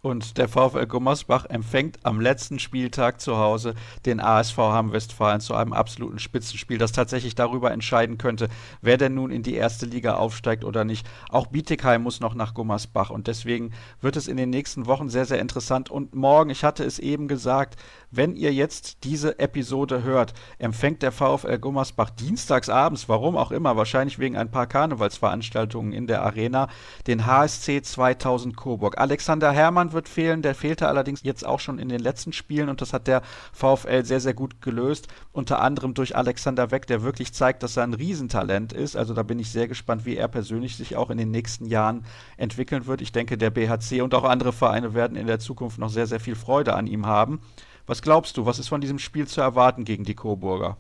Und 0.02 0.38
der 0.38 0.47
VfL 0.47 0.88
Gummersbach 0.88 1.45
empfängt 1.45 2.00
am 2.04 2.22
letzten 2.22 2.58
Spieltag 2.60 3.20
zu 3.20 3.38
Hause 3.38 3.74
den 4.06 4.22
ASV 4.22 4.58
Hamm-Westfalen 4.58 5.41
zu 5.41 5.56
einem 5.56 5.74
absoluten 5.74 6.20
Spitzenspiel, 6.20 6.78
das 6.78 6.93
tatsächlich 6.93 7.36
darüber 7.36 7.72
entscheiden 7.72 8.18
könnte, 8.18 8.47
wer 8.82 8.97
denn 8.97 9.16
nun 9.16 9.30
in 9.30 9.43
die 9.43 9.56
erste 9.56 9.86
Liga 9.86 10.16
aufsteigt 10.16 10.64
oder 10.64 10.86
nicht. 10.86 11.06
Auch 11.28 11.47
Bietigheim 11.47 12.02
muss 12.02 12.22
noch 12.22 12.34
nach 12.34 12.54
Gummersbach 12.54 13.10
und 13.10 13.28
deswegen 13.28 13.72
wird 14.00 14.16
es 14.16 14.30
in 14.30 14.38
den 14.38 14.50
nächsten 14.50 14.86
Wochen 14.86 15.10
sehr, 15.10 15.26
sehr 15.26 15.39
interessant. 15.39 15.89
Und 15.91 16.16
morgen, 16.16 16.50
ich 16.50 16.64
hatte 16.64 16.86
es 16.86 17.00
eben 17.00 17.28
gesagt, 17.28 17.76
wenn 18.12 18.36
ihr 18.36 18.53
jetzt 18.53 19.03
diese 19.03 19.39
Episode 19.39 20.03
hört, 20.03 20.34
empfängt 20.57 21.01
der 21.03 21.12
VfL 21.12 21.60
Gummersbach 21.60 22.10
dienstags 22.10 22.70
abends, 22.70 23.07
warum 23.07 23.38
auch 23.38 23.51
immer, 23.51 23.78
wahrscheinlich 23.78 24.20
wegen 24.20 24.36
ein 24.36 24.51
paar 24.51 24.68
Karnevalsveranstaltungen 24.68 25.93
in 25.93 26.07
der 26.07 26.24
Arena, 26.24 26.70
den 27.07 27.26
HSC 27.26 27.82
2000 27.82 28.57
Coburg. 28.57 28.97
Alexander 28.97 29.51
Hermann 29.51 29.93
wird 29.93 30.10
fehlen, 30.10 30.41
der 30.41 30.55
fehlte 30.55 30.88
allerdings 30.88 31.24
jetzt 31.24 31.45
auch 31.45 31.60
schon 31.60 31.80
in 31.80 31.89
den 31.89 31.99
letzten 31.99 32.34
Spielen 32.34 32.70
und 32.70 32.82
das 32.82 32.93
hat 32.93 33.07
der 33.07 33.22
VfL 33.53 34.03
sehr, 34.05 34.20
sehr 34.20 34.34
gut 34.34 34.62
gelöst. 34.62 35.07
Unter 35.32 35.62
anderem 35.62 35.93
durch 35.93 36.16
Alexander 36.16 36.72
Weck, 36.72 36.88
der 36.88 37.03
wirklich 37.03 37.34
zeigt, 37.34 37.64
dass 37.64 37.78
er 37.78 37.84
ein 37.84 37.93
Riesentalent 37.93 38.74
ist. 38.74 38.95
Also 38.95 39.14
da 39.14 39.24
bin 39.24 39.39
ich 39.39 39.51
sehr 39.51 39.68
gespannt, 39.68 40.05
wie 40.05 40.18
er 40.18 40.28
persönlich 40.28 40.78
sich 40.78 40.95
auch 40.95 41.10
in 41.10 41.18
den 41.18 41.32
nächsten 41.32 41.66
Jahren 41.66 42.05
entwickeln 42.38 42.88
wird. 42.88 43.01
Ich 43.01 43.12
denke, 43.12 43.38
der 43.38 43.51
BHC 43.51 44.01
und 44.01 44.14
auch 44.16 44.24
andere 44.24 44.53
Vereine 44.53 44.93
werden 44.93 45.16
in 45.16 45.28
der 45.28 45.39
Zukunft 45.39 45.78
noch 45.78 45.89
sehr, 45.89 46.07
sehr 46.07 46.20
viel 46.20 46.36
Freude 46.36 46.74
an 46.74 46.88
ihm 46.88 47.05
haben. 47.05 47.39
Was 47.88 48.01
glaubst 48.01 48.38
du, 48.38 48.45
was 48.45 48.59
ist 48.59 48.69
von 48.69 48.82
diesem 48.82 48.99
Spiel 48.99 49.27
zu 49.27 49.41
erwarten 49.41 49.86
gegen 49.86 50.03
die 50.03 50.15
Coburger? 50.15 50.77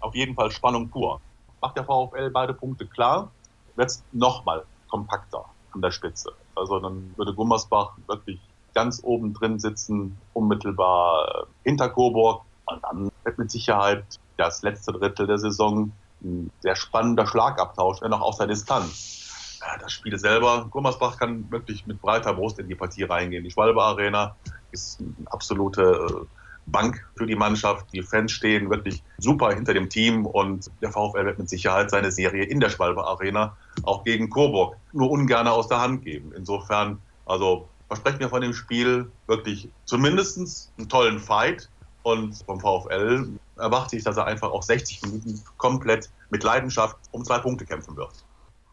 Auf 0.00 0.14
jeden 0.14 0.34
Fall 0.34 0.50
Spannung 0.50 0.88
pur. 0.88 1.20
Macht 1.60 1.76
der 1.76 1.84
VfL 1.84 2.30
beide 2.30 2.54
Punkte 2.54 2.86
klar, 2.86 3.30
wird 3.76 3.90
es 3.90 4.02
nochmal 4.12 4.64
kompakter 4.88 5.44
an 5.72 5.82
der 5.82 5.90
Spitze. 5.90 6.32
Also 6.54 6.78
dann 6.80 7.12
würde 7.16 7.34
Gummersbach 7.34 7.92
wirklich 8.06 8.40
ganz 8.74 9.00
oben 9.02 9.34
drin 9.34 9.58
sitzen, 9.58 10.16
unmittelbar 10.32 11.46
hinter 11.64 11.88
Coburg. 11.88 12.42
Und 12.66 12.82
dann 12.84 13.10
wird 13.24 13.38
mit 13.38 13.50
Sicherheit 13.50 14.04
das 14.36 14.62
letzte 14.62 14.92
Drittel 14.92 15.26
der 15.26 15.38
Saison 15.38 15.92
ein 16.22 16.50
sehr 16.60 16.76
spannender 16.76 17.26
Schlagabtausch, 17.26 18.00
wenn 18.02 18.12
auch 18.12 18.20
aus 18.20 18.38
der 18.38 18.46
Distanz. 18.46 19.58
Das 19.80 19.92
Spiel 19.92 20.18
selber, 20.18 20.66
Gummersbach 20.70 21.18
kann 21.18 21.50
wirklich 21.50 21.86
mit 21.86 22.00
breiter 22.00 22.32
Brust 22.32 22.58
in 22.58 22.68
die 22.68 22.74
Partie 22.74 23.02
reingehen. 23.04 23.44
Die 23.44 23.50
Schwalbe 23.50 23.82
Arena 23.82 24.36
ist 24.72 25.00
eine 25.00 25.30
absolute 25.32 25.82
äh, 25.82 26.26
Bank 26.66 27.04
für 27.16 27.26
die 27.26 27.34
Mannschaft. 27.34 27.86
Die 27.92 28.02
Fans 28.02 28.32
stehen 28.32 28.70
wirklich 28.70 29.02
super 29.18 29.52
hinter 29.52 29.74
dem 29.74 29.88
Team 29.88 30.26
und 30.26 30.70
der 30.82 30.90
VfL 30.90 31.24
wird 31.24 31.38
mit 31.38 31.48
Sicherheit 31.48 31.90
seine 31.90 32.12
Serie 32.12 32.44
in 32.44 32.60
der 32.60 32.70
Schwalbe 32.70 33.04
Arena 33.04 33.56
auch 33.82 34.04
gegen 34.04 34.30
Coburg 34.30 34.76
nur 34.92 35.10
ungern 35.10 35.48
aus 35.48 35.68
der 35.68 35.80
Hand 35.80 36.04
geben. 36.04 36.32
Insofern, 36.36 37.00
also 37.26 37.68
versprechen 37.88 38.20
wir 38.20 38.28
von 38.28 38.40
dem 38.40 38.54
Spiel 38.54 39.10
wirklich 39.26 39.68
zumindest 39.84 40.72
einen 40.78 40.88
tollen 40.88 41.18
Fight 41.18 41.68
und 42.02 42.36
vom 42.46 42.60
VfL 42.60 43.28
erwarte 43.56 43.96
ich, 43.96 44.04
dass 44.04 44.16
er 44.16 44.26
einfach 44.26 44.50
auch 44.50 44.62
60 44.62 45.02
Minuten 45.02 45.42
komplett 45.58 46.10
mit 46.30 46.42
Leidenschaft 46.44 46.96
um 47.10 47.24
zwei 47.24 47.38
Punkte 47.38 47.66
kämpfen 47.66 47.96
wird. 47.96 48.24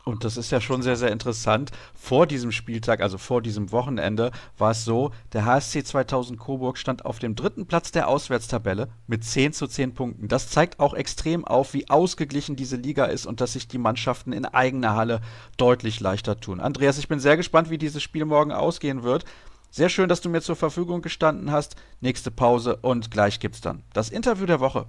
Und 0.07 0.23
das 0.23 0.37
ist 0.37 0.51
ja 0.51 0.61
schon 0.61 0.81
sehr, 0.81 0.95
sehr 0.95 1.11
interessant. 1.11 1.71
Vor 1.93 2.27
diesem 2.27 2.53
Spieltag, 2.53 3.01
also 3.01 3.17
vor 3.17 3.41
diesem 3.41 3.73
Wochenende, 3.73 4.31
war 4.57 4.71
es 4.71 4.85
so, 4.85 5.11
der 5.33 5.43
HSC 5.43 5.83
2000 5.83 6.39
Coburg 6.39 6.77
stand 6.77 7.03
auf 7.03 7.19
dem 7.19 7.35
dritten 7.35 7.65
Platz 7.65 7.91
der 7.91 8.07
Auswärtstabelle 8.07 8.87
mit 9.07 9.25
10 9.25 9.51
zu 9.51 9.67
10 9.67 9.95
Punkten. 9.95 10.29
Das 10.29 10.49
zeigt 10.49 10.79
auch 10.79 10.93
extrem 10.93 11.43
auf, 11.43 11.73
wie 11.73 11.89
ausgeglichen 11.89 12.55
diese 12.55 12.77
Liga 12.77 13.03
ist 13.03 13.25
und 13.25 13.41
dass 13.41 13.51
sich 13.51 13.67
die 13.67 13.77
Mannschaften 13.77 14.31
in 14.31 14.45
eigener 14.45 14.95
Halle 14.95 15.19
deutlich 15.57 15.99
leichter 15.99 16.39
tun. 16.39 16.61
Andreas, 16.61 16.97
ich 16.97 17.09
bin 17.09 17.19
sehr 17.19 17.35
gespannt, 17.35 17.69
wie 17.69 17.77
dieses 17.77 18.01
Spiel 18.01 18.23
morgen 18.23 18.53
ausgehen 18.53 19.03
wird. 19.03 19.25
Sehr 19.71 19.89
schön, 19.89 20.07
dass 20.07 20.21
du 20.21 20.29
mir 20.29 20.41
zur 20.41 20.55
Verfügung 20.55 21.01
gestanden 21.01 21.51
hast. 21.51 21.75
Nächste 21.99 22.31
Pause 22.31 22.77
und 22.77 23.11
gleich 23.11 23.41
gibt's 23.41 23.59
dann 23.59 23.83
das 23.91 24.09
Interview 24.09 24.45
der 24.45 24.61
Woche. 24.61 24.85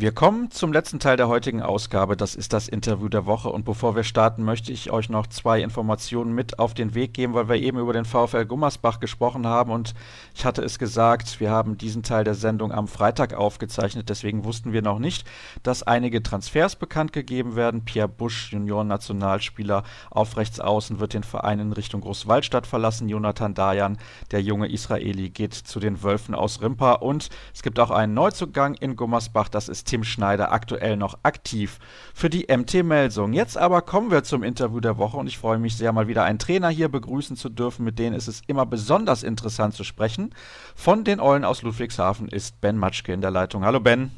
Wir 0.00 0.12
kommen 0.12 0.52
zum 0.52 0.72
letzten 0.72 1.00
Teil 1.00 1.16
der 1.16 1.26
heutigen 1.26 1.60
Ausgabe. 1.60 2.16
Das 2.16 2.36
ist 2.36 2.52
das 2.52 2.68
Interview 2.68 3.08
der 3.08 3.26
Woche. 3.26 3.48
Und 3.48 3.64
bevor 3.64 3.96
wir 3.96 4.04
starten, 4.04 4.44
möchte 4.44 4.70
ich 4.70 4.92
euch 4.92 5.08
noch 5.08 5.26
zwei 5.26 5.60
Informationen 5.60 6.36
mit 6.36 6.60
auf 6.60 6.72
den 6.72 6.94
Weg 6.94 7.14
geben, 7.14 7.34
weil 7.34 7.48
wir 7.48 7.56
eben 7.56 7.80
über 7.80 7.92
den 7.92 8.04
VfL 8.04 8.44
Gummersbach 8.44 9.00
gesprochen 9.00 9.44
haben. 9.44 9.72
Und 9.72 9.96
ich 10.36 10.44
hatte 10.44 10.62
es 10.62 10.78
gesagt, 10.78 11.40
wir 11.40 11.50
haben 11.50 11.78
diesen 11.78 12.04
Teil 12.04 12.22
der 12.22 12.36
Sendung 12.36 12.70
am 12.70 12.86
Freitag 12.86 13.34
aufgezeichnet. 13.34 14.08
Deswegen 14.08 14.44
wussten 14.44 14.72
wir 14.72 14.82
noch 14.82 15.00
nicht, 15.00 15.26
dass 15.64 15.82
einige 15.82 16.22
Transfers 16.22 16.76
bekannt 16.76 17.12
gegeben 17.12 17.56
werden. 17.56 17.84
Pierre 17.84 18.06
Busch, 18.06 18.52
Junioren-Nationalspieler 18.52 19.82
auf 20.10 20.36
rechts 20.36 20.60
außen, 20.60 21.00
wird 21.00 21.12
den 21.12 21.24
Verein 21.24 21.58
in 21.58 21.72
Richtung 21.72 22.02
Großwaldstadt 22.02 22.68
verlassen. 22.68 23.08
Jonathan 23.08 23.54
Dayan, 23.54 23.98
der 24.30 24.42
junge 24.42 24.70
Israeli, 24.70 25.30
geht 25.30 25.54
zu 25.54 25.80
den 25.80 26.04
Wölfen 26.04 26.36
aus 26.36 26.62
Rimpa. 26.62 26.92
Und 26.92 27.30
es 27.52 27.64
gibt 27.64 27.80
auch 27.80 27.90
einen 27.90 28.14
Neuzugang 28.14 28.74
in 28.74 28.94
Gummersbach. 28.94 29.48
Das 29.48 29.68
ist 29.68 29.87
Tim 29.88 30.04
Schneider 30.04 30.52
aktuell 30.52 30.98
noch 30.98 31.18
aktiv 31.22 31.78
für 32.12 32.28
die 32.28 32.46
MT 32.54 32.84
Melsung. 32.84 33.32
Jetzt 33.32 33.56
aber 33.56 33.80
kommen 33.80 34.10
wir 34.10 34.22
zum 34.22 34.42
Interview 34.42 34.80
der 34.80 34.98
Woche 34.98 35.16
und 35.16 35.26
ich 35.26 35.38
freue 35.38 35.58
mich 35.58 35.76
sehr, 35.78 35.92
mal 35.92 36.08
wieder 36.08 36.24
einen 36.24 36.38
Trainer 36.38 36.68
hier 36.68 36.90
begrüßen 36.90 37.36
zu 37.36 37.48
dürfen, 37.48 37.84
mit 37.84 37.98
denen 37.98 38.14
ist 38.14 38.28
es 38.28 38.42
immer 38.46 38.66
besonders 38.66 39.22
interessant 39.22 39.72
zu 39.74 39.84
sprechen. 39.84 40.34
Von 40.76 41.04
den 41.04 41.20
Eulen 41.20 41.44
aus 41.44 41.62
Ludwigshafen 41.62 42.28
ist 42.28 42.60
Ben 42.60 42.76
Matschke 42.76 43.14
in 43.14 43.22
der 43.22 43.30
Leitung. 43.30 43.64
Hallo 43.64 43.80
Ben. 43.80 44.10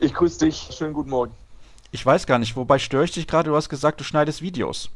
Ich 0.00 0.14
grüße 0.14 0.46
dich. 0.46 0.70
Schönen 0.72 0.94
guten 0.94 1.10
Morgen. 1.10 1.32
Ich 1.90 2.04
weiß 2.04 2.26
gar 2.26 2.38
nicht, 2.38 2.56
wobei 2.56 2.78
störe 2.78 3.04
ich 3.04 3.12
dich 3.12 3.26
gerade? 3.26 3.50
Du 3.50 3.56
hast 3.56 3.68
gesagt, 3.68 4.00
du 4.00 4.04
schneidest 4.04 4.40
Videos. 4.40 4.88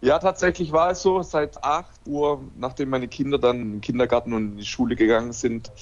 Ja, 0.00 0.18
tatsächlich 0.18 0.70
war 0.70 0.92
es 0.92 1.02
so. 1.02 1.22
Seit 1.22 1.62
8 1.64 2.06
Uhr, 2.06 2.40
nachdem 2.56 2.90
meine 2.90 3.08
Kinder 3.08 3.38
dann 3.38 3.60
im 3.60 3.80
Kindergarten 3.80 4.32
und 4.32 4.52
in 4.52 4.56
die 4.58 4.64
Schule 4.64 4.94
gegangen 4.94 5.32
sind, 5.32 5.72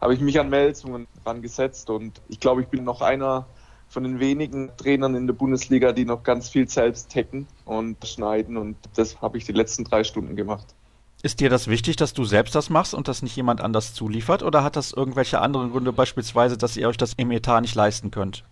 habe 0.00 0.14
ich 0.14 0.20
mich 0.20 0.38
an 0.38 0.48
Meldungen 0.48 1.08
rangesetzt. 1.26 1.90
Und 1.90 2.20
ich 2.28 2.38
glaube, 2.38 2.62
ich 2.62 2.68
bin 2.68 2.84
noch 2.84 3.00
einer 3.00 3.46
von 3.88 4.04
den 4.04 4.20
wenigen 4.20 4.70
Trainern 4.76 5.14
in 5.14 5.26
der 5.26 5.34
Bundesliga, 5.34 5.92
die 5.92 6.04
noch 6.04 6.22
ganz 6.22 6.48
viel 6.48 6.68
selbst 6.68 7.14
hacken 7.14 7.48
und 7.64 8.06
schneiden. 8.06 8.56
Und 8.56 8.76
das 8.94 9.20
habe 9.20 9.38
ich 9.38 9.44
die 9.44 9.52
letzten 9.52 9.84
drei 9.84 10.04
Stunden 10.04 10.36
gemacht. 10.36 10.74
Ist 11.22 11.40
dir 11.40 11.48
das 11.48 11.68
wichtig, 11.68 11.96
dass 11.96 12.12
du 12.12 12.24
selbst 12.24 12.54
das 12.54 12.70
machst 12.70 12.94
und 12.94 13.08
das 13.08 13.22
nicht 13.22 13.34
jemand 13.34 13.60
anders 13.60 13.94
zuliefert? 13.94 14.42
Oder 14.42 14.62
hat 14.62 14.76
das 14.76 14.92
irgendwelche 14.92 15.40
anderen 15.40 15.72
Gründe, 15.72 15.92
beispielsweise, 15.92 16.58
dass 16.58 16.76
ihr 16.76 16.86
euch 16.86 16.98
das 16.98 17.14
im 17.14 17.30
Etat 17.30 17.62
nicht 17.62 17.74
leisten 17.74 18.10
könnt? 18.10 18.44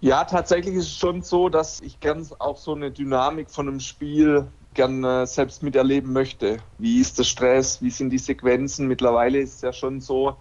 Ja, 0.00 0.24
tatsächlich 0.24 0.76
ist 0.76 0.86
es 0.86 0.96
schon 0.96 1.22
so, 1.22 1.48
dass 1.48 1.80
ich 1.80 1.98
ganz 1.98 2.32
auch 2.32 2.56
so 2.56 2.72
eine 2.72 2.92
Dynamik 2.92 3.50
von 3.50 3.66
einem 3.68 3.80
Spiel 3.80 4.52
gerne 4.74 5.26
selbst 5.26 5.64
miterleben 5.64 6.12
möchte. 6.12 6.58
Wie 6.78 7.00
ist 7.00 7.18
der 7.18 7.24
Stress? 7.24 7.82
Wie 7.82 7.90
sind 7.90 8.10
die 8.10 8.18
Sequenzen? 8.18 8.86
Mittlerweile 8.86 9.40
ist 9.40 9.56
es 9.56 9.60
ja 9.62 9.72
schon 9.72 10.00
so, 10.00 10.36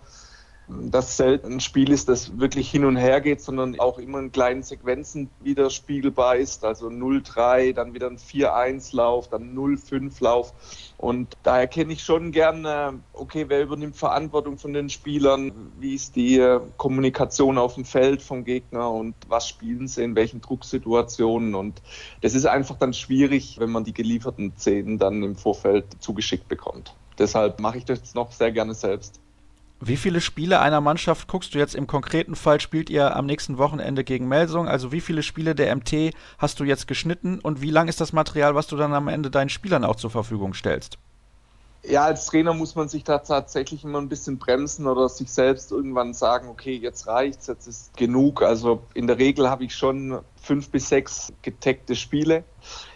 dass 0.68 1.15
selten 1.15 1.53
ein 1.53 1.59
Spiel 1.61 1.91
ist, 1.91 2.09
das 2.09 2.39
wirklich 2.39 2.70
hin 2.70 2.84
und 2.84 2.97
her 2.97 3.22
geht, 3.22 3.41
sondern 3.41 3.80
auch 3.80 3.99
immer 3.99 4.20
in 4.20 4.32
kleinen 4.32 4.63
Sequenzen 4.63 5.30
widerspiegelbar 5.41 6.36
ist. 6.36 6.65
Also 6.65 6.88
0-3, 6.88 7.74
dann 7.74 7.93
wieder 7.93 8.07
ein 8.07 8.18
4-1-Lauf, 8.18 9.30
dann 9.30 9.55
0-5-Lauf. 9.55 10.53
Und 10.97 11.38
da 11.43 11.59
erkenne 11.59 11.93
ich 11.93 12.03
schon 12.03 12.32
gerne, 12.32 12.99
okay, 13.13 13.45
wer 13.47 13.63
übernimmt 13.63 13.95
Verantwortung 13.95 14.57
von 14.57 14.74
den 14.74 14.89
Spielern? 14.89 15.72
Wie 15.80 15.95
ist 15.95 16.15
die 16.15 16.38
äh, 16.38 16.59
Kommunikation 16.76 17.57
auf 17.57 17.76
dem 17.76 17.86
Feld 17.86 18.22
vom 18.22 18.43
Gegner 18.43 18.91
und 18.91 19.15
was 19.28 19.47
spielen 19.47 19.88
sie 19.88 20.03
in 20.03 20.15
welchen 20.15 20.41
Drucksituationen? 20.41 21.55
Und 21.55 21.82
das 22.22 22.34
ist 22.34 22.45
einfach 22.45 22.78
dann 22.78 22.93
schwierig, 22.93 23.57
wenn 23.59 23.70
man 23.70 23.86
die 23.86 23.93
gelieferten 23.93 24.53
Szenen 24.57 24.97
dann 24.97 25.24
im 25.24 25.36
Vorfeld 25.38 25.86
zugeschickt 25.99 26.49
bekommt. 26.49 26.93
Deshalb 27.18 27.59
mache 27.59 27.78
ich 27.78 27.86
das 27.86 28.13
noch 28.15 28.32
sehr 28.32 28.51
gerne 28.51 28.74
selbst. 28.74 29.22
Wie 29.80 29.97
viele 29.97 30.21
Spiele 30.21 30.59
einer 30.59 30.82
Mannschaft 30.82 31.28
guckst 31.28 31.53
du 31.53 31.59
jetzt 31.59 31.75
im 31.75 31.86
konkreten 31.86 32.36
Fall? 32.36 32.59
Spielt 32.59 32.89
ihr 32.89 33.15
am 33.15 33.28
nächsten 33.28 33.59
Wochenende 33.59 34.03
gegen 34.03 34.28
Melsung? 34.28 34.67
Also 34.67 34.91
wie 34.91 35.01
viele 35.01 35.21
Spiele 35.21 35.53
der 35.53 35.75
MT 35.75 36.15
hast 36.39 36.59
du 36.59 36.63
jetzt 36.63 36.88
geschnitten 36.88 37.39
und 37.39 37.61
wie 37.61 37.69
lang 37.69 37.88
ist 37.88 38.01
das 38.01 38.11
Material, 38.11 38.55
was 38.55 38.65
du 38.65 38.75
dann 38.75 38.95
am 38.95 39.07
Ende 39.07 39.30
deinen 39.30 39.49
Spielern 39.49 39.86
auch 39.86 39.95
zur 39.95 40.09
Verfügung 40.09 40.55
stellst? 40.55 40.97
Ja, 41.90 42.04
als 42.04 42.26
Trainer 42.26 42.54
muss 42.54 42.76
man 42.76 42.90
sich 42.90 43.06
da 43.06 43.20
tatsächlich 43.20 43.86
immer 43.86 44.02
ein 44.02 44.10
bisschen 44.10 44.40
bremsen 44.40 44.88
oder 44.88 45.08
sich 45.08 45.32
selbst 45.32 45.72
irgendwann 45.72 46.14
sagen, 46.14 46.50
okay, 46.50 46.76
jetzt 46.76 47.08
reicht's, 47.08 47.48
jetzt 47.48 47.66
ist 47.66 47.96
genug. 47.96 48.42
Also 48.42 48.82
in 48.94 49.08
der 49.08 49.20
Regel 49.20 49.50
habe 49.50 49.64
ich 49.64 49.74
schon 49.74 50.20
fünf 50.36 50.70
bis 50.70 50.90
sechs 50.90 51.32
getaggte 51.44 51.96
Spiele. 51.96 52.44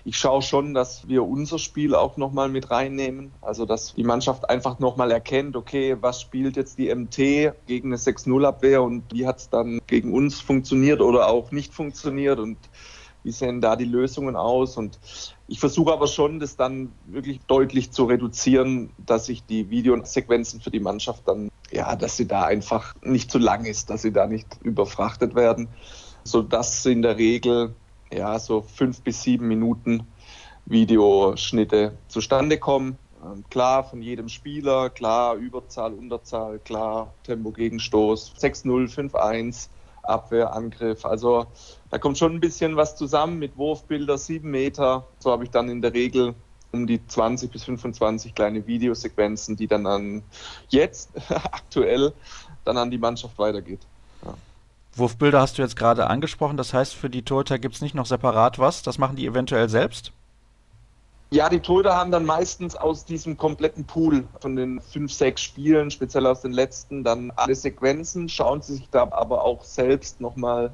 Ich 0.03 0.17
schaue 0.17 0.41
schon, 0.41 0.73
dass 0.73 1.07
wir 1.07 1.23
unser 1.23 1.57
Spiel 1.57 1.95
auch 1.95 2.17
nochmal 2.17 2.49
mit 2.49 2.69
reinnehmen. 2.69 3.31
Also 3.39 3.65
dass 3.65 3.93
die 3.93 4.03
Mannschaft 4.03 4.49
einfach 4.49 4.79
nochmal 4.79 5.11
erkennt, 5.11 5.55
okay, 5.55 5.95
was 6.01 6.19
spielt 6.19 6.57
jetzt 6.57 6.77
die 6.77 6.93
MT 6.93 7.15
gegen 7.67 7.89
eine 7.89 7.97
6-0-Abwehr 7.97 8.83
und 8.83 9.03
wie 9.13 9.25
hat 9.25 9.37
es 9.37 9.49
dann 9.49 9.79
gegen 9.87 10.13
uns 10.13 10.41
funktioniert 10.41 10.99
oder 10.99 11.27
auch 11.27 11.51
nicht 11.51 11.73
funktioniert 11.73 12.39
und 12.39 12.57
wie 13.23 13.31
sehen 13.31 13.61
da 13.61 13.75
die 13.75 13.85
Lösungen 13.85 14.35
aus? 14.35 14.77
Und 14.77 14.99
ich 15.47 15.59
versuche 15.59 15.93
aber 15.93 16.07
schon, 16.07 16.39
das 16.39 16.55
dann 16.55 16.91
wirklich 17.05 17.39
deutlich 17.47 17.91
zu 17.91 18.05
reduzieren, 18.05 18.91
dass 18.97 19.29
ich 19.29 19.45
die 19.45 19.69
Videosequenzen 19.69 20.61
für 20.61 20.71
die 20.71 20.79
Mannschaft 20.79 21.27
dann, 21.27 21.49
ja, 21.71 21.95
dass 21.95 22.17
sie 22.17 22.27
da 22.27 22.43
einfach 22.43 22.95
nicht 23.03 23.31
zu 23.31 23.37
lang 23.37 23.65
ist, 23.65 23.89
dass 23.89 24.01
sie 24.01 24.11
da 24.11 24.27
nicht 24.27 24.47
überfrachtet 24.63 25.35
werden, 25.35 25.67
sodass 26.23 26.85
in 26.85 27.01
der 27.01 27.17
Regel, 27.17 27.75
ja, 28.11 28.39
so 28.39 28.61
fünf 28.61 29.01
bis 29.01 29.23
sieben 29.23 29.47
Minuten 29.47 30.07
Videoschnitte 30.65 31.97
zustande 32.07 32.57
kommen. 32.57 32.97
Ähm, 33.23 33.43
klar, 33.49 33.83
von 33.83 34.01
jedem 34.01 34.29
Spieler, 34.29 34.89
klar, 34.89 35.35
Überzahl, 35.35 35.93
Unterzahl, 35.93 36.59
klar, 36.59 37.13
Tempo, 37.23 37.51
Gegenstoß, 37.51 38.33
6-0, 38.37 38.89
5-1, 39.11 39.69
Abwehr, 40.03 40.53
Angriff. 40.53 41.05
Also 41.05 41.45
da 41.91 41.97
kommt 41.97 42.17
schon 42.17 42.33
ein 42.33 42.39
bisschen 42.39 42.77
was 42.77 42.95
zusammen 42.95 43.37
mit 43.37 43.57
Wurfbilder, 43.57 44.17
sieben 44.17 44.49
Meter. 44.49 45.05
So 45.19 45.31
habe 45.31 45.43
ich 45.43 45.51
dann 45.51 45.69
in 45.69 45.81
der 45.81 45.93
Regel 45.93 46.33
um 46.71 46.87
die 46.87 47.05
20 47.05 47.51
bis 47.51 47.65
25 47.65 48.33
kleine 48.33 48.65
Videosequenzen, 48.65 49.57
die 49.57 49.67
dann 49.67 49.85
an 49.85 50.23
jetzt 50.69 51.09
aktuell 51.29 52.13
dann 52.63 52.77
an 52.77 52.89
die 52.89 52.97
Mannschaft 52.97 53.37
weitergeht. 53.37 53.81
Ja. 54.23 54.35
Wurfbilder 54.95 55.41
hast 55.41 55.57
du 55.57 55.63
jetzt 55.63 55.75
gerade 55.75 56.07
angesprochen. 56.07 56.55
Das 56.55 56.73
heißt, 56.73 56.95
für 56.95 57.09
die 57.09 57.23
Torhüter 57.23 57.59
gibt 57.59 57.75
es 57.75 57.81
nicht 57.81 57.93
noch 57.93 58.05
separat 58.05 58.57
was. 58.57 58.83
Das 58.83 58.97
machen 58.97 59.17
die 59.17 59.25
eventuell 59.25 59.67
selbst? 59.67 60.13
Ja, 61.33 61.49
die 61.49 61.59
Torhüter 61.59 61.95
haben 61.95 62.11
dann 62.11 62.25
meistens 62.25 62.77
aus 62.77 63.03
diesem 63.03 63.37
kompletten 63.37 63.83
Pool 63.85 64.25
von 64.39 64.55
den 64.55 64.79
fünf, 64.79 65.11
sechs 65.11 65.41
Spielen, 65.41 65.91
speziell 65.91 66.25
aus 66.25 66.41
den 66.41 66.51
letzten, 66.53 67.03
dann 67.03 67.31
alle 67.35 67.55
Sequenzen, 67.55 68.29
schauen 68.29 68.61
sie 68.61 68.75
sich 68.75 68.89
da 68.91 69.03
aber 69.11 69.43
auch 69.43 69.63
selbst 69.63 70.21
nochmal 70.21 70.67
noch 70.67 70.73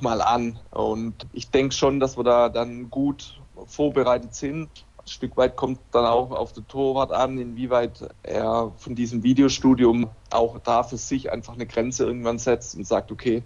mal 0.00 0.20
an. 0.20 0.58
Und 0.70 1.26
ich 1.32 1.50
denke 1.50 1.74
schon, 1.74 2.00
dass 2.00 2.16
wir 2.16 2.24
da 2.24 2.48
dann 2.48 2.90
gut 2.90 3.40
vorbereitet 3.66 4.34
sind. 4.34 4.68
Ein 4.98 5.08
Stück 5.08 5.36
weit 5.36 5.56
kommt 5.56 5.80
dann 5.92 6.04
auch 6.04 6.30
auf 6.30 6.52
den 6.52 6.68
Torwart 6.68 7.12
an, 7.12 7.38
inwieweit 7.38 8.08
er 8.22 8.72
von 8.76 8.94
diesem 8.94 9.22
Videostudium 9.22 10.10
auch 10.30 10.58
da 10.58 10.82
für 10.82 10.98
sich 10.98 11.32
einfach 11.32 11.54
eine 11.54 11.66
Grenze 11.66 12.04
irgendwann 12.04 12.38
setzt 12.38 12.76
und 12.76 12.86
sagt, 12.86 13.10
okay, 13.10 13.42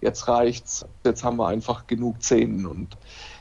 jetzt 0.00 0.28
reicht's, 0.28 0.84
jetzt 1.04 1.24
haben 1.24 1.36
wir 1.38 1.48
einfach 1.48 1.86
genug 1.86 2.22
Szenen 2.22 2.66
und 2.66 2.96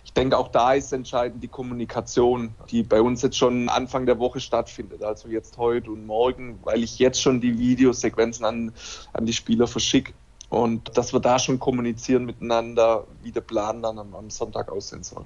ich 0.05 0.21
denke, 0.21 0.37
auch 0.37 0.49
da 0.49 0.73
ist 0.73 0.93
entscheidend 0.93 1.41
die 1.41 1.47
Kommunikation, 1.47 2.53
die 2.69 2.83
bei 2.83 3.01
uns 3.01 3.23
jetzt 3.23 3.35
schon 3.35 3.67
Anfang 3.67 4.05
der 4.05 4.19
Woche 4.19 4.39
stattfindet. 4.39 5.01
Also 5.01 5.27
jetzt 5.27 5.57
heute 5.57 5.89
und 5.89 6.05
morgen, 6.05 6.59
weil 6.63 6.83
ich 6.83 6.99
jetzt 6.99 7.19
schon 7.19 7.41
die 7.41 7.57
Videosequenzen 7.57 8.45
an, 8.45 8.73
an 9.11 9.25
die 9.25 9.33
Spieler 9.33 9.65
verschicke. 9.65 10.13
Und 10.53 10.95
dass 10.99 11.13
wir 11.13 11.19
da 11.19 11.39
schon 11.39 11.59
kommunizieren 11.59 12.25
miteinander, 12.25 13.05
wie 13.23 13.31
der 13.31 13.41
Plan 13.41 13.81
dann 13.81 13.97
am, 13.97 14.13
am 14.13 14.29
Sonntag 14.29 14.71
aussehen 14.71 15.01
soll. 15.01 15.25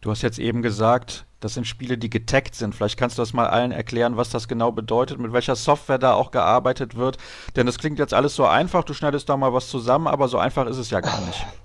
Du 0.00 0.10
hast 0.10 0.22
jetzt 0.22 0.38
eben 0.38 0.62
gesagt, 0.62 1.26
das 1.40 1.52
sind 1.52 1.66
Spiele, 1.66 1.98
die 1.98 2.08
getaggt 2.08 2.54
sind. 2.54 2.74
Vielleicht 2.74 2.98
kannst 2.98 3.18
du 3.18 3.22
das 3.22 3.34
mal 3.34 3.48
allen 3.48 3.70
erklären, 3.70 4.16
was 4.16 4.30
das 4.30 4.48
genau 4.48 4.72
bedeutet, 4.72 5.18
mit 5.18 5.34
welcher 5.34 5.56
Software 5.56 5.98
da 5.98 6.14
auch 6.14 6.30
gearbeitet 6.30 6.96
wird. 6.96 7.18
Denn 7.54 7.66
das 7.66 7.78
klingt 7.78 7.98
jetzt 7.98 8.14
alles 8.14 8.34
so 8.34 8.46
einfach, 8.46 8.82
du 8.82 8.94
schneidest 8.94 9.28
da 9.28 9.36
mal 9.36 9.52
was 9.52 9.68
zusammen, 9.68 10.06
aber 10.06 10.26
so 10.26 10.38
einfach 10.38 10.66
ist 10.66 10.78
es 10.78 10.88
ja 10.88 11.00
gar 11.00 11.20
nicht. 11.20 11.46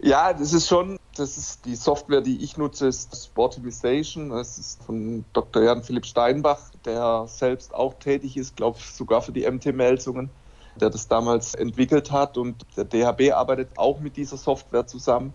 Ja, 0.00 0.32
das 0.32 0.52
ist 0.52 0.68
schon, 0.68 0.96
das 1.16 1.36
ist 1.36 1.64
die 1.64 1.74
Software, 1.74 2.20
die 2.20 2.44
ich 2.44 2.56
nutze, 2.56 2.86
ist 2.86 3.24
Sportimization. 3.24 4.30
Das 4.30 4.56
ist 4.56 4.80
von 4.84 5.24
Dr. 5.32 5.64
Jan 5.64 5.82
Philipp 5.82 6.06
Steinbach, 6.06 6.70
der 6.84 7.24
selbst 7.26 7.74
auch 7.74 7.94
tätig 7.94 8.36
ist, 8.36 8.54
glaube 8.54 8.78
ich, 8.78 8.92
sogar 8.92 9.22
für 9.22 9.32
die 9.32 9.44
MT-Meldungen, 9.50 10.30
der 10.78 10.90
das 10.90 11.08
damals 11.08 11.54
entwickelt 11.54 12.10
hat. 12.10 12.38
Und 12.38 12.64
der 12.76 12.84
DHB 12.84 13.32
arbeitet 13.32 13.70
auch 13.76 14.00
mit 14.00 14.16
dieser 14.16 14.36
Software 14.36 14.86
zusammen. 14.86 15.34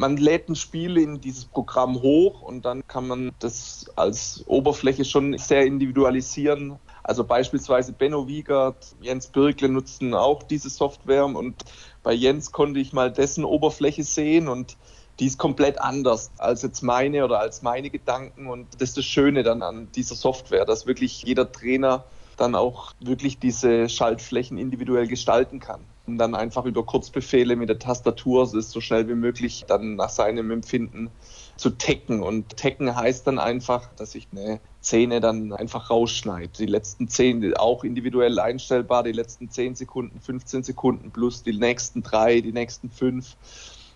Man 0.00 0.16
lädt 0.16 0.48
ein 0.48 0.56
Spiel 0.56 0.96
in 0.96 1.20
dieses 1.20 1.44
Programm 1.44 2.00
hoch 2.00 2.40
und 2.40 2.64
dann 2.64 2.86
kann 2.86 3.06
man 3.06 3.32
das 3.38 3.84
als 3.96 4.42
Oberfläche 4.46 5.04
schon 5.04 5.36
sehr 5.36 5.66
individualisieren. 5.66 6.78
Also 7.02 7.22
beispielsweise 7.22 7.92
Benno 7.92 8.26
Wiegert, 8.26 8.94
Jens 9.02 9.26
Birkle 9.26 9.68
nutzen 9.68 10.14
auch 10.14 10.42
diese 10.42 10.70
Software 10.70 11.26
und 11.26 11.54
bei 12.02 12.14
Jens 12.14 12.50
konnte 12.50 12.80
ich 12.80 12.94
mal 12.94 13.12
dessen 13.12 13.44
Oberfläche 13.44 14.02
sehen 14.02 14.48
und 14.48 14.78
die 15.18 15.26
ist 15.26 15.38
komplett 15.38 15.78
anders 15.78 16.30
als 16.38 16.62
jetzt 16.62 16.82
meine 16.82 17.22
oder 17.22 17.38
als 17.38 17.60
meine 17.60 17.90
Gedanken 17.90 18.46
und 18.46 18.68
das 18.78 18.90
ist 18.90 18.96
das 18.96 19.04
Schöne 19.04 19.42
dann 19.42 19.60
an 19.60 19.92
dieser 19.94 20.14
Software, 20.14 20.64
dass 20.64 20.86
wirklich 20.86 21.24
jeder 21.24 21.52
Trainer 21.52 22.04
dann 22.40 22.54
auch 22.54 22.92
wirklich 23.00 23.38
diese 23.38 23.88
Schaltflächen 23.88 24.58
individuell 24.58 25.06
gestalten 25.06 25.60
kann. 25.60 25.80
und 26.06 26.18
dann 26.18 26.34
einfach 26.34 26.64
über 26.64 26.84
Kurzbefehle 26.84 27.54
mit 27.54 27.68
der 27.68 27.78
Tastatur, 27.78 28.42
es 28.42 28.52
ist 28.52 28.70
so 28.70 28.80
schnell 28.80 29.08
wie 29.08 29.14
möglich, 29.14 29.64
dann 29.68 29.94
nach 29.94 30.08
seinem 30.08 30.50
Empfinden 30.50 31.10
zu 31.56 31.70
tecken. 31.70 32.22
Und 32.22 32.56
tecken 32.56 32.96
heißt 32.96 33.26
dann 33.26 33.38
einfach, 33.38 33.90
dass 33.94 34.14
ich 34.16 34.26
eine 34.32 34.58
Szene 34.82 35.20
dann 35.20 35.52
einfach 35.52 35.90
rausschneide. 35.90 36.50
Die 36.58 36.66
letzten 36.66 37.06
zehn 37.06 37.54
auch 37.54 37.84
individuell 37.84 38.40
einstellbar, 38.40 39.02
die 39.04 39.12
letzten 39.12 39.50
10 39.50 39.76
Sekunden, 39.76 40.20
15 40.20 40.64
Sekunden 40.64 41.10
plus 41.10 41.42
die 41.42 41.52
nächsten 41.52 42.02
drei, 42.02 42.40
die 42.40 42.52
nächsten 42.52 42.90
fünf, 42.90 43.36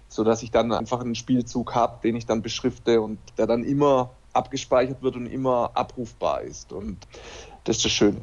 sodass 0.09 0.42
ich 0.42 0.51
dann 0.51 0.70
einfach 0.72 1.01
einen 1.01 1.14
Spielzug 1.14 1.74
habe, 1.74 1.99
den 2.05 2.14
ich 2.16 2.26
dann 2.26 2.42
beschrifte 2.42 3.01
und 3.01 3.18
der 3.38 3.47
dann 3.47 3.64
immer 3.64 4.11
abgespeichert 4.34 5.03
wird 5.03 5.16
und 5.16 5.26
immer 5.26 5.70
abrufbar 5.74 6.42
ist. 6.42 6.72
Und 6.72 6.99
das 7.64 7.78
ist 7.78 7.86
das 7.86 7.92
Schöne. 7.92 8.20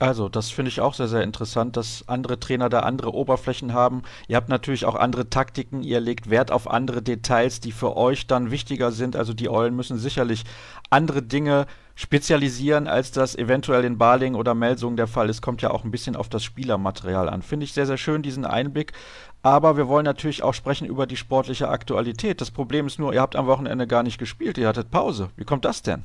Also, 0.00 0.30
das 0.30 0.50
finde 0.50 0.70
ich 0.70 0.80
auch 0.80 0.94
sehr, 0.94 1.08
sehr 1.08 1.22
interessant, 1.22 1.76
dass 1.76 2.08
andere 2.08 2.40
Trainer 2.40 2.70
da 2.70 2.80
andere 2.80 3.12
Oberflächen 3.12 3.74
haben. 3.74 4.00
Ihr 4.28 4.36
habt 4.36 4.48
natürlich 4.48 4.86
auch 4.86 4.94
andere 4.94 5.28
Taktiken, 5.28 5.82
ihr 5.82 6.00
legt 6.00 6.30
Wert 6.30 6.50
auf 6.50 6.70
andere 6.70 7.02
Details, 7.02 7.60
die 7.60 7.70
für 7.70 7.98
euch 7.98 8.26
dann 8.26 8.50
wichtiger 8.50 8.92
sind. 8.92 9.14
Also 9.14 9.34
die 9.34 9.50
Eulen 9.50 9.76
müssen 9.76 9.98
sicherlich 9.98 10.44
andere 10.88 11.20
Dinge 11.22 11.66
spezialisieren, 11.96 12.88
als 12.88 13.12
das 13.12 13.36
eventuell 13.36 13.84
in 13.84 13.98
Baling 13.98 14.36
oder 14.36 14.54
Melsungen 14.54 14.96
der 14.96 15.06
Fall 15.06 15.28
ist. 15.28 15.42
Kommt 15.42 15.60
ja 15.60 15.70
auch 15.70 15.84
ein 15.84 15.90
bisschen 15.90 16.16
auf 16.16 16.30
das 16.30 16.44
Spielermaterial 16.44 17.28
an. 17.28 17.42
Finde 17.42 17.64
ich 17.64 17.74
sehr, 17.74 17.84
sehr 17.84 17.98
schön, 17.98 18.22
diesen 18.22 18.46
Einblick. 18.46 18.94
Aber 19.42 19.76
wir 19.76 19.86
wollen 19.86 20.06
natürlich 20.06 20.42
auch 20.42 20.54
sprechen 20.54 20.86
über 20.86 21.06
die 21.06 21.18
sportliche 21.18 21.68
Aktualität. 21.68 22.40
Das 22.40 22.50
Problem 22.50 22.86
ist 22.86 22.98
nur, 22.98 23.12
ihr 23.12 23.20
habt 23.20 23.36
am 23.36 23.46
Wochenende 23.46 23.86
gar 23.86 24.02
nicht 24.02 24.16
gespielt, 24.16 24.56
ihr 24.56 24.68
hattet 24.68 24.90
Pause. 24.90 25.28
Wie 25.36 25.44
kommt 25.44 25.66
das 25.66 25.82
denn? 25.82 26.04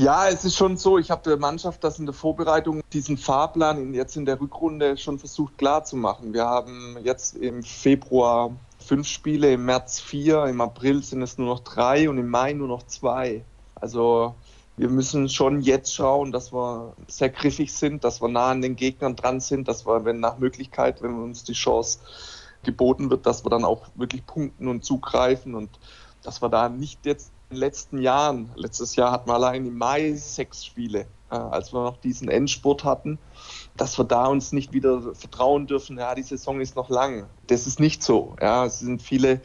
Ja, 0.00 0.28
es 0.28 0.46
ist 0.46 0.56
schon 0.56 0.78
so. 0.78 0.96
Ich 0.96 1.10
habe 1.10 1.20
der 1.28 1.36
Mannschaft 1.36 1.84
das 1.84 1.98
in 1.98 2.06
der 2.06 2.14
Vorbereitung, 2.14 2.80
diesen 2.90 3.18
Fahrplan 3.18 3.92
jetzt 3.92 4.16
in 4.16 4.24
der 4.24 4.40
Rückrunde 4.40 4.96
schon 4.96 5.18
versucht 5.18 5.58
klarzumachen. 5.58 6.32
Wir 6.32 6.46
haben 6.46 6.96
jetzt 7.04 7.36
im 7.36 7.62
Februar 7.62 8.50
fünf 8.78 9.06
Spiele, 9.06 9.52
im 9.52 9.66
März 9.66 10.00
vier, 10.00 10.46
im 10.46 10.62
April 10.62 11.02
sind 11.02 11.20
es 11.20 11.36
nur 11.36 11.48
noch 11.48 11.60
drei 11.60 12.08
und 12.08 12.16
im 12.16 12.30
Mai 12.30 12.54
nur 12.54 12.66
noch 12.66 12.84
zwei. 12.84 13.44
Also 13.74 14.34
wir 14.78 14.88
müssen 14.88 15.28
schon 15.28 15.60
jetzt 15.60 15.94
schauen, 15.94 16.32
dass 16.32 16.50
wir 16.50 16.94
sehr 17.06 17.28
griffig 17.28 17.70
sind, 17.70 18.02
dass 18.02 18.22
wir 18.22 18.28
nah 18.28 18.52
an 18.52 18.62
den 18.62 18.76
Gegnern 18.76 19.16
dran 19.16 19.40
sind, 19.40 19.68
dass 19.68 19.86
wir, 19.86 20.06
wenn 20.06 20.18
nach 20.18 20.38
Möglichkeit, 20.38 21.02
wenn 21.02 21.12
uns 21.22 21.44
die 21.44 21.52
Chance 21.52 21.98
geboten 22.62 23.10
wird, 23.10 23.26
dass 23.26 23.44
wir 23.44 23.50
dann 23.50 23.66
auch 23.66 23.82
wirklich 23.96 24.24
punkten 24.24 24.66
und 24.66 24.82
zugreifen 24.82 25.54
und 25.54 25.68
dass 26.22 26.40
wir 26.40 26.48
da 26.48 26.70
nicht 26.70 27.04
jetzt 27.04 27.32
den 27.50 27.58
letzten 27.58 27.98
Jahren, 27.98 28.50
letztes 28.54 28.96
Jahr 28.96 29.10
hatten 29.10 29.28
wir 29.28 29.34
allein 29.34 29.66
im 29.66 29.76
Mai 29.76 30.14
sechs 30.14 30.64
Spiele, 30.64 31.06
äh, 31.30 31.34
als 31.34 31.72
wir 31.72 31.82
noch 31.82 31.96
diesen 31.96 32.28
Endspurt 32.28 32.84
hatten, 32.84 33.18
dass 33.76 33.98
wir 33.98 34.04
da 34.04 34.26
uns 34.26 34.52
nicht 34.52 34.72
wieder 34.72 35.14
vertrauen 35.14 35.66
dürfen, 35.66 35.98
ja, 35.98 36.14
die 36.14 36.22
Saison 36.22 36.60
ist 36.60 36.76
noch 36.76 36.90
lang. 36.90 37.26
Das 37.48 37.66
ist 37.66 37.80
nicht 37.80 38.02
so. 38.04 38.36
Ja, 38.40 38.66
es 38.66 38.78
sind 38.78 39.02
viele 39.02 39.40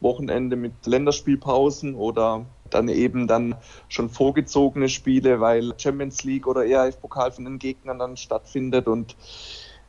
Wochenende 0.00 0.56
mit 0.56 0.86
Länderspielpausen 0.86 1.94
oder 1.94 2.46
dann 2.70 2.88
eben 2.88 3.26
dann 3.26 3.56
schon 3.88 4.08
vorgezogene 4.08 4.88
Spiele, 4.88 5.40
weil 5.40 5.74
Champions 5.76 6.24
League 6.24 6.46
oder 6.46 6.64
ERF-Pokal 6.64 7.32
von 7.32 7.44
den 7.44 7.58
Gegnern 7.58 7.98
dann 7.98 8.16
stattfindet 8.16 8.86
und 8.86 9.16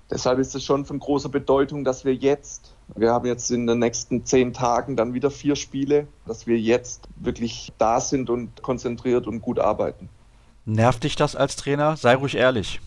deshalb 0.10 0.40
ist 0.40 0.56
es 0.56 0.66
schon 0.66 0.84
von 0.84 1.00
großer 1.00 1.30
Bedeutung, 1.30 1.86
dass 1.86 2.04
wir 2.04 2.16
jetzt 2.16 2.76
wir 2.96 3.12
haben 3.12 3.26
jetzt 3.26 3.52
in 3.52 3.68
den 3.68 3.80
nächsten 3.80 4.26
zehn 4.26 4.54
Tagen 4.54 4.96
dann 4.96 5.14
wieder 5.14 5.32
vier 5.32 5.56
Spiele, 5.56 6.08
dass 6.26 6.48
wir 6.48 6.60
jetzt 6.60 7.08
wirklich 7.16 7.72
da 7.78 8.00
sind 8.00 8.30
und 8.30 8.62
konzentriert 8.62 9.28
und 9.28 9.42
gut 9.42 9.60
arbeiten. 9.60 10.10
Nervt 10.66 11.04
dich 11.04 11.16
das 11.16 11.36
als 11.36 11.56
Trainer? 11.56 11.98
Sei 11.98 12.16
ruhig 12.16 12.36
ehrlich. 12.36 12.80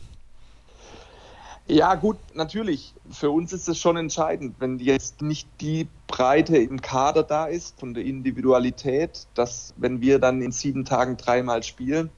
Ja, 1.67 1.95
gut, 1.95 2.19
natürlich. 2.35 2.93
Für 3.11 3.31
uns 3.31 3.55
ist 3.55 3.69
es 3.69 3.79
schon 3.79 3.97
entscheidend, 3.97 4.57
wenn 4.59 4.79
jetzt 4.79 5.23
nicht 5.23 5.49
die 5.63 5.89
Breite 6.07 6.59
im 6.59 6.83
Kader 6.83 7.23
da 7.23 7.47
ist, 7.47 7.81
von 7.81 7.95
der 7.95 8.05
Individualität, 8.05 9.27
dass 9.35 9.73
wenn 9.79 10.03
wir 10.03 10.19
dann 10.19 10.43
in 10.43 10.53
sieben 10.53 10.85
Tagen 10.85 11.17
dreimal 11.17 11.63
spielen, 11.63 12.11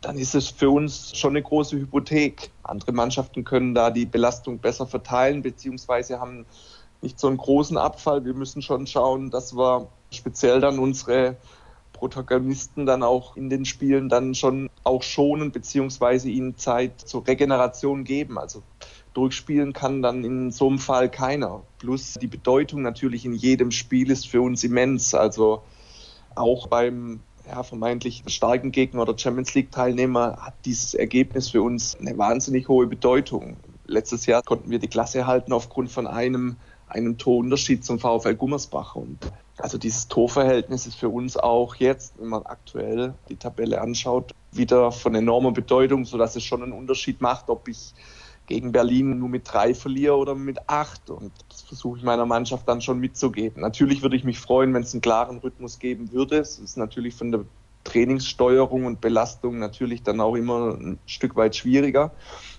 dann 0.00 0.16
ist 0.16 0.36
es 0.36 0.48
für 0.48 0.70
uns 0.70 1.16
schon 1.18 1.30
eine 1.30 1.42
große 1.42 1.76
Hypothek. 1.76 2.50
Andere 2.62 2.92
Mannschaften 2.92 3.42
können 3.42 3.74
da 3.74 3.90
die 3.90 4.06
Belastung 4.06 4.60
besser 4.60 4.86
verteilen, 4.86 5.42
beziehungsweise 5.42 6.20
haben 6.20 6.46
nicht 7.00 7.18
so 7.18 7.28
einen 7.28 7.36
großen 7.36 7.76
Abfall. 7.76 8.24
Wir 8.24 8.34
müssen 8.34 8.62
schon 8.62 8.86
schauen, 8.86 9.30
dass 9.30 9.56
wir 9.56 9.88
speziell 10.10 10.60
dann 10.60 10.78
unsere 10.78 11.36
Protagonisten 11.92 12.86
dann 12.86 13.02
auch 13.02 13.36
in 13.36 13.50
den 13.50 13.64
Spielen 13.64 14.08
dann 14.08 14.34
schon 14.34 14.70
auch 14.84 15.02
schonen, 15.02 15.50
beziehungsweise 15.50 16.30
ihnen 16.30 16.56
Zeit 16.56 17.00
zur 17.00 17.26
Regeneration 17.26 18.04
geben. 18.04 18.38
Also 18.38 18.62
durchspielen 19.14 19.72
kann 19.72 20.00
dann 20.00 20.24
in 20.24 20.50
so 20.52 20.68
einem 20.68 20.78
Fall 20.78 21.10
keiner. 21.10 21.62
Plus 21.78 22.14
die 22.14 22.28
Bedeutung 22.28 22.82
natürlich 22.82 23.24
in 23.24 23.34
jedem 23.34 23.72
Spiel 23.72 24.10
ist 24.10 24.28
für 24.28 24.40
uns 24.40 24.62
immens. 24.62 25.14
Also 25.14 25.62
auch 26.36 26.68
beim 26.68 27.20
ja, 27.48 27.62
vermeintlich 27.62 28.22
starken 28.26 28.70
Gegner 28.70 29.02
oder 29.02 29.18
Champions 29.18 29.54
League 29.54 29.72
Teilnehmer 29.72 30.36
hat 30.40 30.54
dieses 30.64 30.94
Ergebnis 30.94 31.48
für 31.48 31.62
uns 31.62 31.96
eine 31.96 32.16
wahnsinnig 32.16 32.68
hohe 32.68 32.86
Bedeutung. 32.86 33.56
Letztes 33.86 34.26
Jahr 34.26 34.42
konnten 34.42 34.70
wir 34.70 34.78
die 34.78 34.88
Klasse 34.88 35.26
halten 35.26 35.52
aufgrund 35.52 35.90
von 35.90 36.06
einem 36.06 36.56
einem 36.88 37.18
Torunterschied 37.18 37.84
zum 37.84 37.98
VfL 37.98 38.34
Gummersbach. 38.34 38.96
Und 38.96 39.18
also 39.58 39.78
dieses 39.78 40.08
Torverhältnis 40.08 40.86
ist 40.86 40.96
für 40.96 41.08
uns 41.08 41.36
auch 41.36 41.74
jetzt, 41.76 42.14
wenn 42.18 42.28
man 42.28 42.42
aktuell 42.44 43.14
die 43.28 43.36
Tabelle 43.36 43.80
anschaut, 43.80 44.32
wieder 44.52 44.92
von 44.92 45.14
enormer 45.14 45.52
Bedeutung, 45.52 46.04
sodass 46.04 46.36
es 46.36 46.44
schon 46.44 46.62
einen 46.62 46.72
Unterschied 46.72 47.20
macht, 47.20 47.50
ob 47.50 47.68
ich 47.68 47.92
gegen 48.46 48.72
Berlin 48.72 49.18
nur 49.18 49.28
mit 49.28 49.52
drei 49.52 49.74
verliere 49.74 50.16
oder 50.16 50.34
mit 50.34 50.68
acht. 50.68 51.10
Und 51.10 51.32
das 51.50 51.62
versuche 51.62 51.98
ich 51.98 52.04
meiner 52.04 52.26
Mannschaft 52.26 52.66
dann 52.66 52.80
schon 52.80 52.98
mitzugeben. 52.98 53.60
Natürlich 53.60 54.02
würde 54.02 54.16
ich 54.16 54.24
mich 54.24 54.38
freuen, 54.38 54.72
wenn 54.74 54.82
es 54.82 54.94
einen 54.94 55.02
klaren 55.02 55.38
Rhythmus 55.38 55.78
geben 55.78 56.12
würde. 56.12 56.38
Es 56.38 56.58
ist 56.58 56.76
natürlich 56.76 57.14
von 57.14 57.30
der 57.30 57.44
Trainingssteuerung 57.84 58.86
und 58.86 59.00
Belastung 59.00 59.58
natürlich 59.58 60.02
dann 60.02 60.20
auch 60.20 60.34
immer 60.34 60.74
ein 60.74 60.98
Stück 61.06 61.36
weit 61.36 61.56
schwieriger, 61.56 62.10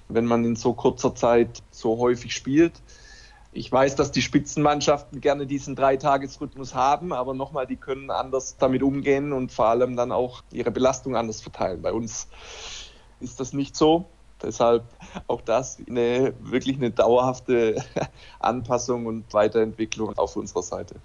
wenn 0.07 0.25
man 0.25 0.45
in 0.45 0.55
so 0.55 0.73
kurzer 0.73 1.15
Zeit 1.15 1.61
so 1.71 1.97
häufig 1.97 2.35
spielt. 2.35 2.73
Ich 3.59 3.69
weiß, 3.69 3.97
dass 3.97 4.13
die 4.13 4.21
Spitzenmannschaften 4.21 5.19
gerne 5.19 5.45
diesen 5.45 5.75
Dreitagesrhythmus 5.75 6.75
haben, 6.75 7.11
aber 7.11 7.33
nochmal, 7.33 7.67
die 7.67 7.75
können 7.75 8.09
anders 8.09 8.55
damit 8.55 8.81
umgehen 8.81 9.33
und 9.33 9.51
vor 9.51 9.65
allem 9.65 9.97
dann 9.97 10.13
auch 10.13 10.43
ihre 10.53 10.71
Belastung 10.71 11.17
anders 11.17 11.41
verteilen. 11.41 11.81
Bei 11.81 11.91
uns 11.91 12.29
ist 13.19 13.41
das 13.41 13.51
nicht 13.51 13.75
so. 13.75 14.05
Deshalb 14.41 14.85
auch 15.27 15.41
das 15.41 15.77
eine 15.89 16.33
wirklich 16.39 16.77
eine 16.77 16.91
dauerhafte 16.91 17.83
Anpassung 18.39 19.07
und 19.07 19.33
Weiterentwicklung 19.33 20.17
auf 20.17 20.37
unserer 20.37 20.63
Seite. 20.63 20.95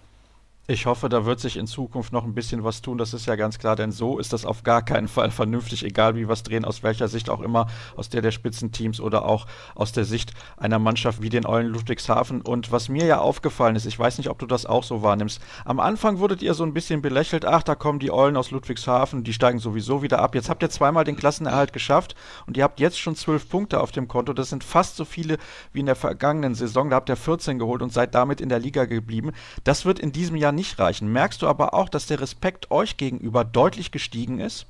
Ich 0.66 0.86
hoffe, 0.86 1.10
da 1.10 1.26
wird 1.26 1.40
sich 1.40 1.58
in 1.58 1.66
Zukunft 1.66 2.10
noch 2.10 2.24
ein 2.24 2.32
bisschen 2.32 2.64
was 2.64 2.80
tun, 2.80 2.96
das 2.96 3.12
ist 3.12 3.26
ja 3.26 3.36
ganz 3.36 3.58
klar, 3.58 3.76
denn 3.76 3.92
so 3.92 4.18
ist 4.18 4.32
das 4.32 4.46
auf 4.46 4.62
gar 4.62 4.80
keinen 4.80 5.08
Fall 5.08 5.30
vernünftig, 5.30 5.84
egal 5.84 6.16
wie 6.16 6.26
wir 6.26 6.32
es 6.32 6.42
drehen, 6.42 6.64
aus 6.64 6.82
welcher 6.82 7.06
Sicht 7.06 7.28
auch 7.28 7.42
immer, 7.42 7.66
aus 7.96 8.08
der 8.08 8.22
der 8.22 8.30
Spitzenteams 8.30 8.98
oder 8.98 9.26
auch 9.26 9.46
aus 9.74 9.92
der 9.92 10.06
Sicht 10.06 10.32
einer 10.56 10.78
Mannschaft 10.78 11.20
wie 11.20 11.28
den 11.28 11.44
Eulen 11.44 11.66
Ludwigshafen. 11.66 12.40
Und 12.40 12.72
was 12.72 12.88
mir 12.88 13.04
ja 13.04 13.18
aufgefallen 13.18 13.76
ist, 13.76 13.84
ich 13.84 13.98
weiß 13.98 14.16
nicht, 14.16 14.30
ob 14.30 14.38
du 14.38 14.46
das 14.46 14.64
auch 14.64 14.84
so 14.84 15.02
wahrnimmst, 15.02 15.38
am 15.66 15.80
Anfang 15.80 16.18
wurdet 16.18 16.40
ihr 16.40 16.54
so 16.54 16.64
ein 16.64 16.72
bisschen 16.72 17.02
belächelt, 17.02 17.44
ach, 17.44 17.62
da 17.62 17.74
kommen 17.74 17.98
die 17.98 18.10
Eulen 18.10 18.38
aus 18.38 18.50
Ludwigshafen, 18.50 19.22
die 19.22 19.34
steigen 19.34 19.58
sowieso 19.58 20.00
wieder 20.00 20.20
ab. 20.20 20.34
Jetzt 20.34 20.48
habt 20.48 20.62
ihr 20.62 20.70
zweimal 20.70 21.04
den 21.04 21.16
Klassenerhalt 21.16 21.74
geschafft 21.74 22.14
und 22.46 22.56
ihr 22.56 22.64
habt 22.64 22.80
jetzt 22.80 22.98
schon 22.98 23.16
zwölf 23.16 23.50
Punkte 23.50 23.82
auf 23.82 23.92
dem 23.92 24.08
Konto, 24.08 24.32
das 24.32 24.48
sind 24.48 24.64
fast 24.64 24.96
so 24.96 25.04
viele 25.04 25.36
wie 25.74 25.80
in 25.80 25.86
der 25.86 25.94
vergangenen 25.94 26.54
Saison, 26.54 26.88
da 26.88 26.96
habt 26.96 27.10
ihr 27.10 27.16
14 27.16 27.58
geholt 27.58 27.82
und 27.82 27.92
seid 27.92 28.14
damit 28.14 28.40
in 28.40 28.48
der 28.48 28.60
Liga 28.60 28.86
geblieben. 28.86 29.32
Das 29.64 29.84
wird 29.84 29.98
in 29.98 30.10
diesem 30.10 30.36
Jahr 30.36 30.53
nicht 30.54 30.78
reichen. 30.78 31.08
Merkst 31.12 31.42
du 31.42 31.46
aber 31.46 31.74
auch, 31.74 31.88
dass 31.88 32.06
der 32.06 32.20
Respekt 32.20 32.70
euch 32.70 32.96
gegenüber 32.96 33.44
deutlich 33.44 33.90
gestiegen 33.90 34.40
ist? 34.40 34.66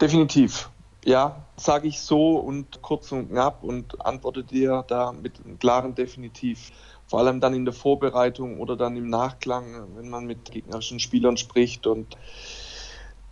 Definitiv. 0.00 0.70
Ja, 1.04 1.44
sage 1.56 1.88
ich 1.88 2.00
so 2.00 2.36
und 2.36 2.82
kurz 2.82 3.12
und 3.12 3.30
knapp 3.30 3.62
und 3.62 4.04
antworte 4.04 4.44
dir 4.44 4.84
da 4.88 5.12
mit 5.12 5.34
einem 5.44 5.58
klaren 5.58 5.94
Definitiv. 5.94 6.70
Vor 7.06 7.20
allem 7.20 7.40
dann 7.40 7.54
in 7.54 7.64
der 7.64 7.72
Vorbereitung 7.72 8.60
oder 8.60 8.76
dann 8.76 8.96
im 8.96 9.08
Nachklang, 9.08 9.86
wenn 9.96 10.10
man 10.10 10.26
mit 10.26 10.50
gegnerischen 10.50 11.00
Spielern 11.00 11.38
spricht. 11.38 11.86
Und 11.86 12.18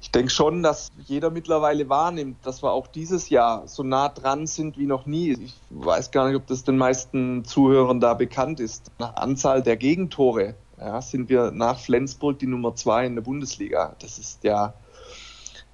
ich 0.00 0.10
denke 0.10 0.30
schon, 0.30 0.62
dass 0.62 0.90
jeder 1.04 1.30
mittlerweile 1.30 1.88
wahrnimmt, 1.88 2.38
dass 2.46 2.62
wir 2.62 2.70
auch 2.70 2.86
dieses 2.86 3.28
Jahr 3.28 3.68
so 3.68 3.82
nah 3.82 4.08
dran 4.08 4.46
sind 4.46 4.78
wie 4.78 4.86
noch 4.86 5.04
nie. 5.04 5.32
Ich 5.32 5.54
weiß 5.70 6.10
gar 6.10 6.26
nicht, 6.26 6.36
ob 6.36 6.46
das 6.46 6.64
den 6.64 6.78
meisten 6.78 7.44
Zuhörern 7.44 8.00
da 8.00 8.14
bekannt 8.14 8.60
ist. 8.60 8.90
Nach 8.98 9.16
Anzahl 9.16 9.62
der 9.62 9.76
Gegentore 9.76 10.54
ja, 10.78 11.00
sind 11.00 11.28
wir 11.28 11.50
nach 11.50 11.78
Flensburg 11.78 12.38
die 12.38 12.46
Nummer 12.46 12.74
zwei 12.74 13.06
in 13.06 13.14
der 13.14 13.22
Bundesliga. 13.22 13.96
Das 13.98 14.18
ist 14.18 14.44
ja 14.44 14.74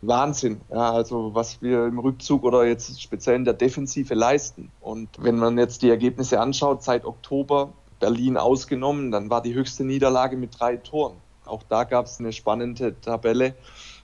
Wahnsinn. 0.01 0.61
Ja, 0.71 0.93
also 0.93 1.35
was 1.35 1.63
wir 1.63 1.87
im 1.87 1.99
Rückzug 1.99 2.45
oder 2.45 2.65
jetzt 2.67 3.01
speziell 3.01 3.37
in 3.37 3.45
der 3.45 3.55
Defensive 3.55 4.15
leisten. 4.15 4.71
Und 4.81 5.09
wenn 5.19 5.37
man 5.37 5.59
jetzt 5.59 5.83
die 5.83 5.91
Ergebnisse 5.91 6.41
anschaut, 6.41 6.83
seit 6.83 7.05
Oktober 7.05 7.73
Berlin 8.01 8.37
ausgenommen, 8.37 9.13
dann 9.13 9.31
war 9.31 9.43
die 9.43 9.55
höchste 9.55 9.85
Niederlage 9.85 10.37
mit 10.37 10.59
drei 10.59 10.77
Toren. 10.77 11.17
Auch 11.45 11.63
da 11.63 11.85
gab 11.85 12.07
es 12.07 12.19
eine 12.19 12.33
spannende 12.33 13.01
Tabelle. 13.01 13.55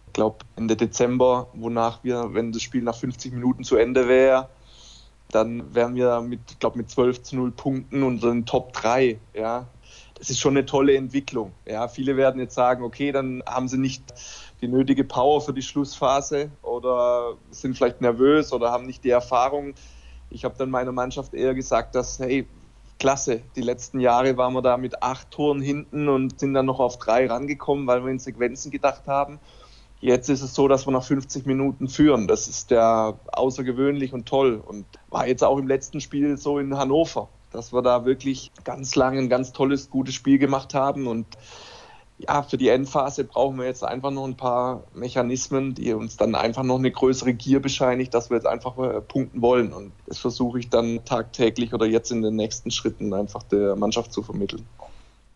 Ich 0.06 0.12
glaube 0.12 0.38
Ende 0.56 0.76
Dezember, 0.76 1.48
wonach 1.52 2.02
wir, 2.04 2.32
wenn 2.32 2.52
das 2.52 2.62
Spiel 2.62 2.82
nach 2.82 2.96
50 2.96 3.32
Minuten 3.32 3.64
zu 3.64 3.76
Ende 3.76 4.08
wäre, 4.08 4.48
dann 5.30 5.74
wären 5.74 5.94
wir 5.94 6.20
mit, 6.20 6.60
glaube 6.60 6.78
mit 6.78 6.90
12 6.90 7.22
zu 7.22 7.36
0 7.36 7.50
Punkten 7.50 8.02
unter 8.02 8.28
den 8.30 8.46
Top 8.46 8.72
3. 8.72 9.18
Ja, 9.34 9.66
das 10.18 10.30
ist 10.30 10.40
schon 10.40 10.56
eine 10.56 10.66
tolle 10.66 10.96
Entwicklung. 10.96 11.52
Ja, 11.66 11.88
viele 11.88 12.16
werden 12.16 12.40
jetzt 12.40 12.54
sagen, 12.54 12.82
okay, 12.84 13.12
dann 13.12 13.42
haben 13.46 13.68
sie 13.68 13.78
nicht 13.78 14.02
die 14.60 14.68
nötige 14.68 15.04
Power 15.04 15.40
für 15.40 15.52
die 15.52 15.62
Schlussphase 15.62 16.50
oder 16.62 17.34
sind 17.50 17.76
vielleicht 17.76 18.00
nervös 18.00 18.52
oder 18.52 18.72
haben 18.72 18.86
nicht 18.86 19.04
die 19.04 19.10
Erfahrung. 19.10 19.74
Ich 20.30 20.44
habe 20.44 20.56
dann 20.58 20.70
meiner 20.70 20.92
Mannschaft 20.92 21.34
eher 21.34 21.54
gesagt, 21.54 21.94
dass, 21.94 22.18
hey, 22.18 22.46
klasse, 22.98 23.42
die 23.54 23.62
letzten 23.62 24.00
Jahre 24.00 24.36
waren 24.36 24.52
wir 24.54 24.62
da 24.62 24.76
mit 24.76 25.02
acht 25.02 25.30
Toren 25.30 25.60
hinten 25.60 26.08
und 26.08 26.40
sind 26.40 26.54
dann 26.54 26.66
noch 26.66 26.80
auf 26.80 26.98
drei 26.98 27.26
rangekommen, 27.26 27.86
weil 27.86 28.04
wir 28.04 28.10
in 28.10 28.18
Sequenzen 28.18 28.70
gedacht 28.70 29.06
haben. 29.06 29.38
Jetzt 30.00 30.28
ist 30.28 30.42
es 30.42 30.54
so, 30.54 30.68
dass 30.68 30.86
wir 30.86 30.92
nach 30.92 31.02
50 31.02 31.46
Minuten 31.46 31.88
führen. 31.88 32.28
Das 32.28 32.46
ist 32.46 32.70
ja 32.70 33.14
außergewöhnlich 33.32 34.12
und 34.12 34.26
toll 34.26 34.62
und 34.64 34.84
war 35.10 35.26
jetzt 35.26 35.42
auch 35.42 35.58
im 35.58 35.66
letzten 35.66 36.00
Spiel 36.00 36.36
so 36.36 36.58
in 36.58 36.76
Hannover, 36.76 37.28
dass 37.52 37.72
wir 37.72 37.82
da 37.82 38.04
wirklich 38.04 38.52
ganz 38.64 38.94
lange 38.94 39.18
ein 39.18 39.28
ganz 39.28 39.52
tolles, 39.52 39.90
gutes 39.90 40.14
Spiel 40.14 40.38
gemacht 40.38 40.74
haben 40.74 41.06
und 41.06 41.26
ja, 42.18 42.42
für 42.42 42.56
die 42.56 42.68
Endphase 42.68 43.24
brauchen 43.24 43.58
wir 43.58 43.66
jetzt 43.66 43.84
einfach 43.84 44.10
noch 44.10 44.24
ein 44.24 44.36
paar 44.36 44.82
Mechanismen, 44.92 45.74
die 45.74 45.92
uns 45.92 46.16
dann 46.16 46.34
einfach 46.34 46.64
noch 46.64 46.78
eine 46.78 46.90
größere 46.90 47.32
Gier 47.32 47.60
bescheinigt, 47.60 48.12
dass 48.12 48.28
wir 48.28 48.36
jetzt 48.36 48.46
einfach 48.46 48.76
äh, 48.78 49.00
punkten 49.00 49.40
wollen. 49.40 49.72
Und 49.72 49.92
das 50.06 50.18
versuche 50.18 50.58
ich 50.58 50.68
dann 50.68 51.04
tagtäglich 51.04 51.72
oder 51.72 51.86
jetzt 51.86 52.10
in 52.10 52.22
den 52.22 52.34
nächsten 52.34 52.72
Schritten 52.72 53.14
einfach 53.14 53.44
der 53.44 53.76
Mannschaft 53.76 54.12
zu 54.12 54.22
vermitteln. 54.22 54.66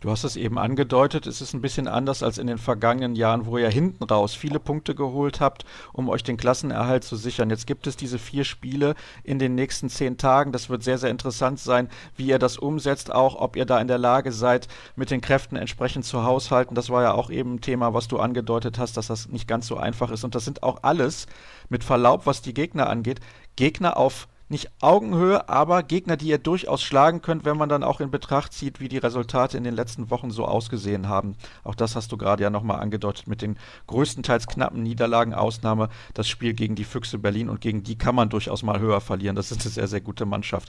Du 0.02 0.10
hast 0.10 0.24
es 0.24 0.34
eben 0.34 0.58
angedeutet, 0.58 1.28
es 1.28 1.40
ist 1.40 1.54
ein 1.54 1.60
bisschen 1.60 1.86
anders 1.86 2.24
als 2.24 2.36
in 2.36 2.48
den 2.48 2.58
vergangenen 2.58 3.14
Jahren, 3.14 3.46
wo 3.46 3.56
ihr 3.56 3.68
hinten 3.68 4.02
raus 4.02 4.34
viele 4.34 4.58
Punkte 4.58 4.96
geholt 4.96 5.38
habt, 5.38 5.64
um 5.92 6.08
euch 6.08 6.24
den 6.24 6.36
Klassenerhalt 6.36 7.04
zu 7.04 7.14
sichern. 7.14 7.50
Jetzt 7.50 7.68
gibt 7.68 7.86
es 7.86 7.96
diese 7.96 8.18
vier 8.18 8.42
Spiele 8.42 8.96
in 9.22 9.38
den 9.38 9.54
nächsten 9.54 9.88
zehn 9.88 10.18
Tagen. 10.18 10.50
Das 10.50 10.68
wird 10.68 10.82
sehr, 10.82 10.98
sehr 10.98 11.10
interessant 11.10 11.60
sein, 11.60 11.88
wie 12.16 12.26
ihr 12.26 12.40
das 12.40 12.58
umsetzt, 12.58 13.12
auch 13.12 13.36
ob 13.36 13.54
ihr 13.54 13.64
da 13.64 13.80
in 13.80 13.86
der 13.86 13.98
Lage 13.98 14.32
seid, 14.32 14.66
mit 14.96 15.12
den 15.12 15.20
Kräften 15.20 15.54
entsprechend 15.54 16.04
zu 16.04 16.24
haushalten. 16.24 16.74
Das 16.74 16.90
war 16.90 17.04
ja 17.04 17.12
auch 17.12 17.30
eben 17.30 17.54
ein 17.54 17.60
Thema, 17.60 17.94
was 17.94 18.08
du 18.08 18.18
angedeutet 18.18 18.80
hast, 18.80 18.96
dass 18.96 19.06
das 19.06 19.28
nicht 19.28 19.46
ganz 19.46 19.68
so 19.68 19.76
einfach 19.76 20.10
ist. 20.10 20.24
Und 20.24 20.34
das 20.34 20.44
sind 20.44 20.64
auch 20.64 20.82
alles, 20.82 21.28
mit 21.68 21.84
Verlaub, 21.84 22.26
was 22.26 22.42
die 22.42 22.54
Gegner 22.54 22.90
angeht, 22.90 23.20
Gegner 23.54 23.96
auf 23.96 24.26
nicht 24.52 24.70
Augenhöhe, 24.80 25.48
aber 25.48 25.82
Gegner, 25.82 26.16
die 26.16 26.28
ihr 26.28 26.38
durchaus 26.38 26.82
schlagen 26.82 27.22
könnt, 27.22 27.44
wenn 27.44 27.56
man 27.56 27.68
dann 27.68 27.82
auch 27.82 28.00
in 28.00 28.10
Betracht 28.12 28.52
zieht, 28.52 28.78
wie 28.78 28.88
die 28.88 28.98
Resultate 28.98 29.56
in 29.56 29.64
den 29.64 29.74
letzten 29.74 30.10
Wochen 30.10 30.30
so 30.30 30.44
ausgesehen 30.44 31.08
haben. 31.08 31.34
Auch 31.64 31.74
das 31.74 31.96
hast 31.96 32.12
du 32.12 32.16
gerade 32.16 32.44
ja 32.44 32.50
nochmal 32.50 32.78
angedeutet 32.78 33.26
mit 33.26 33.42
den 33.42 33.56
größtenteils 33.88 34.46
knappen 34.46 34.82
Niederlagen, 34.82 35.34
Ausnahme 35.34 35.88
das 36.14 36.28
Spiel 36.28 36.52
gegen 36.52 36.76
die 36.76 36.84
Füchse 36.84 37.18
Berlin 37.18 37.48
und 37.48 37.60
gegen 37.60 37.82
die 37.82 37.98
kann 37.98 38.14
man 38.14 38.28
durchaus 38.28 38.62
mal 38.62 38.78
höher 38.78 39.00
verlieren. 39.00 39.34
Das 39.34 39.50
ist 39.50 39.62
eine 39.62 39.70
sehr, 39.70 39.88
sehr 39.88 40.00
gute 40.00 40.26
Mannschaft. 40.26 40.68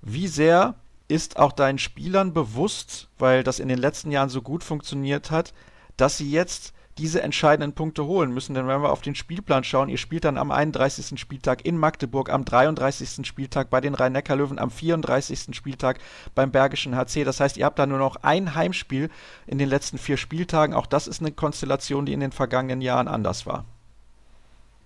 Wie 0.00 0.28
sehr 0.28 0.76
ist 1.08 1.36
auch 1.36 1.52
deinen 1.52 1.78
Spielern 1.78 2.32
bewusst, 2.32 3.08
weil 3.18 3.42
das 3.42 3.58
in 3.58 3.68
den 3.68 3.78
letzten 3.78 4.10
Jahren 4.10 4.28
so 4.28 4.40
gut 4.40 4.64
funktioniert 4.64 5.30
hat, 5.30 5.52
dass 5.96 6.16
sie 6.16 6.30
jetzt 6.30 6.72
diese 6.98 7.22
entscheidenden 7.22 7.74
Punkte 7.74 8.06
holen 8.06 8.32
müssen. 8.32 8.54
Denn 8.54 8.66
wenn 8.66 8.82
wir 8.82 8.90
auf 8.90 9.02
den 9.02 9.14
Spielplan 9.14 9.64
schauen, 9.64 9.88
ihr 9.88 9.98
spielt 9.98 10.24
dann 10.24 10.38
am 10.38 10.50
31. 10.50 11.18
Spieltag 11.20 11.64
in 11.66 11.76
Magdeburg, 11.76 12.30
am 12.30 12.44
33. 12.44 13.26
Spieltag 13.26 13.70
bei 13.70 13.80
den 13.80 13.94
Rhein-Neckar-Löwen, 13.94 14.58
am 14.58 14.70
34. 14.70 15.54
Spieltag 15.54 15.98
beim 16.34 16.50
Bergischen 16.50 16.96
HC. 16.96 17.24
Das 17.24 17.40
heißt, 17.40 17.56
ihr 17.56 17.64
habt 17.64 17.78
da 17.78 17.86
nur 17.86 17.98
noch 17.98 18.16
ein 18.22 18.54
Heimspiel 18.54 19.10
in 19.46 19.58
den 19.58 19.68
letzten 19.68 19.98
vier 19.98 20.16
Spieltagen. 20.16 20.74
Auch 20.74 20.86
das 20.86 21.06
ist 21.06 21.20
eine 21.20 21.32
Konstellation, 21.32 22.06
die 22.06 22.12
in 22.12 22.20
den 22.20 22.32
vergangenen 22.32 22.80
Jahren 22.80 23.08
anders 23.08 23.46
war. 23.46 23.64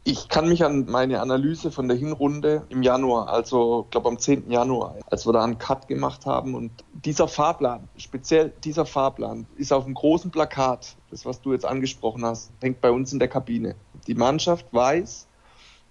Ich 0.03 0.30
kann 0.30 0.48
mich 0.48 0.64
an 0.64 0.86
meine 0.86 1.20
Analyse 1.20 1.70
von 1.70 1.86
der 1.86 1.96
Hinrunde 1.96 2.64
im 2.70 2.82
Januar, 2.82 3.28
also 3.28 3.86
glaube 3.90 4.09
am 4.09 4.18
10. 4.18 4.51
Januar, 4.51 4.96
als 5.11 5.26
wir 5.26 5.34
da 5.34 5.44
einen 5.44 5.59
Cut 5.59 5.88
gemacht 5.88 6.24
haben 6.24 6.55
und 6.55 6.70
dieser 7.05 7.28
Fahrplan, 7.28 7.86
speziell 7.98 8.51
dieser 8.64 8.86
Fahrplan, 8.86 9.46
ist 9.57 9.74
auf 9.74 9.84
einem 9.84 9.94
großen 9.94 10.30
Plakat, 10.30 10.96
das 11.11 11.26
was 11.26 11.42
du 11.42 11.53
jetzt 11.53 11.66
angesprochen 11.66 12.24
hast, 12.24 12.51
hängt 12.62 12.80
bei 12.80 12.90
uns 12.90 13.12
in 13.12 13.18
der 13.18 13.28
Kabine. 13.28 13.74
Die 14.07 14.14
Mannschaft 14.14 14.64
weiß 14.72 15.26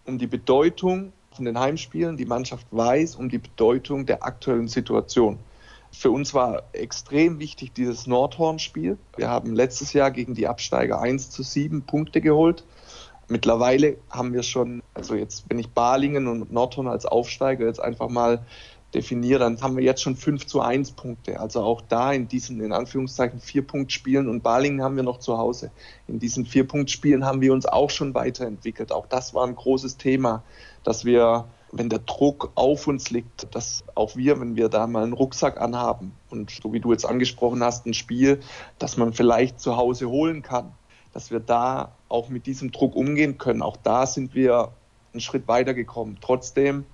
um 0.05 0.17
die 0.17 0.27
Bedeutung 0.27 1.13
von 1.31 1.45
den 1.45 1.59
Heimspielen, 1.59 2.17
die 2.17 2.25
Mannschaft 2.25 2.65
weiß 2.71 3.15
um 3.15 3.29
die 3.29 3.37
Bedeutung 3.37 4.07
der 4.07 4.23
aktuellen 4.23 4.67
Situation. 4.67 5.37
Für 5.91 6.09
uns 6.09 6.33
war 6.33 6.63
extrem 6.73 7.39
wichtig 7.39 7.73
dieses 7.73 8.07
Nordhorn-Spiel. 8.07 8.97
Wir 9.17 9.29
haben 9.29 9.53
letztes 9.53 9.93
Jahr 9.93 10.09
gegen 10.09 10.33
die 10.33 10.47
Absteiger 10.47 10.99
1 10.99 11.29
zu 11.29 11.43
7 11.43 11.83
Punkte 11.83 12.21
geholt. 12.21 12.63
Mittlerweile 13.29 13.97
haben 14.09 14.33
wir 14.33 14.41
schon, 14.41 14.81
also 14.95 15.13
jetzt, 15.13 15.45
wenn 15.49 15.59
ich 15.59 15.69
Balingen 15.69 16.27
und 16.27 16.51
Nordhorn 16.51 16.87
als 16.87 17.05
Aufsteiger 17.05 17.67
jetzt 17.67 17.79
einfach 17.79 18.09
mal 18.09 18.43
definiere, 18.93 19.39
dann 19.39 19.61
haben 19.61 19.77
wir 19.77 19.83
jetzt 19.83 20.01
schon 20.01 20.15
5 20.15 20.47
zu 20.47 20.61
1 20.61 20.93
Punkte. 20.93 21.39
Also 21.39 21.61
auch 21.61 21.81
da 21.81 22.11
in 22.11 22.27
diesen, 22.27 22.59
in 22.59 22.71
Anführungszeichen, 22.71 23.39
Vier-Punkt-Spielen 23.39 24.27
und 24.27 24.41
Balingen 24.41 24.81
haben 24.81 24.95
wir 24.95 25.03
noch 25.03 25.19
zu 25.19 25.37
Hause. 25.37 25.71
In 26.07 26.17
diesen 26.17 26.45
Vier-Punkt-Spielen 26.45 27.23
haben 27.23 27.41
wir 27.41 27.53
uns 27.53 27.67
auch 27.67 27.91
schon 27.91 28.15
weiterentwickelt. 28.15 28.91
Auch 28.91 29.05
das 29.05 29.35
war 29.35 29.45
ein 29.45 29.55
großes 29.55 29.97
Thema, 29.97 30.43
dass 30.83 31.05
wir, 31.05 31.45
wenn 31.71 31.89
der 31.89 31.99
Druck 31.99 32.51
auf 32.55 32.87
uns 32.87 33.11
liegt, 33.11 33.53
dass 33.53 33.83
auch 33.93 34.15
wir, 34.15 34.39
wenn 34.41 34.55
wir 34.55 34.69
da 34.69 34.87
mal 34.87 35.03
einen 35.03 35.13
Rucksack 35.13 35.61
anhaben 35.61 36.13
und 36.31 36.49
so 36.49 36.73
wie 36.73 36.79
du 36.79 36.91
jetzt 36.91 37.05
angesprochen 37.05 37.63
hast, 37.63 37.85
ein 37.85 37.93
Spiel, 37.93 38.39
das 38.79 38.97
man 38.97 39.13
vielleicht 39.13 39.59
zu 39.59 39.77
Hause 39.77 40.09
holen 40.09 40.41
kann, 40.41 40.73
dass 41.13 41.31
wir 41.31 41.39
da 41.39 41.91
auch 42.07 42.29
mit 42.29 42.45
diesem 42.45 42.71
Druck 42.71 42.95
umgehen 42.95 43.37
können. 43.37 43.61
Auch 43.61 43.77
da 43.77 44.05
sind 44.05 44.35
wir 44.35 44.71
einen 45.13 45.21
Schritt 45.21 45.47
weiter 45.47 45.73
gekommen. 45.73 46.17
Trotzdem, 46.21 46.85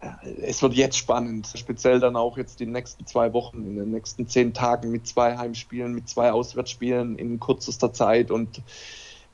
äh, 0.00 0.08
es 0.42 0.62
wird 0.62 0.74
jetzt 0.74 0.96
spannend, 0.96 1.52
speziell 1.54 2.00
dann 2.00 2.16
auch 2.16 2.36
jetzt 2.36 2.60
die 2.60 2.66
nächsten 2.66 3.06
zwei 3.06 3.32
Wochen, 3.32 3.64
in 3.64 3.76
den 3.76 3.90
nächsten 3.90 4.28
zehn 4.28 4.52
Tagen 4.52 4.90
mit 4.90 5.06
zwei 5.06 5.36
Heimspielen, 5.38 5.94
mit 5.94 6.08
zwei 6.08 6.32
Auswärtsspielen 6.32 7.16
in 7.16 7.40
kürzester 7.40 7.92
Zeit 7.92 8.30
und 8.30 8.62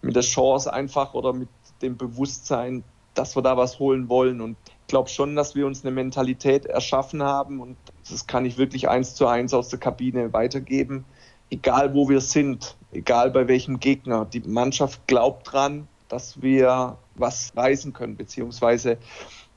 mit 0.01 0.15
der 0.15 0.23
Chance 0.23 0.73
einfach 0.73 1.15
oder 1.15 1.33
mit 1.33 1.49
dem 1.83 1.97
Bewusstsein, 1.97 2.85
dass 3.15 3.37
wir 3.37 3.43
da 3.43 3.57
was 3.57 3.81
holen 3.81 4.09
wollen. 4.09 4.41
Und 4.41 4.57
ich 4.83 4.87
glaube 4.87 5.09
schon, 5.09 5.35
dass 5.35 5.57
wir 5.57 5.67
uns 5.67 5.85
eine 5.85 5.91
Mentalität 5.91 6.67
erschaffen 6.67 7.23
haben 7.23 7.61
und 7.61 7.77
das 8.09 8.27
kann 8.27 8.47
ich 8.47 8.59
wirklich 8.59 8.89
eins 8.89 9.15
zu 9.15 9.27
eins 9.27 9.53
aus 9.53 9.69
der 9.69 9.81
Kabine 9.81 10.33
weitergeben 10.33 11.05
egal 11.51 11.95
wo 11.95 12.09
wir 12.09 12.21
sind, 12.21 12.77
egal 12.93 13.31
bei 13.31 13.49
welchem 13.49 13.81
Gegner, 13.81 14.25
die 14.25 14.41
Mannschaft 14.41 15.07
glaubt 15.07 15.53
dran, 15.53 15.89
dass 16.09 16.41
wir 16.41 16.97
was 17.15 17.53
reißen 17.57 17.93
können, 17.93 18.17
beziehungsweise 18.17 18.99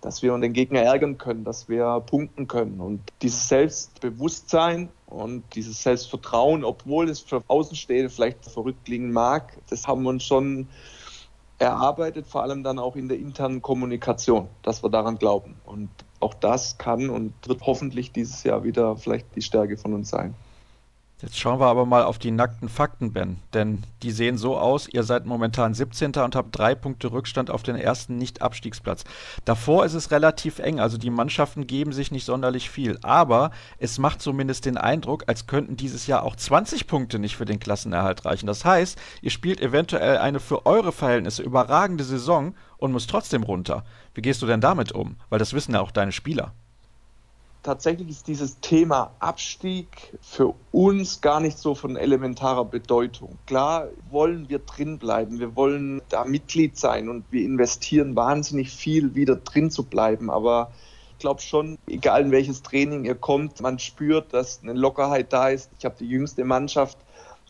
dass 0.02 0.24
wir 0.24 0.36
den 0.38 0.54
Gegner 0.54 0.82
ärgern 0.82 1.18
können, 1.18 1.44
dass 1.44 1.70
wir 1.70 2.04
punkten 2.06 2.48
können. 2.48 2.80
Und 2.82 3.02
dieses 3.22 3.48
Selbstbewusstsein 3.48 4.90
und 5.06 5.44
dieses 5.54 5.84
Selbstvertrauen, 5.84 6.64
obwohl 6.64 7.08
es 7.08 7.20
für 7.20 7.44
Außenstehende 7.48 8.10
vielleicht 8.10 8.44
verrückt 8.46 8.86
klingen 8.86 9.12
mag, 9.12 9.56
das 9.70 9.88
haben 9.88 10.04
wir 10.04 10.10
uns 10.10 10.24
schon 10.24 10.68
erarbeitet, 11.60 12.26
vor 12.26 12.42
allem 12.42 12.64
dann 12.64 12.80
auch 12.80 12.96
in 12.96 13.08
der 13.08 13.20
internen 13.20 13.62
Kommunikation, 13.62 14.48
dass 14.64 14.84
wir 14.84 14.90
daran 14.90 15.20
glauben. 15.20 15.56
Und 15.66 15.90
auch 16.20 16.34
das 16.34 16.80
kann 16.80 17.12
und 17.12 17.34
wird 17.46 17.62
hoffentlich 17.68 18.12
dieses 18.12 18.44
Jahr 18.44 18.64
wieder 18.64 18.98
vielleicht 18.98 19.36
die 19.36 19.44
Stärke 19.44 19.78
von 19.78 19.94
uns 19.94 20.10
sein. 20.10 20.34
Jetzt 21.22 21.38
schauen 21.38 21.60
wir 21.60 21.68
aber 21.68 21.86
mal 21.86 22.04
auf 22.04 22.18
die 22.18 22.32
nackten 22.32 22.68
Fakten, 22.68 23.14
Ben. 23.14 23.38
Denn 23.54 23.84
die 24.02 24.10
sehen 24.10 24.40
so 24.40 24.58
aus, 24.58 24.88
ihr 24.88 25.04
seid 25.04 25.28
momentan 25.28 25.76
17. 25.76 26.14
und 26.14 26.36
habt 26.36 26.58
drei 26.58 26.74
Punkte 26.74 27.12
Rückstand 27.12 27.52
auf 27.52 27.62
den 27.62 27.76
ersten 27.76 28.18
Nicht-Abstiegsplatz. 28.18 29.04
Davor 29.46 29.86
ist 29.86 29.94
es 29.94 30.10
relativ 30.10 30.58
eng, 30.58 30.80
also 30.80 30.98
die 30.98 31.12
Mannschaften 31.12 31.68
geben 31.68 31.94
sich 31.94 32.10
nicht 32.10 32.26
sonderlich 32.26 32.72
viel. 32.72 32.98
Aber 33.04 33.52
es 33.78 34.00
macht 34.00 34.20
zumindest 34.20 34.66
den 34.66 34.78
Eindruck, 34.78 35.26
als 35.28 35.46
könnten 35.46 35.78
dieses 35.78 36.08
Jahr 36.08 36.24
auch 36.24 36.36
20 36.36 36.88
Punkte 36.88 37.20
nicht 37.20 37.38
für 37.38 37.46
den 37.46 37.60
Klassenerhalt 37.60 38.26
reichen. 38.26 38.48
Das 38.48 38.66
heißt, 38.66 38.98
ihr 39.22 39.32
spielt 39.32 39.62
eventuell 39.62 40.18
eine 40.18 40.40
für 40.40 40.66
eure 40.66 40.92
Verhältnisse 40.92 41.44
überragende 41.44 42.04
Saison 42.04 42.56
und 42.78 42.94
müsst 42.94 43.12
trotzdem 43.12 43.44
runter. 43.44 43.84
Wie 44.16 44.24
gehst 44.24 44.42
du 44.42 44.48
denn 44.48 44.60
damit 44.60 44.92
um? 44.92 45.18
Weil 45.30 45.38
das 45.38 45.54
wissen 45.54 45.76
ja 45.76 45.82
auch 45.82 45.92
deine 45.92 46.14
Spieler 46.14 46.56
tatsächlich 47.64 48.10
ist 48.10 48.28
dieses 48.28 48.60
Thema 48.60 49.12
Abstieg 49.20 50.18
für 50.22 50.54
uns 50.72 51.22
gar 51.22 51.40
nicht 51.40 51.58
so 51.58 51.76
von 51.76 51.96
elementarer 51.96 52.66
Bedeutung. 52.66 53.38
Klar 53.46 53.88
wollen 54.10 54.50
wir 54.50 54.60
drin 54.60 54.98
bleiben, 54.98 55.40
wir 55.40 55.56
wollen 55.56 56.02
da 56.10 56.26
Mitglied 56.26 56.78
sein 56.78 57.10
und 57.10 57.26
wir 57.32 57.44
investieren 57.44 58.16
wahnsinnig 58.16 58.72
viel, 58.72 59.16
wieder 59.16 59.36
drin 59.36 59.72
zu 59.72 59.84
bleiben, 59.84 60.30
aber 60.30 60.72
ich 61.12 61.20
glaube 61.20 61.42
schon, 61.42 61.78
egal 61.88 62.24
in 62.24 62.32
welches 62.32 62.64
Training 62.64 63.06
ihr 63.06 63.16
kommt, 63.16 63.62
man 63.62 63.78
spürt, 63.78 64.34
dass 64.34 64.62
eine 64.64 64.74
Lockerheit 64.74 65.32
da 65.32 65.50
ist. 65.50 65.70
Ich 65.78 65.86
habe 65.86 65.96
die 66.00 66.08
jüngste 66.08 66.44
Mannschaft, 66.46 66.98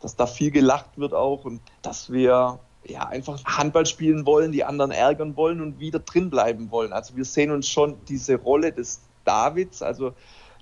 dass 0.01 0.17
da 0.17 0.27
viel 0.27 0.51
gelacht 0.51 0.97
wird 0.97 1.13
auch 1.13 1.45
und 1.45 1.61
dass 1.81 2.11
wir 2.11 2.59
ja, 2.83 3.07
einfach 3.07 3.43
Handball 3.45 3.85
spielen 3.85 4.25
wollen, 4.25 4.51
die 4.51 4.63
anderen 4.63 4.91
ärgern 4.91 5.37
wollen 5.37 5.61
und 5.61 5.79
wieder 5.79 5.99
drin 5.99 6.29
bleiben 6.29 6.71
wollen. 6.71 6.91
Also 6.91 7.15
wir 7.15 7.25
sehen 7.25 7.51
uns 7.51 7.69
schon 7.69 7.95
diese 8.07 8.35
Rolle 8.35 8.73
des 8.73 9.01
Davids. 9.25 9.81
Also 9.81 10.13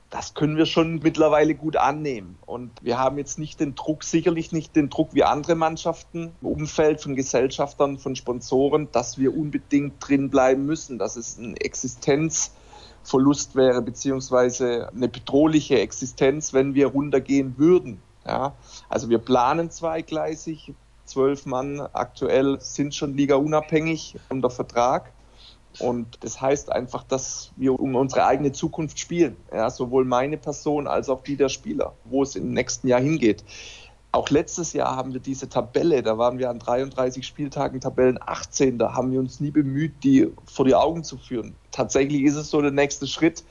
das 0.10 0.34
können 0.34 0.57
wir 0.57 0.66
schon 0.66 0.99
mittlerweile 1.03 1.53
gut 1.53 1.76
annehmen. 1.76 2.38
Und 2.45 2.72
wir 2.82 2.97
haben 2.97 3.18
jetzt 3.18 3.38
nicht 3.38 3.60
den 3.60 3.76
Druck, 3.76 4.03
sicherlich 4.03 4.51
nicht 4.51 4.76
den 4.76 4.89
Druck 4.89 5.14
wie 5.14 5.24
andere 5.24 5.55
Mannschaften 5.55 6.32
im 6.41 6.47
Umfeld 6.47 7.01
von 7.01 7.16
Gesellschaftern, 7.16 7.97
von 7.97 8.16
Sponsoren, 8.16 8.89
dass 8.91 9.18
wir 9.18 9.38
unbedingt 9.38 9.95
drin 9.99 10.30
bleiben 10.30 10.66
müssen. 10.66 10.97
Das 10.97 11.16
ist 11.16 11.39
ein 11.39 11.55
Existenzfaktor 11.55 12.60
Verlust 13.03 13.55
wäre, 13.55 13.82
beziehungsweise 13.82 14.89
eine 14.93 15.07
bedrohliche 15.07 15.80
Existenz, 15.80 16.53
wenn 16.53 16.74
wir 16.74 16.88
runtergehen 16.88 17.57
würden. 17.57 18.01
Ja, 18.26 18.53
also 18.89 19.10
wir 19.10 19.20
planen 19.20 19.72
zweigleisig. 19.72 20.74
Zwölf 21.05 21.47
Mann 21.47 21.80
aktuell 21.80 22.60
sind 22.62 22.93
schon 22.93 23.18
ligaunabhängig 23.18 24.18
unter 24.30 24.51
Vertrag. 24.51 25.12
Und 25.78 26.18
das 26.22 26.42
heißt 26.42 26.72
einfach, 26.72 27.04
dass 27.04 27.52
wir 27.56 27.80
um 27.80 27.96
unsere 27.96 28.26
eigene 28.26 28.52
Zukunft 28.52 29.00
spielen. 29.00 29.38
Ja, 29.54 29.70
sowohl 29.70 30.04
meine 30.04 30.38
Person 30.38 30.88
als 30.88 31.10
auch 31.10 31.22
die 31.22 31.36
der 31.36 31.50
Spieler, 31.50 31.94
wo 32.06 32.24
es 32.24 32.36
im 32.36 32.54
nächsten 32.54 32.88
Jahr 32.88 33.00
hingeht. 33.00 33.44
Auch 34.12 34.32
letztes 34.32 34.74
Jahr 34.74 34.96
haben 34.96 35.14
wir 35.14 35.20
diese 35.20 35.50
Tabelle, 35.50 36.02
da 36.02 36.18
waren 36.18 36.40
wir 36.40 36.50
an 36.50 36.58
33 36.58 37.26
Spieltagen 37.26 37.80
Tabellen 37.80 38.18
18, 38.20 38.80
da 38.80 38.94
haben 38.96 39.12
wir 39.12 39.20
uns 39.20 39.40
nie 39.40 39.52
bemüht, 39.52 40.04
die 40.04 40.28
vor 40.46 40.66
die 40.66 40.74
Augen 40.74 41.04
zu 41.04 41.18
führen. 41.18 41.54
Tatsächlich 41.70 42.24
ist 42.24 42.36
es 42.36 42.50
so 42.50 42.60
der 42.60 42.72
nächste 42.72 43.06
Schritt, 43.06 43.44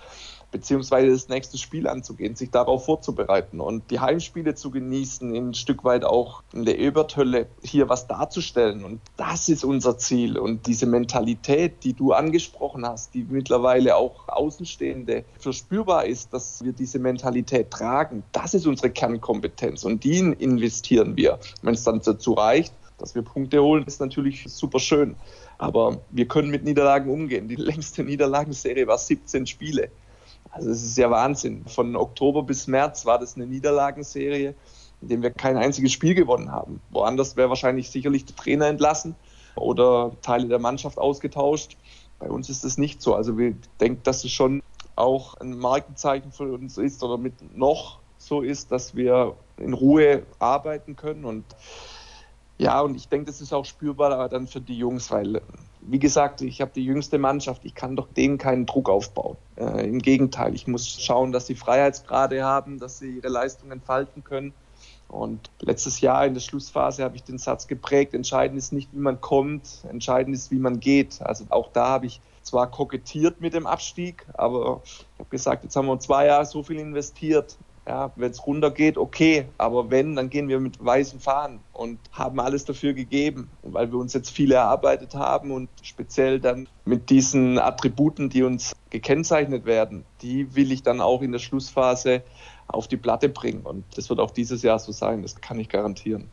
beziehungsweise 0.50 1.10
das 1.10 1.28
nächste 1.28 1.58
Spiel 1.58 1.86
anzugehen, 1.86 2.34
sich 2.34 2.50
darauf 2.50 2.84
vorzubereiten 2.84 3.60
und 3.60 3.90
die 3.90 4.00
Heimspiele 4.00 4.54
zu 4.54 4.70
genießen, 4.70 5.34
ein 5.34 5.54
Stück 5.54 5.84
weit 5.84 6.04
auch 6.04 6.42
in 6.52 6.64
der 6.64 6.78
Eberthölle 6.78 7.48
hier 7.62 7.88
was 7.88 8.06
darzustellen. 8.06 8.84
Und 8.84 9.00
das 9.16 9.48
ist 9.48 9.64
unser 9.64 9.98
Ziel. 9.98 10.38
Und 10.38 10.66
diese 10.66 10.86
Mentalität, 10.86 11.84
die 11.84 11.92
du 11.92 12.12
angesprochen 12.12 12.86
hast, 12.86 13.14
die 13.14 13.26
mittlerweile 13.28 13.96
auch 13.96 14.28
Außenstehende 14.28 15.24
verspürbar 15.38 16.06
ist, 16.06 16.32
dass 16.32 16.64
wir 16.64 16.72
diese 16.72 16.98
Mentalität 16.98 17.70
tragen, 17.70 18.22
das 18.32 18.54
ist 18.54 18.66
unsere 18.66 18.90
Kernkompetenz 18.90 19.84
und 19.84 20.04
die 20.04 20.18
investieren 20.18 21.16
wir. 21.16 21.38
Wenn 21.62 21.74
es 21.74 21.84
dann 21.84 22.00
dazu 22.00 22.32
reicht, 22.32 22.72
dass 22.98 23.14
wir 23.14 23.22
Punkte 23.22 23.62
holen, 23.62 23.84
ist 23.86 24.00
natürlich 24.00 24.44
super 24.48 24.80
schön. 24.80 25.14
Aber 25.56 26.00
wir 26.10 26.26
können 26.26 26.50
mit 26.50 26.64
Niederlagen 26.64 27.10
umgehen. 27.10 27.48
Die 27.48 27.56
längste 27.56 28.04
Niederlagenserie 28.04 28.86
war 28.86 28.98
17 28.98 29.46
Spiele. 29.46 29.90
Also 30.58 30.70
es 30.70 30.82
ist 30.82 30.98
ja 30.98 31.08
Wahnsinn. 31.08 31.64
Von 31.66 31.94
Oktober 31.94 32.42
bis 32.42 32.66
März 32.66 33.06
war 33.06 33.20
das 33.20 33.36
eine 33.36 33.46
Niederlagenserie, 33.46 34.56
in 35.00 35.08
der 35.08 35.22
wir 35.22 35.30
kein 35.30 35.56
einziges 35.56 35.92
Spiel 35.92 36.16
gewonnen 36.16 36.50
haben. 36.50 36.80
Woanders 36.90 37.36
wäre 37.36 37.48
wahrscheinlich 37.48 37.90
sicherlich 37.90 38.24
der 38.24 38.34
Trainer 38.34 38.66
entlassen 38.66 39.14
oder 39.54 40.10
Teile 40.20 40.48
der 40.48 40.58
Mannschaft 40.58 40.98
ausgetauscht. 40.98 41.76
Bei 42.18 42.28
uns 42.28 42.50
ist 42.50 42.64
das 42.64 42.76
nicht 42.76 43.00
so. 43.00 43.14
Also 43.14 43.38
wir 43.38 43.54
denken, 43.80 44.02
dass 44.02 44.24
es 44.24 44.32
schon 44.32 44.64
auch 44.96 45.36
ein 45.36 45.56
Markenzeichen 45.56 46.32
für 46.32 46.52
uns 46.52 46.76
ist 46.76 47.04
oder 47.04 47.18
mit 47.18 47.56
noch 47.56 48.00
so 48.18 48.40
ist, 48.40 48.72
dass 48.72 48.96
wir 48.96 49.36
in 49.58 49.74
Ruhe 49.74 50.24
arbeiten 50.40 50.96
können 50.96 51.24
und 51.24 51.44
ja, 52.60 52.80
und 52.80 52.96
ich 52.96 53.08
denke, 53.08 53.26
das 53.26 53.40
ist 53.40 53.52
auch 53.52 53.64
spürbar 53.64 54.28
dann 54.28 54.48
für 54.48 54.60
die 54.60 54.76
Jungs, 54.76 55.12
weil 55.12 55.40
wie 55.90 55.98
gesagt, 55.98 56.42
ich 56.42 56.60
habe 56.60 56.70
die 56.74 56.84
jüngste 56.84 57.18
Mannschaft, 57.18 57.64
ich 57.64 57.74
kann 57.74 57.96
doch 57.96 58.08
denen 58.08 58.38
keinen 58.38 58.66
Druck 58.66 58.90
aufbauen. 58.90 59.36
Äh, 59.56 59.88
Im 59.88 60.00
Gegenteil, 60.00 60.54
ich 60.54 60.66
muss 60.66 61.00
schauen, 61.00 61.32
dass 61.32 61.46
sie 61.46 61.54
Freiheitsgrade 61.54 62.44
haben, 62.44 62.78
dass 62.78 62.98
sie 62.98 63.16
ihre 63.16 63.28
Leistung 63.28 63.70
entfalten 63.70 64.22
können. 64.22 64.52
Und 65.08 65.50
letztes 65.60 66.02
Jahr 66.02 66.26
in 66.26 66.34
der 66.34 66.42
Schlussphase 66.42 67.02
habe 67.02 67.16
ich 67.16 67.22
den 67.22 67.38
Satz 67.38 67.66
geprägt, 67.66 68.12
entscheidend 68.12 68.58
ist 68.58 68.72
nicht, 68.72 68.90
wie 68.92 68.98
man 68.98 69.20
kommt, 69.22 69.84
entscheidend 69.88 70.36
ist, 70.36 70.50
wie 70.50 70.58
man 70.58 70.80
geht. 70.80 71.22
Also 71.22 71.46
auch 71.48 71.70
da 71.72 71.86
habe 71.86 72.06
ich 72.06 72.20
zwar 72.42 72.70
kokettiert 72.70 73.40
mit 73.40 73.54
dem 73.54 73.66
Abstieg, 73.66 74.26
aber 74.34 74.82
ich 74.84 75.18
habe 75.18 75.30
gesagt, 75.30 75.64
jetzt 75.64 75.76
haben 75.76 75.86
wir 75.86 75.98
zwei 75.98 76.26
Jahre 76.26 76.44
so 76.44 76.62
viel 76.62 76.78
investiert. 76.78 77.56
Ja, 77.88 78.12
wenn 78.16 78.30
es 78.30 78.46
runtergeht, 78.46 78.98
okay, 78.98 79.46
aber 79.56 79.90
wenn, 79.90 80.14
dann 80.14 80.28
gehen 80.28 80.48
wir 80.48 80.60
mit 80.60 80.84
weißen 80.84 81.20
Fahnen 81.20 81.60
und 81.72 81.98
haben 82.12 82.38
alles 82.38 82.66
dafür 82.66 82.92
gegeben, 82.92 83.48
weil 83.62 83.90
wir 83.90 83.98
uns 83.98 84.12
jetzt 84.12 84.28
viel 84.28 84.52
erarbeitet 84.52 85.14
haben 85.14 85.50
und 85.50 85.70
speziell 85.80 86.38
dann 86.38 86.68
mit 86.84 87.08
diesen 87.08 87.58
Attributen, 87.58 88.28
die 88.28 88.42
uns 88.42 88.76
gekennzeichnet 88.90 89.64
werden, 89.64 90.04
die 90.20 90.54
will 90.54 90.70
ich 90.70 90.82
dann 90.82 91.00
auch 91.00 91.22
in 91.22 91.32
der 91.32 91.38
Schlussphase 91.38 92.24
auf 92.66 92.88
die 92.88 92.98
Platte 92.98 93.30
bringen 93.30 93.62
und 93.62 93.84
das 93.96 94.10
wird 94.10 94.20
auch 94.20 94.32
dieses 94.32 94.60
Jahr 94.60 94.78
so 94.78 94.92
sein, 94.92 95.22
das 95.22 95.40
kann 95.40 95.58
ich 95.58 95.70
garantieren. 95.70 96.28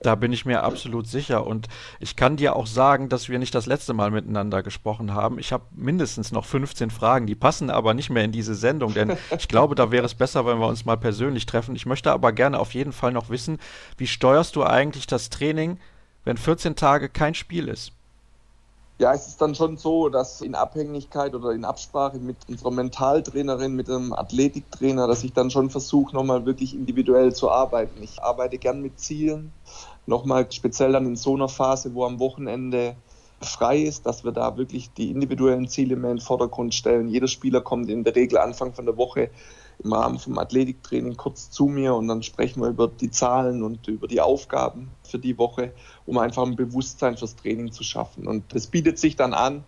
Da 0.00 0.14
bin 0.14 0.32
ich 0.32 0.44
mir 0.44 0.62
absolut 0.62 1.06
sicher. 1.06 1.46
Und 1.46 1.68
ich 2.00 2.16
kann 2.16 2.36
dir 2.36 2.56
auch 2.56 2.66
sagen, 2.66 3.08
dass 3.08 3.28
wir 3.28 3.38
nicht 3.38 3.54
das 3.54 3.66
letzte 3.66 3.94
Mal 3.94 4.10
miteinander 4.10 4.62
gesprochen 4.62 5.14
haben. 5.14 5.38
Ich 5.38 5.52
habe 5.52 5.64
mindestens 5.74 6.32
noch 6.32 6.44
15 6.44 6.90
Fragen, 6.90 7.26
die 7.26 7.34
passen 7.34 7.70
aber 7.70 7.94
nicht 7.94 8.10
mehr 8.10 8.24
in 8.24 8.32
diese 8.32 8.54
Sendung, 8.54 8.94
denn 8.94 9.16
ich 9.36 9.48
glaube, 9.48 9.74
da 9.74 9.90
wäre 9.90 10.06
es 10.06 10.14
besser, 10.14 10.46
wenn 10.46 10.58
wir 10.58 10.66
uns 10.66 10.84
mal 10.84 10.96
persönlich 10.96 11.46
treffen. 11.46 11.76
Ich 11.76 11.86
möchte 11.86 12.12
aber 12.12 12.32
gerne 12.32 12.58
auf 12.58 12.74
jeden 12.74 12.92
Fall 12.92 13.12
noch 13.12 13.30
wissen, 13.30 13.58
wie 13.96 14.06
steuerst 14.06 14.56
du 14.56 14.64
eigentlich 14.64 15.06
das 15.06 15.30
Training, 15.30 15.78
wenn 16.24 16.36
14 16.36 16.76
Tage 16.76 17.08
kein 17.08 17.34
Spiel 17.34 17.68
ist? 17.68 17.92
Ja, 19.02 19.12
es 19.12 19.26
ist 19.26 19.42
dann 19.42 19.56
schon 19.56 19.76
so, 19.78 20.08
dass 20.08 20.42
in 20.42 20.54
Abhängigkeit 20.54 21.34
oder 21.34 21.50
in 21.50 21.64
Absprache 21.64 22.20
mit 22.20 22.36
unserer 22.48 22.70
Mentaltrainerin, 22.70 23.74
mit 23.74 23.90
einem 23.90 24.12
Athletiktrainer, 24.12 25.08
dass 25.08 25.24
ich 25.24 25.32
dann 25.32 25.50
schon 25.50 25.70
versuche, 25.70 26.14
nochmal 26.14 26.46
wirklich 26.46 26.72
individuell 26.72 27.34
zu 27.34 27.50
arbeiten. 27.50 28.00
Ich 28.00 28.22
arbeite 28.22 28.58
gern 28.58 28.80
mit 28.80 29.00
Zielen, 29.00 29.52
nochmal 30.06 30.46
speziell 30.52 30.92
dann 30.92 31.04
in 31.04 31.16
so 31.16 31.34
einer 31.34 31.48
Phase, 31.48 31.92
wo 31.96 32.04
am 32.04 32.20
Wochenende 32.20 32.94
frei 33.40 33.78
ist, 33.82 34.06
dass 34.06 34.22
wir 34.22 34.30
da 34.30 34.56
wirklich 34.56 34.92
die 34.92 35.10
individuellen 35.10 35.66
Ziele 35.66 35.96
mehr 35.96 36.12
in 36.12 36.18
den 36.18 36.22
Vordergrund 36.22 36.72
stellen. 36.72 37.08
Jeder 37.08 37.26
Spieler 37.26 37.60
kommt 37.60 37.90
in 37.90 38.04
der 38.04 38.14
Regel 38.14 38.38
Anfang 38.38 38.72
von 38.72 38.86
der 38.86 38.96
Woche 38.96 39.30
im 39.84 39.92
Rahmen 39.92 40.18
vom 40.18 40.38
Athletiktraining 40.38 41.16
kurz 41.16 41.50
zu 41.50 41.66
mir 41.66 41.94
und 41.94 42.08
dann 42.08 42.22
sprechen 42.22 42.62
wir 42.62 42.68
über 42.68 42.88
die 42.88 43.10
Zahlen 43.10 43.62
und 43.62 43.88
über 43.88 44.06
die 44.06 44.20
Aufgaben 44.20 44.90
für 45.02 45.18
die 45.18 45.36
Woche, 45.38 45.72
um 46.06 46.18
einfach 46.18 46.44
ein 46.44 46.56
Bewusstsein 46.56 47.16
fürs 47.16 47.36
Training 47.36 47.72
zu 47.72 47.84
schaffen. 47.84 48.26
Und 48.26 48.54
das 48.54 48.66
bietet 48.66 48.98
sich 48.98 49.16
dann 49.16 49.34
an. 49.34 49.64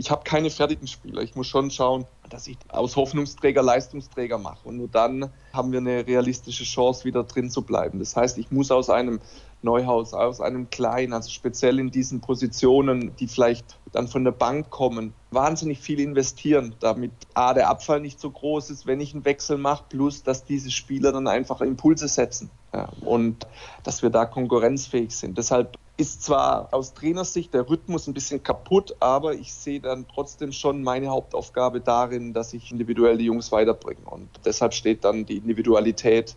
Ich 0.00 0.10
habe 0.10 0.24
keine 0.24 0.48
fertigen 0.48 0.86
Spieler. 0.86 1.20
Ich 1.20 1.34
muss 1.34 1.46
schon 1.46 1.70
schauen, 1.70 2.06
dass 2.30 2.46
ich 2.46 2.56
aus 2.68 2.96
Hoffnungsträger 2.96 3.62
Leistungsträger 3.62 4.38
mache. 4.38 4.66
Und 4.66 4.78
nur 4.78 4.88
dann 4.88 5.30
haben 5.52 5.72
wir 5.72 5.78
eine 5.78 6.06
realistische 6.06 6.64
Chance, 6.64 7.04
wieder 7.04 7.22
drin 7.22 7.50
zu 7.50 7.60
bleiben. 7.60 7.98
Das 7.98 8.16
heißt, 8.16 8.38
ich 8.38 8.50
muss 8.50 8.70
aus 8.70 8.88
einem 8.88 9.20
Neuhaus, 9.60 10.14
aus 10.14 10.40
einem 10.40 10.70
kleinen, 10.70 11.12
also 11.12 11.28
speziell 11.28 11.78
in 11.78 11.90
diesen 11.90 12.22
Positionen, 12.22 13.14
die 13.16 13.28
vielleicht 13.28 13.78
dann 13.92 14.08
von 14.08 14.24
der 14.24 14.30
Bank 14.30 14.70
kommen, 14.70 15.12
wahnsinnig 15.32 15.80
viel 15.80 16.00
investieren, 16.00 16.74
damit 16.80 17.12
A, 17.34 17.52
der 17.52 17.68
Abfall 17.68 18.00
nicht 18.00 18.20
so 18.20 18.30
groß 18.30 18.70
ist, 18.70 18.86
wenn 18.86 19.00
ich 19.00 19.12
einen 19.12 19.26
Wechsel 19.26 19.58
mache, 19.58 19.84
plus 19.90 20.22
dass 20.22 20.46
diese 20.46 20.70
Spieler 20.70 21.12
dann 21.12 21.26
einfach 21.26 21.60
Impulse 21.60 22.08
setzen 22.08 22.48
ja, 22.72 22.88
und 23.02 23.46
dass 23.82 24.00
wir 24.00 24.08
da 24.08 24.24
konkurrenzfähig 24.24 25.14
sind. 25.14 25.36
Deshalb 25.36 25.76
ist 26.00 26.22
zwar 26.22 26.72
aus 26.72 26.94
Trainersicht 26.94 27.52
der 27.52 27.68
Rhythmus 27.68 28.06
ein 28.06 28.14
bisschen 28.14 28.42
kaputt, 28.42 28.96
aber 29.00 29.34
ich 29.34 29.52
sehe 29.52 29.80
dann 29.80 30.06
trotzdem 30.08 30.50
schon 30.50 30.82
meine 30.82 31.08
Hauptaufgabe 31.08 31.82
darin, 31.82 32.32
dass 32.32 32.54
ich 32.54 32.72
individuell 32.72 33.18
die 33.18 33.26
Jungs 33.26 33.52
weiterbringe. 33.52 34.06
Und 34.06 34.30
deshalb 34.46 34.72
steht 34.72 35.04
dann 35.04 35.26
die 35.26 35.36
Individualität 35.36 36.36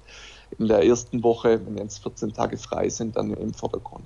in 0.59 0.67
der 0.67 0.83
ersten 0.83 1.23
Woche, 1.23 1.65
wenn 1.65 1.77
jetzt 1.77 2.03
14 2.03 2.33
Tage 2.33 2.57
frei 2.57 2.89
sind, 2.89 3.15
dann 3.15 3.33
im 3.33 3.53
Vordergrund. 3.53 4.05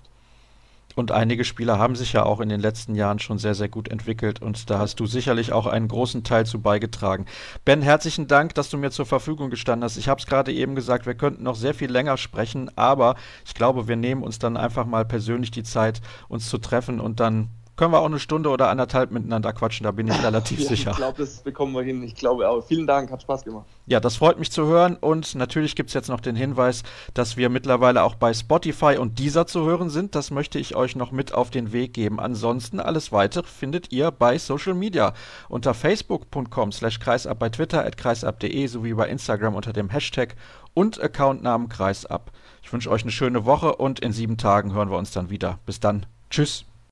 Und 0.97 1.11
einige 1.11 1.45
Spieler 1.45 1.77
haben 1.77 1.95
sich 1.95 2.13
ja 2.13 2.23
auch 2.23 2.39
in 2.39 2.49
den 2.49 2.59
letzten 2.59 2.95
Jahren 2.95 3.19
schon 3.19 3.37
sehr, 3.37 3.53
sehr 3.53 3.69
gut 3.69 3.87
entwickelt 3.87 4.41
und 4.41 4.71
da 4.71 4.79
hast 4.79 4.99
du 4.99 5.05
sicherlich 5.05 5.53
auch 5.53 5.67
einen 5.67 5.87
großen 5.87 6.23
Teil 6.23 6.47
zu 6.47 6.59
beigetragen. 6.59 7.27
Ben, 7.65 7.83
herzlichen 7.83 8.25
Dank, 8.25 8.55
dass 8.55 8.71
du 8.71 8.79
mir 8.79 8.89
zur 8.89 9.05
Verfügung 9.05 9.51
gestanden 9.51 9.83
hast. 9.83 9.97
Ich 9.97 10.09
habe 10.09 10.19
es 10.19 10.25
gerade 10.25 10.51
eben 10.51 10.73
gesagt, 10.73 11.05
wir 11.05 11.13
könnten 11.13 11.43
noch 11.43 11.53
sehr 11.53 11.75
viel 11.75 11.91
länger 11.91 12.17
sprechen, 12.17 12.71
aber 12.75 13.13
ich 13.45 13.53
glaube, 13.53 13.87
wir 13.87 13.95
nehmen 13.95 14.23
uns 14.23 14.39
dann 14.39 14.57
einfach 14.57 14.87
mal 14.87 15.05
persönlich 15.05 15.51
die 15.51 15.61
Zeit, 15.61 16.01
uns 16.29 16.49
zu 16.49 16.57
treffen 16.57 16.99
und 16.99 17.19
dann 17.19 17.49
können 17.77 17.93
wir 17.93 17.99
auch 17.99 18.05
eine 18.07 18.19
Stunde 18.19 18.49
oder 18.49 18.69
anderthalb 18.69 19.11
miteinander 19.11 19.53
quatschen, 19.53 19.85
da 19.85 19.91
bin 19.91 20.07
ich 20.07 20.23
relativ 20.23 20.59
ja, 20.59 20.67
sicher. 20.67 20.91
Ich 20.91 20.97
glaube, 20.97 21.17
das 21.19 21.41
bekommen 21.41 21.73
wir 21.73 21.83
hin. 21.83 22.03
Ich 22.03 22.15
glaube 22.15 22.49
auch. 22.49 22.65
Vielen 22.65 22.87
Dank, 22.87 23.11
hat 23.11 23.21
Spaß 23.21 23.43
gemacht. 23.43 23.65
Ja, 23.85 23.99
das 23.99 24.17
freut 24.17 24.39
mich 24.39 24.51
zu 24.51 24.65
hören 24.65 24.97
und 24.99 25.35
natürlich 25.35 25.75
gibt 25.75 25.91
es 25.91 25.93
jetzt 25.93 26.09
noch 26.09 26.19
den 26.19 26.35
Hinweis, 26.35 26.83
dass 27.13 27.37
wir 27.37 27.49
mittlerweile 27.49 28.03
auch 28.03 28.15
bei 28.15 28.33
Spotify 28.33 28.97
und 28.97 29.19
Deezer 29.19 29.47
zu 29.47 29.63
hören 29.63 29.89
sind. 29.89 30.15
Das 30.15 30.31
möchte 30.31 30.59
ich 30.59 30.75
euch 30.75 30.95
noch 30.95 31.11
mit 31.11 31.33
auf 31.33 31.51
den 31.51 31.71
Weg 31.71 31.93
geben. 31.93 32.19
Ansonsten 32.19 32.79
alles 32.79 33.11
weitere 33.11 33.47
findet 33.47 33.91
ihr 33.91 34.11
bei 34.11 34.37
Social 34.37 34.73
Media 34.73 35.13
unter 35.47 35.73
facebook.com 35.73 36.71
slash 36.71 36.99
kreisab, 36.99 37.39
bei 37.39 37.49
Twitter 37.49 37.85
at 37.85 37.95
kreisab.de 37.95 38.67
sowie 38.67 38.93
bei 38.93 39.07
Instagram 39.07 39.55
unter 39.55 39.71
dem 39.71 39.89
Hashtag 39.89 40.35
und 40.73 41.01
Accountnamen 41.01 41.69
kreisab. 41.69 42.31
Ich 42.61 42.73
wünsche 42.73 42.91
euch 42.91 43.03
eine 43.03 43.11
schöne 43.11 43.45
Woche 43.45 43.75
und 43.75 43.99
in 43.99 44.11
sieben 44.11 44.37
Tagen 44.37 44.73
hören 44.73 44.89
wir 44.89 44.97
uns 44.97 45.11
dann 45.11 45.29
wieder. 45.29 45.59
Bis 45.65 45.79
dann. 45.79 46.05
Tschüss. 46.29 46.65